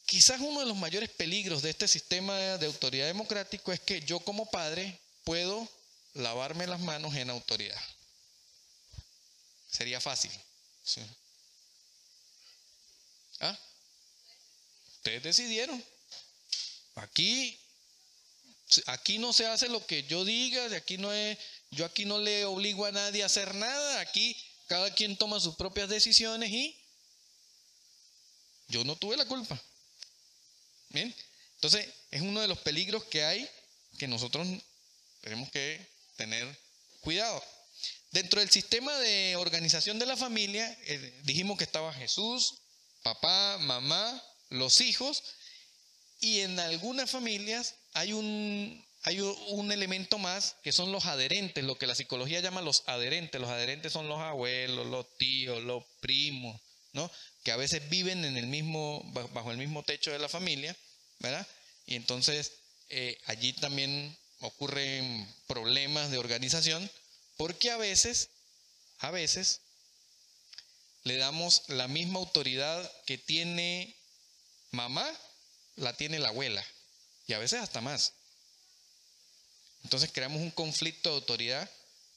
quizás 0.05 0.39
uno 0.39 0.61
de 0.61 0.65
los 0.65 0.77
mayores 0.77 1.09
peligros 1.09 1.61
de 1.63 1.71
este 1.71 1.85
sistema 1.85 2.39
de 2.39 2.65
autoridad 2.65 3.07
democrático 3.07 3.73
es 3.73 3.81
que 3.81 3.99
yo 3.99 4.21
como 4.21 4.49
padre 4.49 4.97
puedo 5.25 5.67
lavarme 6.13 6.65
las 6.65 6.79
manos 6.79 7.13
en 7.15 7.29
autoridad. 7.29 7.81
Sería 9.69 9.99
fácil. 9.99 10.31
¿Ah? 13.41 13.59
Ustedes 14.95 15.23
decidieron. 15.23 15.83
Aquí, 16.95 17.59
aquí 18.85 19.17
no 19.17 19.33
se 19.33 19.47
hace 19.47 19.69
lo 19.69 19.85
que 19.85 20.03
yo 20.03 20.25
diga, 20.25 20.75
aquí 20.75 20.97
no 20.97 21.11
es, 21.11 21.37
yo 21.71 21.85
aquí 21.85 22.05
no 22.05 22.19
le 22.19 22.45
obligo 22.45 22.85
a 22.85 22.91
nadie 22.91 23.23
a 23.23 23.27
hacer 23.27 23.55
nada, 23.55 23.99
aquí 23.99 24.35
cada 24.67 24.93
quien 24.93 25.17
toma 25.17 25.39
sus 25.39 25.55
propias 25.55 25.89
decisiones 25.89 26.51
y 26.51 26.79
yo 28.67 28.83
no 28.83 28.95
tuve 28.95 29.17
la 29.17 29.25
culpa. 29.25 29.61
Bien, 30.89 31.13
entonces 31.55 31.87
es 32.11 32.21
uno 32.21 32.41
de 32.41 32.47
los 32.47 32.59
peligros 32.59 33.03
que 33.05 33.23
hay 33.23 33.49
que 33.97 34.07
nosotros 34.07 34.47
tenemos 35.21 35.49
que 35.51 35.85
tener 36.15 36.59
cuidado. 37.01 37.43
Dentro 38.11 38.39
del 38.39 38.49
sistema 38.49 38.95
de 38.99 39.35
organización 39.37 39.97
de 39.97 40.05
la 40.05 40.15
familia, 40.15 40.69
eh, 40.85 41.21
dijimos 41.23 41.57
que 41.57 41.63
estaba 41.63 41.93
Jesús, 41.93 42.55
papá, 43.01 43.57
mamá, 43.59 44.23
los 44.49 44.81
hijos, 44.81 45.23
y 46.23 46.39
en 46.39 46.57
algunas 46.57 47.11
familias 47.11 47.75
hay 47.91 48.13
un, 48.13 48.81
hay 49.01 49.19
un 49.19 49.73
elemento 49.73 50.17
más 50.17 50.55
que 50.63 50.71
son 50.71 50.93
los 50.93 51.05
adherentes, 51.05 51.65
lo 51.65 51.77
que 51.77 51.85
la 51.85 51.95
psicología 51.95 52.39
llama 52.39 52.61
los 52.61 52.83
adherentes. 52.87 53.41
Los 53.41 53.49
adherentes 53.49 53.91
son 53.91 54.07
los 54.07 54.19
abuelos, 54.19 54.87
los 54.87 55.05
tíos, 55.17 55.61
los 55.63 55.83
primos, 55.99 56.61
¿no? 56.93 57.11
Que 57.43 57.51
a 57.51 57.57
veces 57.57 57.89
viven 57.89 58.23
en 58.23 58.37
el 58.37 58.47
mismo, 58.47 59.03
bajo 59.33 59.51
el 59.51 59.57
mismo 59.57 59.83
techo 59.83 60.11
de 60.11 60.19
la 60.19 60.29
familia, 60.29 60.73
¿verdad? 61.19 61.45
Y 61.87 61.95
entonces 61.95 62.53
eh, 62.87 63.17
allí 63.25 63.51
también 63.51 64.17
ocurren 64.39 65.27
problemas 65.45 66.09
de 66.09 66.19
organización 66.19 66.89
porque 67.35 67.69
a 67.69 67.75
veces, 67.75 68.29
a 68.99 69.11
veces, 69.11 69.59
le 71.03 71.17
damos 71.17 71.63
la 71.67 71.89
misma 71.89 72.19
autoridad 72.19 72.89
que 73.05 73.17
tiene 73.17 73.93
mamá 74.71 75.05
la 75.75 75.95
tiene 75.95 76.19
la 76.19 76.29
abuela 76.29 76.63
y 77.27 77.33
a 77.33 77.39
veces 77.39 77.59
hasta 77.59 77.81
más. 77.81 78.13
Entonces 79.83 80.11
creamos 80.13 80.41
un 80.41 80.51
conflicto 80.51 81.09
de 81.09 81.15
autoridad 81.15 81.69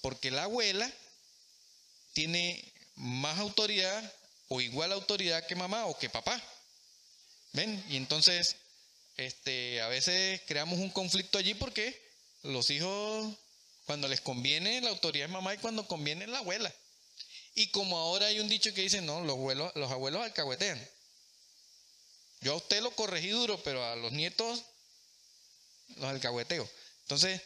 porque 0.03 0.31
la 0.31 0.45
abuela 0.45 0.91
tiene 2.13 2.73
más 2.95 3.39
autoridad 3.39 4.13
o 4.49 4.61
igual 4.61 4.93
autoridad 4.93 5.47
que 5.47 5.57
mamá 5.57 5.87
o 5.87 5.99
que 5.99 6.09
papá. 6.09 6.41
¿Ven? 7.53 7.85
Y 7.89 7.97
entonces 7.97 8.57
este, 9.17 9.81
a 9.81 9.89
veces 9.89 10.43
creamos 10.47 10.79
un 10.79 10.91
conflicto 10.91 11.39
allí 11.39 11.55
porque 11.55 12.01
los 12.43 12.71
hijos, 12.71 13.35
cuando 13.87 14.09
les 14.09 14.21
conviene, 14.21 14.81
la 14.81 14.91
autoridad 14.91 15.27
es 15.27 15.33
mamá 15.33 15.55
y 15.55 15.59
cuando 15.59 15.87
conviene 15.89 16.27
la 16.27 16.39
abuela. 16.39 16.73
Y 17.55 17.69
como 17.69 17.97
ahora 17.99 18.27
hay 18.27 18.39
un 18.41 18.49
dicho 18.49 18.73
que 18.75 18.83
dice, 18.83 19.01
no, 19.01 19.21
los 19.23 19.37
abuelos, 19.37 19.73
los 19.75 19.91
abuelos 19.91 20.23
alcahuetean. 20.23 20.79
Yo 22.41 22.53
a 22.53 22.57
usted 22.57 22.83
lo 22.83 22.91
corregí 22.93 23.29
duro, 23.29 23.61
pero 23.63 23.85
a 23.85 23.97
los 23.97 24.13
nietos 24.13 24.63
los 25.97 26.05
alcahueteo. 26.05 26.69
Entonces, 27.03 27.41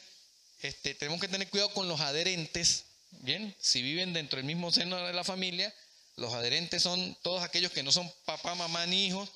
este, 0.63 0.95
tenemos 0.95 1.21
que 1.21 1.29
tener 1.29 1.49
cuidado 1.49 1.73
con 1.73 1.89
los 1.89 2.01
adherentes, 2.01 2.85
¿bien? 3.11 3.55
Si 3.61 3.83
viven 3.83 4.13
dentro 4.13 4.37
del 4.37 4.47
mismo 4.47 4.73
seno 4.73 5.05
de 5.07 5.13
la 5.13 5.25
familia, 5.25 5.75
los 6.17 6.35
adherentes 6.35 6.83
son 6.83 7.17
todos 7.23 7.43
aquellos 7.43 7.73
que 7.73 7.83
no 7.83 7.93
son 7.93 8.13
papá, 8.25 8.55
mamá 8.55 8.87
ni 8.87 9.07
hijos, 9.07 9.31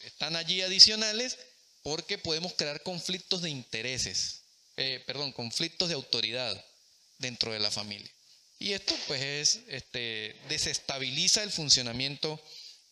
están 0.00 0.36
allí 0.36 0.62
adicionales, 0.62 1.38
porque 1.82 2.18
podemos 2.18 2.54
crear 2.54 2.82
conflictos 2.82 3.42
de 3.42 3.50
intereses, 3.50 4.40
eh, 4.76 5.02
perdón, 5.06 5.32
conflictos 5.32 5.88
de 5.88 5.94
autoridad 5.94 6.64
dentro 7.18 7.52
de 7.52 7.60
la 7.60 7.70
familia. 7.70 8.10
Y 8.58 8.72
esto 8.72 8.96
pues 9.06 9.22
es, 9.22 9.60
este, 9.68 10.34
desestabiliza 10.48 11.42
el 11.42 11.50
funcionamiento, 11.50 12.42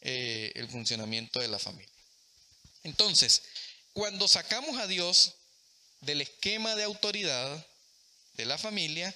eh, 0.03 0.53
el 0.55 0.69
funcionamiento 0.69 1.41
de 1.41 1.49
la 1.49 1.59
familia. 1.59 1.92
Entonces, 2.85 3.43
cuando 3.93 4.29
sacamos 4.29 4.79
a 4.79 4.87
Dios 4.87 5.35
del 6.01 6.21
esquema 6.21 6.75
de 6.75 6.85
autoridad 6.85 7.67
de 8.35 8.47
la 8.47 8.59
familia, 8.59 9.15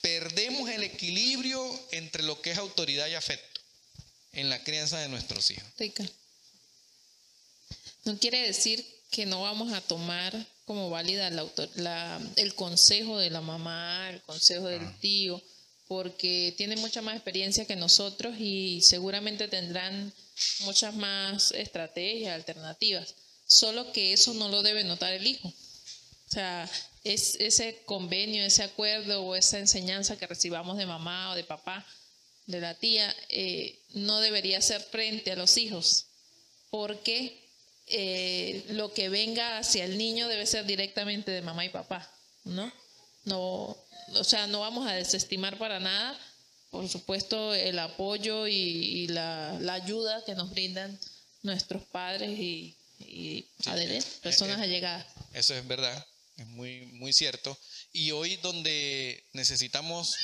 perdemos 0.00 0.68
el 0.70 0.82
equilibrio 0.82 1.88
entre 1.92 2.22
lo 2.22 2.40
que 2.40 2.52
es 2.52 2.58
autoridad 2.58 3.08
y 3.08 3.14
afecto 3.14 3.60
en 4.32 4.48
la 4.48 4.62
crianza 4.62 4.98
de 4.98 5.08
nuestros 5.08 5.50
hijos. 5.50 5.66
No 8.04 8.18
quiere 8.18 8.42
decir 8.42 8.86
que 9.10 9.26
no 9.26 9.42
vamos 9.42 9.72
a 9.72 9.80
tomar 9.80 10.46
como 10.64 10.88
válida 10.88 11.28
el 12.36 12.54
consejo 12.54 13.18
de 13.18 13.30
la 13.30 13.40
mamá, 13.40 14.10
el 14.10 14.22
consejo 14.22 14.68
del 14.68 14.84
ah. 14.84 14.96
tío, 15.00 15.42
porque 15.90 16.54
tienen 16.56 16.80
mucha 16.80 17.02
más 17.02 17.16
experiencia 17.16 17.64
que 17.64 17.74
nosotros 17.74 18.36
y 18.38 18.80
seguramente 18.80 19.48
tendrán 19.48 20.12
muchas 20.60 20.94
más 20.94 21.50
estrategias, 21.50 22.32
alternativas. 22.32 23.16
Solo 23.44 23.90
que 23.90 24.12
eso 24.12 24.32
no 24.34 24.48
lo 24.48 24.62
debe 24.62 24.84
notar 24.84 25.12
el 25.12 25.26
hijo. 25.26 25.48
O 25.48 26.30
sea, 26.30 26.70
es 27.02 27.34
ese 27.40 27.82
convenio, 27.86 28.44
ese 28.44 28.62
acuerdo 28.62 29.24
o 29.24 29.34
esa 29.34 29.58
enseñanza 29.58 30.16
que 30.16 30.28
recibamos 30.28 30.78
de 30.78 30.86
mamá 30.86 31.32
o 31.32 31.34
de 31.34 31.42
papá, 31.42 31.84
de 32.46 32.60
la 32.60 32.74
tía, 32.74 33.12
eh, 33.28 33.76
no 33.94 34.20
debería 34.20 34.62
ser 34.62 34.80
frente 34.82 35.32
a 35.32 35.36
los 35.36 35.56
hijos, 35.56 36.06
porque 36.70 37.36
eh, 37.88 38.64
lo 38.68 38.94
que 38.94 39.08
venga 39.08 39.58
hacia 39.58 39.86
el 39.86 39.98
niño 39.98 40.28
debe 40.28 40.46
ser 40.46 40.66
directamente 40.66 41.32
de 41.32 41.42
mamá 41.42 41.64
y 41.64 41.70
papá, 41.70 42.08
¿no? 42.44 42.72
No, 43.24 43.76
o 44.14 44.24
sea, 44.24 44.46
no 44.46 44.60
vamos 44.60 44.88
a 44.88 44.94
desestimar 44.94 45.58
para 45.58 45.80
nada, 45.80 46.18
por 46.70 46.88
supuesto, 46.88 47.54
el 47.54 47.78
apoyo 47.78 48.46
y, 48.46 49.08
la, 49.08 49.58
ayuda 49.72 50.24
que 50.24 50.34
nos 50.34 50.50
brindan 50.50 50.98
nuestros 51.42 51.82
padres 51.84 52.30
y, 52.38 52.76
personas 54.22 54.58
eh, 54.58 54.60
eh, 54.60 54.64
allegadas. 54.64 55.06
Eso 55.32 55.54
es 55.54 55.66
verdad, 55.66 56.06
es 56.36 56.46
muy, 56.46 56.86
muy 56.86 57.12
cierto. 57.12 57.58
Y 57.92 58.12
hoy 58.12 58.36
donde 58.36 59.24
necesitamos, 59.32 60.14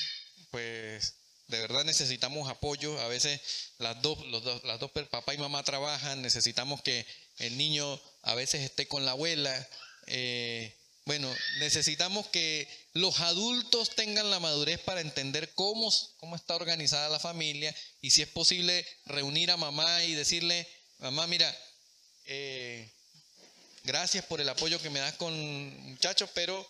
pues, 0.50 1.14
de 1.48 1.60
verdad 1.60 1.84
necesitamos 1.84 2.48
apoyo. 2.48 3.00
A 3.00 3.08
veces 3.08 3.40
las 3.78 4.00
dos, 4.02 4.24
los 4.26 4.44
dos, 4.44 4.62
las 4.64 4.78
dos, 4.78 4.90
papá 5.10 5.34
y 5.34 5.38
mamá 5.38 5.62
trabajan, 5.64 6.22
necesitamos 6.22 6.82
que 6.82 7.06
el 7.38 7.56
niño 7.56 8.00
a 8.22 8.34
veces 8.34 8.62
esté 8.62 8.86
con 8.86 9.04
la 9.04 9.12
abuela. 9.12 9.68
Eh, 10.06 10.75
bueno, 11.06 11.32
necesitamos 11.60 12.26
que 12.26 12.68
los 12.92 13.20
adultos 13.20 13.90
tengan 13.94 14.28
la 14.28 14.40
madurez 14.40 14.80
para 14.80 15.00
entender 15.00 15.52
cómo, 15.54 15.92
cómo 16.16 16.34
está 16.34 16.56
organizada 16.56 17.08
la 17.08 17.20
familia 17.20 17.74
y 18.00 18.10
si 18.10 18.22
es 18.22 18.28
posible 18.28 18.84
reunir 19.04 19.52
a 19.52 19.56
mamá 19.56 20.02
y 20.02 20.14
decirle, 20.14 20.66
mamá, 20.98 21.28
mira, 21.28 21.56
eh, 22.24 22.90
gracias 23.84 24.24
por 24.24 24.40
el 24.40 24.48
apoyo 24.48 24.82
que 24.82 24.90
me 24.90 24.98
das 24.98 25.14
con 25.14 25.32
muchachos, 25.90 26.28
pero 26.34 26.68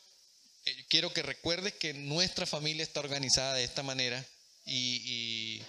eh, 0.67 0.85
quiero 0.91 1.15
que 1.15 1.23
recuerdes 1.23 1.73
que 1.73 1.95
nuestra 1.95 2.45
familia 2.45 2.83
está 2.83 3.01
organizada 3.01 3.55
de 3.55 3.65
esta 3.65 3.83
manera 3.83 4.23
y, 4.67 5.63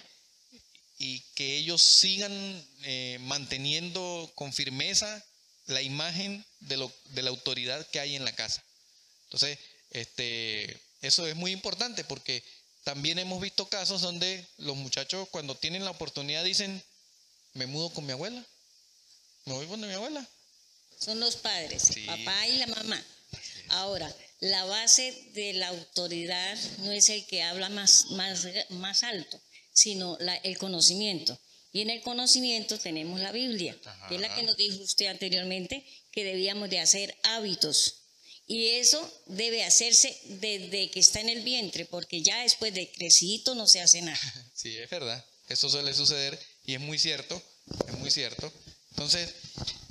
y, 1.00 1.22
que 1.36 1.56
ellos 1.56 1.82
sigan 1.82 2.68
eh, 2.84 3.18
manteniendo 3.22 4.30
con 4.36 4.52
firmeza 4.52 5.24
la 5.68 5.82
imagen 5.82 6.46
de, 6.60 6.78
lo, 6.78 6.92
de 7.12 7.22
la 7.22 7.30
autoridad 7.30 7.86
que 7.88 8.00
hay 8.00 8.16
en 8.16 8.26
la 8.26 8.34
casa. 8.34 8.64
Entonces, 9.26 9.60
este, 9.92 10.82
eso 11.02 11.28
es 11.28 11.36
muy 11.36 11.52
importante 11.52 12.04
porque 12.04 12.44
también 12.84 13.20
hemos 13.20 13.42
visto 13.42 13.68
casos 13.68 14.02
donde 14.02 14.48
los 14.58 14.76
muchachos 14.78 15.28
cuando 15.30 15.56
tienen 15.56 15.84
la 15.84 15.92
oportunidad 15.92 16.44
dicen, 16.44 16.82
me 17.54 17.68
mudo 17.68 17.90
con 17.90 18.06
mi 18.06 18.14
abuela, 18.14 18.44
me 19.46 19.54
voy 19.54 19.68
con 19.68 19.82
mi 19.82 19.94
abuela. 19.94 20.26
Son 21.00 21.20
los 21.20 21.36
padres, 21.36 21.96
el 21.96 22.06
papá 22.06 22.48
y 22.48 22.58
la 22.58 22.68
mamá. 22.68 23.06
Ahora, 23.70 24.14
la 24.40 24.66
base 24.66 25.12
de 25.34 25.54
la 25.54 25.68
autoridad 25.68 26.58
no 26.80 26.92
es 26.92 27.10
el 27.10 27.26
que 27.26 27.44
habla 27.44 27.70
más, 27.70 28.06
más, 28.12 28.48
más 28.70 29.04
alto, 29.04 29.40
sino 29.74 30.18
el 30.20 30.58
conocimiento. 30.58 31.38
Y 31.78 31.82
en 31.82 31.92
el 31.92 32.02
conocimiento 32.02 32.80
tenemos 32.80 33.20
la 33.20 33.32
Biblia, 33.32 33.78
que 34.10 34.16
es 34.16 34.22
la 34.22 34.34
que 34.34 34.42
nos 34.42 34.58
dijo 34.58 34.82
usted 34.82 35.06
anteriormente, 35.06 35.86
que 36.12 36.24
debíamos 36.24 36.72
de 36.72 36.80
hacer 36.80 37.16
hábitos. 37.22 38.02
Y 38.48 38.70
eso 38.70 39.00
debe 39.28 39.64
hacerse 39.64 40.20
desde 40.24 40.90
que 40.90 41.00
está 41.00 41.22
en 41.22 41.30
el 41.30 41.44
vientre, 41.44 41.86
porque 41.86 42.24
ya 42.24 42.42
después 42.42 42.74
de 42.74 42.92
crecito 42.92 43.54
no 43.54 43.68
se 43.68 43.82
hace 43.82 44.02
nada. 44.02 44.20
Sí, 44.56 44.76
es 44.76 44.90
verdad. 44.90 45.24
Eso 45.50 45.70
suele 45.70 45.94
suceder 45.94 46.40
y 46.66 46.74
es 46.74 46.80
muy 46.80 46.98
cierto, 46.98 47.40
es 47.88 48.00
muy 48.00 48.10
cierto. 48.10 48.52
Entonces, 48.90 49.36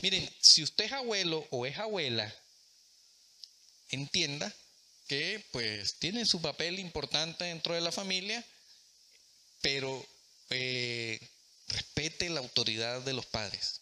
miren, 0.03 0.28
si 0.41 0.64
usted 0.64 0.87
es 0.87 0.93
abuelo 0.93 1.47
o 1.51 1.66
es 1.66 1.78
abuela, 1.78 2.34
entienda 3.91 4.53
que 5.07 5.41
pues 5.53 6.01
tiene 6.01 6.26
su 6.26 6.43
papel 6.43 6.80
importante 6.80 7.45
dentro 7.45 7.76
de 7.76 7.80
la 7.80 7.93
familia, 7.93 8.45
pero 9.62 10.05
eh, 10.51 11.20
respete 11.68 12.28
la 12.28 12.40
autoridad 12.40 13.02
de 13.02 13.12
los 13.12 13.26
padres. 13.26 13.80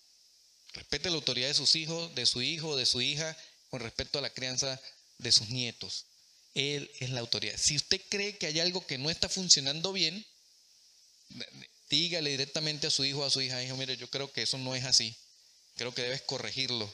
Respete 0.72 1.11
la 1.11 1.16
autoridad 1.16 1.49
de 1.49 1.55
sus 1.55 1.76
hijos, 1.76 2.14
de 2.14 2.26
su 2.26 2.43
hijo, 2.43 2.76
de 2.76 2.87
su 2.87 3.01
hija, 3.01 3.37
con 3.70 3.80
respecto 3.80 4.18
a 4.18 4.22
la 4.22 4.30
crianza 4.30 4.80
de 5.18 5.32
sus 5.32 5.49
nietos. 5.51 6.07
Él 6.55 6.91
es 7.01 7.11
la 7.11 7.20
autoridad. 7.20 7.57
Si 7.57 7.76
usted 7.76 8.01
cree 8.09 8.37
que 8.39 8.47
hay 8.47 8.61
algo 8.61 8.87
que 8.87 8.99
no 8.99 9.11
está 9.11 9.28
funcionando 9.28 9.93
bien, 9.93 10.24
dígale 11.91 12.30
directamente 12.30 12.87
a 12.87 12.91
su 12.91 13.05
hijo 13.05 13.20
o 13.20 13.24
a 13.24 13.30
su 13.30 13.41
hija, 13.41 13.62
hijo, 13.62 13.76
mire, 13.76 13.97
yo 13.97 14.09
creo 14.09 14.32
que 14.32 14.43
eso 14.43 14.59
no 14.59 14.74
es 14.74 14.85
así. 14.85 15.16
Creo 15.76 15.95
que 15.95 16.03
debes 16.03 16.22
corregirlo, 16.22 16.93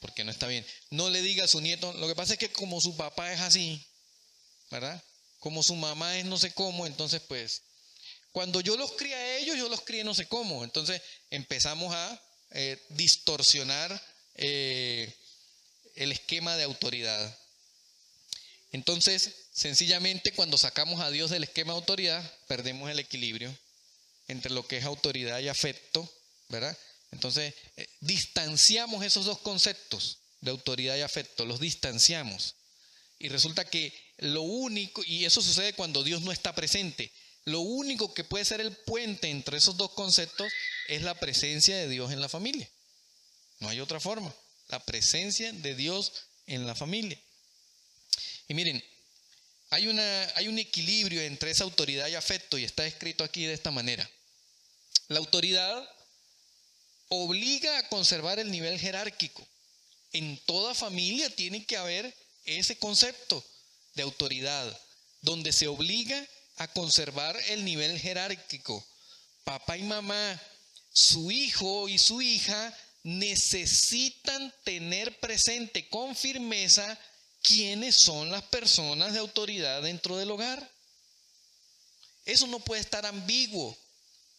porque 0.00 0.24
no 0.24 0.30
está 0.30 0.46
bien. 0.46 0.66
No 0.90 1.10
le 1.10 1.22
diga 1.22 1.44
a 1.44 1.48
su 1.48 1.60
nieto, 1.60 1.92
lo 1.94 2.06
que 2.06 2.14
pasa 2.14 2.34
es 2.34 2.38
que 2.38 2.52
como 2.52 2.80
su 2.80 2.96
papá 2.96 3.32
es 3.32 3.40
así, 3.40 3.82
¿verdad? 4.70 5.02
Como 5.38 5.62
su 5.62 5.74
mamá 5.74 6.18
es 6.18 6.26
no 6.26 6.38
sé 6.38 6.52
cómo, 6.52 6.86
entonces 6.86 7.22
pues 7.22 7.62
cuando 8.38 8.60
yo 8.60 8.76
los 8.76 8.92
crié 8.92 9.16
a 9.16 9.36
ellos, 9.38 9.56
yo 9.56 9.68
los 9.68 9.80
crié 9.80 10.04
no 10.04 10.14
sé 10.14 10.26
cómo. 10.26 10.62
Entonces 10.62 11.02
empezamos 11.28 11.92
a 11.92 12.22
eh, 12.52 12.80
distorsionar 12.90 14.00
eh, 14.36 15.12
el 15.96 16.12
esquema 16.12 16.56
de 16.56 16.62
autoridad. 16.62 17.36
Entonces, 18.70 19.34
sencillamente 19.52 20.30
cuando 20.30 20.56
sacamos 20.56 21.00
a 21.00 21.10
Dios 21.10 21.30
del 21.30 21.42
esquema 21.42 21.72
de 21.72 21.80
autoridad, 21.80 22.34
perdemos 22.46 22.88
el 22.88 23.00
equilibrio 23.00 23.52
entre 24.28 24.52
lo 24.52 24.64
que 24.68 24.76
es 24.76 24.84
autoridad 24.84 25.40
y 25.40 25.48
afecto, 25.48 26.08
¿verdad? 26.48 26.78
Entonces, 27.10 27.54
eh, 27.76 27.88
distanciamos 27.98 29.04
esos 29.04 29.24
dos 29.24 29.38
conceptos 29.40 30.18
de 30.42 30.52
autoridad 30.52 30.96
y 30.96 31.00
afecto, 31.00 31.44
los 31.44 31.58
distanciamos. 31.58 32.54
Y 33.18 33.30
resulta 33.30 33.68
que 33.68 33.92
lo 34.18 34.42
único, 34.42 35.02
y 35.04 35.24
eso 35.24 35.42
sucede 35.42 35.72
cuando 35.72 36.04
Dios 36.04 36.22
no 36.22 36.30
está 36.30 36.54
presente, 36.54 37.10
lo 37.48 37.60
único 37.60 38.14
que 38.14 38.24
puede 38.24 38.44
ser 38.44 38.60
el 38.60 38.76
puente 38.76 39.28
entre 39.28 39.58
esos 39.58 39.76
dos 39.76 39.92
conceptos 39.92 40.52
es 40.88 41.02
la 41.02 41.14
presencia 41.18 41.76
de 41.76 41.88
Dios 41.88 42.12
en 42.12 42.20
la 42.20 42.28
familia. 42.28 42.68
No 43.60 43.68
hay 43.68 43.80
otra 43.80 44.00
forma. 44.00 44.34
La 44.68 44.84
presencia 44.84 45.52
de 45.52 45.74
Dios 45.74 46.12
en 46.46 46.66
la 46.66 46.74
familia. 46.74 47.18
Y 48.48 48.54
miren, 48.54 48.82
hay, 49.70 49.86
una, 49.88 50.32
hay 50.36 50.48
un 50.48 50.58
equilibrio 50.58 51.20
entre 51.22 51.50
esa 51.50 51.64
autoridad 51.64 52.08
y 52.08 52.14
afecto 52.14 52.58
y 52.58 52.64
está 52.64 52.86
escrito 52.86 53.24
aquí 53.24 53.44
de 53.44 53.54
esta 53.54 53.70
manera. 53.70 54.08
La 55.08 55.18
autoridad 55.18 55.88
obliga 57.08 57.78
a 57.78 57.88
conservar 57.88 58.38
el 58.38 58.50
nivel 58.50 58.78
jerárquico. 58.78 59.46
En 60.12 60.38
toda 60.44 60.74
familia 60.74 61.28
tiene 61.30 61.64
que 61.64 61.76
haber 61.76 62.14
ese 62.44 62.78
concepto 62.78 63.44
de 63.94 64.02
autoridad, 64.02 64.80
donde 65.20 65.52
se 65.52 65.66
obliga 65.66 66.26
a 66.58 66.68
conservar 66.68 67.36
el 67.48 67.64
nivel 67.64 67.98
jerárquico. 67.98 68.84
Papá 69.44 69.76
y 69.76 69.82
mamá, 69.82 70.40
su 70.92 71.30
hijo 71.30 71.88
y 71.88 71.98
su 71.98 72.20
hija 72.20 72.76
necesitan 73.02 74.52
tener 74.64 75.18
presente 75.20 75.88
con 75.88 76.14
firmeza 76.14 76.98
quiénes 77.42 77.96
son 77.96 78.30
las 78.30 78.42
personas 78.44 79.12
de 79.12 79.20
autoridad 79.20 79.82
dentro 79.82 80.16
del 80.16 80.30
hogar. 80.30 80.70
Eso 82.24 82.46
no 82.46 82.60
puede 82.60 82.82
estar 82.82 83.06
ambiguo. 83.06 83.76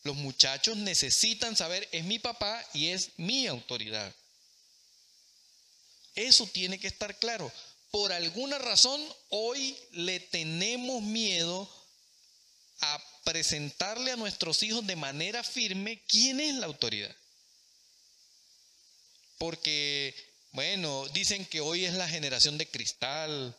Los 0.03 0.15
muchachos 0.15 0.77
necesitan 0.77 1.55
saber, 1.55 1.87
es 1.91 2.03
mi 2.03 2.19
papá 2.19 2.63
y 2.73 2.89
es 2.89 3.11
mi 3.17 3.47
autoridad. 3.47 4.13
Eso 6.15 6.45
tiene 6.47 6.79
que 6.79 6.87
estar 6.87 7.17
claro. 7.17 7.51
Por 7.91 8.11
alguna 8.11 8.59
razón, 8.59 9.01
hoy 9.29 9.75
le 9.91 10.19
tenemos 10.19 11.01
miedo 11.01 11.67
a 12.81 13.03
presentarle 13.23 14.11
a 14.11 14.15
nuestros 14.15 14.63
hijos 14.63 14.85
de 14.85 14.95
manera 14.95 15.43
firme 15.43 16.03
quién 16.07 16.39
es 16.39 16.55
la 16.55 16.65
autoridad. 16.65 17.15
Porque, 19.37 20.15
bueno, 20.51 21.07
dicen 21.09 21.45
que 21.45 21.61
hoy 21.61 21.85
es 21.85 21.93
la 21.93 22.09
generación 22.09 22.57
de 22.57 22.69
cristal, 22.69 23.57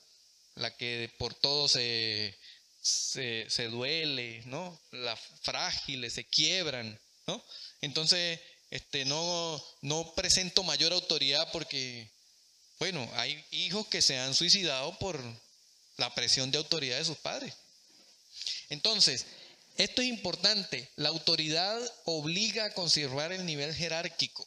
la 0.54 0.76
que 0.76 1.12
por 1.18 1.34
todo 1.34 1.68
se, 1.68 2.38
se, 2.82 3.68
duele, 3.70 4.42
¿no? 4.46 4.80
Las 4.90 5.18
frágiles 5.42 6.14
se 6.14 6.26
quiebran, 6.26 6.98
¿no? 7.26 7.44
Entonces, 7.80 8.40
este, 8.70 9.04
no, 9.04 9.64
no 9.82 10.14
presento 10.14 10.62
mayor 10.62 10.92
autoridad 10.92 11.50
porque, 11.52 12.10
bueno, 12.78 13.08
hay 13.14 13.42
hijos 13.50 13.86
que 13.86 14.02
se 14.02 14.18
han 14.18 14.34
suicidado 14.34 14.98
por 14.98 15.20
la 15.96 16.14
presión 16.14 16.50
de 16.50 16.58
autoridad 16.58 16.98
de 16.98 17.04
sus 17.04 17.18
padres. 17.18 17.54
Entonces, 18.70 19.26
esto 19.76 20.02
es 20.02 20.08
importante. 20.08 20.90
La 20.96 21.10
autoridad 21.10 21.80
obliga 22.04 22.66
a 22.66 22.74
conservar 22.74 23.32
el 23.32 23.44
nivel 23.44 23.74
jerárquico. 23.74 24.46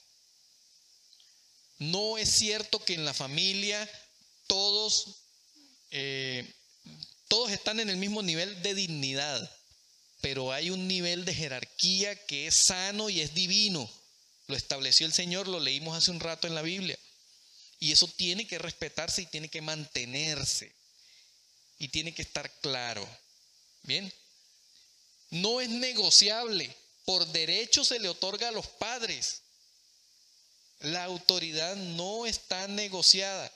No 1.78 2.17
es 2.17 2.30
cierto 2.30 2.84
que 2.84 2.93
en 2.93 3.05
la 3.05 3.13
familia 3.13 3.89
todos, 4.47 5.24
eh, 5.91 6.51
todos 7.28 7.51
están 7.51 7.80
en 7.80 7.89
el 7.89 7.97
mismo 7.97 8.21
nivel 8.21 8.61
de 8.61 8.74
dignidad, 8.74 9.57
pero 10.21 10.51
hay 10.51 10.69
un 10.69 10.88
nivel 10.88 11.26
de 11.26 11.34
jerarquía 11.34 12.15
que 12.26 12.47
es 12.47 12.55
sano 12.65 13.09
y 13.09 13.19
es 13.21 13.34
divino. 13.34 13.89
Lo 14.47 14.55
estableció 14.55 15.05
el 15.05 15.13
Señor, 15.13 15.47
lo 15.47 15.59
leímos 15.59 15.97
hace 15.97 16.11
un 16.11 16.19
rato 16.19 16.47
en 16.47 16.55
la 16.55 16.61
Biblia. 16.61 16.97
Y 17.80 17.91
eso 17.91 18.07
tiene 18.07 18.47
que 18.47 18.59
respetarse 18.59 19.24
y 19.24 19.26
tiene 19.26 19.49
que 19.49 19.61
mantenerse. 19.61 20.74
Y 21.80 21.89
tiene 21.89 22.13
que 22.13 22.21
estar 22.21 22.49
claro. 22.61 23.05
Bien. 23.84 24.11
No 25.29 25.61
es 25.61 25.69
negociable. 25.69 26.75
Por 27.05 27.27
derecho 27.27 27.84
se 27.84 27.99
le 27.99 28.09
otorga 28.09 28.49
a 28.49 28.51
los 28.51 28.67
padres. 28.67 29.41
La 30.79 31.03
autoridad 31.03 31.75
no 31.75 32.25
está 32.25 32.67
negociada. 32.67 33.51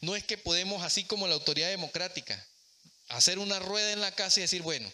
No 0.00 0.16
es 0.16 0.24
que 0.24 0.36
podemos, 0.36 0.82
así 0.82 1.04
como 1.04 1.28
la 1.28 1.34
autoridad 1.34 1.68
democrática, 1.68 2.44
hacer 3.08 3.38
una 3.38 3.58
rueda 3.60 3.92
en 3.92 4.00
la 4.00 4.12
casa 4.12 4.40
y 4.40 4.42
decir, 4.42 4.62
bueno, 4.62 4.92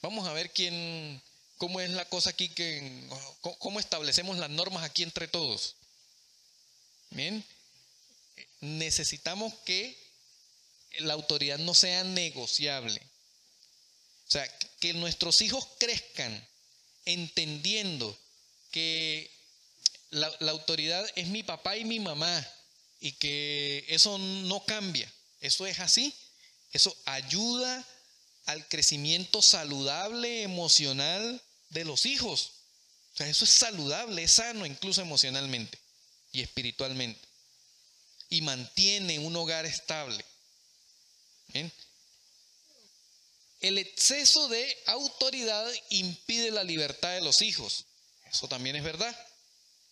vamos 0.00 0.26
a 0.26 0.32
ver 0.32 0.52
quién, 0.52 1.22
cómo 1.58 1.80
es 1.80 1.90
la 1.90 2.04
cosa 2.08 2.30
aquí, 2.30 2.48
que, 2.48 3.08
cómo 3.58 3.78
establecemos 3.78 4.38
las 4.38 4.50
normas 4.50 4.82
aquí 4.82 5.04
entre 5.04 5.28
todos. 5.28 5.76
Bien, 7.10 7.44
necesitamos 8.60 9.54
que 9.64 10.01
la 11.00 11.14
autoridad 11.14 11.58
no 11.58 11.74
sea 11.74 12.04
negociable. 12.04 13.00
O 14.28 14.30
sea, 14.32 14.48
que 14.80 14.94
nuestros 14.94 15.40
hijos 15.42 15.66
crezcan 15.78 16.48
entendiendo 17.04 18.18
que 18.70 19.30
la, 20.10 20.30
autoridad 20.48 21.04
es 21.16 21.28
mi 21.28 21.42
papá 21.42 21.76
y 21.76 21.84
mi 21.84 22.00
mamá 22.00 22.46
y 23.00 23.12
que 23.12 23.84
eso 23.88 24.18
no 24.18 24.64
cambia. 24.64 25.12
Eso 25.40 25.66
es 25.66 25.80
así. 25.80 26.14
Eso 26.72 26.96
ayuda 27.04 27.86
al 28.46 28.66
crecimiento 28.68 29.42
saludable 29.42 30.42
emocional 30.42 31.42
de 31.70 31.84
los 31.84 32.06
hijos. 32.06 32.52
O 33.14 33.16
sea, 33.16 33.28
eso 33.28 33.44
es 33.44 33.50
saludable, 33.50 34.22
es 34.22 34.32
sano 34.32 34.64
incluso 34.64 35.02
emocionalmente 35.02 35.78
y 36.32 36.40
espiritualmente. 36.40 37.20
Y 38.30 38.40
mantiene 38.40 39.18
un 39.18 39.36
hogar 39.36 39.66
estable. 39.66 40.24
El 43.60 43.78
exceso 43.78 44.48
de 44.48 44.76
autoridad 44.86 45.70
impide 45.90 46.50
la 46.50 46.64
libertad 46.64 47.12
de 47.14 47.20
los 47.20 47.42
hijos. 47.42 47.86
Eso 48.30 48.48
también 48.48 48.74
es 48.76 48.82
verdad, 48.82 49.16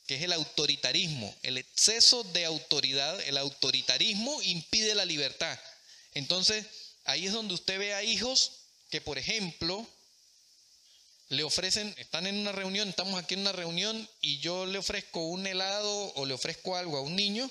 que 0.07 0.17
es 0.17 0.23
el 0.23 0.33
autoritarismo. 0.33 1.35
El 1.43 1.57
exceso 1.57 2.25
de 2.25 2.47
autoridad, 2.47 3.21
el 3.23 3.37
autoritarismo 3.37 4.43
impide 4.43 4.95
la 4.95 5.05
libertad. 5.05 5.59
Entonces, 6.15 6.67
ahí 7.05 7.27
es 7.27 7.33
donde 7.33 7.55
usted 7.55 7.79
ve 7.79 7.95
a 7.95 8.03
hijos 8.03 8.53
que, 8.91 9.01
por 9.01 9.19
ejemplo, 9.19 9.87
le 11.29 11.45
ofrecen, 11.45 11.95
están 11.97 12.27
en 12.27 12.39
una 12.39 12.51
reunión, 12.51 12.89
estamos 12.89 13.23
aquí 13.23 13.35
en 13.35 13.43
una 13.43 13.53
reunión 13.53 14.09
y 14.21 14.41
yo 14.41 14.67
le 14.67 14.79
ofrezco 14.79 15.21
un 15.27 15.47
helado 15.47 16.13
o 16.15 16.27
le 16.27 16.35
ofrezco 16.35 16.77
algo 16.77 16.97
a 16.97 17.03
un 17.03 17.15
niño 17.15 17.49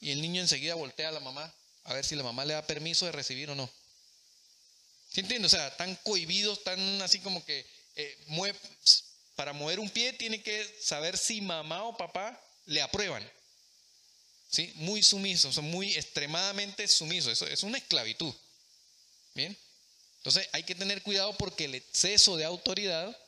y 0.00 0.10
el 0.10 0.20
niño 0.20 0.42
enseguida 0.42 0.74
voltea 0.74 1.08
a 1.08 1.12
la 1.12 1.20
mamá 1.20 1.54
a 1.84 1.94
ver 1.94 2.04
si 2.04 2.14
la 2.14 2.22
mamá 2.22 2.44
le 2.44 2.54
da 2.54 2.66
permiso 2.66 3.06
de 3.06 3.12
recibir 3.12 3.50
o 3.50 3.54
no. 3.54 3.70
¿Sí 5.10 5.20
entiendes? 5.20 5.52
O 5.52 5.56
sea, 5.56 5.76
tan 5.76 5.94
cohibidos, 5.96 6.64
tan 6.64 7.02
así 7.02 7.18
como 7.20 7.44
que 7.44 7.66
eh, 7.96 8.18
para 9.36 9.52
mover 9.52 9.80
un 9.80 9.90
pie 9.90 10.12
tiene 10.14 10.42
que 10.42 10.80
saber 10.80 11.18
si 11.18 11.40
mamá 11.40 11.84
o 11.84 11.96
papá 11.96 12.40
le 12.66 12.80
aprueban. 12.80 13.28
¿Sí? 14.50 14.72
Muy 14.76 15.02
sumisos, 15.02 15.54
son 15.54 15.64
muy 15.66 15.94
extremadamente 15.94 16.86
sumisos. 16.88 17.32
Eso 17.32 17.46
es 17.46 17.62
una 17.62 17.78
esclavitud. 17.78 18.34
¿Bien? 19.34 19.56
Entonces 20.18 20.48
hay 20.52 20.62
que 20.62 20.74
tener 20.74 21.02
cuidado 21.02 21.36
porque 21.36 21.64
el 21.64 21.74
exceso 21.74 22.36
de 22.36 22.44
autoridad 22.44 23.18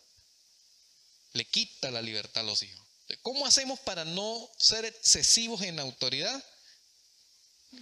le 1.33 1.45
quita 1.45 1.91
la 1.91 2.03
libertad 2.03 2.43
a 2.43 2.47
los 2.47 2.63
hijos. 2.63 2.85
¿Cómo 3.23 3.47
hacemos 3.47 3.81
para 3.81 4.05
no 4.05 4.51
ser 4.59 4.85
excesivos 4.85 5.63
en 5.63 5.79
autoridad? 5.81 6.43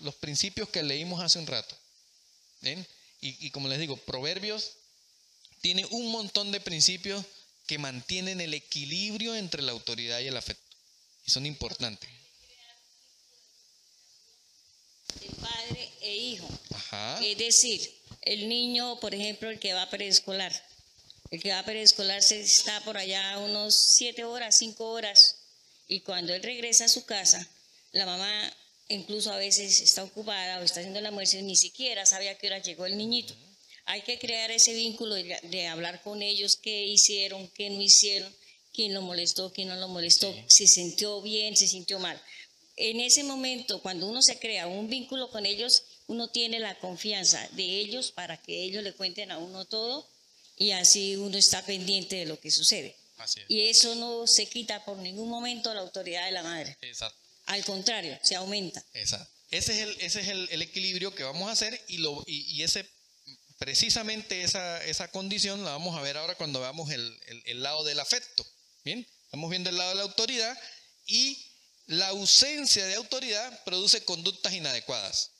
Los 0.00 0.14
principios 0.16 0.68
que 0.68 0.82
leímos 0.82 1.22
hace 1.22 1.38
un 1.38 1.46
rato. 1.46 1.76
Y, 2.62 3.46
y 3.46 3.50
como 3.50 3.68
les 3.68 3.78
digo, 3.78 3.96
Proverbios 3.96 4.72
tiene 5.60 5.86
un 5.86 6.10
montón 6.10 6.52
de 6.52 6.60
principios 6.60 7.24
que 7.66 7.78
mantienen 7.78 8.40
el 8.40 8.54
equilibrio 8.54 9.34
entre 9.36 9.62
la 9.62 9.72
autoridad 9.72 10.20
y 10.20 10.26
el 10.26 10.36
afecto. 10.36 10.76
Y 11.24 11.30
son 11.30 11.46
importantes. 11.46 12.10
De 15.20 15.28
padre 15.40 15.90
e 16.00 16.16
hijo. 16.16 16.48
Es 17.22 17.38
decir, 17.38 17.94
el 18.22 18.48
niño, 18.48 18.98
por 19.00 19.14
ejemplo, 19.14 19.50
el 19.50 19.58
que 19.58 19.72
va 19.72 19.82
a 19.82 19.90
preescolar, 19.90 20.52
el 21.30 21.40
que 21.40 21.50
va 21.50 21.60
a 21.60 21.64
preescolar 21.64 22.22
se 22.22 22.40
está 22.40 22.80
por 22.84 22.96
allá 22.96 23.38
unos 23.38 23.74
siete 23.74 24.24
horas, 24.24 24.58
cinco 24.58 24.90
horas, 24.90 25.36
y 25.88 26.00
cuando 26.00 26.34
él 26.34 26.42
regresa 26.42 26.86
a 26.86 26.88
su 26.88 27.04
casa, 27.04 27.48
la 27.92 28.06
mamá 28.06 28.56
incluso 28.92 29.32
a 29.32 29.36
veces 29.36 29.80
está 29.80 30.04
ocupada 30.04 30.60
o 30.60 30.62
está 30.62 30.80
haciendo 30.80 31.00
la 31.00 31.08
almuerzo 31.08 31.38
y 31.38 31.42
ni 31.42 31.56
siquiera 31.56 32.06
sabe 32.06 32.28
a 32.30 32.38
qué 32.38 32.46
hora 32.46 32.58
llegó 32.58 32.86
el 32.86 32.96
niñito. 32.96 33.34
Hay 33.84 34.02
que 34.02 34.18
crear 34.18 34.50
ese 34.50 34.74
vínculo 34.74 35.14
de, 35.14 35.66
hablar 35.66 36.02
con 36.02 36.22
ellos, 36.22 36.56
qué 36.56 36.86
hicieron, 36.86 37.48
qué 37.48 37.70
no 37.70 37.82
hicieron, 37.82 38.32
quién 38.72 38.94
lo 38.94 39.02
molestó, 39.02 39.52
quién 39.52 39.68
no 39.68 39.76
lo 39.76 39.88
molestó, 39.88 40.32
si 40.46 40.68
se 40.68 40.74
sintió 40.74 41.20
bien, 41.20 41.56
si 41.56 41.66
sintió 41.66 41.98
mal. 41.98 42.20
En 42.76 43.00
ese 43.00 43.24
momento, 43.24 43.82
cuando 43.82 44.06
uno 44.06 44.22
se 44.22 44.38
crea 44.38 44.66
un 44.66 44.88
vínculo 44.88 45.30
con 45.30 45.44
ellos, 45.46 45.82
uno 46.06 46.28
tiene 46.28 46.58
la 46.60 46.78
confianza 46.78 47.46
de 47.52 47.64
ellos 47.64 48.12
para 48.12 48.36
que 48.36 48.62
ellos 48.62 48.82
le 48.82 48.92
cuenten 48.92 49.30
a 49.30 49.38
uno 49.38 49.64
todo 49.64 50.08
y 50.56 50.70
así 50.70 51.16
uno 51.16 51.36
está 51.36 51.64
pendiente 51.64 52.16
de 52.16 52.26
lo 52.26 52.38
que 52.38 52.50
sucede. 52.50 52.96
Y 53.48 53.68
eso 53.68 53.94
no 53.94 54.26
se 54.26 54.46
quita 54.46 54.84
por 54.84 54.96
ningún 54.98 55.28
momento 55.28 55.72
la 55.74 55.80
autoridad 55.80 56.26
de 56.26 56.32
la 56.32 56.42
madre. 56.42 56.76
Exacto. 56.80 57.21
Al 57.46 57.64
contrario, 57.64 58.18
se 58.22 58.34
aumenta. 58.34 58.84
Exacto. 58.94 59.32
Ese 59.50 59.72
es 59.72 59.78
el, 59.80 60.00
ese 60.00 60.20
es 60.22 60.28
el, 60.28 60.62
equilibrio 60.62 61.14
que 61.14 61.24
vamos 61.24 61.46
a 61.46 61.52
hacer 61.52 61.78
y, 61.86 61.98
lo, 61.98 62.24
y, 62.26 62.62
ese, 62.62 62.88
precisamente 63.58 64.42
esa, 64.42 64.82
esa, 64.86 65.08
condición 65.08 65.62
la 65.62 65.72
vamos 65.72 65.94
a 65.94 66.00
ver 66.00 66.16
ahora 66.16 66.36
cuando 66.36 66.60
veamos 66.60 66.90
el, 66.90 67.20
el 67.44 67.62
lado 67.62 67.84
del 67.84 68.00
afecto. 68.00 68.46
Bien, 68.82 69.06
estamos 69.24 69.50
viendo 69.50 69.68
el 69.68 69.76
lado 69.76 69.90
de 69.90 69.96
la 69.96 70.02
autoridad 70.02 70.58
y 71.04 71.52
la 71.86 72.08
ausencia 72.08 72.86
de 72.86 72.94
autoridad 72.94 73.62
produce 73.64 74.02
conductas 74.04 74.54
inadecuadas. 74.54 75.32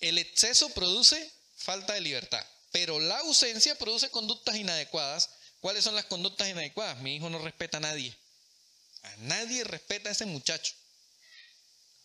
El 0.00 0.18
exceso 0.18 0.68
produce 0.70 1.32
falta 1.54 1.92
de 1.92 2.00
libertad, 2.00 2.44
pero 2.72 2.98
la 2.98 3.18
ausencia 3.18 3.76
produce 3.76 4.10
conductas 4.10 4.56
inadecuadas. 4.56 5.30
¿Cuáles 5.60 5.84
son 5.84 5.94
las 5.94 6.06
conductas 6.06 6.48
inadecuadas? 6.48 6.98
Mi 6.98 7.14
hijo 7.14 7.30
no 7.30 7.38
respeta 7.38 7.76
a 7.76 7.80
nadie. 7.80 8.16
A 9.04 9.16
nadie 9.18 9.62
respeta 9.62 10.08
a 10.08 10.12
ese 10.12 10.26
muchacho. 10.26 10.74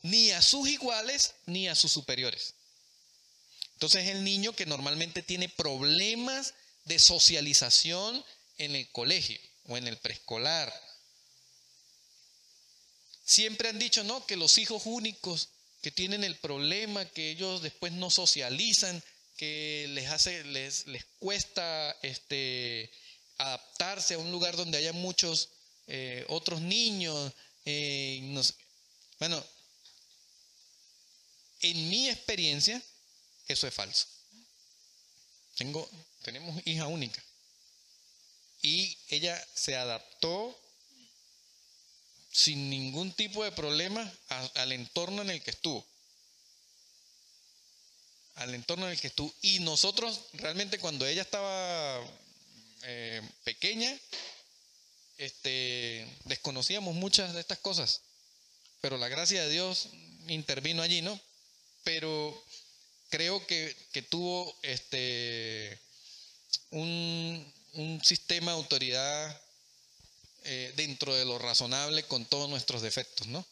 Ni 0.09 0.31
a 0.31 0.41
sus 0.41 0.67
iguales, 0.69 1.33
ni 1.45 1.67
a 1.67 1.75
sus 1.75 1.91
superiores. 1.91 2.53
Entonces 3.73 4.05
es 4.05 4.15
el 4.15 4.23
niño 4.23 4.53
que 4.53 4.65
normalmente 4.65 5.21
tiene 5.21 5.49
problemas 5.49 6.53
de 6.85 6.97
socialización 6.97 8.23
en 8.57 8.75
el 8.75 8.89
colegio 8.91 9.39
o 9.65 9.77
en 9.77 9.87
el 9.87 9.97
preescolar. 9.97 10.73
Siempre 13.23 13.69
han 13.69 13.77
dicho, 13.77 14.03
no, 14.03 14.25
que 14.25 14.37
los 14.37 14.57
hijos 14.57 14.83
únicos 14.85 15.49
que 15.81 15.91
tienen 15.91 16.23
el 16.23 16.37
problema, 16.37 17.05
que 17.05 17.29
ellos 17.29 17.61
después 17.61 17.91
no 17.91 18.09
socializan, 18.09 19.03
que 19.35 19.85
les 19.89 20.09
hace, 20.09 20.43
les, 20.45 20.87
les 20.87 21.05
cuesta 21.19 21.95
este, 22.01 22.89
adaptarse 23.37 24.15
a 24.15 24.19
un 24.19 24.31
lugar 24.31 24.55
donde 24.55 24.77
haya 24.77 24.93
muchos 24.93 25.49
eh, 25.87 26.25
otros 26.29 26.61
niños. 26.61 27.31
Eh, 27.65 28.21
bueno, 29.19 29.43
en 31.61 31.89
mi 31.89 32.09
experiencia, 32.09 32.81
eso 33.47 33.67
es 33.67 33.73
falso. 33.73 34.05
Tengo, 35.55 35.89
tenemos 36.21 36.61
hija 36.65 36.87
única. 36.87 37.23
Y 38.61 38.97
ella 39.09 39.43
se 39.53 39.75
adaptó 39.75 40.59
sin 42.31 42.69
ningún 42.69 43.11
tipo 43.13 43.43
de 43.43 43.51
problema 43.51 44.11
al 44.55 44.71
entorno 44.71 45.21
en 45.23 45.31
el 45.31 45.41
que 45.41 45.51
estuvo. 45.51 45.85
Al 48.35 48.53
entorno 48.53 48.85
en 48.85 48.91
el 48.91 48.99
que 48.99 49.07
estuvo. 49.07 49.33
Y 49.41 49.59
nosotros 49.59 50.21
realmente 50.33 50.77
cuando 50.77 51.07
ella 51.07 51.23
estaba 51.23 51.99
eh, 52.83 53.21
pequeña, 53.43 53.97
este, 55.17 56.07
desconocíamos 56.25 56.93
muchas 56.93 57.33
de 57.33 57.41
estas 57.41 57.57
cosas. 57.57 58.01
Pero 58.81 58.97
la 58.97 59.07
gracia 59.07 59.43
de 59.43 59.49
Dios 59.49 59.89
intervino 60.27 60.83
allí, 60.83 61.01
¿no? 61.01 61.19
Pero 61.83 62.43
creo 63.09 63.45
que, 63.47 63.75
tuvo 64.09 64.55
este, 64.61 65.79
un, 66.71 67.53
un 67.73 68.03
sistema 68.03 68.51
de 68.51 68.57
autoridad 68.57 69.41
eh, 70.43 70.71
dentro 70.77 71.13
de 71.13 71.25
lo 71.25 71.37
razonable 71.37 72.03
con 72.03 72.25
todos 72.25 72.49
nuestros 72.49 72.81
defectos, 72.81 73.27
¿no? 73.27 73.45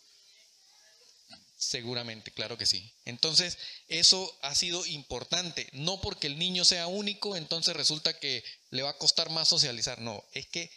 Seguramente, 1.58 2.32
claro 2.32 2.58
que 2.58 2.66
sí. 2.66 2.90
Entonces, 3.06 3.58
eso 3.88 4.38
ha 4.42 4.54
sido 4.56 4.86
importante. 4.86 5.68
No 5.74 6.00
porque 6.00 6.28
el 6.28 6.38
niño 6.38 6.64
sea 6.64 6.88
único, 6.88 7.36
entonces 7.36 7.76
resulta 7.76 8.18
que 8.18 8.44
le 8.70 8.84
va 8.84 8.92
a 8.92 8.98
costar 8.98 9.30
más 9.30 9.48
socializar. 9.50 10.00
No, 10.00 10.24
es 10.34 10.48
que 10.48 10.72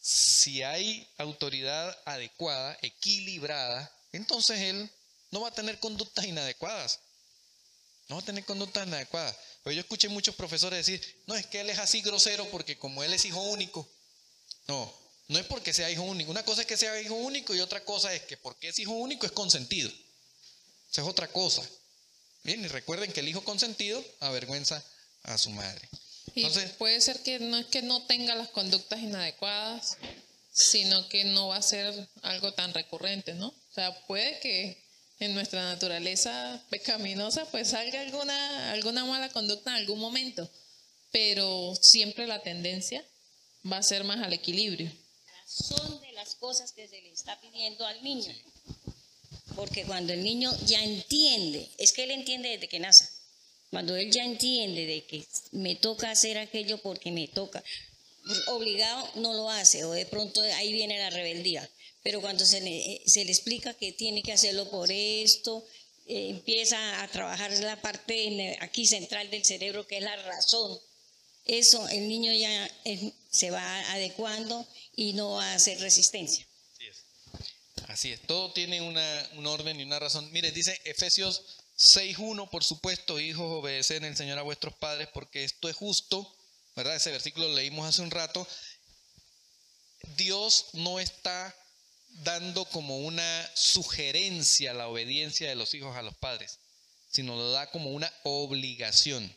si 0.00 0.62
hay 0.62 1.08
autoridad 1.18 1.96
adecuada, 2.04 2.76
equilibrada, 2.82 3.90
entonces 4.12 4.60
él 4.60 4.90
no 5.30 5.40
va 5.40 5.48
a 5.48 5.54
tener 5.54 5.78
conductas 5.78 6.24
inadecuadas. 6.24 7.00
No 8.08 8.16
va 8.16 8.22
a 8.22 8.24
tener 8.24 8.44
conductas 8.44 8.86
inadecuadas. 8.86 9.36
Pero 9.62 9.74
yo 9.74 9.80
escuché 9.80 10.08
muchos 10.08 10.34
profesores 10.36 10.86
decir, 10.86 11.22
no, 11.26 11.34
es 11.34 11.46
que 11.46 11.60
él 11.60 11.70
es 11.70 11.78
así 11.78 12.02
grosero 12.02 12.48
porque 12.50 12.78
como 12.78 13.02
él 13.02 13.12
es 13.12 13.24
hijo 13.24 13.40
único. 13.42 13.88
No, 14.68 15.06
No 15.28 15.38
es 15.38 15.46
porque 15.46 15.72
sea 15.72 15.90
hijo 15.90 16.02
único. 16.02 16.30
Una 16.30 16.44
cosa 16.44 16.60
es 16.60 16.66
que 16.66 16.76
sea 16.76 17.00
hijo 17.00 17.14
único 17.14 17.54
y 17.54 17.60
otra 17.60 17.84
cosa 17.84 18.14
es 18.14 18.22
que 18.22 18.36
porque 18.36 18.68
es 18.68 18.78
hijo 18.78 18.92
único 18.92 19.26
es 19.26 19.32
consentido. 19.32 19.90
Esa 20.90 21.02
es 21.02 21.08
otra 21.08 21.28
cosa. 21.28 21.68
Bien, 22.44 22.64
y 22.64 22.68
recuerden 22.68 23.12
que 23.12 23.20
el 23.20 23.28
hijo 23.28 23.42
consentido 23.42 24.04
avergüenza 24.20 24.84
a 25.24 25.36
su 25.36 25.50
madre. 25.50 25.88
Entonces, 26.36 26.70
puede 26.72 27.00
ser 27.00 27.22
que 27.22 27.40
no 27.40 27.56
es 27.56 27.66
que 27.66 27.82
no 27.82 28.06
tenga 28.06 28.36
las 28.36 28.48
conductas 28.50 29.00
inadecuadas, 29.00 29.96
sino 30.52 31.08
que 31.08 31.24
no 31.24 31.48
va 31.48 31.56
a 31.56 31.62
ser 31.62 32.08
algo 32.22 32.52
tan 32.54 32.72
recurrente, 32.72 33.34
¿no? 33.34 33.48
O 33.48 33.74
sea, 33.74 34.06
puede 34.06 34.38
que 34.40 34.85
en 35.18 35.34
nuestra 35.34 35.64
naturaleza 35.64 36.62
pecaminosa 36.70 37.44
pues 37.50 37.68
salga 37.68 38.00
alguna, 38.00 38.72
alguna 38.72 39.04
mala 39.04 39.30
conducta 39.30 39.70
en 39.70 39.76
algún 39.76 39.98
momento, 39.98 40.48
pero 41.10 41.74
siempre 41.80 42.26
la 42.26 42.42
tendencia 42.42 43.04
va 43.70 43.78
a 43.78 43.82
ser 43.82 44.04
más 44.04 44.22
al 44.22 44.32
equilibrio. 44.32 44.90
Son 45.46 46.00
de 46.00 46.12
las 46.12 46.34
cosas 46.34 46.72
que 46.72 46.88
se 46.88 47.00
le 47.00 47.12
está 47.12 47.40
pidiendo 47.40 47.86
al 47.86 48.02
niño. 48.02 48.34
Porque 49.54 49.84
cuando 49.84 50.12
el 50.12 50.22
niño 50.22 50.50
ya 50.66 50.82
entiende, 50.82 51.70
es 51.78 51.92
que 51.92 52.04
él 52.04 52.10
entiende 52.10 52.50
desde 52.50 52.68
que 52.68 52.80
nace. 52.80 53.08
Cuando 53.70 53.96
él 53.96 54.10
ya 54.10 54.24
entiende 54.24 54.86
de 54.86 55.06
que 55.06 55.26
me 55.52 55.76
toca 55.76 56.10
hacer 56.10 56.36
aquello 56.36 56.78
porque 56.78 57.10
me 57.10 57.28
toca, 57.28 57.62
obligado 58.48 59.08
no 59.16 59.34
lo 59.34 59.50
hace, 59.50 59.84
o 59.84 59.92
de 59.92 60.06
pronto 60.06 60.40
ahí 60.40 60.72
viene 60.72 60.98
la 60.98 61.10
rebeldía. 61.10 61.68
Pero 62.06 62.20
cuando 62.20 62.46
se 62.46 62.60
le, 62.60 63.02
se 63.04 63.24
le 63.24 63.32
explica 63.32 63.74
que 63.74 63.90
tiene 63.90 64.22
que 64.22 64.32
hacerlo 64.32 64.70
por 64.70 64.92
esto, 64.92 65.66
eh, 66.06 66.28
empieza 66.30 67.02
a 67.02 67.08
trabajar 67.08 67.50
la 67.54 67.82
parte 67.82 68.56
aquí 68.60 68.86
central 68.86 69.28
del 69.28 69.44
cerebro, 69.44 69.88
que 69.88 69.96
es 69.96 70.04
la 70.04 70.14
razón. 70.14 70.78
Eso 71.46 71.88
el 71.88 72.08
niño 72.08 72.32
ya 72.32 72.70
se 73.28 73.50
va 73.50 73.80
adecuando 73.90 74.64
y 74.94 75.14
no 75.14 75.30
va 75.32 75.50
a 75.50 75.54
hacer 75.56 75.80
resistencia. 75.80 76.46
Así 77.88 78.12
es, 78.12 78.20
todo 78.22 78.52
tiene 78.52 78.80
una, 78.80 79.30
un 79.32 79.44
orden 79.48 79.80
y 79.80 79.82
una 79.82 79.98
razón. 79.98 80.30
Mire, 80.30 80.52
dice 80.52 80.80
Efesios 80.84 81.42
6.1, 81.76 82.48
por 82.50 82.62
supuesto, 82.62 83.18
hijos, 83.18 83.50
obedecen 83.50 84.04
el 84.04 84.16
Señor 84.16 84.38
a 84.38 84.42
vuestros 84.42 84.74
padres 84.74 85.08
porque 85.12 85.42
esto 85.42 85.68
es 85.68 85.74
justo, 85.74 86.32
¿verdad? 86.76 86.94
Ese 86.94 87.10
versículo 87.10 87.48
lo 87.48 87.56
leímos 87.56 87.84
hace 87.84 88.02
un 88.02 88.12
rato. 88.12 88.46
Dios 90.16 90.66
no 90.72 91.00
está 91.00 91.52
dando 92.22 92.64
como 92.66 92.98
una 92.98 93.50
sugerencia 93.54 94.74
la 94.74 94.88
obediencia 94.88 95.48
de 95.48 95.54
los 95.54 95.74
hijos 95.74 95.96
a 95.96 96.02
los 96.02 96.16
padres, 96.16 96.58
sino 97.10 97.36
lo 97.36 97.50
da 97.50 97.70
como 97.70 97.90
una 97.90 98.12
obligación. 98.24 99.34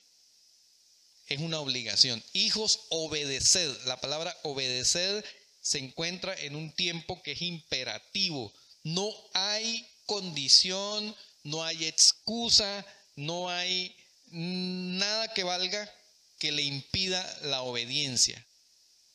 Es 1.27 1.39
una 1.39 1.59
obligación. 1.59 2.23
Hijos, 2.33 2.87
obedeced. 2.89 3.85
La 3.85 4.01
palabra 4.01 4.35
obedeced 4.43 5.23
se 5.61 5.77
encuentra 5.77 6.33
en 6.33 6.55
un 6.55 6.71
tiempo 6.73 7.21
que 7.21 7.33
es 7.33 7.41
imperativo. 7.41 8.51
No 8.83 9.13
hay 9.33 9.87
condición, 10.05 11.15
no 11.43 11.63
hay 11.63 11.85
excusa, 11.85 12.85
no 13.15 13.49
hay 13.49 13.95
nada 14.31 15.33
que 15.33 15.43
valga 15.43 15.93
que 16.39 16.51
le 16.51 16.63
impida 16.63 17.39
la 17.43 17.61
obediencia. 17.61 18.43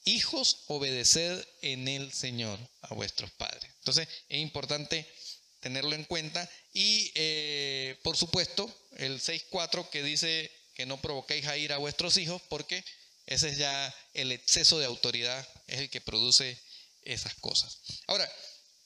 Hijos, 0.04 0.64
obedeced 0.66 1.46
en 1.62 1.88
el 1.88 2.12
Señor 2.12 2.58
a 2.82 2.94
vuestros 2.94 3.30
padres. 3.32 3.70
Entonces 3.78 4.08
es 4.28 4.38
importante 4.38 5.06
tenerlo 5.60 5.94
en 5.94 6.04
cuenta. 6.04 6.48
Y 6.74 7.10
eh, 7.14 7.98
por 8.02 8.16
supuesto, 8.16 8.70
el 8.98 9.18
6.4 9.20 9.88
que 9.88 10.02
dice 10.02 10.52
que 10.74 10.84
no 10.84 11.00
provoquéis 11.00 11.46
a 11.46 11.56
ir 11.56 11.72
a 11.72 11.78
vuestros 11.78 12.18
hijos, 12.18 12.42
porque 12.50 12.84
ese 13.26 13.48
es 13.48 13.56
ya 13.56 13.94
el 14.12 14.30
exceso 14.32 14.78
de 14.78 14.84
autoridad, 14.84 15.48
es 15.66 15.80
el 15.80 15.88
que 15.88 16.02
produce 16.02 16.60
esas 17.02 17.34
cosas. 17.36 17.78
Ahora, 18.06 18.30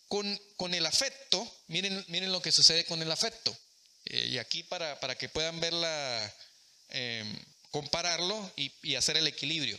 con, 0.07 0.41
con 0.57 0.73
el 0.73 0.87
afecto, 0.87 1.51
miren, 1.67 2.05
miren 2.09 2.31
lo 2.31 2.41
que 2.41 2.53
sucede 2.53 2.85
con 2.85 3.03
el 3.03 3.11
afecto. 3.11 3.57
Eh, 4.05 4.29
y 4.33 4.39
aquí 4.39 4.63
para, 4.63 5.01
para, 5.01 5.17
que 5.17 5.29
puedan 5.29 5.59
verla, 5.59 6.35
eh, 6.91 7.25
compararlo 7.73 8.53
y, 8.57 8.73
y 8.83 8.95
hacer 8.95 9.17
el 9.17 9.27
equilibrio. 9.27 9.79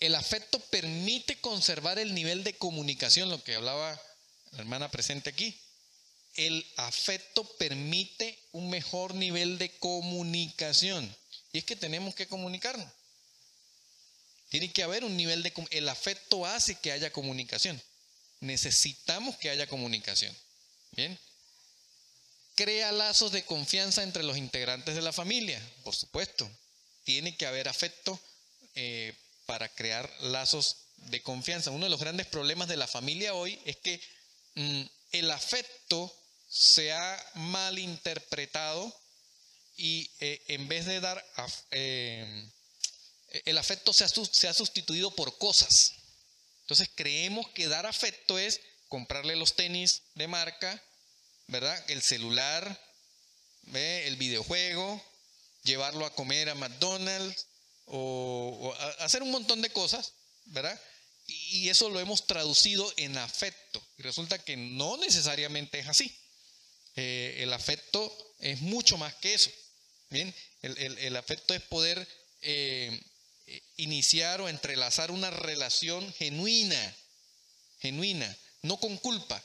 El 0.00 0.14
afecto 0.14 0.60
permite 0.60 1.40
conservar 1.40 1.98
el 1.98 2.14
nivel 2.14 2.44
de 2.44 2.56
comunicación, 2.56 3.30
lo 3.30 3.42
que 3.42 3.56
hablaba 3.56 4.00
la 4.52 4.60
hermana 4.60 4.90
presente 4.90 5.30
aquí. 5.30 5.58
El 6.34 6.64
afecto 6.76 7.44
permite 7.56 8.38
un 8.52 8.70
mejor 8.70 9.14
nivel 9.14 9.58
de 9.58 9.76
comunicación. 9.78 11.14
Y 11.52 11.58
es 11.58 11.64
que 11.64 11.74
tenemos 11.74 12.14
que 12.14 12.28
comunicarnos. 12.28 12.88
Tiene 14.50 14.72
que 14.72 14.82
haber 14.82 15.04
un 15.04 15.16
nivel 15.16 15.42
de... 15.42 15.52
El 15.70 15.88
afecto 15.88 16.46
hace 16.46 16.76
que 16.76 16.92
haya 16.92 17.12
comunicación. 17.12 17.82
Necesitamos 18.40 19.36
que 19.36 19.50
haya 19.50 19.66
comunicación. 19.66 20.34
Bien. 20.92 21.18
Crea 22.54 22.92
lazos 22.92 23.32
de 23.32 23.44
confianza 23.44 24.02
entre 24.02 24.22
los 24.22 24.36
integrantes 24.36 24.94
de 24.94 25.02
la 25.02 25.12
familia. 25.12 25.60
Por 25.82 25.94
supuesto. 25.94 26.48
Tiene 27.04 27.36
que 27.36 27.46
haber 27.46 27.68
afecto 27.68 28.18
eh, 28.74 29.14
para 29.48 29.70
crear 29.70 30.06
lazos 30.20 30.76
de 31.08 31.22
confianza. 31.22 31.70
Uno 31.70 31.86
de 31.86 31.90
los 31.90 32.00
grandes 32.00 32.26
problemas 32.26 32.68
de 32.68 32.76
la 32.76 32.86
familia 32.86 33.32
hoy 33.32 33.58
es 33.64 33.78
que 33.78 33.98
mm, 34.56 34.82
el 35.12 35.30
afecto 35.30 36.14
se 36.50 36.92
ha 36.92 37.30
malinterpretado 37.32 38.94
y 39.78 40.10
eh, 40.20 40.44
en 40.48 40.68
vez 40.68 40.84
de 40.84 41.00
dar, 41.00 41.24
eh, 41.70 42.46
el 43.46 43.56
afecto 43.56 43.94
se 43.94 44.04
ha, 44.04 44.08
se 44.08 44.48
ha, 44.48 44.52
sustituido 44.52 45.14
por 45.14 45.38
cosas. 45.38 45.94
Entonces 46.60 46.90
creemos 46.94 47.48
que 47.54 47.68
dar 47.68 47.86
afecto 47.86 48.38
es 48.38 48.60
comprarle 48.88 49.34
los 49.34 49.56
tenis 49.56 50.02
de 50.14 50.28
marca, 50.28 50.84
¿verdad? 51.46 51.82
El 51.88 52.02
celular, 52.02 52.78
el 53.72 54.16
videojuego, 54.16 55.02
llevarlo 55.62 56.04
a 56.04 56.14
comer 56.14 56.50
a 56.50 56.54
McDonald's 56.54 57.46
o, 57.90 58.74
hacer 58.98 59.22
un 59.22 59.30
montón 59.30 59.62
de 59.62 59.70
cosas, 59.70 60.12
¿verdad? 60.46 60.80
Y 61.26 61.68
eso 61.68 61.90
lo 61.90 62.00
hemos 62.00 62.26
traducido 62.26 62.90
en 62.96 63.18
afecto. 63.18 63.86
Y 63.98 64.02
resulta 64.02 64.38
que 64.38 64.56
no 64.56 64.96
necesariamente 64.96 65.78
es 65.78 65.88
así. 65.88 66.16
Eh, 66.96 67.36
el 67.40 67.52
afecto 67.52 68.34
es 68.40 68.60
mucho 68.60 68.96
más 68.96 69.14
que 69.16 69.34
eso. 69.34 69.50
Bien, 70.10 70.34
el, 70.62 71.16
afecto 71.16 71.52
es 71.52 71.60
poder 71.62 72.08
eh, 72.40 72.98
iniciar 73.76 74.40
o 74.40 74.48
entrelazar 74.48 75.10
una 75.10 75.30
relación 75.30 76.12
genuina, 76.14 76.96
genuina, 77.80 78.36
no 78.62 78.78
con 78.78 78.96
culpa. 78.96 79.42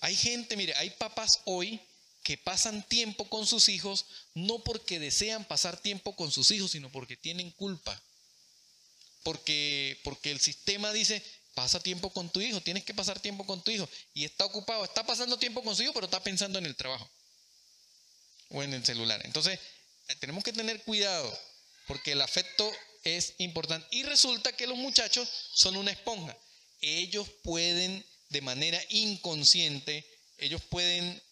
Hay 0.00 0.16
gente, 0.16 0.56
mire, 0.56 0.74
hay 0.76 0.90
papás 0.90 1.40
hoy 1.44 1.80
que 2.22 2.36
pasan 2.36 2.86
tiempo 2.86 3.28
con 3.28 3.46
sus 3.46 3.68
hijos 3.68 4.06
no 4.34 4.62
porque 4.62 4.98
desean 4.98 5.44
pasar 5.44 5.80
tiempo 5.80 6.14
con 6.16 6.30
sus 6.30 6.50
hijos, 6.50 6.72
sino 6.72 6.90
porque 6.90 7.16
tienen 7.16 7.50
culpa. 7.52 8.00
Porque, 9.22 10.00
porque 10.04 10.30
el 10.30 10.40
sistema 10.40 10.92
dice, 10.92 11.22
pasa 11.54 11.80
tiempo 11.80 12.10
con 12.10 12.30
tu 12.30 12.40
hijo, 12.40 12.60
tienes 12.60 12.84
que 12.84 12.94
pasar 12.94 13.20
tiempo 13.20 13.44
con 13.46 13.62
tu 13.62 13.70
hijo. 13.70 13.88
Y 14.14 14.24
está 14.24 14.44
ocupado, 14.44 14.84
está 14.84 15.04
pasando 15.04 15.38
tiempo 15.38 15.62
con 15.62 15.74
su 15.76 15.82
hijo, 15.82 15.92
pero 15.92 16.06
está 16.06 16.22
pensando 16.22 16.58
en 16.58 16.66
el 16.66 16.76
trabajo 16.76 17.10
o 18.50 18.62
en 18.62 18.74
el 18.74 18.84
celular. 18.84 19.20
Entonces, 19.24 19.58
tenemos 20.20 20.44
que 20.44 20.52
tener 20.52 20.82
cuidado 20.82 21.38
porque 21.86 22.12
el 22.12 22.20
afecto 22.20 22.70
es 23.04 23.34
importante. 23.38 23.86
Y 23.90 24.02
resulta 24.02 24.52
que 24.52 24.66
los 24.66 24.78
muchachos 24.78 25.28
son 25.52 25.76
una 25.76 25.90
esponja. 25.90 26.36
Ellos 26.80 27.28
pueden, 27.42 28.04
de 28.28 28.40
manera 28.40 28.82
inconsciente, 28.90 30.06
ellos 30.38 30.62
pueden 30.62 31.22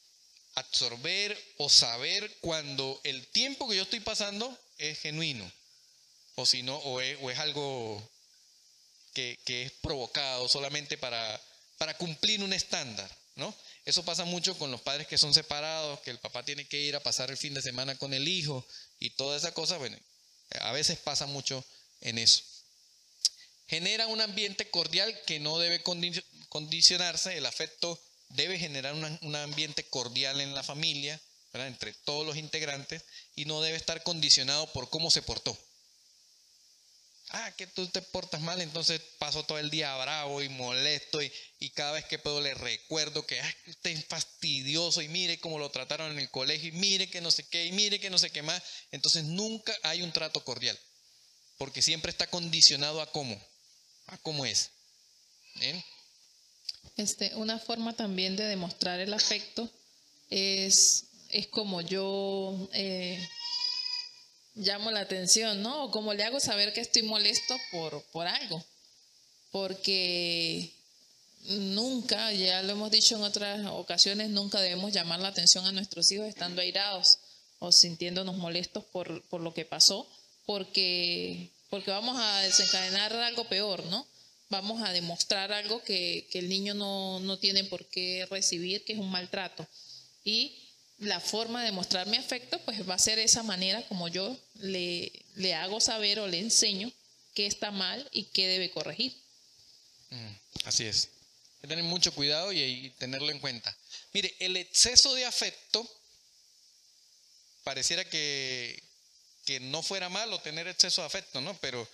absorber 0.59 1.39
o 1.59 1.69
saber 1.69 2.37
cuando 2.41 3.01
el 3.05 3.27
tiempo 3.29 3.69
que 3.69 3.77
yo 3.77 3.83
estoy 3.83 4.01
pasando 4.01 4.57
es 4.79 4.99
genuino. 5.01 5.51
O 6.37 6.47
si 6.47 6.63
no, 6.63 6.77
o 6.77 7.01
es, 7.01 7.39
algo 7.39 8.01
que, 9.13 9.39
que, 9.45 9.65
es 9.65 9.73
provocado 9.73 10.49
solamente 10.49 10.97
para, 10.97 11.41
para 11.79 11.97
cumplir 11.97 12.43
un 12.43 12.53
estándar, 12.53 13.11
¿no? 13.35 13.55
Eso 13.85 14.05
pasa 14.05 14.25
mucho 14.25 14.57
con 14.59 14.71
los 14.71 14.81
padres 14.83 15.07
que 15.09 15.19
son 15.19 15.35
separados, 15.35 16.01
que 16.01 16.11
el 16.11 16.19
papá 16.19 16.45
tiene 16.45 16.67
que 16.69 16.81
ir 16.81 16.95
a 16.95 17.03
pasar 17.03 17.31
el 17.31 17.37
fin 17.37 17.55
de 17.55 17.63
semana 17.63 17.97
con 17.97 18.15
el 18.15 18.29
hijo 18.29 18.65
y 19.01 19.11
toda 19.11 19.37
esa 19.37 19.53
cosa. 19.53 19.79
Bueno, 19.79 19.99
a 20.61 20.73
veces 20.73 20.99
pasa 20.99 21.27
mucho 21.27 21.65
en 22.01 22.19
eso. 22.19 22.43
Genera 23.67 24.07
un 24.07 24.21
ambiente 24.21 24.71
cordial 24.71 25.19
que 25.27 25.41
no 25.41 25.59
debe 25.59 25.83
condicionarse. 26.49 27.37
El 27.37 27.47
afecto 27.47 28.01
debe 28.31 28.59
generar 28.59 28.95
un 28.95 29.37
ambiente 29.37 29.85
cordial 29.89 30.41
en 30.41 30.55
la 30.55 30.63
familia, 30.63 31.21
entre 31.55 31.93
todos 31.93 32.27
los 32.27 32.37
integrantes, 32.37 33.05
y 33.35 33.45
no 33.45 33.61
debe 33.61 33.77
estar 33.77 34.03
condicionado 34.03 34.71
por 34.73 34.91
cómo 34.91 35.11
se 35.11 35.23
portó 35.23 35.59
ah, 37.31 37.53
que 37.57 37.67
tú 37.67 37.87
te 37.89 38.03
portas 38.03 38.41
mal, 38.41 38.61
entonces 38.61 39.01
paso 39.19 39.45
todo 39.45 39.59
el 39.59 39.71
día 39.71 39.97
bravo 39.97 40.43
y 40.43 40.49
molesto 40.49 41.21
y, 41.23 41.31
cada 41.75 41.93
vez 41.93 42.05
que 42.07 42.19
puedo 42.19 42.41
le 42.41 42.55
recuerdo 42.55 43.25
que 43.27 43.41
ah, 43.41 43.55
usted 43.67 43.91
es 43.91 44.05
fastidioso 44.07 45.03
y 45.03 45.09
mire 45.09 45.39
cómo 45.39 45.59
lo 45.59 45.71
trataron 45.71 46.13
en 46.13 46.19
el 46.19 46.31
colegio 46.31 46.69
y 46.69 46.73
mire 46.73 47.09
que 47.09 47.21
no 47.21 47.31
sé 47.31 47.47
qué 47.49 47.67
y 47.67 47.73
mire 47.73 48.01
que 48.01 48.11
no 48.11 48.19
sé 48.19 48.31
qué 48.31 48.43
más. 48.43 48.63
Entonces 48.91 49.25
nunca 49.25 49.77
hay 49.83 50.03
un 50.03 50.13
trato 50.13 50.43
cordial, 50.45 50.79
porque 51.57 51.83
siempre 51.83 52.11
está 52.11 52.27
condicionado 52.29 53.01
a 53.01 53.11
cómo, 53.13 53.41
a 54.07 54.19
cómo 54.19 54.45
es. 54.47 54.71
Este, 56.97 57.35
una 57.37 57.59
forma 57.59 57.93
también 57.93 58.37
de 58.37 58.45
demostrar 58.45 59.01
el 59.01 59.13
afecto 59.15 59.69
es, 60.31 61.05
es 61.31 61.47
como 61.49 61.81
yo 61.81 62.69
eh, 62.73 63.19
llamo 64.55 64.91
la 64.91 65.01
atención, 65.01 65.63
¿no? 65.63 65.85
O 65.85 65.91
como 65.91 66.15
le 66.15 66.25
hago 66.25 66.41
saber 66.41 66.73
que 66.73 66.81
estoy 66.81 67.03
molesto 67.03 67.57
por, 67.71 68.03
por 68.13 68.27
algo. 68.27 68.65
Porque 69.51 70.73
nunca, 71.45 72.33
ya 72.33 72.63
lo 72.63 72.73
hemos 72.73 72.91
dicho 72.91 73.17
en 73.17 73.23
otras 73.23 73.67
ocasiones, 73.67 74.31
nunca 74.31 74.61
debemos 74.61 74.93
llamar 74.93 75.21
la 75.21 75.29
atención 75.29 75.67
a 75.67 75.73
nuestros 75.73 76.11
hijos 76.11 76.27
estando 76.27 76.61
airados 76.61 77.19
o 77.59 77.73
sintiéndonos 77.73 78.37
molestos 78.37 78.85
por, 78.85 79.23
por 79.29 79.41
lo 79.41 79.55
que 79.55 79.65
pasó, 79.65 80.07
porque, 80.47 81.51
porque 81.71 81.91
vamos 81.91 82.17
a 82.21 82.41
desencadenar 82.41 83.13
algo 83.15 83.49
peor, 83.49 83.85
¿no? 83.87 84.07
Vamos 84.51 84.83
a 84.83 84.93
demostrar 84.93 85.53
algo 85.53 85.83
que, 85.83 86.27
que 86.31 86.39
el 86.39 86.49
niño 86.49 86.75
no, 86.75 87.21
no 87.21 87.39
tiene 87.39 87.65
por 87.65 87.87
qué 87.87 88.27
recibir, 88.31 88.85
que 88.85 88.95
es 88.95 88.99
un 88.99 89.11
maltrato. 89.11 89.67
Y 90.25 90.69
la 90.99 91.21
forma 91.21 91.65
de 91.65 91.73
mostrar 91.73 92.07
mi 92.07 92.17
afecto, 92.17 92.59
pues 92.65 92.89
va 92.89 92.95
a 92.95 92.99
ser 92.99 93.19
esa 93.19 93.43
manera 93.43 93.87
como 93.87 94.09
yo 94.09 94.37
le, 94.55 95.13
le 95.37 95.55
hago 95.55 95.81
saber 95.81 96.19
o 96.19 96.27
le 96.27 96.41
enseño 96.41 96.91
qué 97.35 97.47
está 97.47 97.71
mal 97.71 98.09
y 98.13 98.25
qué 98.25 98.49
debe 98.49 98.71
corregir. 98.71 99.15
Mm, 100.11 100.33
así 100.65 100.85
es. 100.85 101.05
Hay 101.57 101.63
que 101.63 101.69
tener 101.69 101.85
mucho 101.85 102.13
cuidado 102.13 102.53
y, 102.53 102.91
tenerlo 102.99 103.31
en 103.31 103.39
cuenta. 103.39 103.77
Mire, 104.13 104.35
el 104.41 104.57
exceso 104.57 105.15
de 105.15 105.25
afecto 105.25 105.89
pareciera 107.63 108.05
que, 108.05 108.83
que 109.45 109.61
no 109.61 109.83
fuera 109.83 110.09
malo 110.09 110.41
tener 110.41 110.67
exceso 110.67 111.03
de 111.03 111.07
afecto, 111.07 111.41
¿no? 111.41 111.57
Pero 111.61 111.89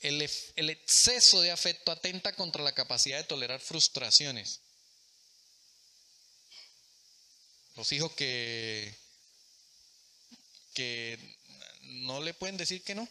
el, 0.00 0.70
exceso 0.70 1.40
de 1.40 1.50
afecto 1.50 1.92
atenta 1.92 2.34
contra 2.34 2.62
la 2.62 2.72
capacidad 2.72 3.18
de 3.18 3.24
tolerar 3.24 3.60
frustraciones. 3.60 4.60
Los 7.76 7.92
hijos 7.92 8.12
que, 8.12 8.94
que 10.74 11.18
no 11.82 12.20
le 12.20 12.34
pueden 12.34 12.56
decir 12.56 12.82
que 12.82 12.94
no. 12.94 13.08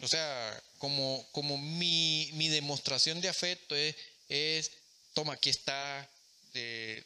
O 0.00 0.08
sea, 0.08 0.62
como, 0.78 1.26
como 1.32 1.56
mi, 1.56 2.48
demostración 2.48 3.20
de 3.20 3.28
afecto 3.28 3.74
es, 3.74 3.96
es, 4.28 4.72
toma, 5.14 5.34
aquí 5.34 5.50
está, 5.50 6.10
de, 6.52 7.04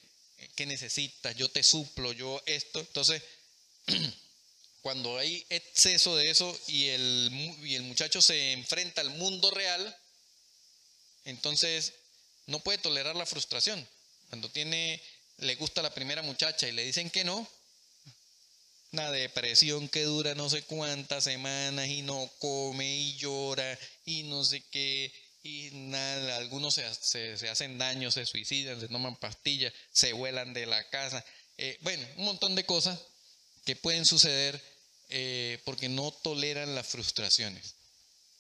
¿qué 0.56 0.66
necesitas? 0.66 1.36
Yo 1.36 1.48
te 1.50 1.62
suplo, 1.62 2.12
yo 2.12 2.42
esto. 2.46 2.80
Entonces, 2.80 3.22
cuando 4.82 5.18
hay 5.18 5.44
exceso 5.50 6.16
de 6.16 6.30
eso 6.30 6.58
y 6.66 6.88
el, 6.88 7.56
y 7.62 7.74
el 7.74 7.82
muchacho 7.82 8.22
se 8.22 8.52
enfrenta 8.52 9.00
al 9.00 9.10
mundo 9.10 9.50
real, 9.50 9.96
entonces 11.24 11.94
no 12.46 12.60
puede 12.60 12.78
tolerar 12.78 13.16
la 13.16 13.26
frustración. 13.26 13.86
Cuando 14.28 14.50
tiene 14.50 15.02
le 15.40 15.54
gusta 15.56 15.82
la 15.82 15.94
primera 15.94 16.22
muchacha 16.22 16.68
y 16.68 16.72
le 16.72 16.84
dicen 16.84 17.10
que 17.10 17.24
no, 17.24 17.48
una 18.92 19.10
depresión 19.10 19.88
que 19.88 20.02
dura 20.02 20.34
no 20.34 20.50
sé 20.50 20.62
cuántas 20.62 21.24
semanas 21.24 21.88
y 21.88 22.02
no 22.02 22.30
come 22.38 22.96
y 22.96 23.16
llora 23.16 23.78
y 24.04 24.24
no 24.24 24.44
sé 24.44 24.62
qué, 24.70 25.12
y 25.42 25.70
nada, 25.72 26.36
algunos 26.36 26.74
se, 26.74 27.36
se, 27.36 27.48
hacen 27.48 27.78
daño, 27.78 28.10
se 28.10 28.26
suicidan, 28.26 28.80
se 28.80 28.88
toman 28.88 29.16
pastillas, 29.16 29.72
se 29.90 30.12
vuelan 30.12 30.52
de 30.52 30.66
la 30.66 30.88
casa, 30.90 31.24
eh, 31.56 31.78
bueno, 31.82 32.06
un 32.16 32.24
montón 32.24 32.54
de 32.54 32.64
cosas 32.64 32.98
que 33.64 33.76
pueden 33.76 34.04
suceder 34.04 34.60
eh, 35.10 35.60
porque 35.64 35.88
no 35.88 36.12
toleran 36.12 36.74
las 36.74 36.86
frustraciones, 36.86 37.74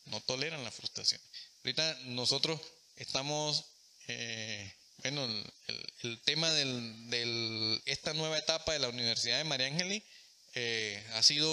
no 0.06 0.20
toleran 0.20 0.64
las 0.64 0.74
frustraciones. 0.74 1.26
Ahorita 1.64 1.98
nosotros 2.04 2.60
estamos... 2.96 3.64
Eh, 4.08 4.72
bueno, 5.02 5.26
el, 6.02 6.20
tema 6.22 6.50
de 6.52 7.80
esta 7.86 8.12
nueva 8.12 8.38
etapa 8.38 8.72
de 8.72 8.80
la 8.80 8.88
Universidad 8.88 9.38
de 9.38 9.44
María 9.44 9.68
Ángeli 9.68 10.04
eh, 10.54 11.02
ha 11.14 11.22
sido 11.22 11.48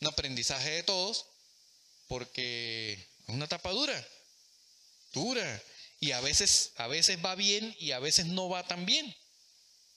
un 0.00 0.06
aprendizaje 0.08 0.70
de 0.70 0.82
todos 0.82 1.26
porque 2.08 2.94
es 2.94 3.34
una 3.34 3.44
etapa 3.44 3.70
dura, 3.70 4.08
dura. 5.12 5.62
Y 5.98 6.12
a 6.12 6.20
veces, 6.20 6.72
a 6.76 6.86
veces 6.88 7.18
va 7.24 7.34
bien 7.34 7.74
y 7.78 7.92
a 7.92 7.98
veces 7.98 8.26
no 8.26 8.48
va 8.48 8.66
tan 8.66 8.86
bien. 8.86 9.14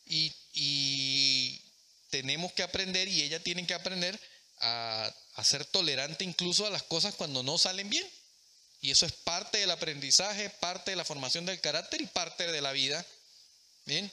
Y, 0.05 0.33
y 0.53 1.61
tenemos 2.09 2.51
que 2.53 2.63
aprender 2.63 3.07
y 3.07 3.21
ella 3.21 3.41
tiene 3.41 3.65
que 3.65 3.73
aprender 3.73 4.19
a, 4.61 5.13
ser 5.43 5.63
tolerante 5.65 6.25
incluso 6.25 6.65
a 6.65 6.69
las 6.69 6.83
cosas 6.83 7.15
cuando 7.15 7.43
no 7.43 7.57
salen 7.57 7.89
bien. 7.89 8.07
Y 8.81 8.91
eso 8.91 9.05
es 9.05 9.13
parte 9.13 9.57
del 9.57 9.71
aprendizaje, 9.71 10.49
parte 10.49 10.91
de 10.91 10.97
la 10.97 11.05
formación 11.05 11.45
del 11.45 11.61
carácter 11.61 12.01
y 12.01 12.07
parte 12.07 12.51
de 12.51 12.61
la 12.61 12.71
vida. 12.71 13.05
Bien, 13.85 14.11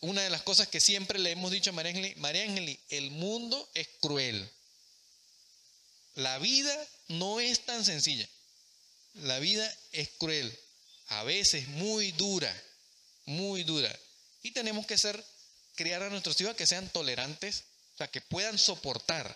una 0.00 0.22
de 0.22 0.30
las 0.30 0.42
cosas 0.42 0.68
que 0.68 0.80
siempre 0.80 1.18
le 1.18 1.30
hemos 1.30 1.50
dicho 1.50 1.70
a 1.70 1.72
María 1.72 1.92
Ángel, 1.92 2.16
María 2.16 2.42
Ángel, 2.42 2.78
el 2.88 3.10
mundo 3.10 3.70
es 3.74 3.88
cruel. 4.00 4.50
La 6.14 6.38
vida 6.38 6.76
no 7.08 7.40
es 7.40 7.64
tan 7.64 7.84
sencilla. 7.84 8.28
La 9.14 9.38
vida 9.38 9.76
es 9.92 10.10
cruel, 10.18 10.56
a 11.08 11.24
veces 11.24 11.66
muy 11.68 12.12
dura, 12.12 12.54
muy 13.24 13.64
dura. 13.64 13.94
Y 14.42 14.52
tenemos 14.52 14.86
que 14.86 14.96
ser, 14.96 15.22
criar 15.80 16.02
a 16.02 16.10
nuestros 16.10 16.38
hijos 16.40 16.56
que 16.56 16.66
sean 16.66 16.90
tolerantes, 16.90 17.64
o 17.94 17.96
sea, 17.96 18.08
que 18.08 18.20
puedan 18.20 18.58
soportar, 18.58 19.34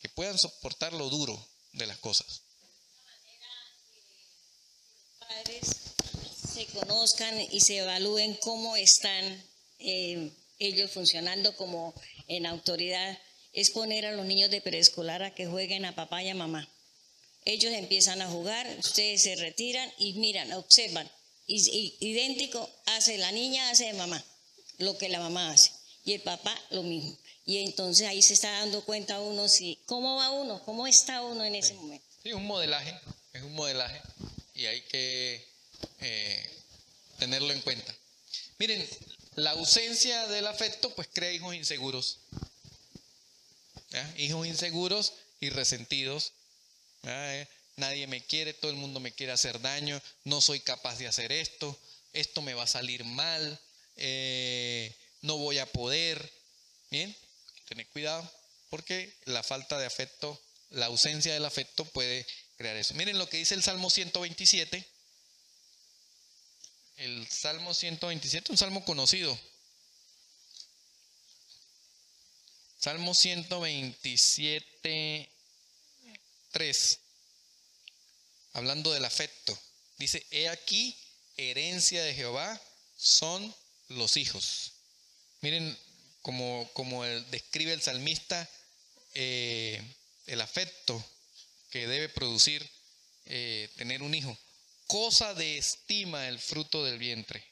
que 0.00 0.08
puedan 0.08 0.36
soportar 0.36 0.92
lo 0.92 1.08
duro 1.08 1.48
de 1.72 1.86
las 1.86 1.98
cosas 1.98 2.42
se 6.54 6.66
conozcan 6.66 7.34
y 7.50 7.60
se 7.60 7.78
evalúen 7.78 8.34
cómo 8.34 8.76
están 8.76 9.44
eh, 9.80 10.30
ellos 10.58 10.90
funcionando 10.92 11.56
como 11.56 11.94
en 12.28 12.46
autoridad, 12.46 13.18
es 13.52 13.70
poner 13.70 14.06
a 14.06 14.12
los 14.12 14.24
niños 14.26 14.50
de 14.50 14.60
preescolar 14.60 15.22
a 15.22 15.34
que 15.34 15.46
jueguen 15.46 15.84
a 15.84 15.94
papá 15.94 16.22
y 16.22 16.28
a 16.28 16.34
mamá. 16.34 16.68
Ellos 17.44 17.72
empiezan 17.72 18.22
a 18.22 18.28
jugar, 18.28 18.66
ustedes 18.78 19.22
se 19.22 19.36
retiran 19.36 19.92
y 19.98 20.14
miran, 20.14 20.52
observan. 20.52 21.10
Idéntico 21.46 22.70
hace 22.86 23.18
la 23.18 23.30
niña, 23.32 23.68
hace 23.70 23.86
de 23.86 23.92
mamá, 23.92 24.24
lo 24.78 24.96
que 24.98 25.08
la 25.08 25.20
mamá 25.20 25.50
hace. 25.50 25.72
Y 26.04 26.12
el 26.12 26.22
papá 26.22 26.56
lo 26.70 26.82
mismo. 26.82 27.16
Y 27.46 27.58
entonces 27.58 28.06
ahí 28.06 28.22
se 28.22 28.34
está 28.34 28.50
dando 28.50 28.84
cuenta 28.84 29.20
uno 29.20 29.48
si, 29.48 29.78
cómo 29.86 30.16
va 30.16 30.30
uno, 30.30 30.62
cómo 30.64 30.86
está 30.86 31.22
uno 31.22 31.44
en 31.44 31.54
ese 31.54 31.74
momento. 31.74 32.06
Sí, 32.22 32.32
un 32.32 32.46
modelaje, 32.46 32.98
es 33.32 33.42
un 33.42 33.54
modelaje 33.54 34.00
y 34.54 34.66
hay 34.66 34.80
que 34.82 35.46
eh, 36.00 36.50
tenerlo 37.18 37.52
en 37.52 37.60
cuenta. 37.60 37.94
Miren, 38.58 38.88
la 39.34 39.50
ausencia 39.50 40.26
del 40.28 40.46
afecto 40.46 40.94
pues 40.94 41.08
crea 41.12 41.32
hijos 41.32 41.54
inseguros. 41.54 42.18
Hijos 44.16 44.46
inseguros 44.46 45.12
y 45.40 45.50
resentidos. 45.50 46.32
Eh, 47.04 47.46
nadie 47.76 48.06
me 48.06 48.24
quiere, 48.24 48.54
todo 48.54 48.70
el 48.70 48.76
mundo 48.76 49.00
me 49.00 49.12
quiere 49.12 49.32
hacer 49.32 49.60
daño, 49.60 50.00
no 50.24 50.40
soy 50.40 50.60
capaz 50.60 50.98
de 50.98 51.06
hacer 51.06 51.30
esto, 51.32 51.78
esto 52.12 52.42
me 52.42 52.54
va 52.54 52.64
a 52.64 52.68
salir 52.68 53.04
mal, 53.04 53.60
eh, 53.96 54.94
no 55.22 55.38
voy 55.38 55.58
a 55.58 55.66
poder. 55.66 56.32
Bien, 56.90 57.16
tener 57.66 57.88
cuidado 57.88 58.30
porque 58.70 59.12
la 59.24 59.42
falta 59.42 59.78
de 59.78 59.86
afecto, 59.86 60.40
la 60.70 60.86
ausencia 60.86 61.32
del 61.32 61.44
afecto 61.44 61.84
puede 61.84 62.26
crear 62.56 62.76
eso. 62.76 62.94
Miren 62.94 63.18
lo 63.18 63.28
que 63.28 63.36
dice 63.36 63.54
el 63.54 63.62
Salmo 63.62 63.90
127. 63.90 64.84
El 66.96 67.28
Salmo 67.28 67.74
127, 67.74 68.52
un 68.52 68.58
salmo 68.58 68.84
conocido. 68.84 69.36
Salmo 72.78 73.14
127, 73.14 75.32
3. 76.50 77.00
Hablando 78.52 78.92
del 78.92 79.04
afecto. 79.04 79.58
Dice, 79.98 80.24
he 80.30 80.48
aquí, 80.48 80.96
herencia 81.36 82.04
de 82.04 82.14
Jehová 82.14 82.60
son 82.96 83.54
los 83.88 84.16
hijos. 84.16 84.72
Miren 85.40 85.78
como, 86.22 86.70
como 86.72 87.04
describe 87.04 87.72
el 87.72 87.82
salmista 87.82 88.48
eh, 89.14 89.82
el 90.26 90.40
afecto 90.40 91.04
que 91.70 91.86
debe 91.86 92.08
producir 92.08 92.68
eh, 93.26 93.68
tener 93.76 94.02
un 94.02 94.14
hijo. 94.14 94.36
Cosa 94.86 95.34
de 95.34 95.58
estima 95.58 96.28
el 96.28 96.38
fruto 96.38 96.84
del 96.84 96.98
vientre. 96.98 97.44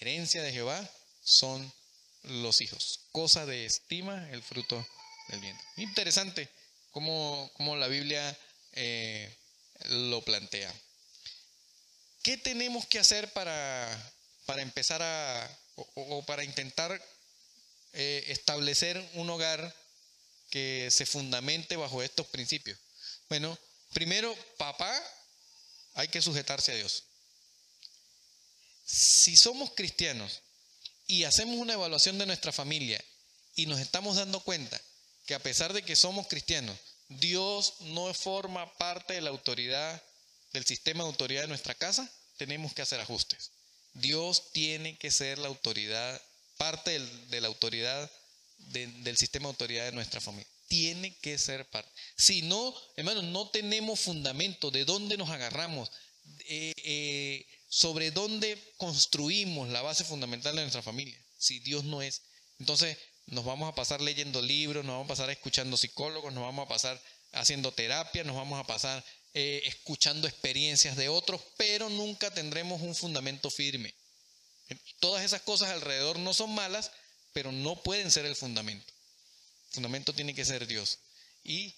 Herencia 0.00 0.42
de 0.42 0.52
Jehová 0.52 0.90
son 1.22 1.72
los 2.22 2.60
hijos. 2.60 3.00
Cosa 3.12 3.46
de 3.46 3.66
estima 3.66 4.28
el 4.30 4.42
fruto 4.42 4.86
del 5.28 5.40
vientre. 5.40 5.66
Interesante 5.76 6.48
cómo, 6.90 7.76
la 7.78 7.88
Biblia 7.88 8.38
eh, 8.72 9.36
lo 9.86 10.22
plantea. 10.22 10.72
¿Qué 12.22 12.36
tenemos 12.36 12.86
que 12.86 12.98
hacer 12.98 13.32
para, 13.32 14.13
para 14.46 14.62
empezar 14.62 15.02
a, 15.02 15.58
o, 15.94 16.24
para 16.26 16.44
intentar 16.44 17.00
eh, 17.92 18.24
establecer 18.28 19.02
un 19.14 19.30
hogar 19.30 19.74
que 20.50 20.88
se 20.90 21.06
fundamente 21.06 21.76
bajo 21.76 22.02
estos 22.02 22.26
principios? 22.26 22.78
Bueno, 23.28 23.58
primero, 23.92 24.36
papá, 24.56 24.92
hay 25.94 26.08
que 26.08 26.22
sujetarse 26.22 26.72
a 26.72 26.76
Dios. 26.76 27.04
Si 28.84 29.36
somos 29.36 29.72
cristianos 29.74 30.42
y 31.06 31.24
hacemos 31.24 31.56
una 31.56 31.72
evaluación 31.72 32.18
de 32.18 32.26
nuestra 32.26 32.52
familia 32.52 33.02
y 33.56 33.66
nos 33.66 33.80
estamos 33.80 34.16
dando 34.16 34.40
cuenta 34.40 34.80
que 35.26 35.34
a 35.34 35.38
pesar 35.38 35.72
de 35.72 35.82
que 35.82 35.96
somos 35.96 36.26
cristianos, 36.26 36.78
Dios 37.08 37.74
no 37.80 38.12
forma 38.12 38.72
parte 38.76 39.14
de 39.14 39.20
la 39.20 39.30
autoridad, 39.30 40.02
del 40.52 40.64
sistema 40.66 41.02
de 41.02 41.10
autoridad 41.10 41.42
de 41.42 41.48
nuestra 41.48 41.74
casa, 41.74 42.10
tenemos 42.36 42.72
que 42.74 42.82
hacer 42.82 43.00
ajustes. 43.00 43.53
Dios 43.94 44.50
tiene 44.52 44.96
que 44.98 45.10
ser 45.10 45.38
la 45.38 45.48
autoridad, 45.48 46.20
parte 46.56 46.98
de 46.98 47.40
la 47.40 47.48
autoridad 47.48 48.10
del 48.58 49.16
sistema 49.16 49.44
de 49.44 49.50
autoridad 49.50 49.86
de 49.86 49.92
nuestra 49.92 50.20
familia. 50.20 50.48
Tiene 50.68 51.16
que 51.18 51.38
ser 51.38 51.68
parte. 51.70 51.90
Si 52.16 52.42
no, 52.42 52.74
hermanos, 52.96 53.24
no 53.24 53.48
tenemos 53.50 54.00
fundamento 54.00 54.70
de 54.70 54.84
dónde 54.84 55.16
nos 55.16 55.30
agarramos, 55.30 55.90
eh, 56.48 57.46
sobre 57.68 58.10
dónde 58.10 58.58
construimos 58.76 59.68
la 59.68 59.82
base 59.82 60.04
fundamental 60.04 60.56
de 60.56 60.62
nuestra 60.62 60.82
familia. 60.82 61.18
Si 61.38 61.58
Dios 61.60 61.84
no 61.84 62.02
es. 62.02 62.22
Entonces, 62.58 62.96
nos 63.26 63.44
vamos 63.44 63.68
a 63.68 63.74
pasar 63.74 64.00
leyendo 64.00 64.42
libros, 64.42 64.84
nos 64.84 64.94
vamos 64.94 65.06
a 65.06 65.14
pasar 65.14 65.30
escuchando 65.30 65.76
psicólogos, 65.76 66.32
nos 66.32 66.44
vamos 66.44 66.66
a 66.66 66.68
pasar 66.68 67.00
haciendo 67.32 67.72
terapia, 67.72 68.24
nos 68.24 68.36
vamos 68.36 68.58
a 68.58 68.66
pasar 68.66 69.04
eh, 69.36 69.62
escuchando 69.64 70.28
experiencias 70.28 70.94
de 70.94 71.08
otros, 71.08 71.40
pero 71.56 71.90
nunca 71.90 72.32
tendremos 72.32 72.80
un 72.82 72.94
fundamento 72.94 73.50
firme. 73.50 73.92
Todas 75.00 75.24
esas 75.24 75.42
cosas 75.42 75.70
alrededor 75.70 76.20
no 76.20 76.32
son 76.32 76.54
malas, 76.54 76.92
pero 77.32 77.50
no 77.50 77.82
pueden 77.82 78.12
ser 78.12 78.26
el 78.26 78.36
fundamento. 78.36 78.92
El 79.66 79.74
fundamento 79.74 80.12
tiene 80.12 80.36
que 80.36 80.44
ser 80.44 80.68
Dios. 80.68 81.00
Y 81.42 81.74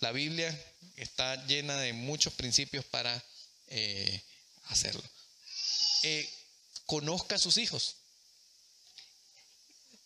la 0.00 0.10
Biblia 0.10 0.50
está 0.96 1.46
llena 1.46 1.76
de 1.76 1.92
muchos 1.92 2.32
principios 2.34 2.84
para 2.86 3.24
eh, 3.68 4.20
hacerlo. 4.64 5.08
Eh, 6.02 6.28
conozca 6.84 7.36
a 7.36 7.38
sus 7.38 7.58
hijos. 7.58 7.94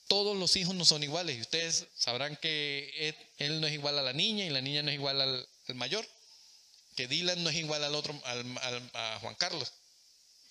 Todos 0.08 0.36
los 0.36 0.56
hijos 0.56 0.74
no 0.74 0.84
son 0.84 1.02
iguales 1.02 1.38
y 1.38 1.40
ustedes 1.40 1.86
sabrán 1.96 2.36
que 2.36 3.16
él 3.38 3.62
no 3.62 3.66
es 3.66 3.72
igual 3.72 3.98
a 3.98 4.02
la 4.02 4.12
niña 4.12 4.44
y 4.44 4.50
la 4.50 4.60
niña 4.60 4.82
no 4.82 4.90
es 4.90 4.96
igual 4.96 5.22
al 5.22 5.48
mayor 5.74 6.06
que 6.94 7.08
Dylan 7.08 7.42
no 7.42 7.50
es 7.50 7.56
igual 7.56 7.84
al 7.84 7.94
otro, 7.94 8.20
a 8.24 9.18
Juan 9.20 9.34
Carlos, 9.36 9.72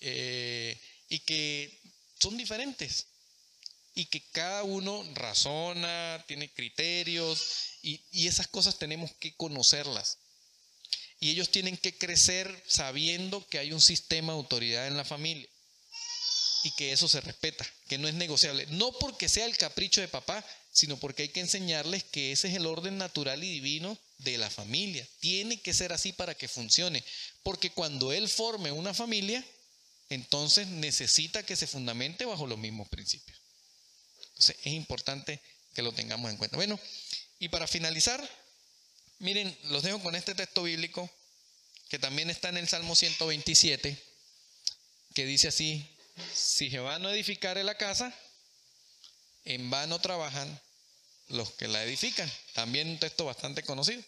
eh, 0.00 0.80
y 1.08 1.20
que 1.20 1.80
son 2.20 2.36
diferentes, 2.36 3.06
y 3.94 4.06
que 4.06 4.22
cada 4.30 4.62
uno 4.62 5.04
razona, 5.14 6.24
tiene 6.26 6.52
criterios, 6.52 7.78
y, 7.82 8.00
y 8.10 8.28
esas 8.28 8.48
cosas 8.48 8.78
tenemos 8.78 9.12
que 9.20 9.34
conocerlas. 9.36 10.18
Y 11.20 11.30
ellos 11.30 11.50
tienen 11.50 11.76
que 11.76 11.96
crecer 11.96 12.64
sabiendo 12.66 13.46
que 13.46 13.58
hay 13.58 13.72
un 13.72 13.80
sistema 13.80 14.32
de 14.32 14.38
autoridad 14.38 14.88
en 14.88 14.96
la 14.96 15.04
familia 15.04 15.48
y 16.64 16.70
que 16.72 16.92
eso 16.92 17.08
se 17.08 17.20
respeta, 17.20 17.66
que 17.88 17.98
no 17.98 18.08
es 18.08 18.14
negociable. 18.14 18.66
No 18.70 18.92
porque 18.98 19.28
sea 19.28 19.46
el 19.46 19.56
capricho 19.56 20.00
de 20.00 20.08
papá, 20.08 20.44
sino 20.72 20.96
porque 20.96 21.22
hay 21.24 21.28
que 21.28 21.40
enseñarles 21.40 22.04
que 22.04 22.32
ese 22.32 22.48
es 22.48 22.54
el 22.54 22.66
orden 22.66 22.98
natural 22.98 23.42
y 23.42 23.50
divino 23.50 23.98
de 24.24 24.38
la 24.38 24.50
familia. 24.50 25.06
Tiene 25.20 25.60
que 25.60 25.74
ser 25.74 25.92
así 25.92 26.12
para 26.12 26.34
que 26.34 26.48
funcione. 26.48 27.04
Porque 27.42 27.70
cuando 27.70 28.12
él 28.12 28.28
forme 28.28 28.72
una 28.72 28.94
familia, 28.94 29.44
entonces 30.08 30.66
necesita 30.68 31.44
que 31.44 31.56
se 31.56 31.66
fundamente 31.66 32.24
bajo 32.24 32.46
los 32.46 32.58
mismos 32.58 32.88
principios. 32.88 33.38
Entonces 34.28 34.56
es 34.64 34.72
importante 34.72 35.40
que 35.74 35.82
lo 35.82 35.92
tengamos 35.92 36.30
en 36.30 36.36
cuenta. 36.36 36.56
Bueno, 36.56 36.78
y 37.38 37.48
para 37.48 37.66
finalizar, 37.66 38.22
miren, 39.18 39.56
los 39.64 39.82
dejo 39.82 40.00
con 40.00 40.14
este 40.14 40.34
texto 40.34 40.62
bíblico 40.62 41.10
que 41.88 41.98
también 41.98 42.30
está 42.30 42.48
en 42.48 42.56
el 42.56 42.68
Salmo 42.68 42.96
127, 42.96 44.02
que 45.14 45.26
dice 45.26 45.48
así, 45.48 45.86
si 46.34 46.70
Jehová 46.70 46.98
no 46.98 47.10
edificare 47.10 47.64
la 47.64 47.76
casa, 47.76 48.14
en 49.44 49.68
vano 49.70 50.00
trabajan 50.00 50.60
los 51.28 51.50
que 51.52 51.68
la 51.68 51.82
edifican. 51.84 52.30
También 52.54 52.88
un 52.88 52.98
texto 52.98 53.24
bastante 53.24 53.62
conocido. 53.62 54.02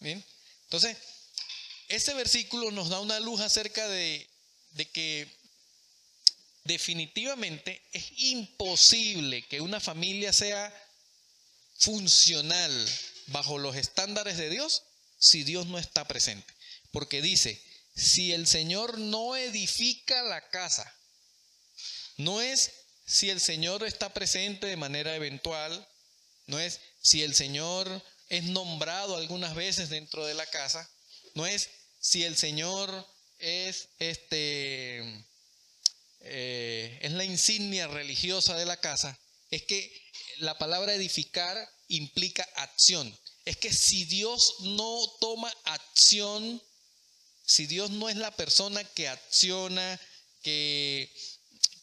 Bien. 0.00 0.24
Entonces, 0.64 0.96
ese 1.88 2.14
versículo 2.14 2.70
nos 2.70 2.88
da 2.88 3.00
una 3.00 3.20
luz 3.20 3.40
acerca 3.40 3.88
de, 3.88 4.28
de 4.72 4.90
que 4.90 5.28
definitivamente 6.64 7.80
es 7.92 8.06
imposible 8.16 9.46
que 9.46 9.60
una 9.60 9.80
familia 9.80 10.32
sea 10.32 10.72
funcional 11.78 12.88
bajo 13.26 13.58
los 13.58 13.76
estándares 13.76 14.36
de 14.36 14.50
Dios 14.50 14.82
si 15.18 15.44
Dios 15.44 15.66
no 15.66 15.78
está 15.78 16.06
presente. 16.06 16.52
Porque 16.90 17.22
dice, 17.22 17.62
si 17.94 18.32
el 18.32 18.46
Señor 18.46 18.98
no 18.98 19.36
edifica 19.36 20.22
la 20.22 20.48
casa, 20.50 20.92
no 22.16 22.40
es 22.40 22.72
si 23.06 23.30
el 23.30 23.40
Señor 23.40 23.84
está 23.84 24.12
presente 24.12 24.66
de 24.66 24.76
manera 24.76 25.14
eventual, 25.14 25.86
no 26.46 26.58
es 26.58 26.80
si 27.00 27.22
el 27.22 27.34
Señor 27.34 28.02
es 28.28 28.44
nombrado 28.44 29.16
algunas 29.16 29.54
veces 29.54 29.88
dentro 29.88 30.24
de 30.26 30.34
la 30.34 30.46
casa, 30.46 30.88
no 31.34 31.46
es 31.46 31.68
si 32.00 32.24
el 32.24 32.36
Señor 32.36 33.06
es 33.38 33.88
este 33.98 35.26
eh, 36.20 36.98
es 37.02 37.12
la 37.12 37.24
insignia 37.24 37.86
religiosa 37.86 38.56
de 38.56 38.64
la 38.64 38.78
casa, 38.78 39.18
es 39.50 39.62
que 39.62 40.06
la 40.38 40.58
palabra 40.58 40.94
edificar 40.94 41.56
implica 41.88 42.42
acción. 42.56 43.16
Es 43.44 43.56
que 43.56 43.72
si 43.72 44.04
Dios 44.06 44.56
no 44.60 45.00
toma 45.20 45.52
acción, 45.64 46.60
si 47.44 47.66
Dios 47.66 47.90
no 47.90 48.08
es 48.08 48.16
la 48.16 48.34
persona 48.34 48.82
que 48.82 49.08
acciona, 49.08 50.00
que, 50.42 51.14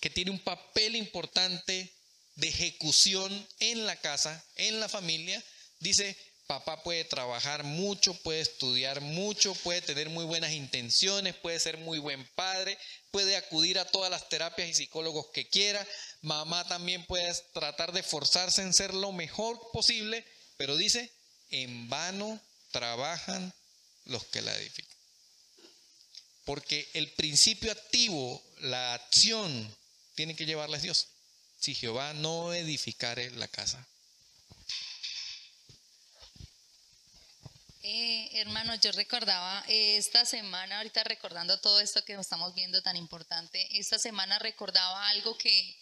que 0.01 0.09
tiene 0.09 0.31
un 0.31 0.43
papel 0.43 0.97
importante 0.97 1.93
de 2.35 2.47
ejecución 2.49 3.47
en 3.59 3.85
la 3.85 3.95
casa, 4.01 4.43
en 4.55 4.79
la 4.81 4.89
familia, 4.89 5.41
dice, 5.79 6.17
papá 6.47 6.83
puede 6.83 7.03
trabajar 7.05 7.63
mucho, 7.63 8.13
puede 8.15 8.41
estudiar 8.41 9.01
mucho, 9.01 9.53
puede 9.55 9.81
tener 9.81 10.09
muy 10.09 10.25
buenas 10.25 10.51
intenciones, 10.51 11.35
puede 11.35 11.59
ser 11.59 11.77
muy 11.77 11.99
buen 11.99 12.25
padre, 12.35 12.77
puede 13.11 13.35
acudir 13.35 13.79
a 13.79 13.85
todas 13.85 14.11
las 14.11 14.29
terapias 14.29 14.69
y 14.69 14.73
psicólogos 14.73 15.27
que 15.33 15.47
quiera, 15.47 15.85
mamá 16.21 16.67
también 16.67 17.05
puede 17.05 17.33
tratar 17.53 17.91
de 17.91 18.01
esforzarse 18.01 18.61
en 18.61 18.73
ser 18.73 18.93
lo 18.93 19.11
mejor 19.11 19.59
posible, 19.71 20.25
pero 20.57 20.75
dice, 20.75 21.11
en 21.49 21.89
vano 21.89 22.39
trabajan 22.71 23.53
los 24.05 24.25
que 24.25 24.41
la 24.41 24.55
edifican. 24.55 24.97
Porque 26.45 26.89
el 26.93 27.11
principio 27.13 27.71
activo, 27.71 28.43
la 28.59 28.95
acción, 28.95 29.75
tiene 30.15 30.35
que 30.35 30.45
llevarles 30.45 30.81
Dios. 30.81 31.07
Si 31.59 31.73
Jehová 31.73 32.13
no 32.13 32.53
edificare 32.53 33.31
la 33.31 33.47
casa. 33.47 33.87
Eh, 37.85 38.29
hermano, 38.39 38.75
yo 38.75 38.93
recordaba 38.93 39.61
esta 39.67 40.23
semana, 40.23 40.77
ahorita 40.77 41.03
recordando 41.03 41.59
todo 41.59 41.81
esto 41.81 42.05
que 42.05 42.13
estamos 42.13 42.55
viendo 42.55 42.81
tan 42.81 42.95
importante, 42.95 43.77
esta 43.77 43.99
semana 43.99 44.39
recordaba 44.39 45.09
algo 45.09 45.37
que, 45.37 45.75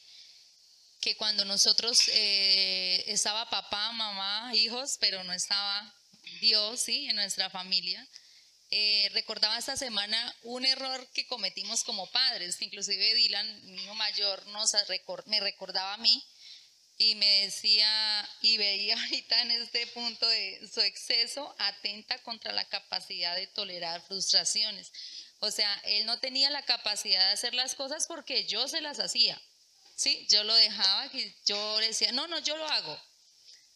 que 0.99 1.15
cuando 1.15 1.45
nosotros 1.45 2.07
eh, 2.07 3.03
estaba 3.05 3.47
papá, 3.51 3.91
mamá, 3.91 4.51
hijos, 4.55 4.97
pero 4.99 5.23
no 5.23 5.31
estaba 5.31 5.93
Dios, 6.39 6.81
¿sí? 6.81 7.05
En 7.05 7.17
nuestra 7.17 7.51
familia. 7.51 8.07
Eh, 8.71 9.07
recordaba 9.13 9.59
esta 9.59 9.77
semana 9.77 10.35
un 10.41 10.65
error 10.65 11.07
que 11.13 11.27
cometimos 11.27 11.83
como 11.83 12.09
padres, 12.09 12.59
inclusive 12.63 13.13
Dylan, 13.13 13.75
mi 13.75 13.85
mayor, 13.93 14.43
nos 14.47 14.71
me 15.27 15.39
recordaba 15.39 15.93
a 15.93 15.97
mí 15.97 16.23
y 17.01 17.15
me 17.15 17.45
decía, 17.45 18.29
y 18.41 18.57
veía 18.57 18.95
ahorita 19.01 19.41
en 19.41 19.51
este 19.51 19.87
punto 19.87 20.27
de 20.27 20.69
su 20.71 20.81
exceso, 20.81 21.55
atenta 21.57 22.17
contra 22.19 22.53
la 22.53 22.63
capacidad 22.65 23.35
de 23.35 23.47
tolerar 23.47 24.01
frustraciones. 24.01 24.91
O 25.39 25.49
sea, 25.49 25.73
él 25.85 26.05
no 26.05 26.19
tenía 26.19 26.51
la 26.51 26.61
capacidad 26.61 27.27
de 27.27 27.33
hacer 27.33 27.55
las 27.55 27.73
cosas 27.73 28.05
porque 28.05 28.45
yo 28.45 28.67
se 28.67 28.81
las 28.81 28.99
hacía. 28.99 29.41
¿Sí? 29.95 30.27
Yo 30.29 30.43
lo 30.43 30.53
dejaba, 30.55 31.07
y 31.13 31.35
yo 31.45 31.77
decía, 31.79 32.11
no, 32.11 32.27
no, 32.27 32.39
yo 32.39 32.55
lo 32.55 32.67
hago. 32.67 32.99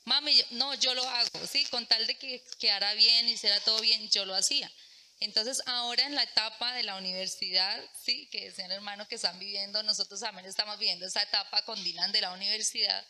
Mami, 0.06 0.40
no, 0.52 0.76
yo 0.76 0.94
lo 0.94 1.08
hago. 1.08 1.48
¿Sí? 1.48 1.66
Con 1.66 1.88
tal 1.88 2.06
de 2.06 2.18
que 2.18 2.44
quedara 2.60 2.94
bien 2.94 3.28
y 3.28 3.38
será 3.38 3.60
todo 3.62 3.82
bien, 3.82 4.08
yo 4.10 4.26
lo 4.26 4.36
hacía. 4.36 4.72
Entonces, 5.20 5.62
ahora 5.66 6.06
en 6.06 6.16
la 6.16 6.24
etapa 6.24 6.74
de 6.74 6.84
la 6.84 6.98
universidad, 6.98 7.82
sí, 8.04 8.28
que 8.28 8.48
el 8.48 8.72
hermano 8.72 9.08
que 9.08 9.16
están 9.16 9.40
viviendo, 9.40 9.82
nosotros 9.84 10.20
también 10.20 10.46
estamos 10.46 10.78
viviendo 10.78 11.06
esa 11.06 11.24
etapa 11.24 11.64
con 11.64 11.82
Dylan 11.84 12.12
de 12.12 12.22
la 12.22 12.34
universidad, 12.34 13.06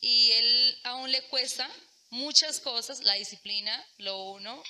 y 0.00 0.32
él 0.32 0.80
aún 0.84 1.10
le 1.10 1.22
cuesta 1.28 1.68
muchas 2.10 2.60
cosas, 2.60 3.00
la 3.00 3.14
disciplina, 3.14 3.84
lo 3.98 4.22
uno, 4.32 4.62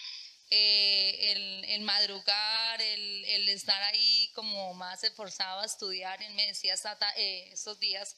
eh, 0.50 1.64
el, 1.74 1.80
madrugar, 1.82 2.80
el, 2.80 3.48
estar 3.48 3.82
ahí 3.82 4.30
como 4.34 4.72
más 4.74 5.04
esforzado 5.04 5.60
a 5.60 5.66
estudiar. 5.66 6.22
Él 6.22 6.32
me 6.34 6.46
decía 6.46 6.74
eh, 7.16 7.50
esos 7.52 7.78
días, 7.78 8.16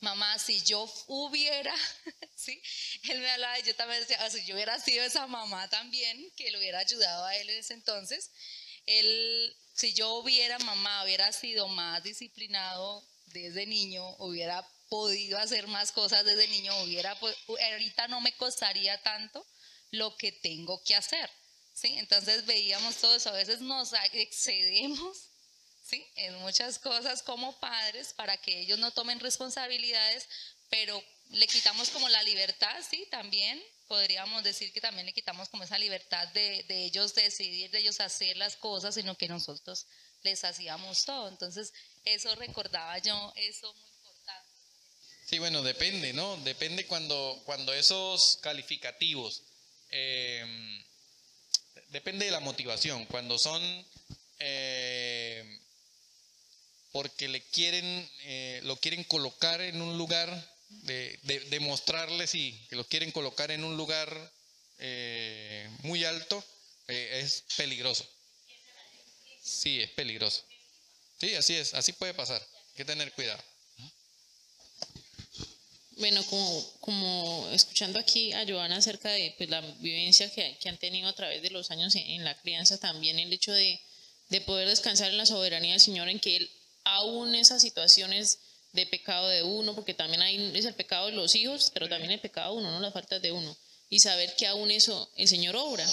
mamá, 0.00 0.38
si 0.38 0.62
yo 0.62 0.88
hubiera, 1.08 1.74
¿sí? 2.36 2.60
Él 3.08 3.20
me 3.20 3.30
hablaba 3.30 3.58
y 3.58 3.62
yo 3.64 3.74
también 3.74 4.00
decía, 4.00 4.18
ah, 4.20 4.30
si 4.30 4.44
yo 4.44 4.54
hubiera 4.54 4.78
sido 4.78 5.04
esa 5.04 5.26
mamá 5.26 5.68
también, 5.68 6.30
que 6.36 6.50
le 6.50 6.58
hubiera 6.58 6.78
ayudado 6.78 7.24
a 7.24 7.36
él 7.36 7.50
en 7.50 7.58
ese 7.58 7.74
entonces, 7.74 8.30
él, 8.86 9.56
si 9.74 9.94
yo 9.94 10.14
hubiera 10.14 10.58
mamá, 10.60 11.04
hubiera 11.04 11.32
sido 11.32 11.68
más 11.68 12.02
disciplinado 12.02 13.04
desde 13.26 13.66
niño, 13.66 14.04
hubiera 14.18 14.66
podido 14.92 15.38
hacer 15.38 15.68
más 15.68 15.90
cosas 15.90 16.22
desde 16.22 16.46
niño, 16.48 16.70
hubiera, 16.82 17.18
ahorita 17.48 18.08
no 18.08 18.20
me 18.20 18.36
costaría 18.36 19.02
tanto 19.02 19.42
lo 19.90 20.14
que 20.18 20.32
tengo 20.32 20.82
que 20.84 20.94
hacer, 20.94 21.30
¿sí? 21.72 21.94
Entonces 21.96 22.44
veíamos 22.44 22.96
todo 22.98 23.16
eso, 23.16 23.30
a 23.30 23.32
veces 23.32 23.62
nos 23.62 23.94
excedemos 24.12 25.30
¿sí? 25.82 26.06
en 26.16 26.34
muchas 26.40 26.78
cosas 26.78 27.22
como 27.22 27.58
padres 27.58 28.12
para 28.12 28.36
que 28.36 28.60
ellos 28.60 28.78
no 28.78 28.90
tomen 28.90 29.18
responsabilidades, 29.18 30.28
pero 30.68 31.02
le 31.30 31.46
quitamos 31.46 31.88
como 31.88 32.10
la 32.10 32.22
libertad, 32.22 32.76
sí, 32.86 33.08
también 33.10 33.62
podríamos 33.88 34.42
decir 34.42 34.74
que 34.74 34.82
también 34.82 35.06
le 35.06 35.14
quitamos 35.14 35.48
como 35.48 35.64
esa 35.64 35.78
libertad 35.78 36.28
de, 36.34 36.64
de 36.64 36.84
ellos 36.84 37.14
decidir, 37.14 37.70
de 37.70 37.78
ellos 37.78 37.98
hacer 38.00 38.36
las 38.36 38.56
cosas, 38.56 38.94
sino 38.94 39.16
que 39.16 39.28
nosotros 39.28 39.86
les 40.22 40.44
hacíamos 40.44 41.06
todo. 41.06 41.28
Entonces, 41.28 41.72
eso 42.04 42.34
recordaba 42.34 42.98
yo, 42.98 43.32
eso 43.36 43.72
muy. 43.72 43.91
Sí, 45.24 45.38
bueno, 45.38 45.62
depende, 45.62 46.12
¿no? 46.12 46.36
Depende 46.38 46.86
cuando, 46.86 47.40
cuando 47.44 47.72
esos 47.72 48.38
calificativos, 48.42 49.42
eh, 49.90 50.44
depende 51.88 52.26
de 52.26 52.30
la 52.30 52.40
motivación, 52.40 53.06
cuando 53.06 53.38
son 53.38 53.62
eh, 54.38 55.60
porque 56.92 57.28
le 57.28 57.42
quieren, 57.42 58.10
eh, 58.24 58.60
lo 58.64 58.76
quieren 58.76 59.02
colocar 59.04 59.60
en 59.60 59.80
un 59.80 59.96
lugar, 59.96 60.52
de, 60.68 61.18
demostrarle, 61.50 62.26
sí, 62.26 62.66
que 62.68 62.76
lo 62.76 62.86
quieren 62.86 63.10
colocar 63.12 63.50
en 63.50 63.64
un 63.64 63.76
lugar 63.76 64.32
eh, 64.78 65.68
muy 65.82 66.04
alto, 66.04 66.44
eh, 66.88 67.20
es 67.22 67.44
peligroso. 67.56 68.08
Sí, 69.42 69.80
es 69.80 69.90
peligroso. 69.90 70.44
Sí, 71.20 71.34
así 71.34 71.54
es, 71.54 71.74
así 71.74 71.92
puede 71.92 72.14
pasar. 72.14 72.40
Hay 72.40 72.76
que 72.76 72.84
tener 72.84 73.12
cuidado. 73.12 73.42
Bueno, 75.98 76.24
como, 76.24 76.72
como 76.80 77.48
escuchando 77.52 77.98
aquí 77.98 78.32
a 78.32 78.46
Joana 78.46 78.76
acerca 78.76 79.10
de 79.10 79.34
pues, 79.36 79.50
la 79.50 79.60
vivencia 79.60 80.30
que, 80.30 80.56
que, 80.58 80.68
han 80.68 80.78
tenido 80.78 81.08
a 81.08 81.12
través 81.12 81.42
de 81.42 81.50
los 81.50 81.70
años 81.70 81.94
en, 81.94 82.02
en 82.02 82.24
la 82.24 82.36
crianza, 82.40 82.78
también 82.78 83.18
el 83.18 83.32
hecho 83.32 83.52
de, 83.52 83.80
de 84.30 84.40
poder 84.40 84.68
descansar 84.68 85.10
en 85.10 85.18
la 85.18 85.26
soberanía 85.26 85.72
del 85.72 85.80
Señor, 85.80 86.08
en 86.08 86.18
que 86.18 86.36
Él 86.36 86.50
aún 86.84 87.34
esas 87.34 87.62
situaciones 87.62 88.38
de 88.72 88.86
pecado 88.86 89.28
de 89.28 89.42
uno, 89.42 89.74
porque 89.74 89.94
también 89.94 90.22
hay, 90.22 90.52
es 90.54 90.64
el 90.64 90.74
pecado 90.74 91.06
de 91.06 91.12
los 91.12 91.34
hijos, 91.34 91.70
pero 91.74 91.88
también 91.88 92.10
el 92.10 92.20
pecado 92.20 92.54
de 92.54 92.60
uno, 92.62 92.70
no 92.70 92.80
las 92.80 92.92
faltas 92.92 93.20
de 93.20 93.32
uno. 93.32 93.56
Y 93.90 94.00
saber 94.00 94.34
que 94.36 94.46
aún 94.46 94.70
eso 94.70 95.10
el 95.16 95.28
Señor 95.28 95.54
obra. 95.56 95.86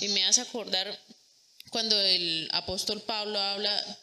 Y 0.00 0.08
me 0.08 0.24
hace 0.24 0.42
acordar 0.42 0.98
cuando 1.70 1.98
el 1.98 2.48
apóstol 2.52 3.00
Pablo 3.00 3.40
habla 3.40 3.98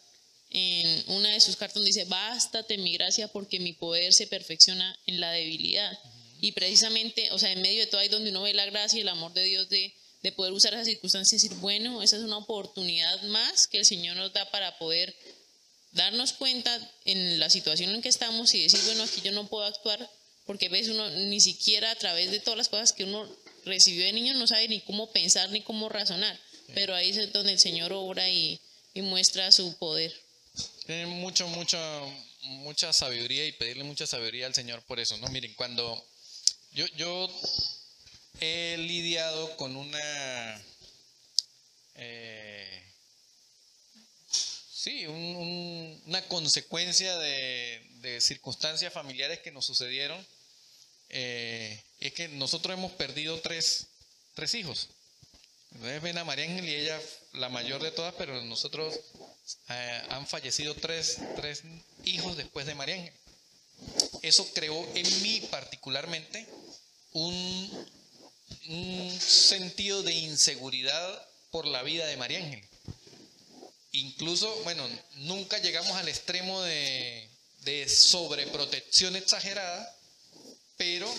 en 0.54 1.04
una 1.08 1.28
de 1.28 1.40
sus 1.40 1.56
cartas 1.56 1.74
donde 1.74 1.88
dice, 1.88 2.04
bástate 2.04 2.78
mi 2.78 2.94
gracia 2.94 3.28
porque 3.28 3.60
mi 3.60 3.74
poder 3.74 4.14
se 4.14 4.26
perfecciona 4.26 4.98
en 5.06 5.20
la 5.20 5.32
debilidad. 5.32 5.98
Y 6.40 6.52
precisamente, 6.52 7.30
o 7.32 7.38
sea, 7.38 7.52
en 7.52 7.60
medio 7.60 7.80
de 7.80 7.86
todo 7.86 8.00
ahí 8.00 8.08
donde 8.08 8.30
uno 8.30 8.42
ve 8.42 8.54
la 8.54 8.64
gracia 8.64 8.98
y 8.98 9.02
el 9.02 9.08
amor 9.08 9.32
de 9.34 9.44
Dios 9.44 9.68
de, 9.68 9.92
de 10.22 10.32
poder 10.32 10.52
usar 10.52 10.72
esas 10.72 10.86
circunstancias 10.86 11.42
y 11.42 11.48
decir, 11.48 11.60
bueno, 11.60 12.02
esa 12.02 12.16
es 12.16 12.22
una 12.22 12.38
oportunidad 12.38 13.20
más 13.24 13.66
que 13.66 13.78
el 13.78 13.84
Señor 13.84 14.16
nos 14.16 14.32
da 14.32 14.50
para 14.50 14.78
poder 14.78 15.14
darnos 15.92 16.32
cuenta 16.32 16.92
en 17.04 17.38
la 17.38 17.50
situación 17.50 17.90
en 17.90 18.02
que 18.02 18.08
estamos 18.08 18.52
y 18.54 18.62
decir, 18.62 18.80
bueno, 18.84 19.04
aquí 19.04 19.20
yo 19.22 19.32
no 19.32 19.46
puedo 19.48 19.64
actuar, 19.64 20.10
porque 20.46 20.68
ves 20.68 20.88
uno 20.88 21.08
ni 21.10 21.40
siquiera 21.40 21.90
a 21.90 21.94
través 21.96 22.30
de 22.30 22.40
todas 22.40 22.58
las 22.58 22.68
cosas 22.68 22.92
que 22.92 23.04
uno 23.04 23.28
recibió 23.64 24.04
de 24.04 24.12
niño 24.12 24.34
no 24.34 24.46
sabe 24.46 24.68
ni 24.68 24.80
cómo 24.80 25.10
pensar 25.10 25.50
ni 25.50 25.62
cómo 25.62 25.88
razonar, 25.88 26.38
pero 26.74 26.94
ahí 26.94 27.10
es 27.10 27.32
donde 27.32 27.52
el 27.52 27.58
Señor 27.58 27.92
obra 27.92 28.28
y, 28.28 28.60
muestra 28.96 29.50
su 29.50 29.76
poder. 29.76 30.14
Tiene 30.86 31.06
mucho, 31.06 31.48
mucho, 31.48 31.78
mucha 32.42 32.92
sabiduría 32.92 33.46
y 33.46 33.52
pedirle 33.52 33.84
mucha 33.84 34.06
sabiduría 34.06 34.46
al 34.46 34.54
Señor 34.54 34.82
por 34.82 35.00
eso, 35.00 35.16
¿no? 35.18 35.28
Miren, 35.28 35.54
cuando 35.54 36.06
yo, 36.72 36.86
yo 36.96 37.28
he 38.40 38.76
lidiado 38.78 39.56
con 39.56 39.76
una... 39.76 40.62
Eh, 41.96 42.82
sí, 44.28 45.06
una 45.06 46.22
consecuencia 46.28 47.16
de, 47.18 48.18
circunstancias 48.20 48.92
familiares 48.92 49.40
que 49.40 49.50
nos 49.50 49.64
sucedieron. 49.64 50.24
Eh, 51.08 51.82
es 52.00 52.12
que 52.12 52.28
nosotros 52.28 52.76
hemos 52.76 52.92
perdido 52.92 53.40
tres, 53.40 53.86
tres 54.34 54.54
hijos. 54.54 54.88
Entonces 55.74 56.02
ven 56.02 56.18
a 56.18 56.24
María 56.24 56.44
Ángel 56.44 56.68
y 56.68 56.74
ella 56.74 57.00
la 57.32 57.48
mayor 57.48 57.82
de 57.82 57.90
todas, 57.90 58.14
pero 58.14 58.42
nosotros 58.44 58.98
eh, 59.68 60.02
han 60.10 60.26
fallecido 60.26 60.74
tres, 60.74 61.18
tres 61.36 61.62
hijos 62.04 62.36
después 62.36 62.66
de 62.66 62.74
María 62.74 62.94
Ángel. 62.94 63.14
Eso 64.22 64.48
creó 64.54 64.86
en 64.94 65.22
mí 65.22 65.40
particularmente 65.50 66.46
un, 67.12 67.88
sentido 69.20 70.02
de 70.02 70.12
inseguridad 70.12 71.28
por 71.50 71.66
la 71.66 71.82
vida 71.82 72.06
de 72.06 72.16
María 72.16 72.38
Ángel 72.38 72.66
incluso, 73.94 74.52
bueno, 74.64 74.88
nunca 75.18 75.58
llegamos 75.58 75.92
al 75.92 76.08
extremo 76.08 76.60
de, 76.62 77.28
sobreprotección 77.88 79.16
exagerada, 79.16 79.96
pero, 80.76 81.12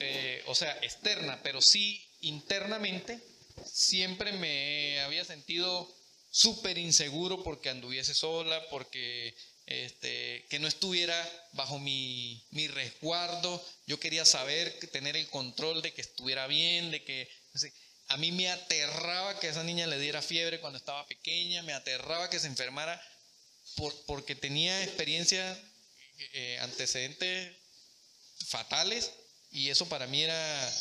eh, 0.00 0.42
o 0.46 0.54
sea, 0.54 0.76
externa, 0.82 1.40
pero 1.42 1.62
sí 1.62 2.04
internamente, 2.20 3.20
siempre 3.66 4.32
me 4.32 5.00
había 5.00 5.24
sentido 5.24 5.94
súper 6.30 6.78
inseguro 6.78 7.42
porque 7.42 7.70
anduviese 7.70 8.14
sola, 8.14 8.62
porque 8.70 9.34
este, 9.66 10.46
que 10.48 10.58
no 10.58 10.66
estuviera 10.66 11.16
bajo 11.52 11.78
mi, 11.78 12.46
mi, 12.50 12.68
resguardo. 12.68 13.64
Yo 13.86 14.00
quería 14.00 14.24
saber, 14.24 14.78
tener 14.92 15.16
el 15.16 15.28
control 15.28 15.82
de 15.82 15.92
que 15.92 16.00
estuviera 16.00 16.46
bien, 16.46 16.90
de 16.90 17.04
que... 17.04 17.28
A 18.10 18.16
mí 18.16 18.32
me 18.32 18.48
aterraba 18.48 19.38
que 19.38 19.48
esa 19.48 19.62
niña 19.62 19.86
le 19.86 19.98
diera 19.98 20.22
fiebre 20.22 20.60
cuando 20.60 20.78
estaba 20.78 21.06
pequeña, 21.06 21.62
me 21.62 21.74
aterraba 21.74 22.30
que 22.30 22.40
se 22.40 22.46
enfermara 22.46 23.02
porque 24.06 24.34
tenía 24.34 24.82
experiencias, 24.82 25.58
eh, 26.32 26.58
antecedentes 26.62 27.54
fatales 28.46 29.12
y 29.50 29.68
eso 29.68 29.86
para 29.88 30.06
mí 30.06 30.22
era, 30.22 30.72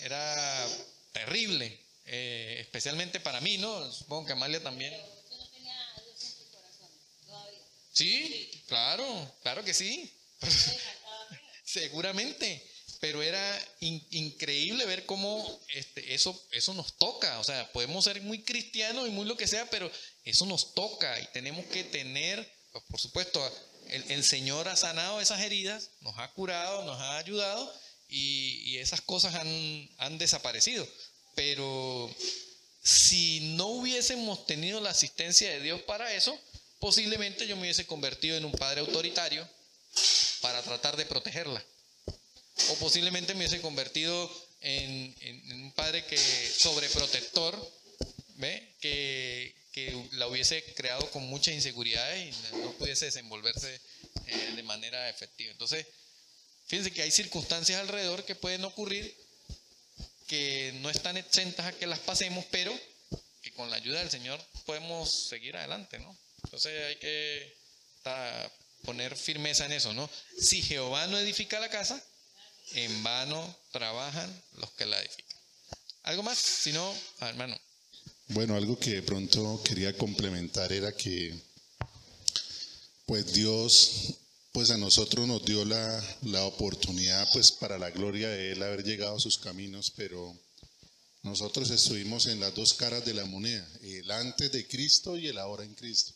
era 0.00 0.68
terrible, 1.12 1.83
eh, 2.06 2.58
especialmente 2.60 3.20
para 3.20 3.40
mí, 3.40 3.58
¿no? 3.58 3.92
Supongo 3.92 4.26
que 4.26 4.32
Amalia 4.32 4.62
también. 4.62 4.94
Sí, 7.92 8.64
claro, 8.66 9.34
claro 9.42 9.64
que 9.64 9.72
sí. 9.72 10.12
Seguramente 11.64 12.74
pero 13.04 13.22
era 13.22 13.68
increíble 13.80 14.86
ver 14.86 15.04
cómo 15.04 15.60
este, 15.74 16.14
eso, 16.14 16.42
eso 16.52 16.72
nos 16.72 16.96
toca. 16.96 17.38
O 17.38 17.44
sea, 17.44 17.70
podemos 17.70 18.02
ser 18.02 18.22
muy 18.22 18.40
cristianos 18.42 19.06
y 19.06 19.10
muy 19.10 19.26
lo 19.26 19.36
que 19.36 19.46
sea, 19.46 19.68
pero 19.68 19.92
eso 20.24 20.46
nos 20.46 20.72
toca 20.72 21.20
y 21.20 21.26
tenemos 21.26 21.66
que 21.66 21.84
tener, 21.84 22.50
pues, 22.72 22.82
por 22.84 22.98
supuesto, 22.98 23.46
el, 23.90 24.24
Señor 24.24 24.68
ha 24.68 24.76
sanado 24.76 25.20
esas 25.20 25.42
heridas, 25.42 25.90
nos 26.00 26.18
ha 26.18 26.32
curado, 26.32 26.86
nos 26.86 26.98
ha 26.98 27.18
ayudado 27.18 27.70
y, 28.08 28.78
esas 28.78 29.02
cosas 29.02 29.34
han, 29.34 29.90
han 29.98 30.16
desaparecido. 30.16 30.88
Pero 31.34 32.14
si 32.82 33.54
no 33.56 33.66
hubiésemos 33.68 34.46
tenido 34.46 34.80
la 34.80 34.90
asistencia 34.90 35.50
de 35.50 35.60
Dios 35.60 35.82
para 35.82 36.12
eso, 36.14 36.38
posiblemente 36.78 37.46
yo 37.46 37.56
me 37.56 37.62
hubiese 37.62 37.86
convertido 37.86 38.36
en 38.36 38.44
un 38.44 38.52
padre 38.52 38.80
autoritario 38.80 39.48
para 40.40 40.62
tratar 40.62 40.96
de 40.96 41.06
protegerla 41.06 41.64
o 42.70 42.74
posiblemente 42.76 43.34
me 43.34 43.40
hubiese 43.40 43.60
convertido 43.60 44.30
en, 44.60 45.14
un 45.52 45.72
padre 45.72 46.04
que 46.06 46.16
sobreprotector, 46.16 47.72
¿ve? 48.36 48.74
Que, 48.80 49.54
que, 49.72 50.08
la 50.12 50.28
hubiese 50.28 50.64
creado 50.74 51.10
con 51.10 51.24
mucha 51.24 51.52
inseguridad 51.52 52.16
y 52.16 52.30
no 52.56 52.72
pudiese 52.72 53.06
desenvolverse 53.06 53.80
eh, 54.26 54.52
de 54.54 54.62
manera 54.62 55.08
efectiva. 55.10 55.50
Entonces, 55.50 55.86
fíjense 56.66 56.92
que 56.92 57.02
hay 57.02 57.10
circunstancias 57.10 57.80
alrededor 57.80 58.24
que 58.24 58.34
pueden 58.34 58.64
ocurrir 58.64 59.14
que 60.26 60.72
no 60.80 60.90
están 60.90 61.16
exentas 61.16 61.66
a 61.66 61.72
que 61.72 61.86
las 61.86 61.98
pasemos, 62.00 62.44
pero 62.50 62.72
que 63.42 63.52
con 63.52 63.70
la 63.70 63.76
ayuda 63.76 64.00
del 64.00 64.10
Señor 64.10 64.40
podemos 64.64 65.10
seguir 65.28 65.56
adelante, 65.56 65.98
¿no? 65.98 66.16
Entonces 66.44 66.84
hay 66.84 66.96
que 66.96 67.54
poner 68.84 69.16
firmeza 69.16 69.66
en 69.66 69.72
eso, 69.72 69.92
¿no? 69.92 70.08
Si 70.38 70.62
Jehová 70.62 71.06
no 71.06 71.18
edifica 71.18 71.60
la 71.60 71.70
casa, 71.70 72.02
en 72.72 73.02
vano 73.02 73.56
trabajan 73.70 74.42
los 74.54 74.70
que 74.72 74.86
la 74.86 75.00
edifican. 75.00 75.38
¿Algo 76.04 76.22
más? 76.22 76.38
Si 76.38 76.72
no, 76.72 76.94
ah, 77.20 77.28
hermano. 77.28 77.58
Bueno, 78.28 78.56
algo 78.56 78.78
que 78.78 78.90
de 78.90 79.02
pronto 79.02 79.62
quería 79.62 79.96
complementar 79.96 80.72
era 80.72 80.94
que, 80.94 81.34
pues 83.06 83.32
Dios 83.32 84.14
pues 84.54 84.70
a 84.70 84.78
nosotros 84.78 85.26
nos 85.26 85.44
dio 85.44 85.64
la, 85.64 86.16
la 86.22 86.44
oportunidad, 86.44 87.28
pues 87.32 87.50
para 87.50 87.76
la 87.76 87.90
gloria 87.90 88.28
de 88.28 88.52
Él, 88.52 88.62
haber 88.62 88.84
llegado 88.84 89.16
a 89.16 89.20
sus 89.20 89.36
caminos, 89.36 89.92
pero 89.96 90.32
nosotros 91.24 91.70
estuvimos 91.70 92.26
en 92.28 92.38
las 92.38 92.54
dos 92.54 92.72
caras 92.72 93.04
de 93.04 93.14
la 93.14 93.24
moneda, 93.24 93.68
el 93.82 94.08
antes 94.12 94.52
de 94.52 94.64
Cristo 94.68 95.16
y 95.16 95.26
el 95.26 95.38
ahora 95.38 95.64
en 95.64 95.74
Cristo. 95.74 96.12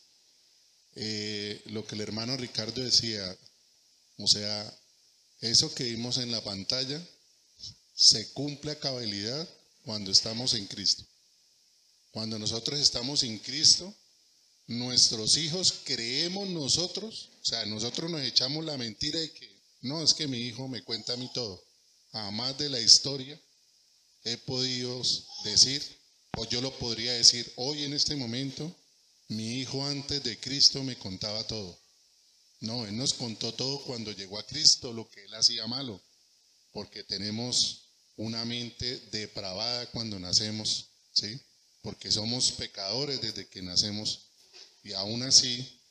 Eh, 0.95 1.61
lo 1.65 1.85
que 1.85 1.95
el 1.95 2.01
hermano 2.01 2.37
Ricardo 2.37 2.81
decía, 2.81 3.37
o 4.19 4.27
sea, 4.27 4.73
eso 5.41 5.75
que 5.75 5.83
vimos 5.83 6.17
en 6.17 6.31
la 6.31 6.41
pantalla 6.41 7.05
se 7.93 8.31
cumple 8.31 8.71
a 8.71 8.79
cabalidad 8.79 9.49
cuando 9.83 10.11
estamos 10.11 10.53
en 10.53 10.65
Cristo. 10.65 11.03
Cuando 12.11 12.39
nosotros 12.39 12.79
estamos 12.79 13.21
en 13.23 13.37
Cristo, 13.39 13.93
nuestros 14.69 15.35
hijos 15.37 15.81
creemos 15.83 16.47
nosotros, 16.47 17.31
o 17.41 17.45
sea, 17.45 17.65
nosotros 17.65 18.09
nos 18.11 18.21
echamos 18.21 18.63
la 18.63 18.77
mentira 18.77 19.19
de 19.19 19.33
que 19.33 19.49
no, 19.81 20.03
es 20.03 20.13
que 20.13 20.27
mi 20.27 20.37
hijo 20.37 20.67
me 20.67 20.83
cuenta 20.83 21.13
a 21.13 21.17
mí 21.17 21.29
todo. 21.33 21.65
Jamás 22.11 22.55
de 22.59 22.69
la 22.69 22.79
historia 22.79 23.39
he 24.23 24.37
podido 24.37 25.01
decir, 25.43 25.81
o 26.37 26.45
yo 26.45 26.61
lo 26.61 26.77
podría 26.77 27.13
decir 27.13 27.51
hoy 27.55 27.83
en 27.83 27.93
este 27.93 28.15
momento, 28.15 28.75
mi 29.29 29.59
hijo 29.59 29.83
antes 29.83 30.21
de 30.23 30.39
Cristo 30.39 30.83
me 30.83 30.97
contaba 30.99 31.43
todo. 31.47 31.79
No, 32.59 32.85
Él 32.85 32.95
nos 32.95 33.15
contó 33.15 33.51
todo 33.55 33.81
cuando 33.85 34.11
llegó 34.11 34.37
a 34.37 34.45
Cristo, 34.45 34.93
lo 34.93 35.09
que 35.09 35.23
Él 35.23 35.33
hacía 35.33 35.65
malo, 35.65 35.99
porque 36.71 37.03
tenemos 37.03 37.89
una 38.17 38.45
mente 38.45 38.99
depravada 39.11 39.87
cuando 39.87 40.19
nacemos, 40.19 40.89
¿sí? 41.11 41.41
Porque 41.81 42.11
somos 42.11 42.51
pecadores 42.51 43.19
desde 43.19 43.47
que 43.47 43.63
nacemos. 43.63 44.28
Y 44.83 44.93
aún 44.93 45.23
así, 45.23 45.81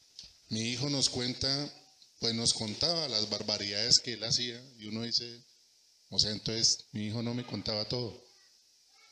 mi 0.49 0.61
hijo 0.61 0.89
nos 0.91 1.09
cuenta, 1.11 1.73
pues 2.21 2.35
nos 2.35 2.55
contaba 2.55 3.09
las 3.09 3.29
barbaridades 3.29 3.99
que 3.99 4.15
Él 4.15 4.25
hacía, 4.25 4.63
y 4.79 4.87
uno 4.87 5.03
dice, 5.03 5.45
o 6.11 6.19
sea, 6.19 6.31
entonces 6.31 6.87
mi 6.93 7.07
hijo 7.07 7.23
no 7.23 7.35
me 7.35 7.45
contaba 7.45 7.87
todo. 7.87 8.25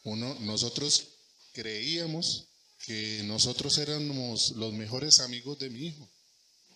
Uno, 0.05 0.35
nosotros 0.41 1.09
creíamos 1.53 2.49
que 2.85 3.23
nosotros 3.25 3.79
éramos 3.79 4.53
los 4.53 4.73
mejores 4.73 5.21
amigos 5.21 5.59
de 5.59 5.71
mi 5.71 5.87
hijo. 5.87 6.09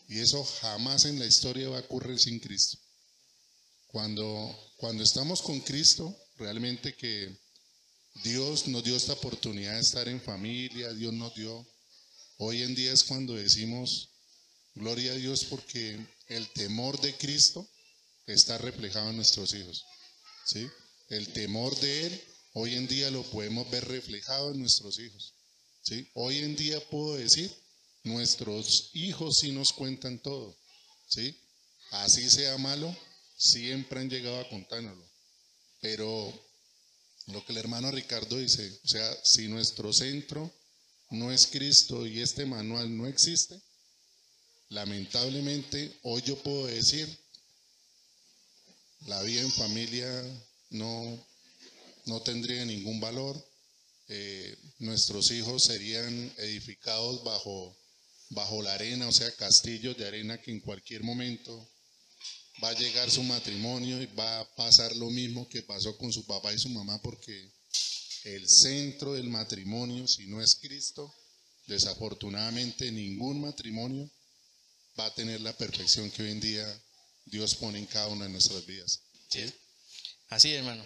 Y 0.08 0.18
eso 0.18 0.42
jamás 0.42 1.04
en 1.04 1.18
la 1.18 1.26
historia 1.26 1.68
va 1.68 1.78
a 1.78 1.82
ocurrir 1.82 2.18
sin 2.18 2.40
Cristo. 2.40 2.78
Cuando, 3.86 4.72
cuando 4.76 5.04
estamos 5.04 5.40
con 5.42 5.60
Cristo, 5.60 6.16
realmente 6.36 6.96
que 6.96 7.38
Dios 8.24 8.66
nos 8.66 8.82
dio 8.82 8.96
esta 8.96 9.12
oportunidad 9.12 9.74
de 9.74 9.80
estar 9.80 10.08
en 10.08 10.20
familia, 10.20 10.92
Dios 10.92 11.12
nos 11.12 11.34
dio. 11.34 11.66
Hoy 12.42 12.62
en 12.62 12.74
día 12.74 12.90
es 12.94 13.04
cuando 13.04 13.34
decimos, 13.34 14.08
gloria 14.74 15.12
a 15.12 15.14
Dios 15.14 15.44
porque 15.44 16.00
el 16.26 16.48
temor 16.54 16.98
de 17.02 17.14
Cristo 17.14 17.68
está 18.26 18.56
reflejado 18.56 19.10
en 19.10 19.16
nuestros 19.16 19.52
hijos. 19.52 19.84
¿sí? 20.46 20.66
El 21.10 21.34
temor 21.34 21.78
de 21.80 22.06
Él 22.06 22.24
hoy 22.54 22.76
en 22.76 22.88
día 22.88 23.10
lo 23.10 23.24
podemos 23.24 23.70
ver 23.70 23.86
reflejado 23.86 24.52
en 24.52 24.60
nuestros 24.60 24.98
hijos. 24.98 25.34
¿sí? 25.82 26.08
Hoy 26.14 26.38
en 26.38 26.56
día 26.56 26.80
puedo 26.88 27.16
decir, 27.16 27.54
nuestros 28.04 28.88
hijos 28.94 29.40
sí 29.40 29.52
nos 29.52 29.74
cuentan 29.74 30.18
todo. 30.18 30.58
¿sí? 31.08 31.38
Así 31.90 32.30
sea 32.30 32.56
malo, 32.56 32.96
siempre 33.36 34.00
han 34.00 34.08
llegado 34.08 34.40
a 34.40 34.48
contárnoslo. 34.48 35.06
Pero 35.82 36.32
lo 37.26 37.44
que 37.44 37.52
el 37.52 37.58
hermano 37.58 37.90
Ricardo 37.90 38.38
dice, 38.38 38.80
o 38.82 38.88
sea, 38.88 39.24
si 39.24 39.46
nuestro 39.46 39.92
centro 39.92 40.50
no 41.10 41.32
es 41.32 41.46
Cristo 41.46 42.06
y 42.06 42.20
este 42.20 42.46
manual 42.46 42.96
no 42.96 43.06
existe, 43.06 43.60
lamentablemente 44.68 45.98
hoy 46.02 46.22
yo 46.22 46.40
puedo 46.42 46.66
decir, 46.66 47.08
la 49.06 49.22
vida 49.22 49.40
en 49.40 49.50
familia 49.50 50.08
no, 50.70 51.26
no 52.06 52.22
tendría 52.22 52.64
ningún 52.64 53.00
valor, 53.00 53.36
eh, 54.08 54.56
nuestros 54.78 55.30
hijos 55.30 55.64
serían 55.64 56.32
edificados 56.38 57.22
bajo, 57.24 57.76
bajo 58.30 58.62
la 58.62 58.74
arena, 58.74 59.08
o 59.08 59.12
sea, 59.12 59.30
castillos 59.36 59.96
de 59.96 60.06
arena 60.06 60.40
que 60.40 60.50
en 60.50 60.60
cualquier 60.60 61.02
momento 61.02 61.68
va 62.62 62.70
a 62.70 62.78
llegar 62.78 63.10
su 63.10 63.22
matrimonio 63.22 64.00
y 64.00 64.06
va 64.06 64.40
a 64.40 64.54
pasar 64.54 64.94
lo 64.96 65.10
mismo 65.10 65.48
que 65.48 65.62
pasó 65.62 65.96
con 65.96 66.12
su 66.12 66.26
papá 66.26 66.52
y 66.52 66.58
su 66.58 66.68
mamá, 66.68 67.00
porque 67.02 67.52
el 68.24 68.48
centro 68.48 69.14
del 69.14 69.28
matrimonio, 69.28 70.06
si 70.06 70.26
no 70.26 70.40
es 70.40 70.56
Cristo, 70.56 71.14
desafortunadamente 71.66 72.90
ningún 72.90 73.40
matrimonio 73.40 74.10
va 74.98 75.06
a 75.06 75.14
tener 75.14 75.40
la 75.40 75.52
perfección 75.52 76.10
que 76.10 76.22
hoy 76.22 76.30
en 76.30 76.40
día 76.40 76.82
Dios 77.24 77.54
pone 77.54 77.78
en 77.78 77.86
cada 77.86 78.08
una 78.08 78.24
de 78.24 78.30
nuestras 78.30 78.66
vidas. 78.66 79.00
¿Sí? 79.28 79.52
Así, 80.28 80.52
hermano. 80.52 80.84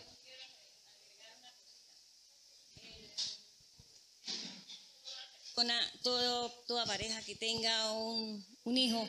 todo, 6.02 6.51
toda 6.66 6.85
pareja 6.86 7.23
que 7.23 7.35
tenga 7.36 7.93
un, 7.93 8.44
hijo 8.65 9.09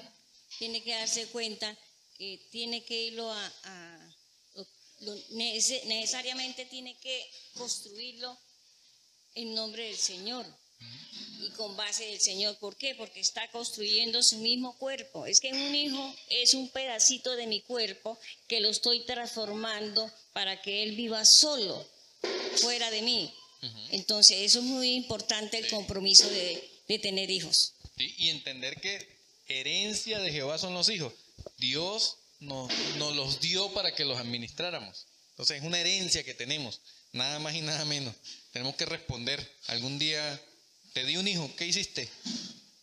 tiene 0.60 0.82
que 0.84 0.94
darse 0.94 1.28
cuenta 1.28 1.78
que 2.18 2.48
tiene 2.52 2.86
que 2.86 3.08
irlo 3.08 3.32
a, 3.32 4.15
necesariamente 5.32 6.66
tiene 6.66 6.96
que 6.98 7.30
construirlo 7.56 8.38
en 9.36 9.54
nombre 9.54 9.84
del 9.86 9.98
Señor 9.98 10.46
y 11.42 11.50
con 11.52 11.76
base 11.76 12.06
del 12.06 12.20
Señor. 12.20 12.58
¿Por 12.58 12.76
qué? 12.76 12.96
Porque 12.96 13.20
está 13.20 13.50
construyendo 13.52 14.24
su 14.24 14.38
mismo 14.38 14.78
cuerpo. 14.78 15.26
Es 15.26 15.40
que 15.40 15.52
un 15.52 15.76
hijo 15.76 16.16
es 16.30 16.54
un 16.54 16.70
pedacito 16.70 17.36
de 17.36 17.48
mi 17.48 17.62
cuerpo 17.62 18.18
que 18.48 18.62
lo 18.62 18.70
estoy 18.70 19.02
transformando 19.02 20.12
para 20.34 20.62
que 20.62 20.84
él 20.84 20.96
viva 20.96 21.26
solo, 21.26 21.86
fuera 22.58 22.90
de 22.92 23.02
mí. 23.02 23.34
Entonces, 23.92 24.38
eso 24.42 24.60
es 24.60 24.66
muy 24.66 24.94
importante 24.94 25.58
el 25.58 25.68
compromiso 25.70 26.30
de, 26.30 27.00
tener 27.02 27.32
hijos. 27.32 27.74
y 27.98 28.30
entender 28.30 28.80
que 28.80 29.08
herencia 29.48 30.20
de 30.20 30.32
Jehová 30.32 30.58
son 30.58 30.74
los 30.74 30.90
hijos. 30.90 31.14
Dios 31.58 32.18
nos, 32.40 32.72
los 32.98 33.40
dio 33.40 33.74
para 33.74 33.94
que 33.94 34.06
los 34.06 34.18
administráramos. 34.18 35.08
Entonces, 35.32 35.58
es 35.58 35.64
una 35.64 35.80
herencia 35.80 36.24
que 36.24 36.34
tenemos, 36.34 36.82
nada 37.12 37.40
más 37.40 37.56
y 37.56 37.62
nada 37.62 37.84
menos. 37.86 38.16
Tenemos 38.52 38.76
que 38.76 38.86
responder. 38.86 39.40
Algún 39.68 40.00
día 40.00 40.42
te 40.94 41.06
di 41.06 41.18
un 41.18 41.28
hijo, 41.28 41.52
¿qué 41.58 41.66
hiciste? 41.66 42.10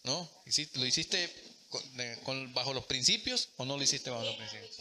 ¿No? 0.05 0.31
¿Lo 0.75 0.87
hiciste 0.87 1.31
bajo 2.53 2.75
los 2.75 2.85
principios 2.85 3.49
o 3.57 3.65
no 3.65 3.77
lo 3.77 3.83
hiciste 3.83 4.11
bajo 4.11 4.25
los 4.25 4.37
principios? 4.37 4.77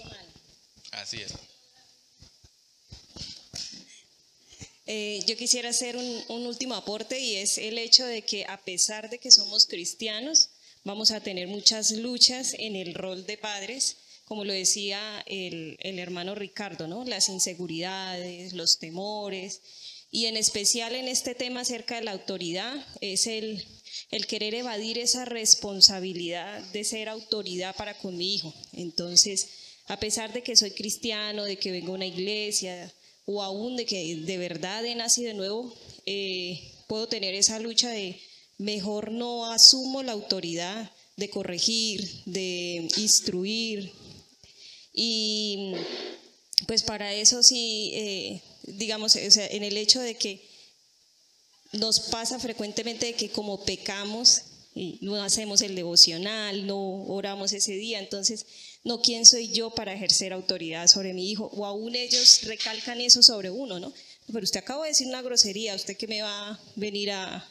Así 0.92 1.22
es. 1.22 1.32
Eh, 4.94 5.24
yo 5.26 5.38
quisiera 5.38 5.70
hacer 5.70 5.96
un, 5.96 6.46
último 6.46 6.76
aporte 6.76 7.18
y 7.18 7.38
es 7.38 7.58
el 7.58 7.78
hecho 7.78 8.06
de 8.06 8.24
que 8.24 8.44
a 8.46 8.62
pesar 8.62 9.10
de 9.10 9.20
que 9.20 9.32
somos 9.32 9.66
cristianos, 9.66 10.50
vamos 10.84 11.12
a 11.12 11.22
tener 11.22 11.48
muchas 11.48 11.92
luchas 11.92 12.56
en 12.58 12.76
el 12.76 12.94
rol 12.94 13.26
de 13.26 13.38
padres, 13.38 13.96
como 14.32 14.46
lo 14.46 14.54
decía 14.54 15.22
el, 15.26 15.78
hermano 15.82 16.36
Ricardo, 16.36 16.88
¿no? 16.88 17.04
Las 17.04 17.28
inseguridades, 17.28 18.54
los 18.54 18.80
temores, 18.80 19.60
y 20.10 20.28
en 20.28 20.38
especial 20.38 20.96
en 20.96 21.10
este 21.10 21.36
tema 21.36 21.60
acerca 21.60 21.96
de 21.96 22.06
la 22.06 22.14
autoridad, 22.14 22.74
es 23.02 23.28
el, 23.28 23.62
el 24.10 24.28
querer 24.28 24.56
evadir 24.56 25.00
esa 25.00 25.26
responsabilidad 25.26 26.62
de 26.72 26.86
ser 26.86 27.10
autoridad 27.10 27.76
para 27.76 27.98
con 27.98 28.16
mi 28.16 28.36
hijo. 28.36 28.54
Entonces, 28.72 29.50
a 29.88 30.00
pesar 30.00 30.32
de 30.32 30.44
que 30.44 30.56
soy 30.56 30.72
cristiano, 30.72 31.44
de 31.44 31.58
que 31.58 31.74
vengo 31.74 31.92
a 31.92 31.96
una 31.96 32.06
iglesia, 32.06 32.90
o 33.26 33.44
aún 33.44 33.76
de 33.76 33.86
que 33.86 34.16
de 34.16 34.38
verdad 34.38 34.86
he 34.86 34.96
nacido 34.96 35.28
de 35.28 35.34
nuevo, 35.34 35.76
eh, 36.06 36.72
puedo 36.88 37.10
tener 37.10 37.36
esa 37.36 37.60
lucha 37.60 37.90
de 37.90 38.18
mejor 38.58 39.12
no 39.12 39.52
asumo 39.52 40.04
la 40.04 40.14
autoridad 40.14 40.90
de 41.18 41.30
corregir, 41.30 42.10
de 42.26 42.88
instruir. 42.96 43.92
Y 44.94 45.74
pues 46.68 46.84
para 46.84 47.14
eso 47.14 47.44
sí, 47.44 47.92
eh, 47.94 48.42
digamos, 48.64 49.16
en 49.16 49.64
el 49.64 49.78
hecho 49.78 50.00
de 50.00 50.16
que 50.16 50.50
nos 51.74 52.00
pasa 52.00 52.40
frecuentemente 52.40 53.14
que 53.14 53.30
como 53.30 53.64
pecamos, 53.64 54.44
no 55.02 55.22
hacemos 55.22 55.62
el 55.62 55.76
devocional, 55.76 56.66
no 56.66 57.04
oramos 57.06 57.52
ese 57.52 57.74
día, 57.74 58.00
entonces 58.00 58.46
no 58.84 59.02
quién 59.02 59.26
soy 59.26 59.50
yo 59.50 59.72
para 59.72 59.94
ejercer 59.94 60.34
autoridad 60.34 60.88
sobre 60.88 61.14
mi 61.14 61.30
hijo, 61.30 61.50
o 61.54 61.66
aún 61.66 61.96
ellos 61.96 62.44
recalcan 62.44 63.02
eso 63.02 63.22
sobre 63.22 63.50
uno, 63.50 63.80
¿no? 63.80 63.94
Pero 64.32 64.44
usted 64.44 64.62
acaba 64.62 64.84
de 64.84 64.90
decir 64.90 65.08
una 65.08 65.22
grosería, 65.22 65.76
usted 65.76 65.98
que 65.98 66.08
me 66.08 66.22
va 66.22 66.52
a 66.52 66.60
venir 66.76 67.12
a, 67.12 67.48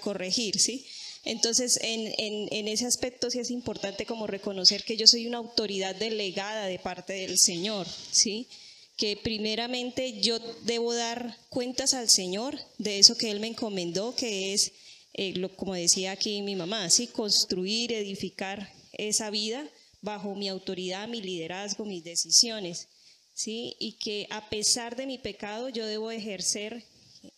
corregir, 0.00 0.58
¿sí? 0.58 0.86
Entonces, 1.24 1.78
en, 1.82 2.68
ese 2.68 2.86
aspecto 2.86 3.30
sí 3.30 3.38
es 3.38 3.50
importante 3.50 4.06
como 4.06 4.26
reconocer 4.26 4.84
que 4.84 4.96
yo 4.96 5.06
soy 5.06 5.26
una 5.26 5.38
autoridad 5.38 5.94
delegada 5.94 6.66
de 6.66 6.80
parte 6.80 7.12
del 7.12 7.38
Señor, 7.38 7.86
¿sí? 8.10 8.48
Que 8.96 9.16
primeramente 9.16 10.20
yo 10.20 10.40
debo 10.62 10.94
dar 10.94 11.38
cuentas 11.48 11.94
al 11.94 12.08
Señor 12.08 12.58
de 12.78 12.98
eso 12.98 13.16
que 13.16 13.30
Él 13.30 13.38
me 13.38 13.46
encomendó, 13.46 14.16
que 14.16 14.52
es, 14.52 14.72
eh, 15.14 15.32
lo, 15.34 15.54
como 15.54 15.74
decía 15.74 16.10
aquí 16.10 16.42
mi 16.42 16.56
mamá, 16.56 16.90
¿sí? 16.90 17.06
Construir, 17.06 17.92
edificar 17.92 18.72
esa 18.92 19.30
vida 19.30 19.68
bajo 20.00 20.34
mi 20.34 20.48
autoridad, 20.48 21.06
mi 21.06 21.22
liderazgo, 21.22 21.84
mis 21.84 22.02
decisiones, 22.02 22.88
¿sí? 23.32 23.76
Y 23.78 23.92
que 23.92 24.26
a 24.30 24.50
pesar 24.50 24.96
de 24.96 25.06
mi 25.06 25.18
pecado 25.18 25.68
yo 25.68 25.86
debo 25.86 26.10
ejercer 26.10 26.84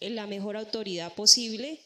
la 0.01 0.27
mejor 0.27 0.56
autoridad 0.56 1.12
posible 1.12 1.84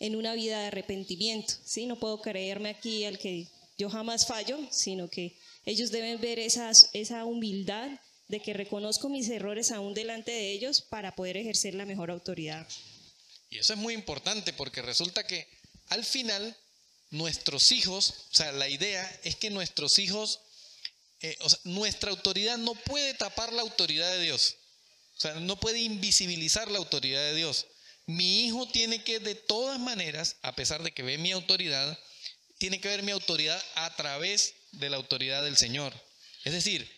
en 0.00 0.16
una 0.16 0.34
vida 0.34 0.60
de 0.60 0.66
arrepentimiento, 0.66 1.54
¿sí? 1.64 1.86
No 1.86 2.00
puedo 2.00 2.20
creerme 2.20 2.70
aquí 2.70 3.04
al 3.04 3.18
que 3.18 3.46
yo 3.78 3.88
jamás 3.88 4.26
fallo, 4.26 4.58
sino 4.70 5.08
que 5.08 5.38
ellos 5.64 5.90
deben 5.92 6.20
ver 6.20 6.38
esa, 6.38 6.72
esa 6.92 7.24
humildad 7.24 7.90
de 8.28 8.40
que 8.40 8.54
reconozco 8.54 9.08
mis 9.08 9.28
errores 9.28 9.70
aún 9.70 9.92
delante 9.94 10.32
de 10.32 10.52
ellos 10.52 10.80
para 10.80 11.14
poder 11.14 11.36
ejercer 11.36 11.74
la 11.74 11.84
mejor 11.84 12.10
autoridad. 12.10 12.66
Y 13.50 13.58
eso 13.58 13.74
es 13.74 13.78
muy 13.78 13.94
importante 13.94 14.52
porque 14.52 14.82
resulta 14.82 15.26
que 15.26 15.46
al 15.88 16.04
final 16.04 16.56
nuestros 17.10 17.72
hijos, 17.72 18.14
o 18.30 18.34
sea, 18.34 18.52
la 18.52 18.68
idea 18.68 19.20
es 19.24 19.36
que 19.36 19.50
nuestros 19.50 19.98
hijos, 19.98 20.40
eh, 21.20 21.36
o 21.40 21.50
sea, 21.50 21.58
nuestra 21.64 22.10
autoridad 22.10 22.56
no 22.56 22.74
puede 22.74 23.14
tapar 23.14 23.52
la 23.52 23.62
autoridad 23.62 24.10
de 24.12 24.22
Dios. 24.22 24.56
O 25.16 25.20
sea, 25.20 25.34
no 25.34 25.58
puede 25.58 25.80
invisibilizar 25.80 26.70
la 26.70 26.78
autoridad 26.78 27.20
de 27.20 27.34
Dios. 27.34 27.66
Mi 28.10 28.46
hijo 28.46 28.66
tiene 28.66 29.04
que 29.04 29.20
de 29.20 29.36
todas 29.36 29.78
maneras, 29.78 30.36
a 30.42 30.56
pesar 30.56 30.82
de 30.82 30.90
que 30.90 31.04
ve 31.04 31.16
mi 31.16 31.30
autoridad, 31.30 31.96
tiene 32.58 32.80
que 32.80 32.88
ver 32.88 33.04
mi 33.04 33.12
autoridad 33.12 33.62
a 33.76 33.94
través 33.94 34.52
de 34.72 34.90
la 34.90 34.96
autoridad 34.96 35.44
del 35.44 35.56
Señor. 35.56 35.94
Es 36.42 36.52
decir, 36.52 36.90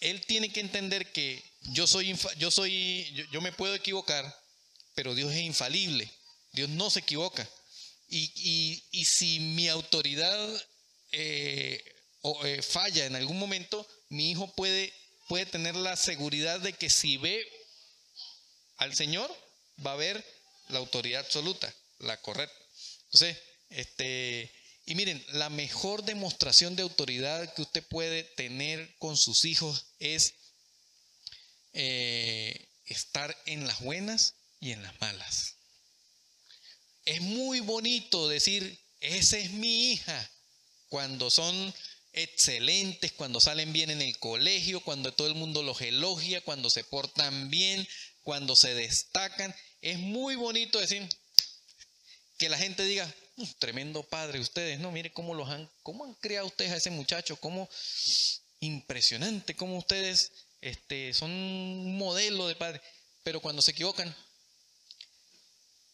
él 0.00 0.24
tiene 0.24 0.50
que 0.50 0.60
entender 0.60 1.12
que 1.12 1.44
yo 1.74 1.86
soy, 1.86 2.18
yo 2.38 2.50
soy, 2.50 3.26
yo, 3.30 3.42
me 3.42 3.52
puedo 3.52 3.74
equivocar, 3.74 4.34
pero 4.94 5.14
Dios 5.14 5.30
es 5.30 5.42
infalible. 5.42 6.10
Dios 6.52 6.70
no 6.70 6.88
se 6.88 7.00
equivoca. 7.00 7.46
Y, 8.08 8.82
si 9.04 9.40
mi 9.40 9.68
autoridad 9.68 10.66
eh, 11.12 11.84
eh, 12.44 12.62
falla 12.62 13.04
en 13.04 13.14
algún 13.14 13.38
momento, 13.38 13.86
mi 14.08 14.30
hijo 14.30 14.50
puede, 14.54 14.90
puede 15.28 15.44
tener 15.44 15.76
la 15.76 15.96
seguridad 15.96 16.60
de 16.60 16.72
que 16.72 16.88
si 16.88 17.18
ve 17.18 17.46
al 18.78 18.96
Señor, 18.96 19.30
va 19.84 19.92
a 19.92 19.96
ver 19.96 20.24
la 20.68 20.78
autoridad 20.78 21.20
absoluta, 21.20 21.74
la 21.98 22.20
correcta. 22.20 22.56
Entonces, 23.04 23.36
este, 23.70 24.52
y 24.86 24.94
miren, 24.94 25.24
la 25.32 25.50
mejor 25.50 26.04
demostración 26.04 26.76
de 26.76 26.82
autoridad 26.82 27.52
que 27.54 27.62
usted 27.62 27.84
puede 27.84 28.24
tener 28.24 28.96
con 28.98 29.16
sus 29.16 29.44
hijos 29.44 29.86
es 29.98 30.34
eh, 31.72 32.68
estar 32.86 33.36
en 33.46 33.66
las 33.66 33.80
buenas 33.80 34.34
y 34.58 34.72
en 34.72 34.82
las 34.82 35.00
malas. 35.00 35.56
Es 37.04 37.20
muy 37.20 37.60
bonito 37.60 38.28
decir, 38.28 38.78
esa 39.00 39.38
es 39.38 39.50
mi 39.50 39.92
hija, 39.92 40.30
cuando 40.88 41.30
son 41.30 41.74
excelentes, 42.12 43.12
cuando 43.12 43.40
salen 43.40 43.72
bien 43.72 43.90
en 43.90 44.02
el 44.02 44.18
colegio, 44.18 44.80
cuando 44.80 45.12
todo 45.12 45.28
el 45.28 45.34
mundo 45.34 45.62
los 45.62 45.80
elogia, 45.80 46.40
cuando 46.42 46.68
se 46.68 46.84
portan 46.84 47.48
bien, 47.48 47.86
cuando 48.22 48.56
se 48.56 48.74
destacan. 48.74 49.54
Es 49.80 49.98
muy 49.98 50.36
bonito 50.36 50.78
decir 50.78 51.08
que 52.38 52.48
la 52.48 52.58
gente 52.58 52.84
diga, 52.84 53.12
tremendo 53.58 54.02
padre 54.02 54.40
ustedes, 54.40 54.78
¿no? 54.78 54.92
Mire 54.92 55.12
cómo 55.12 55.34
los 55.34 55.48
han, 55.48 55.70
cómo 55.82 56.04
han 56.04 56.14
creado 56.14 56.46
ustedes 56.46 56.72
a 56.72 56.76
ese 56.76 56.90
muchacho, 56.90 57.36
cómo 57.36 57.68
impresionante, 58.60 59.56
cómo 59.56 59.78
ustedes 59.78 60.32
este, 60.60 61.14
son 61.14 61.30
un 61.30 61.98
modelo 61.98 62.46
de 62.48 62.56
padre. 62.56 62.80
Pero 63.22 63.40
cuando 63.40 63.62
se 63.62 63.70
equivocan, 63.70 64.14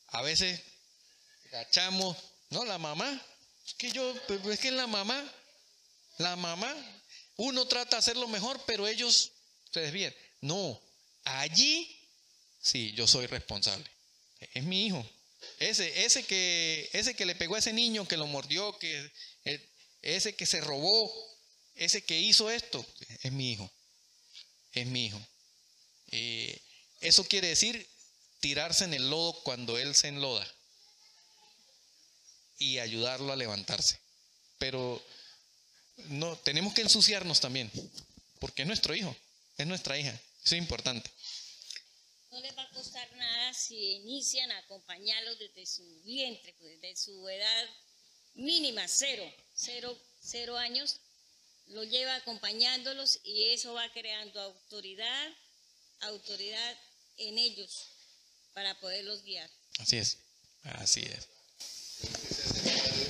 a 0.09 0.23
veces 0.23 0.61
agachamos, 1.49 2.17
no, 2.51 2.65
la 2.65 2.79
mamá, 2.79 3.23
es 3.67 3.75
que 3.75 3.91
yo, 3.91 4.15
es 4.51 4.61
que 4.61 4.71
la 4.71 4.87
mamá, 4.87 5.33
la 6.19 6.37
mamá, 6.37 6.75
uno 7.37 7.67
trata 7.67 7.97
de 7.97 8.01
hacerlo 8.01 8.29
mejor, 8.29 8.61
pero 8.67 8.87
ellos 8.87 9.33
se 9.73 9.81
desvían. 9.81 10.15
No, 10.41 10.81
allí 11.25 11.96
sí, 12.67 12.93
yo 12.93 13.07
soy 13.07 13.27
responsable. 13.27 13.87
Es 14.53 14.65
mi 14.65 14.87
hijo. 14.87 15.09
Ese, 15.61 16.05
ese, 16.05 16.25
que, 16.25 16.91
ese 16.93 17.15
que 17.15 17.25
le 17.25 17.37
pegó 17.37 17.55
a 17.55 17.61
ese 17.61 17.73
niño, 17.73 18.09
que 18.09 18.17
lo 18.17 18.27
mordió, 18.27 18.77
que, 18.79 19.13
eh, 19.45 19.71
ese 20.03 20.35
que 20.35 20.47
se 20.47 20.61
robó, 20.61 21.13
ese 21.77 22.05
que 22.05 22.19
hizo 22.19 22.51
esto, 22.51 22.85
es 23.23 23.33
mi 23.33 23.53
hijo. 23.53 23.71
Es 24.73 24.87
mi 24.87 25.07
hijo. 25.07 25.21
eso 27.01 27.25
quiere 27.25 27.49
decir 27.49 27.89
tirarse 28.41 28.85
en 28.85 28.95
el 28.95 29.09
lodo 29.09 29.43
cuando 29.43 29.79
él 29.79 29.95
se 29.95 30.09
enloda 30.09 30.47
y 32.59 32.79
ayudarlo 32.79 33.33
a 33.33 33.37
levantarse. 33.37 33.99
Pero 34.59 35.03
no, 36.09 36.37
tenemos 36.39 36.75
que 36.75 36.83
ensuciarnos 36.83 37.41
también, 37.41 37.71
porque 38.41 38.63
es 38.63 38.69
nuestro 38.69 38.95
hijo, 38.95 39.17
es 39.57 39.67
nuestra 39.67 39.97
hija. 39.99 40.11
Eso 40.45 40.55
es 40.57 40.61
importante 40.61 41.11
no 42.37 42.43
les 42.43 42.57
va 42.57 42.65
a 42.65 42.71
costar 42.71 43.09
nada 43.17 43.55
si 43.55 43.93
inician 43.93 44.51
a 44.51 44.59
acompañarlos 44.59 45.39
desde 45.39 45.65
su 45.65 46.03
vientre, 46.03 46.55
pues, 46.59 46.81
desde 46.83 46.97
su 46.97 47.29
edad 47.29 47.65
mínima, 48.35 48.87
cero, 48.87 49.25
cero, 49.55 49.99
cero 50.21 50.59
años, 50.59 51.01
lo 51.69 51.83
lleva 51.85 52.15
acompañándolos 52.17 53.21
y 53.25 53.53
eso 53.55 53.73
va 53.73 53.91
creando 53.93 54.41
autoridad, 54.41 55.33
autoridad 56.01 56.79
en 57.17 57.39
ellos 57.39 57.89
para 58.53 58.79
poderlos 58.81 59.23
guiar. 59.23 59.51
Así 59.79 59.97
es, 59.97 60.19
así 60.63 61.01
es. 61.01 61.29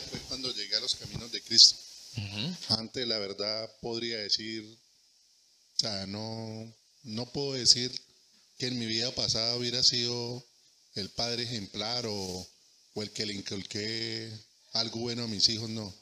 Fue 0.09 0.21
cuando 0.29 0.55
llegué 0.55 0.77
a 0.77 0.81
los 0.81 0.95
caminos 0.95 1.33
de 1.33 1.43
Cristo. 1.43 1.77
Antes, 2.69 3.07
la 3.07 3.19
verdad, 3.19 3.71
podría 3.81 4.19
decir, 4.19 4.63
o 4.63 5.79
sea, 5.79 6.07
no, 6.07 6.73
no 7.03 7.31
puedo 7.33 7.55
decir 7.55 8.06
que 8.59 8.67
en 8.67 8.79
mi 8.79 8.87
vida 8.87 9.15
pasada 9.15 9.57
hubiera 9.57 9.83
sido 9.83 10.45
el 10.95 11.11
padre 11.11 11.43
ejemplar 11.43 12.07
o, 12.07 12.49
el 12.97 13.11
que 13.11 13.27
le 13.27 13.35
inculqué 13.35 14.33
algo 14.73 15.01
bueno 15.01 15.25
a 15.25 15.29
mis 15.29 15.49
hijos, 15.51 15.69
no. 15.69 15.95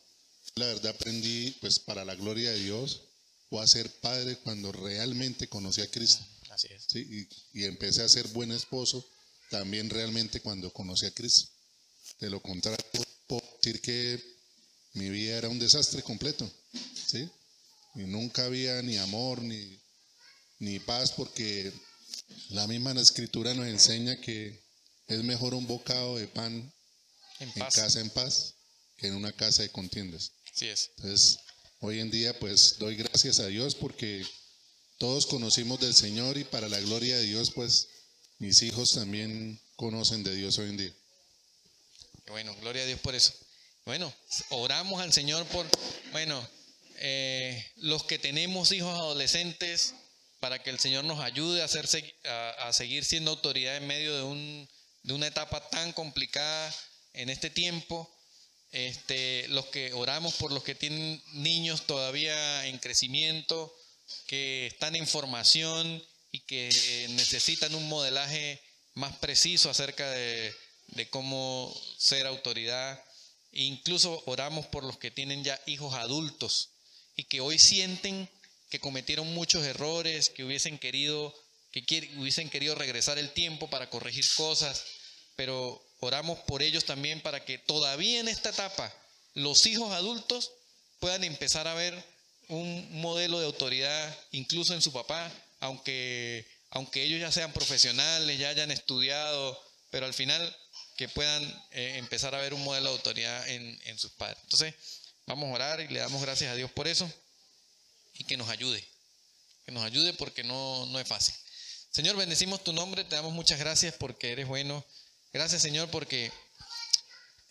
La 0.55 0.67
verdad 0.67 0.95
aprendí, 0.95 1.51
pues 1.61 1.81
para 1.81 2.05
la 2.05 2.15
gloria 2.15 2.53
de 2.53 2.61
Dios, 2.61 3.03
o 3.51 3.61
a 3.61 3.67
ser 3.67 3.91
padre 4.01 4.37
cuando 4.39 4.71
realmente 4.71 5.49
conocí 5.49 5.81
a 5.81 5.91
Cristo. 5.91 6.25
Ah, 6.51 6.55
así 6.55 6.69
es. 6.71 6.85
¿sí? 6.89 7.29
Y, 7.53 7.65
empecé 7.65 8.03
a 8.03 8.09
ser 8.09 8.29
buen 8.29 8.53
esposo 8.53 9.05
también 9.51 9.91
realmente 9.91 10.41
cuando 10.41 10.73
conocí 10.73 11.07
a 11.07 11.15
Cristo. 11.15 11.51
De 12.21 12.31
lo 12.31 12.41
contrario, 12.41 12.79
puedo 13.27 13.43
decir 13.61 13.81
que 13.81 14.23
mi 14.93 15.11
vida 15.11 15.39
era 15.39 15.49
un 15.49 15.59
desastre 15.59 16.03
completo. 16.05 16.49
¿sí? 17.09 17.29
Y 17.97 18.01
nunca 18.01 18.45
había 18.45 18.81
ni 18.83 18.99
amor 18.99 19.43
ni, 19.43 19.81
ni 20.61 20.79
paz 20.79 21.11
porque 21.11 21.73
la 22.51 22.67
misma 22.67 22.93
escritura 22.93 23.55
nos 23.55 23.67
enseña 23.67 24.21
que 24.21 24.63
es 25.09 25.23
mejor 25.23 25.55
un 25.55 25.67
bocado 25.67 26.17
de 26.17 26.27
pan 26.27 26.73
en, 27.41 27.51
casa 27.53 28.01
en 28.01 28.11
paz 28.11 28.55
que 28.97 29.09
en 29.09 29.15
una 29.15 29.33
casa 29.33 29.63
de 29.63 29.71
contiendas. 29.71 30.33
Así 30.55 30.69
es. 30.69 30.91
Entonces, 30.97 31.39
hoy 31.81 32.01
en 32.01 32.11
día 32.11 32.39
pues 32.39 32.77
doy 32.79 32.97
gracias 32.97 33.41
a 33.41 33.47
Dios 33.47 33.75
porque 33.75 34.25
todos 34.99 35.27
conocimos 35.27 35.81
del 35.81 35.95
Señor 35.95 36.39
y 36.39 36.45
para 36.45 36.69
la 36.69 36.81
gloria 36.81 37.17
de 37.17 37.25
Dios 37.25 37.51
pues 37.51 37.89
mis 38.39 38.63
hijos 38.63 38.93
también 38.93 39.61
conocen 39.77 40.23
de 40.23 40.35
Dios 40.35 40.59
hoy 40.59 40.71
en 40.71 40.77
día. 40.77 40.95
Bueno, 42.29 42.55
gloria 42.61 42.83
a 42.83 42.87
Dios 42.87 43.01
por 43.01 43.15
eso. 43.15 43.33
Bueno, 43.85 44.13
oramos 44.51 45.03
al 45.03 45.13
Señor 45.13 45.45
por, 45.47 45.67
bueno, 46.13 46.49
eh, 46.97 47.65
los 47.77 48.05
que 48.05 48.19
tenemos 48.19 48.73
hijos 48.73 48.95
adolescentes, 48.95 49.95
para 50.45 50.63
que 50.63 50.69
el 50.69 50.79
Señor 50.79 51.07
nos 51.07 51.21
ayude 51.21 51.63
a, 51.63 52.51
a, 52.69 52.73
seguir 52.75 53.03
siendo 53.07 53.31
autoridad 53.31 53.79
en 53.79 53.87
medio 53.87 54.15
de, 54.15 54.23
un, 54.25 54.69
de, 55.03 55.15
una 55.15 55.27
etapa 55.27 55.71
tan 55.71 55.95
complicada 55.95 56.75
en 57.15 57.31
este 57.31 57.49
tiempo. 57.49 58.15
Este, 58.71 59.49
los 59.49 59.65
que 59.69 59.95
oramos 59.95 60.35
por 60.35 60.53
los 60.53 60.63
que 60.63 60.75
tienen 60.75 61.23
niños 61.33 61.87
todavía 61.87 62.67
en 62.67 62.77
crecimiento, 62.77 63.75
que 64.27 64.67
están 64.67 64.97
en 64.97 65.07
formación 65.07 66.05
y 66.31 66.41
que 66.41 66.69
eh, 66.69 67.09
necesitan 67.13 67.75
un 67.75 67.89
modelaje 67.89 68.61
más 68.93 69.17
preciso 69.17 69.71
acerca 69.71 70.11
de, 70.11 70.55
de 70.89 71.09
cómo 71.09 71.75
ser 71.97 72.27
autoridad. 72.27 73.03
incluso 73.53 74.23
oramos 74.27 74.67
por 74.67 74.85
los 74.85 74.99
que 74.99 75.11
tienen 75.11 75.43
ya 75.43 75.59
hijos 75.65 75.95
adultos 75.95 76.69
y 77.17 77.25
que 77.25 77.41
hoy 77.41 77.59
sienten 77.59 78.29
que 78.75 78.81
cometieron 78.81 79.33
muchos 79.35 79.65
errores, 79.65 80.31
que 80.31 80.43
hubiesen 80.43 80.81
querido, 80.81 81.33
que 81.71 81.85
hubiesen 82.19 82.51
querido 82.51 82.75
regresar 82.75 83.21
el 83.21 83.31
tiempo 83.31 83.71
para 83.71 83.89
corregir 83.89 84.25
cosas, 84.37 84.85
pero 85.37 85.81
oramos 86.01 86.41
por 86.41 86.61
ellos 86.61 86.85
también 86.85 87.21
para 87.21 87.45
que 87.45 87.57
todavía 87.57 88.19
en 88.19 88.27
esta 88.27 88.49
etapa 88.49 88.93
los 89.35 89.65
hijos 89.67 89.93
adultos 89.93 90.51
puedan 90.99 91.23
empezar 91.23 91.69
a 91.69 91.75
ver 91.75 91.95
un 92.49 93.01
modelo 93.01 93.39
de 93.39 93.47
autoridad 93.47 94.19
incluso 94.33 94.75
en 94.75 94.83
su 94.83 94.93
papá, 94.93 95.31
aunque, 95.61 96.45
aunque 96.71 97.05
ellos 97.05 97.21
ya 97.21 97.31
sean 97.31 97.53
profesionales, 97.53 98.41
ya 98.41 98.49
hayan 98.49 98.73
estudiado, 98.73 99.57
pero 99.91 100.07
al 100.07 100.15
final 100.15 100.57
que 100.97 101.09
puedan 101.09 101.45
eh, 101.71 101.99
empezar 101.99 102.35
a 102.35 102.41
ver 102.41 102.55
un 102.55 102.65
modelo 102.65 102.91
de 102.91 102.97
autoridad 102.97 103.49
en, 103.49 103.81
en 103.85 103.97
sus 104.01 104.11
padres. 104.15 104.39
Entonces, 104.43 104.75
vamos 105.27 105.49
a 105.49 105.55
orar 105.55 105.81
y 105.81 105.87
le 105.87 106.01
damos 106.01 106.21
gracias 106.21 106.51
a 106.51 106.57
Dios 106.57 106.73
por 106.73 106.89
eso. 106.89 107.09
Y 108.15 108.25
que 108.25 108.37
nos 108.37 108.49
ayude. 108.49 108.83
Que 109.65 109.73
nos 109.73 109.85
ayude 109.85 110.15
porque 110.15 110.43
no, 110.45 110.87
no 110.87 110.99
es 110.99 111.07
fácil. 111.07 111.35
Señor, 111.91 112.17
bendecimos 112.17 112.65
tu 112.65 112.73
nombre, 112.73 113.05
te 113.05 113.15
damos 113.15 113.33
muchas 113.33 113.59
gracias 113.59 113.95
porque 113.95 114.33
eres 114.33 114.49
bueno. 114.49 114.85
Gracias 115.33 115.63
Señor 115.63 115.91
porque 115.91 116.33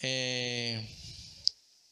eh, 0.02 0.86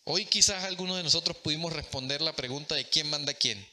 hoy 0.04 0.26
quizás 0.26 0.66
algunos 0.66 0.98
de 0.98 1.04
nosotros 1.04 1.38
pudimos 1.38 1.72
responder 1.72 2.22
la 2.22 2.36
pregunta 2.36 2.76
de 2.76 2.88
quién 2.88 3.10
manda 3.10 3.34
quién. 3.34 3.66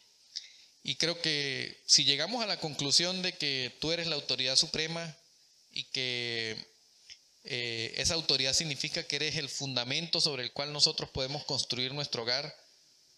Y 0.85 0.95
creo 0.95 1.20
que 1.20 1.83
si 1.87 2.05
llegamos 2.05 2.43
a 2.43 2.47
la 2.47 2.61
conclusión 2.61 3.20
de 3.20 3.37
que 3.37 3.77
tú 3.81 3.91
eres 3.91 4.07
la 4.07 4.15
autoridad 4.15 4.57
suprema 4.57 5.16
y 5.70 5.85
que 5.91 6.57
eh, 7.45 7.95
esa 7.97 8.15
autoridad 8.15 8.53
significa 8.53 9.03
que 9.03 9.16
eres 9.16 9.37
el 9.37 9.49
fundamento 9.49 10.20
sobre 10.20 10.45
el 10.45 10.53
cual 10.53 10.73
nosotros 10.73 11.11
podemos 11.11 11.45
construir 11.45 11.93
nuestro 11.93 12.23
hogar, 12.23 12.57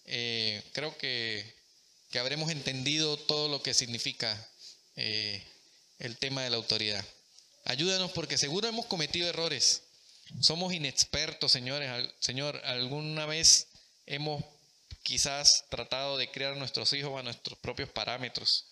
eh, 0.07 0.63
creo 0.73 0.97
que, 0.97 1.60
que, 2.11 2.19
habremos 2.19 2.51
entendido 2.51 3.17
todo 3.17 3.49
lo 3.49 3.63
que 3.63 3.75
significa 3.75 4.49
eh, 4.97 5.47
el 5.99 6.17
tema 6.19 6.43
de 6.43 6.51
la 6.51 6.57
autoridad. 6.57 7.05
Ayúdanos 7.65 8.11
porque 8.13 8.39
seguro 8.39 8.69
hemos 8.69 8.87
cometido 8.87 9.29
errores. 9.29 9.83
Somos 10.41 10.73
inexpertos, 10.73 11.53
señores. 11.53 11.91
Señor, 12.21 12.61
alguna 12.65 13.27
vez 13.27 13.69
hemos 14.07 14.45
quizás 15.03 15.65
tratado 15.71 16.17
de 16.17 16.31
criar 16.31 16.53
a 16.53 16.57
nuestros 16.57 16.93
hijos 16.93 17.19
a 17.19 17.23
nuestros 17.23 17.59
propios 17.59 17.89
parámetros 17.89 18.67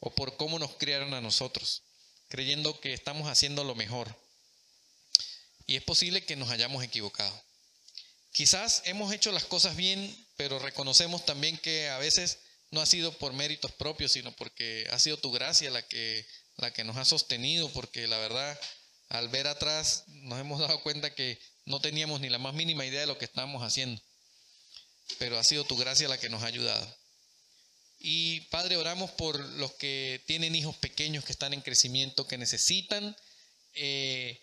o 0.00 0.14
por 0.14 0.36
cómo 0.36 0.58
nos 0.58 0.74
criaron 0.76 1.14
a 1.14 1.20
nosotros, 1.20 1.82
creyendo 2.28 2.80
que 2.80 2.92
estamos 2.92 3.28
haciendo 3.28 3.62
lo 3.62 3.74
mejor. 3.74 4.16
Y 5.66 5.76
es 5.76 5.82
posible 5.84 6.24
que 6.24 6.34
nos 6.34 6.50
hayamos 6.50 6.82
equivocado. 6.82 7.32
Quizás 8.32 8.82
hemos 8.86 9.12
hecho 9.12 9.30
las 9.30 9.44
cosas 9.44 9.76
bien, 9.76 10.26
pero 10.36 10.58
reconocemos 10.58 11.24
también 11.24 11.56
que 11.58 11.88
a 11.88 11.98
veces 11.98 12.38
no 12.72 12.80
ha 12.80 12.86
sido 12.86 13.16
por 13.18 13.32
méritos 13.32 13.70
propios, 13.72 14.10
sino 14.12 14.32
porque 14.32 14.88
ha 14.90 14.98
sido 14.98 15.16
tu 15.16 15.30
gracia 15.30 15.70
la 15.70 15.86
que, 15.86 16.26
la 16.56 16.72
que 16.72 16.82
nos 16.82 16.96
ha 16.96 17.04
sostenido, 17.04 17.70
porque 17.72 18.08
la 18.08 18.18
verdad, 18.18 18.58
al 19.08 19.28
ver 19.28 19.46
atrás, 19.46 20.04
nos 20.08 20.40
hemos 20.40 20.58
dado 20.58 20.82
cuenta 20.82 21.14
que 21.14 21.38
no 21.64 21.80
teníamos 21.80 22.20
ni 22.20 22.28
la 22.28 22.38
más 22.38 22.54
mínima 22.54 22.84
idea 22.84 23.02
de 23.02 23.06
lo 23.06 23.18
que 23.18 23.24
estábamos 23.24 23.62
haciendo 23.62 24.02
pero 25.18 25.38
ha 25.38 25.44
sido 25.44 25.64
tu 25.64 25.76
gracia 25.76 26.08
la 26.08 26.18
que 26.18 26.28
nos 26.28 26.42
ha 26.42 26.46
ayudado. 26.46 26.96
Y 27.98 28.40
Padre, 28.42 28.76
oramos 28.76 29.10
por 29.12 29.38
los 29.38 29.72
que 29.74 30.22
tienen 30.26 30.54
hijos 30.54 30.76
pequeños 30.76 31.24
que 31.24 31.32
están 31.32 31.52
en 31.52 31.60
crecimiento, 31.60 32.26
que 32.26 32.38
necesitan 32.38 33.16
eh, 33.74 34.40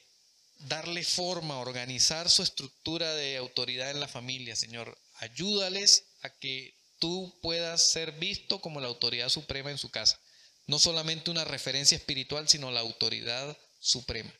darle 0.59 1.03
forma, 1.03 1.59
organizar 1.59 2.29
su 2.29 2.41
estructura 2.41 3.13
de 3.15 3.37
autoridad 3.37 3.91
en 3.91 3.99
la 3.99 4.07
familia, 4.07 4.55
Señor. 4.55 4.97
Ayúdales 5.15 6.05
a 6.21 6.29
que 6.29 6.73
tú 6.99 7.39
puedas 7.41 7.91
ser 7.91 8.11
visto 8.13 8.61
como 8.61 8.79
la 8.79 8.87
autoridad 8.87 9.29
suprema 9.29 9.71
en 9.71 9.77
su 9.77 9.89
casa. 9.89 10.19
No 10.67 10.77
solamente 10.77 11.31
una 11.31 11.45
referencia 11.45 11.97
espiritual, 11.97 12.47
sino 12.47 12.69
la 12.71 12.81
autoridad 12.81 13.57
suprema. 13.79 14.31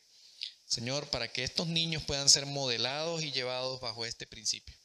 Señor, 0.66 1.08
para 1.08 1.32
que 1.32 1.42
estos 1.42 1.66
niños 1.66 2.04
puedan 2.04 2.28
ser 2.28 2.46
modelados 2.46 3.22
y 3.24 3.32
llevados 3.32 3.80
bajo 3.80 4.06
este 4.06 4.26
principio. 4.26 4.76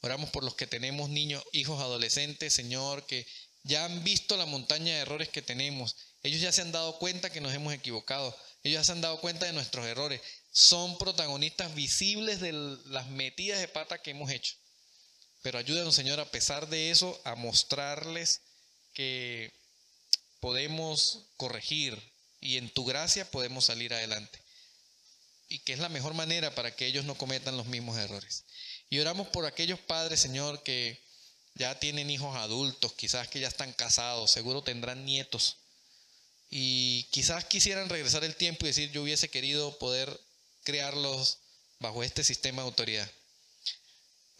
Oramos 0.00 0.30
por 0.30 0.42
los 0.42 0.54
que 0.54 0.66
tenemos 0.66 1.10
niños, 1.10 1.44
hijos, 1.52 1.80
adolescentes, 1.80 2.52
Señor, 2.52 3.06
que 3.06 3.26
ya 3.62 3.84
han 3.84 4.02
visto 4.02 4.36
la 4.36 4.46
montaña 4.46 4.94
de 4.94 5.00
errores 5.00 5.28
que 5.28 5.42
tenemos. 5.42 5.96
Ellos 6.22 6.40
ya 6.40 6.50
se 6.50 6.62
han 6.62 6.72
dado 6.72 6.98
cuenta 6.98 7.30
que 7.30 7.40
nos 7.40 7.52
hemos 7.52 7.72
equivocado. 7.72 8.36
Ellos 8.62 8.80
ya 8.80 8.84
se 8.84 8.92
han 8.92 9.00
dado 9.00 9.20
cuenta 9.20 9.46
de 9.46 9.52
nuestros 9.52 9.86
errores. 9.86 10.20
Son 10.50 10.98
protagonistas 10.98 11.74
visibles 11.74 12.40
de 12.40 12.52
las 12.86 13.08
metidas 13.08 13.60
de 13.60 13.68
pata 13.68 14.00
que 14.02 14.10
hemos 14.10 14.30
hecho. 14.30 14.54
Pero 15.42 15.58
ayúdanos, 15.58 15.94
Señor, 15.94 16.20
a 16.20 16.30
pesar 16.30 16.68
de 16.68 16.90
eso, 16.90 17.20
a 17.24 17.34
mostrarles 17.34 18.42
que 18.92 19.52
podemos 20.40 21.26
corregir 21.36 22.00
y 22.40 22.56
en 22.56 22.70
tu 22.70 22.84
gracia 22.84 23.30
podemos 23.30 23.66
salir 23.66 23.94
adelante. 23.94 24.38
Y 25.48 25.60
que 25.60 25.72
es 25.72 25.78
la 25.78 25.88
mejor 25.88 26.14
manera 26.14 26.54
para 26.54 26.74
que 26.74 26.86
ellos 26.86 27.04
no 27.04 27.16
cometan 27.16 27.56
los 27.56 27.66
mismos 27.66 27.96
errores. 27.96 28.44
Y 28.90 28.98
oramos 28.98 29.28
por 29.28 29.46
aquellos 29.46 29.78
padres, 29.80 30.20
Señor, 30.20 30.62
que 30.62 31.00
ya 31.54 31.78
tienen 31.78 32.10
hijos 32.10 32.36
adultos, 32.36 32.92
quizás 32.92 33.28
que 33.28 33.40
ya 33.40 33.48
están 33.48 33.72
casados, 33.72 34.30
seguro 34.30 34.62
tendrán 34.62 35.04
nietos. 35.04 35.56
Y 36.50 37.04
quizás 37.10 37.44
quisieran 37.44 37.88
regresar 37.88 38.24
el 38.24 38.36
tiempo 38.36 38.64
y 38.64 38.68
decir, 38.68 38.90
yo 38.90 39.02
hubiese 39.02 39.28
querido 39.28 39.76
poder 39.78 40.20
crearlos 40.64 41.38
bajo 41.78 42.02
este 42.02 42.24
sistema 42.24 42.62
de 42.62 42.68
autoridad. 42.68 43.10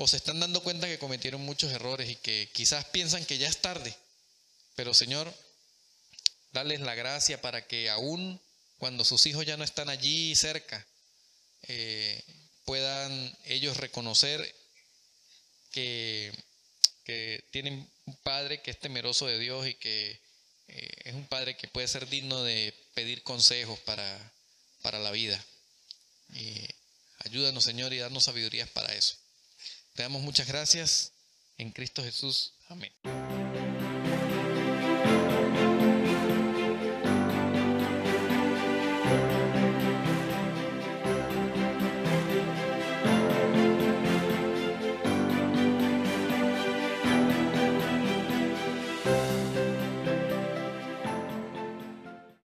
O 0.01 0.07
se 0.07 0.16
están 0.16 0.39
dando 0.39 0.62
cuenta 0.62 0.87
que 0.87 1.01
cometieron 1.01 1.41
muchos 1.41 1.73
errores 1.73 2.09
y 2.09 2.15
que 2.15 2.49
quizás 2.55 2.85
piensan 2.85 3.25
que 3.25 3.37
ya 3.37 3.49
es 3.49 3.61
tarde. 3.61 3.93
Pero 4.77 4.95
Señor, 4.95 5.35
dales 6.53 6.81
la 6.81 6.95
gracia 6.95 7.43
para 7.43 7.66
que 7.66 7.91
aún 7.91 8.41
cuando 8.79 9.05
sus 9.05 9.27
hijos 9.27 9.45
ya 9.45 9.57
no 9.57 9.65
están 9.65 9.89
allí 9.89 10.37
cerca, 10.37 10.87
eh, 11.62 12.23
puedan 12.65 13.37
ellos 13.47 13.77
reconocer 13.77 14.55
que, 15.73 16.33
tienen 17.51 17.91
un 18.05 18.16
padre 18.19 18.62
que 18.62 18.70
es 18.70 18.79
temeroso 18.79 19.27
de 19.27 19.39
Dios 19.39 19.66
y 19.66 19.75
que 19.75 20.20
eh, 20.69 20.91
es 21.07 21.15
un 21.15 21.27
padre 21.27 21.57
que 21.57 21.66
puede 21.66 21.89
ser 21.89 22.07
digno 22.09 22.45
de 22.45 22.73
pedir 22.95 23.25
consejos 23.25 23.81
para, 23.81 24.33
para 24.83 25.01
la 25.01 25.11
vida. 25.11 25.45
Y 26.35 26.69
ayúdanos, 27.25 27.65
Señor, 27.65 27.93
y 27.93 27.99
darnos 27.99 28.25
sabidurías 28.25 28.69
para 28.69 28.95
eso. 28.95 29.16
Te 29.99 30.05
damos 30.05 30.23
muchas 30.23 30.47
gracias 30.47 31.12
en 31.57 31.73
Cristo 31.73 32.05
Jesús. 32.05 32.55
Amén. 32.69 32.93